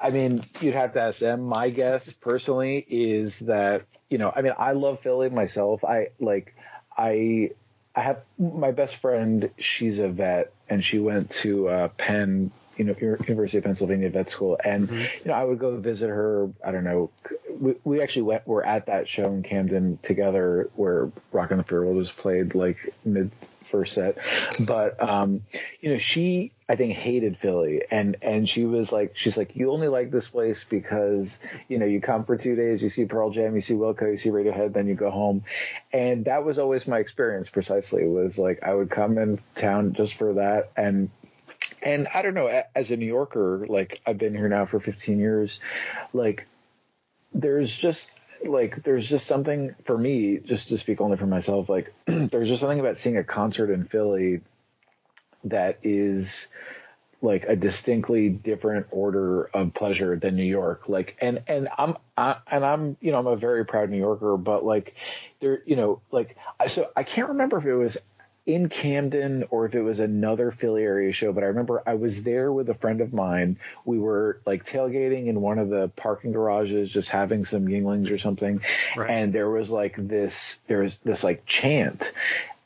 I 0.01 0.09
mean, 0.09 0.43
you'd 0.61 0.73
have 0.73 0.93
to 0.93 1.01
ask 1.01 1.19
them. 1.19 1.43
My 1.43 1.69
guess 1.69 2.11
personally 2.21 2.83
is 2.89 3.37
that 3.39 3.85
you 4.09 4.17
know, 4.17 4.33
I 4.35 4.41
mean, 4.41 4.53
I 4.57 4.71
love 4.71 4.99
Philly 5.01 5.29
myself. 5.29 5.83
I 5.83 6.07
like 6.19 6.55
I 6.97 7.51
I 7.95 8.01
have 8.01 8.21
my 8.37 8.71
best 8.71 8.97
friend. 8.97 9.49
She's 9.57 9.99
a 9.99 10.07
vet, 10.07 10.51
and 10.69 10.83
she 10.83 10.99
went 10.99 11.29
to 11.41 11.67
uh, 11.67 11.87
Penn 11.89 12.51
you 12.77 12.85
know 12.85 12.95
University 12.99 13.57
of 13.57 13.63
Pennsylvania 13.63 14.09
vet 14.09 14.29
school, 14.29 14.57
and 14.63 14.87
mm-hmm. 14.87 14.99
you 14.99 15.25
know 15.25 15.33
I 15.33 15.43
would 15.43 15.59
go 15.59 15.77
visit 15.77 16.09
her. 16.09 16.49
I 16.65 16.71
don't 16.71 16.83
know. 16.83 17.11
We, 17.59 17.75
we 17.83 18.01
actually 18.01 18.23
went. 18.23 18.47
Were 18.47 18.65
at 18.65 18.87
that 18.87 19.07
show 19.07 19.27
in 19.27 19.43
Camden 19.43 19.99
together 20.03 20.69
where 20.75 21.11
Rock 21.31 21.51
and 21.51 21.63
the 21.63 21.75
World 21.75 21.95
was 21.95 22.11
played 22.11 22.55
like 22.55 22.93
mid 23.05 23.31
first 23.71 23.93
set, 23.93 24.17
but 24.61 25.01
um, 25.01 25.43
you 25.81 25.91
know 25.91 25.99
she 25.99 26.51
I 26.73 26.75
think 26.75 26.95
hated 26.95 27.37
Philly, 27.37 27.83
and 27.91 28.17
and 28.23 28.49
she 28.49 28.65
was 28.65 28.91
like 28.91 29.15
she's 29.15 29.37
like 29.37 29.55
you 29.55 29.71
only 29.71 29.87
like 29.87 30.09
this 30.09 30.29
place 30.29 30.65
because 30.67 31.37
you 31.67 31.77
know 31.77 31.85
you 31.85 32.01
come 32.01 32.25
for 32.25 32.35
two 32.35 32.55
days, 32.55 32.81
you 32.81 32.89
see 32.89 33.05
Pearl 33.05 33.29
Jam, 33.29 33.53
you 33.53 33.61
see 33.61 33.75
Wilco, 33.75 34.11
you 34.11 34.17
see 34.17 34.29
Radiohead, 34.29 34.73
then 34.73 34.87
you 34.87 34.95
go 34.95 35.11
home, 35.11 35.43
and 35.91 36.25
that 36.25 36.43
was 36.43 36.57
always 36.57 36.87
my 36.87 36.97
experience. 36.97 37.47
Precisely. 37.47 38.07
Was 38.07 38.39
like 38.39 38.63
I 38.63 38.73
would 38.73 38.89
come 38.89 39.19
in 39.19 39.39
town 39.55 39.93
just 39.93 40.15
for 40.15 40.33
that, 40.33 40.71
and 40.75 41.11
and 41.83 42.07
I 42.11 42.23
don't 42.23 42.33
know, 42.33 42.63
as 42.73 42.89
a 42.89 42.97
New 42.97 43.05
Yorker, 43.05 43.67
like 43.69 44.01
I've 44.07 44.17
been 44.17 44.33
here 44.33 44.49
now 44.49 44.65
for 44.65 44.79
15 44.79 45.19
years, 45.19 45.59
like 46.11 46.47
there's 47.35 47.71
just 47.71 48.09
like 48.43 48.83
there's 48.83 49.07
just 49.07 49.27
something 49.27 49.75
for 49.85 49.95
me, 49.95 50.39
just 50.39 50.69
to 50.69 50.79
speak 50.79 51.01
only 51.01 51.17
for 51.17 51.27
myself, 51.27 51.69
like 51.69 51.93
there's 52.07 52.49
just 52.49 52.61
something 52.61 52.79
about 52.79 52.97
seeing 52.97 53.17
a 53.17 53.23
concert 53.23 53.69
in 53.69 53.85
Philly 53.85 54.41
that 55.45 55.79
is 55.83 56.47
like 57.21 57.45
a 57.47 57.55
distinctly 57.55 58.29
different 58.29 58.87
order 58.91 59.45
of 59.45 59.73
pleasure 59.73 60.17
than 60.17 60.35
New 60.35 60.43
York. 60.43 60.89
Like, 60.89 61.15
and 61.21 61.41
and 61.47 61.69
I'm 61.77 61.97
I, 62.17 62.37
and 62.51 62.65
I'm 62.65 62.97
you 62.99 63.11
know 63.11 63.19
I'm 63.19 63.27
a 63.27 63.37
very 63.37 63.65
proud 63.65 63.89
New 63.89 63.97
Yorker, 63.97 64.37
but 64.37 64.65
like 64.65 64.95
there 65.39 65.63
you 65.65 65.75
know 65.75 66.01
like 66.11 66.35
I 66.59 66.67
so 66.67 66.89
I 66.95 67.03
can't 67.03 67.29
remember 67.29 67.57
if 67.57 67.65
it 67.65 67.75
was 67.75 67.97
in 68.45 68.67
Camden 68.67 69.45
or 69.51 69.65
if 69.65 69.73
it 69.73 69.81
was 69.81 69.99
another 69.99 70.51
Philly 70.51 70.83
area 70.83 71.13
show, 71.13 71.31
but 71.31 71.43
I 71.43 71.47
remember 71.47 71.81
I 71.85 71.93
was 71.93 72.23
there 72.23 72.51
with 72.51 72.69
a 72.69 72.73
friend 72.73 72.99
of 72.99 73.13
mine. 73.13 73.57
We 73.85 73.99
were 73.99 74.41
like 74.45 74.65
tailgating 74.65 75.27
in 75.27 75.39
one 75.39 75.59
of 75.59 75.69
the 75.69 75.89
parking 75.95 76.33
garages, 76.33 76.91
just 76.91 77.07
having 77.07 77.45
some 77.45 77.67
Yuenglings 77.67 78.11
or 78.11 78.17
something. 78.17 78.61
Right. 78.97 79.09
And 79.09 79.33
there 79.33 79.49
was 79.49 79.69
like 79.69 79.95
this, 79.97 80.59
there 80.67 80.79
was 80.79 80.97
this 81.05 81.23
like 81.23 81.45
chant. 81.45 82.11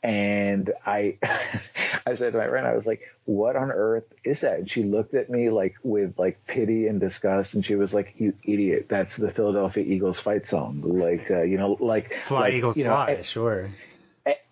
And 0.02 0.72
I, 0.86 1.18
I 2.06 2.14
said 2.14 2.32
to 2.32 2.38
my 2.38 2.48
friend, 2.48 2.66
I 2.66 2.74
was 2.74 2.86
like, 2.86 3.02
what 3.24 3.56
on 3.56 3.70
earth 3.70 4.04
is 4.24 4.40
that? 4.40 4.60
And 4.60 4.70
she 4.70 4.82
looked 4.82 5.14
at 5.14 5.28
me 5.28 5.50
like 5.50 5.76
with 5.82 6.18
like 6.18 6.46
pity 6.46 6.86
and 6.86 7.00
disgust. 7.00 7.54
And 7.54 7.64
she 7.64 7.74
was 7.74 7.92
like, 7.92 8.14
you 8.18 8.34
idiot. 8.44 8.86
That's 8.88 9.16
the 9.16 9.30
Philadelphia 9.30 9.84
Eagles 9.84 10.20
fight 10.20 10.48
song. 10.48 10.82
Like, 10.84 11.30
uh, 11.30 11.42
you 11.42 11.58
know, 11.58 11.76
like, 11.80 12.14
fly 12.22 12.40
like, 12.40 12.54
Eagles 12.54 12.76
you 12.76 12.84
know, 12.84 12.90
fly. 12.90 13.22
sure 13.22 13.70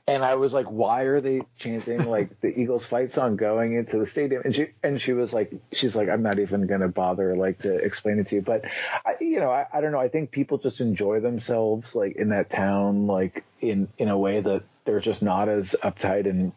and 0.09 0.24
I 0.24 0.36
was 0.36 0.52
like, 0.52 0.66
why 0.66 1.02
are 1.02 1.20
they 1.20 1.43
chanting 1.59 2.05
like 2.05 2.40
the 2.40 2.48
Eagles 2.48 2.86
fight 2.86 3.12
song 3.12 3.36
going 3.36 3.74
into 3.74 3.98
the 3.98 4.06
stadium? 4.06 4.43
And 4.44 4.55
she 4.55 4.68
and 4.82 5.02
she 5.02 5.12
was 5.12 5.32
like, 5.32 5.52
she's 5.73 5.97
like, 5.97 6.09
I'm 6.09 6.23
not 6.23 6.39
even 6.39 6.66
gonna 6.68 6.89
bother 6.89 7.35
like 7.35 7.62
to 7.62 7.74
explain 7.74 8.20
it 8.20 8.28
to 8.28 8.36
you. 8.36 8.43
But 8.43 8.64
I, 9.05 9.16
you 9.20 9.40
know, 9.40 9.51
I, 9.51 9.66
I 9.73 9.81
don't 9.81 9.90
know. 9.90 9.98
I 9.98 10.09
think 10.09 10.31
people 10.31 10.59
just 10.59 10.81
enjoy 10.81 11.20
themselves 11.20 11.94
like 11.94 12.16
in 12.16 12.28
that 12.28 12.51
town, 12.51 13.09
like 13.09 13.44
in 13.60 13.89
in 13.98 14.09
a 14.09 14.16
way 14.16 14.40
that 14.40 14.62
they're 14.87 15.01
just 15.01 15.23
not 15.23 15.49
as 15.49 15.75
uptight 15.83 16.29
and 16.29 16.53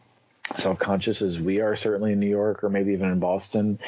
self 0.57 0.79
conscious 0.79 1.21
as 1.21 1.39
we 1.39 1.59
are, 1.59 1.75
certainly 1.75 2.13
in 2.13 2.19
New 2.19 2.29
York 2.29 2.63
or 2.63 2.69
maybe 2.69 2.93
even 2.93 3.09
in 3.09 3.19
Boston. 3.19 3.79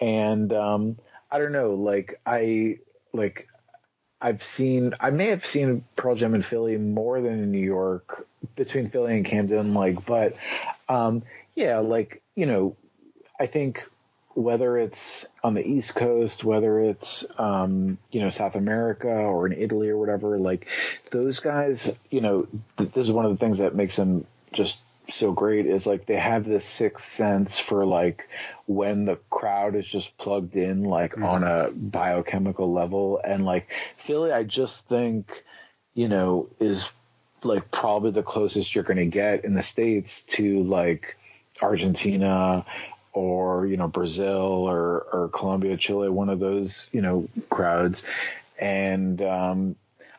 And 0.00 0.52
um, 0.52 0.98
I 1.30 1.38
don't 1.38 1.52
know, 1.52 1.74
like 1.74 2.20
I 2.26 2.78
like 3.12 3.48
I've 4.20 4.42
seen, 4.42 4.94
I 5.00 5.10
may 5.10 5.28
have 5.28 5.46
seen 5.46 5.84
Pearl 5.96 6.16
Jam 6.16 6.34
in 6.34 6.42
Philly 6.42 6.76
more 6.78 7.20
than 7.20 7.34
in 7.34 7.52
New 7.52 7.64
York, 7.64 8.26
between 8.56 8.90
Philly 8.90 9.16
and 9.16 9.26
Camden, 9.26 9.74
like, 9.74 10.04
but, 10.06 10.34
um, 10.88 11.22
yeah, 11.54 11.78
like, 11.78 12.22
you 12.34 12.46
know, 12.46 12.76
I 13.38 13.46
think 13.46 13.84
whether 14.36 14.76
it's 14.76 15.26
on 15.42 15.54
the 15.54 15.66
East 15.66 15.94
Coast, 15.94 16.44
whether 16.44 16.78
it's, 16.78 17.24
um, 17.38 17.96
you 18.12 18.20
know, 18.20 18.28
South 18.28 18.54
America 18.54 19.08
or 19.08 19.46
in 19.46 19.54
Italy 19.54 19.88
or 19.88 19.96
whatever, 19.96 20.36
like, 20.38 20.66
those 21.10 21.40
guys, 21.40 21.90
you 22.10 22.20
know, 22.20 22.46
th- 22.76 22.92
this 22.92 23.06
is 23.06 23.10
one 23.10 23.24
of 23.24 23.32
the 23.32 23.38
things 23.38 23.58
that 23.58 23.74
makes 23.74 23.96
them 23.96 24.26
just 24.52 24.78
so 25.10 25.32
great 25.32 25.66
is 25.66 25.86
like 25.86 26.04
they 26.06 26.16
have 26.16 26.44
this 26.44 26.64
sixth 26.64 27.12
sense 27.12 27.58
for 27.58 27.86
like 27.86 28.28
when 28.66 29.04
the 29.04 29.16
crowd 29.30 29.76
is 29.76 29.86
just 29.86 30.16
plugged 30.18 30.56
in 30.56 30.82
like 30.82 31.12
mm-hmm. 31.12 31.24
on 31.24 31.44
a 31.44 31.70
biochemical 31.70 32.72
level 32.72 33.20
and 33.22 33.44
like 33.44 33.68
Philly 34.04 34.32
I 34.32 34.42
just 34.42 34.88
think 34.88 35.44
you 35.94 36.08
know 36.08 36.48
is 36.58 36.84
like 37.44 37.70
probably 37.70 38.10
the 38.10 38.24
closest 38.24 38.74
you're 38.74 38.82
going 38.82 38.96
to 38.96 39.06
get 39.06 39.44
in 39.44 39.54
the 39.54 39.62
states 39.62 40.22
to 40.30 40.64
like 40.64 41.16
Argentina 41.62 42.66
or 43.16 43.66
you 43.66 43.76
know 43.78 43.88
Brazil 43.88 44.68
or 44.68 45.06
or 45.12 45.30
Colombia 45.32 45.76
Chile 45.76 46.10
one 46.10 46.28
of 46.28 46.38
those 46.38 46.86
you 46.92 47.00
know 47.00 47.26
crowds 47.48 48.02
and 48.58 49.22
um 49.22 49.76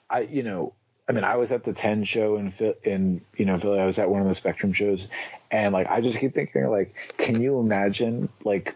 I 0.10 0.22
you 0.22 0.44
know 0.44 0.74
I 1.10 1.14
mean, 1.14 1.24
I 1.24 1.38
was 1.38 1.54
at 1.54 1.64
the 1.64 1.72
10 1.72 2.04
show 2.04 2.36
in 2.36 2.54
in 2.84 3.22
you 3.38 3.46
know 3.46 3.58
Philly. 3.58 3.80
I 3.80 3.86
was 3.86 3.98
at 3.98 4.10
one 4.10 4.22
of 4.22 4.28
the 4.28 4.36
Spectrum 4.36 4.74
shows, 4.74 5.08
and 5.52 5.72
like 5.72 5.88
I 5.88 6.02
just 6.02 6.18
keep 6.18 6.34
thinking, 6.34 6.70
like, 6.70 6.94
can 7.18 7.42
you 7.42 7.60
imagine 7.60 8.28
like 8.44 8.76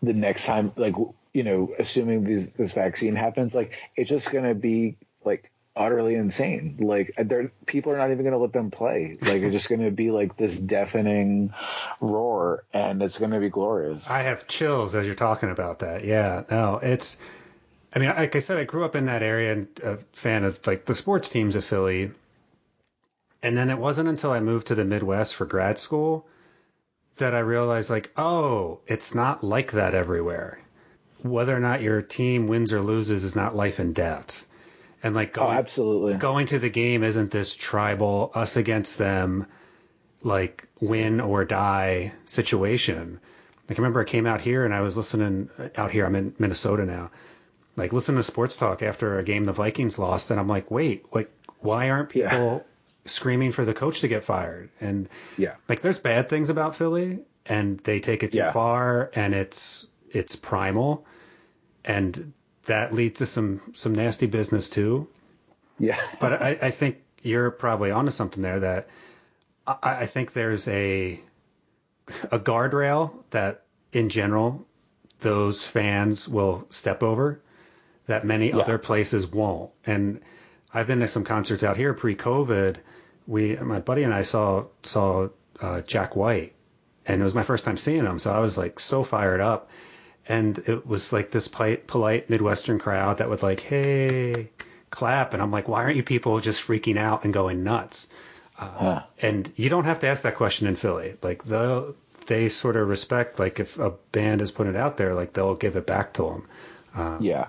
the 0.00 0.12
next 0.12 0.44
time, 0.44 0.70
like 0.76 0.94
you 1.32 1.42
know, 1.42 1.74
assuming 1.78 2.22
these, 2.22 2.48
this 2.56 2.72
vaccine 2.72 3.16
happens, 3.16 3.52
like 3.52 3.72
it's 3.96 4.08
just 4.08 4.30
gonna 4.30 4.54
be 4.54 4.96
like 5.24 5.50
utterly 5.76 6.14
insane. 6.14 6.76
Like 6.80 7.14
there, 7.16 7.52
people 7.66 7.92
are 7.92 7.98
not 7.98 8.10
even 8.10 8.24
gonna 8.24 8.38
let 8.38 8.52
them 8.52 8.70
play. 8.70 9.16
Like 9.20 9.42
it's 9.42 9.52
just 9.52 9.68
gonna 9.68 9.90
be 9.90 10.10
like 10.10 10.36
this 10.36 10.56
deafening 10.56 11.52
roar, 12.00 12.64
and 12.72 13.02
it's 13.02 13.18
gonna 13.18 13.40
be 13.40 13.48
glorious. 13.50 14.02
I 14.06 14.22
have 14.22 14.46
chills 14.46 14.94
as 14.94 15.06
you're 15.06 15.14
talking 15.14 15.50
about 15.50 15.80
that. 15.80 16.04
Yeah, 16.04 16.44
no, 16.50 16.78
it's 16.82 17.16
I 17.92 17.98
mean, 17.98 18.08
like 18.08 18.36
I 18.36 18.38
said, 18.38 18.58
I 18.58 18.64
grew 18.64 18.84
up 18.84 18.94
in 18.94 19.06
that 19.06 19.22
area 19.22 19.52
and 19.52 19.68
a 19.82 19.96
fan 20.12 20.44
of 20.44 20.64
like 20.66 20.84
the 20.84 20.94
sports 20.94 21.28
teams 21.28 21.56
of 21.56 21.64
Philly. 21.64 22.12
And 23.42 23.56
then 23.56 23.70
it 23.70 23.78
wasn't 23.78 24.08
until 24.08 24.32
I 24.32 24.40
moved 24.40 24.68
to 24.68 24.74
the 24.74 24.84
Midwest 24.84 25.34
for 25.34 25.46
grad 25.46 25.78
school 25.78 26.26
that 27.16 27.34
I 27.34 27.40
realized, 27.40 27.90
like, 27.90 28.12
oh, 28.16 28.80
it's 28.86 29.14
not 29.14 29.42
like 29.42 29.72
that 29.72 29.94
everywhere. 29.94 30.60
Whether 31.22 31.56
or 31.56 31.60
not 31.60 31.82
your 31.82 32.00
team 32.00 32.46
wins 32.46 32.72
or 32.72 32.82
loses 32.82 33.24
is 33.24 33.34
not 33.34 33.56
life 33.56 33.78
and 33.78 33.94
death. 33.94 34.46
And 35.02 35.14
like, 35.14 35.36
oh, 35.38 35.42
going, 35.42 35.56
oh, 35.56 35.58
absolutely. 35.58 36.14
Going 36.14 36.46
to 36.46 36.58
the 36.58 36.70
game 36.70 37.02
isn't 37.02 37.30
this 37.30 37.54
tribal, 37.54 38.30
us 38.34 38.56
against 38.56 38.98
them, 38.98 39.46
like 40.22 40.68
win 40.80 41.20
or 41.20 41.44
die 41.44 42.12
situation. 42.24 43.20
Like, 43.68 43.78
I 43.78 43.82
remember 43.82 44.00
I 44.00 44.04
came 44.04 44.26
out 44.26 44.40
here 44.40 44.64
and 44.64 44.74
I 44.74 44.80
was 44.80 44.96
listening 44.96 45.48
uh, 45.58 45.68
out 45.76 45.90
here. 45.90 46.04
I'm 46.04 46.16
in 46.16 46.34
Minnesota 46.38 46.84
now 46.84 47.10
like 47.76 47.92
listen 47.92 48.16
to 48.16 48.22
sports 48.22 48.56
talk 48.56 48.82
after 48.82 49.18
a 49.18 49.24
game 49.24 49.44
the 49.44 49.52
Vikings 49.52 49.98
lost, 49.98 50.30
and 50.30 50.38
I'm 50.38 50.48
like, 50.48 50.70
wait, 50.70 51.06
like 51.14 51.30
why 51.60 51.90
aren't 51.90 52.10
people 52.10 52.28
yeah. 52.28 52.58
screaming 53.04 53.52
for 53.52 53.64
the 53.64 53.74
coach 53.74 54.00
to 54.00 54.08
get 54.08 54.24
fired? 54.24 54.70
And 54.80 55.08
yeah, 55.38 55.54
like 55.68 55.80
there's 55.80 55.98
bad 55.98 56.28
things 56.28 56.50
about 56.50 56.76
Philly, 56.76 57.20
and 57.46 57.78
they 57.80 58.00
take 58.00 58.22
it 58.22 58.32
too 58.32 58.38
yeah. 58.38 58.52
far, 58.52 59.10
and 59.14 59.34
it's 59.34 59.86
it's 60.10 60.36
primal, 60.36 61.06
and 61.84 62.32
that 62.66 62.94
leads 62.94 63.18
to 63.18 63.26
some 63.26 63.60
some 63.74 63.94
nasty 63.94 64.26
business 64.26 64.68
too. 64.68 65.08
Yeah, 65.78 66.00
but 66.20 66.42
I, 66.42 66.58
I 66.62 66.70
think 66.70 66.98
you're 67.22 67.50
probably 67.50 67.90
onto 67.90 68.10
something 68.10 68.42
there. 68.42 68.60
That 68.60 68.88
I, 69.66 69.78
I 69.82 70.06
think 70.06 70.32
there's 70.32 70.68
a 70.68 71.20
a 72.30 72.38
guardrail 72.38 73.12
that 73.30 73.64
in 73.92 74.08
general 74.08 74.66
those 75.20 75.64
fans 75.64 76.28
will 76.28 76.66
step 76.70 77.02
over 77.02 77.40
that 78.06 78.24
many 78.24 78.48
yeah. 78.48 78.58
other 78.58 78.78
places 78.78 79.26
won't. 79.26 79.70
And 79.86 80.20
I've 80.74 80.86
been 80.86 81.00
to 81.00 81.08
some 81.08 81.24
concerts 81.24 81.62
out 81.62 81.76
here 81.76 81.94
pre-COVID. 81.94 82.76
We, 83.26 83.56
my 83.56 83.80
buddy 83.80 84.02
and 84.02 84.12
I 84.12 84.22
saw 84.22 84.64
saw 84.82 85.28
uh, 85.60 85.82
Jack 85.82 86.16
White, 86.16 86.54
and 87.06 87.20
it 87.20 87.24
was 87.24 87.34
my 87.34 87.42
first 87.44 87.64
time 87.64 87.76
seeing 87.76 88.04
him. 88.04 88.18
So 88.18 88.32
I 88.32 88.40
was 88.40 88.58
like 88.58 88.80
so 88.80 89.04
fired 89.04 89.40
up, 89.40 89.70
and 90.30 90.58
it 90.60 90.86
was 90.86 91.12
like 91.12 91.32
this 91.32 91.48
polite, 91.48 91.88
polite 91.88 92.30
Midwestern 92.30 92.78
crowd 92.78 93.18
that 93.18 93.28
would 93.28 93.42
like, 93.42 93.58
hey, 93.58 94.48
clap, 94.88 95.34
and 95.34 95.42
I'm 95.42 95.50
like, 95.50 95.66
why 95.66 95.82
aren't 95.82 95.96
you 95.96 96.04
people 96.04 96.38
just 96.38 96.62
freaking 96.62 96.96
out 96.96 97.24
and 97.24 97.34
going 97.34 97.64
nuts? 97.64 98.06
Uh, 98.56 98.70
huh. 98.70 99.02
And 99.20 99.52
you 99.56 99.68
don't 99.68 99.86
have 99.86 99.98
to 100.00 100.06
ask 100.06 100.22
that 100.22 100.36
question 100.36 100.68
in 100.68 100.76
Philly. 100.76 101.16
Like 101.20 101.44
the 101.44 101.96
they 102.28 102.48
sort 102.48 102.76
of 102.76 102.88
respect 102.88 103.40
like 103.40 103.58
if 103.58 103.76
a 103.80 103.90
band 104.12 104.40
is 104.40 104.52
putting 104.52 104.74
it 104.74 104.78
out 104.78 104.96
there, 104.98 105.16
like 105.16 105.32
they'll 105.32 105.56
give 105.56 105.74
it 105.74 105.86
back 105.86 106.12
to 106.14 106.22
them. 106.22 106.48
Um, 106.94 107.18
yeah, 107.20 107.48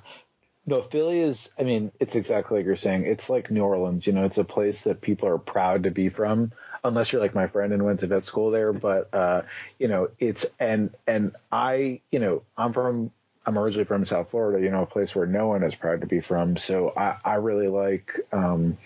no, 0.66 0.82
Philly 0.82 1.20
is. 1.20 1.50
I 1.60 1.64
mean, 1.64 1.92
it's 2.00 2.16
exactly 2.16 2.58
like 2.58 2.66
you're 2.66 2.76
saying. 2.78 3.06
It's 3.06 3.30
like 3.30 3.52
New 3.52 3.62
Orleans. 3.62 4.08
You 4.08 4.14
know, 4.14 4.26
it's 4.26 4.40
a 4.40 4.44
place 4.44 4.82
that 4.84 5.02
people 5.02 5.28
are 5.28 5.38
proud 5.38 5.84
to 5.84 5.92
be 5.92 6.10
from, 6.10 6.52
unless 6.84 7.12
you're 7.12 7.22
like 7.22 7.36
my 7.36 7.48
friend 7.48 7.74
and 7.74 7.86
went 7.86 8.00
to 8.02 8.08
vet 8.08 8.26
school 8.26 8.52
there. 8.52 8.74
But 8.74 9.14
uh, 9.14 9.44
you 9.80 9.88
know, 9.88 10.10
it's 10.20 10.46
and 10.60 10.92
and 11.08 11.36
I, 11.52 12.02
you 12.12 12.20
know, 12.20 12.44
I'm 12.58 12.74
from. 12.74 13.12
I'm 13.44 13.58
originally 13.58 13.86
from 13.86 14.06
South 14.06 14.30
Florida. 14.30 14.64
You 14.64 14.70
know, 14.70 14.84
a 14.84 14.86
place 14.86 15.16
where 15.16 15.26
no 15.26 15.48
one 15.48 15.64
is 15.64 15.74
proud 15.74 16.02
to 16.02 16.08
be 16.08 16.22
from. 16.22 16.58
So 16.58 16.94
I 16.96 17.18
I 17.26 17.34
really 17.36 17.68
like, 17.68 18.20
um, 18.32 18.78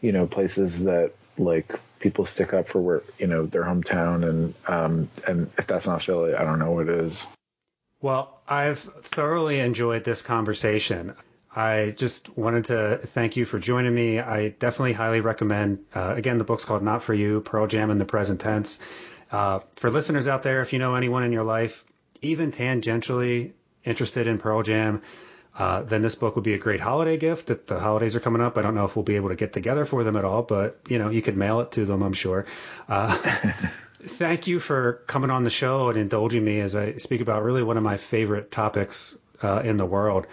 you 0.00 0.12
know, 0.12 0.26
places 0.26 0.84
that 0.84 1.12
like 1.36 1.78
people 2.00 2.24
stick 2.26 2.52
up 2.54 2.68
for 2.68 2.80
where 2.80 3.02
you 3.18 3.26
know 3.26 3.46
their 3.46 3.64
hometown 3.64 4.28
and 4.28 4.54
um 4.66 5.10
and 5.26 5.50
if 5.58 5.66
that's 5.66 5.86
not 5.86 6.02
Philly, 6.02 6.34
I 6.34 6.44
don't 6.44 6.58
know 6.58 6.72
what 6.72 6.88
it 6.88 7.00
is. 7.00 7.22
Well, 8.00 8.40
I've 8.48 8.78
thoroughly 8.78 9.58
enjoyed 9.60 10.04
this 10.04 10.22
conversation. 10.22 11.14
I 11.58 11.90
just 11.90 12.38
wanted 12.38 12.66
to 12.66 13.00
thank 13.04 13.36
you 13.36 13.44
for 13.44 13.58
joining 13.58 13.92
me. 13.92 14.20
I 14.20 14.50
definitely 14.50 14.92
highly 14.92 15.20
recommend, 15.20 15.86
uh, 15.92 16.14
again, 16.14 16.38
the 16.38 16.44
book's 16.44 16.64
called 16.64 16.84
Not 16.84 17.02
For 17.02 17.12
You 17.12 17.40
Pearl 17.40 17.66
Jam 17.66 17.90
in 17.90 17.98
the 17.98 18.04
Present 18.04 18.40
Tense. 18.40 18.78
Uh, 19.32 19.58
for 19.74 19.90
listeners 19.90 20.28
out 20.28 20.44
there, 20.44 20.60
if 20.60 20.72
you 20.72 20.78
know 20.78 20.94
anyone 20.94 21.24
in 21.24 21.32
your 21.32 21.42
life, 21.42 21.84
even 22.22 22.52
tangentially 22.52 23.54
interested 23.82 24.28
in 24.28 24.38
Pearl 24.38 24.62
Jam, 24.62 25.02
uh, 25.58 25.82
then 25.82 26.00
this 26.00 26.14
book 26.14 26.36
would 26.36 26.44
be 26.44 26.54
a 26.54 26.58
great 26.58 26.78
holiday 26.78 27.16
gift. 27.16 27.48
That 27.48 27.66
the 27.66 27.80
holidays 27.80 28.14
are 28.14 28.20
coming 28.20 28.40
up. 28.40 28.56
I 28.56 28.62
don't 28.62 28.76
know 28.76 28.84
if 28.84 28.94
we'll 28.94 29.02
be 29.02 29.16
able 29.16 29.30
to 29.30 29.34
get 29.34 29.52
together 29.52 29.84
for 29.84 30.04
them 30.04 30.16
at 30.16 30.24
all, 30.24 30.42
but 30.42 30.78
you 30.88 31.00
know, 31.00 31.10
you 31.10 31.22
could 31.22 31.36
mail 31.36 31.58
it 31.58 31.72
to 31.72 31.84
them, 31.84 32.02
I'm 32.02 32.12
sure. 32.12 32.46
Uh, 32.88 33.18
thank 34.04 34.46
you 34.46 34.60
for 34.60 35.02
coming 35.08 35.30
on 35.30 35.42
the 35.42 35.50
show 35.50 35.88
and 35.88 35.98
indulging 35.98 36.44
me 36.44 36.60
as 36.60 36.76
I 36.76 36.98
speak 36.98 37.20
about 37.20 37.42
really 37.42 37.64
one 37.64 37.76
of 37.76 37.82
my 37.82 37.96
favorite 37.96 38.52
topics 38.52 39.18
uh, 39.42 39.62
in 39.64 39.76
the 39.76 39.86
world. 39.86 40.28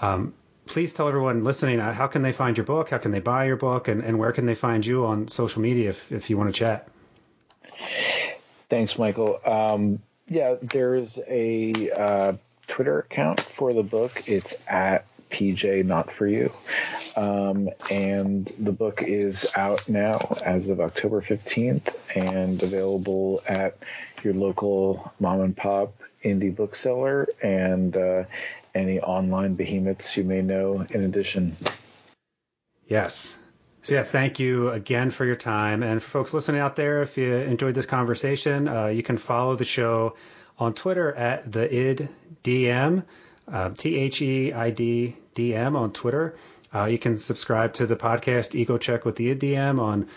Um, 0.00 0.32
please 0.70 0.94
tell 0.94 1.08
everyone 1.08 1.42
listening 1.42 1.80
uh, 1.80 1.92
how 1.92 2.06
can 2.06 2.22
they 2.22 2.32
find 2.32 2.56
your 2.56 2.64
book, 2.64 2.90
how 2.90 2.98
can 2.98 3.10
they 3.10 3.18
buy 3.18 3.44
your 3.46 3.56
book, 3.56 3.88
and, 3.88 4.02
and 4.04 4.18
where 4.18 4.30
can 4.30 4.46
they 4.46 4.54
find 4.54 4.86
you 4.86 5.04
on 5.04 5.26
social 5.26 5.60
media 5.60 5.90
if, 5.90 6.12
if 6.12 6.30
you 6.30 6.38
want 6.38 6.48
to 6.48 6.58
chat. 6.58 6.88
Thanks, 8.68 8.96
Michael. 8.96 9.40
Um, 9.44 10.00
yeah, 10.28 10.54
there's 10.62 11.18
a 11.26 11.90
uh, 11.90 12.32
Twitter 12.68 13.00
account 13.00 13.40
for 13.56 13.74
the 13.74 13.82
book. 13.82 14.22
It's 14.26 14.54
at 14.68 15.06
PJ 15.32 15.84
Not 15.84 16.12
For 16.12 16.28
You. 16.28 16.52
Um, 17.16 17.68
and 17.90 18.52
the 18.56 18.72
book 18.72 19.02
is 19.02 19.44
out 19.56 19.88
now 19.88 20.36
as 20.44 20.68
of 20.68 20.80
October 20.80 21.20
15th 21.20 21.92
and 22.14 22.62
available 22.62 23.42
at 23.48 23.76
your 24.22 24.34
local 24.34 25.12
mom 25.18 25.40
and 25.40 25.56
pop 25.56 25.92
indie 26.24 26.54
bookseller 26.54 27.26
and 27.42 27.96
uh, 27.96 28.24
any 28.74 29.00
online 29.00 29.54
behemoths 29.54 30.16
you 30.16 30.24
may 30.24 30.42
know 30.42 30.84
in 30.90 31.04
addition. 31.04 31.56
Yes. 32.86 33.36
So, 33.82 33.94
yeah, 33.94 34.02
thank 34.02 34.38
you 34.38 34.70
again 34.70 35.10
for 35.10 35.24
your 35.24 35.36
time. 35.36 35.82
And 35.82 36.02
for 36.02 36.08
folks 36.08 36.34
listening 36.34 36.60
out 36.60 36.76
there, 36.76 37.02
if 37.02 37.16
you 37.16 37.32
enjoyed 37.32 37.74
this 37.74 37.86
conversation, 37.86 38.68
uh, 38.68 38.86
you 38.88 39.02
can 39.02 39.16
follow 39.16 39.56
the 39.56 39.64
show 39.64 40.16
on 40.58 40.74
Twitter 40.74 41.14
at 41.14 41.50
the 41.50 41.74
id 41.74 42.08
DM, 42.44 43.04
uh, 43.50 43.70
T 43.70 43.96
H 43.96 44.20
E 44.20 44.52
I 44.52 44.70
D 44.70 45.16
D 45.34 45.54
M 45.54 45.76
on 45.76 45.92
Twitter. 45.92 46.36
Uh, 46.74 46.84
you 46.84 46.98
can 46.98 47.16
subscribe 47.16 47.72
to 47.74 47.86
the 47.86 47.96
podcast 47.96 48.54
Ego 48.54 48.76
Check 48.76 49.04
with 49.04 49.16
the 49.16 49.30
id 49.30 49.40
DM 49.40 49.80
on 49.80 50.08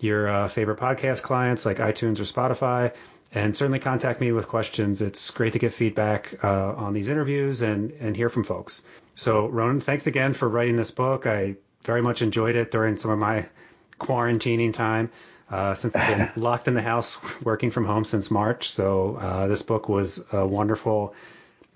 your 0.00 0.28
uh, 0.28 0.48
favorite 0.48 0.78
podcast 0.78 1.22
clients 1.22 1.66
like 1.66 1.76
iTunes 1.76 2.18
or 2.20 2.24
Spotify. 2.24 2.92
And 3.32 3.56
certainly 3.56 3.78
contact 3.78 4.20
me 4.20 4.32
with 4.32 4.48
questions. 4.48 5.00
It's 5.00 5.30
great 5.30 5.52
to 5.52 5.60
get 5.60 5.72
feedback 5.72 6.42
uh, 6.42 6.74
on 6.74 6.92
these 6.92 7.08
interviews 7.08 7.62
and, 7.62 7.92
and 8.00 8.16
hear 8.16 8.28
from 8.28 8.42
folks. 8.42 8.82
So, 9.14 9.48
Ronen, 9.48 9.80
thanks 9.82 10.08
again 10.08 10.32
for 10.32 10.48
writing 10.48 10.74
this 10.76 10.90
book. 10.90 11.26
I 11.26 11.56
very 11.84 12.02
much 12.02 12.22
enjoyed 12.22 12.56
it 12.56 12.70
during 12.72 12.96
some 12.96 13.12
of 13.12 13.18
my 13.18 13.48
quarantining 14.00 14.72
time. 14.72 15.10
Uh, 15.50 15.74
since 15.74 15.96
I've 15.96 16.16
been 16.16 16.30
locked 16.42 16.68
in 16.68 16.74
the 16.74 16.82
house 16.82 17.18
working 17.42 17.70
from 17.72 17.84
home 17.84 18.04
since 18.04 18.30
March. 18.30 18.70
So 18.70 19.16
uh, 19.16 19.46
this 19.48 19.62
book 19.62 19.88
was 19.88 20.24
a 20.32 20.46
wonderful 20.46 21.12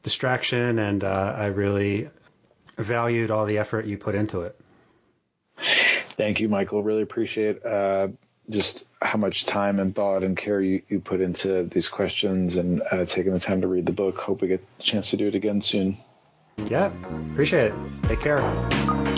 distraction, 0.04 0.78
and 0.78 1.02
uh, 1.02 1.34
I 1.36 1.46
really 1.46 2.08
valued 2.76 3.32
all 3.32 3.46
the 3.46 3.58
effort 3.58 3.86
you 3.86 3.98
put 3.98 4.14
into 4.14 4.42
it. 4.42 4.56
Thank 6.16 6.38
you, 6.38 6.48
Michael. 6.48 6.84
Really 6.84 7.02
appreciate 7.02 7.64
uh, 7.66 8.08
just 8.50 8.84
how 9.00 9.18
much 9.18 9.46
time 9.46 9.80
and 9.80 9.94
thought 9.94 10.22
and 10.22 10.36
care 10.36 10.60
you, 10.60 10.82
you 10.88 11.00
put 11.00 11.20
into 11.20 11.64
these 11.72 11.88
questions 11.88 12.56
and 12.56 12.82
uh, 12.90 13.04
taking 13.04 13.32
the 13.32 13.40
time 13.40 13.60
to 13.60 13.66
read 13.66 13.86
the 13.86 13.92
book. 13.92 14.18
Hope 14.18 14.42
we 14.42 14.48
get 14.48 14.64
a 14.78 14.82
chance 14.82 15.10
to 15.10 15.16
do 15.16 15.28
it 15.28 15.34
again 15.34 15.60
soon. 15.60 15.96
Yeah, 16.66 16.92
appreciate 17.32 17.72
it. 17.72 17.74
Take 18.04 18.20
care. 18.20 18.40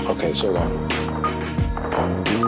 Okay, 0.06 0.32
so 0.34 0.50
long. 0.50 2.45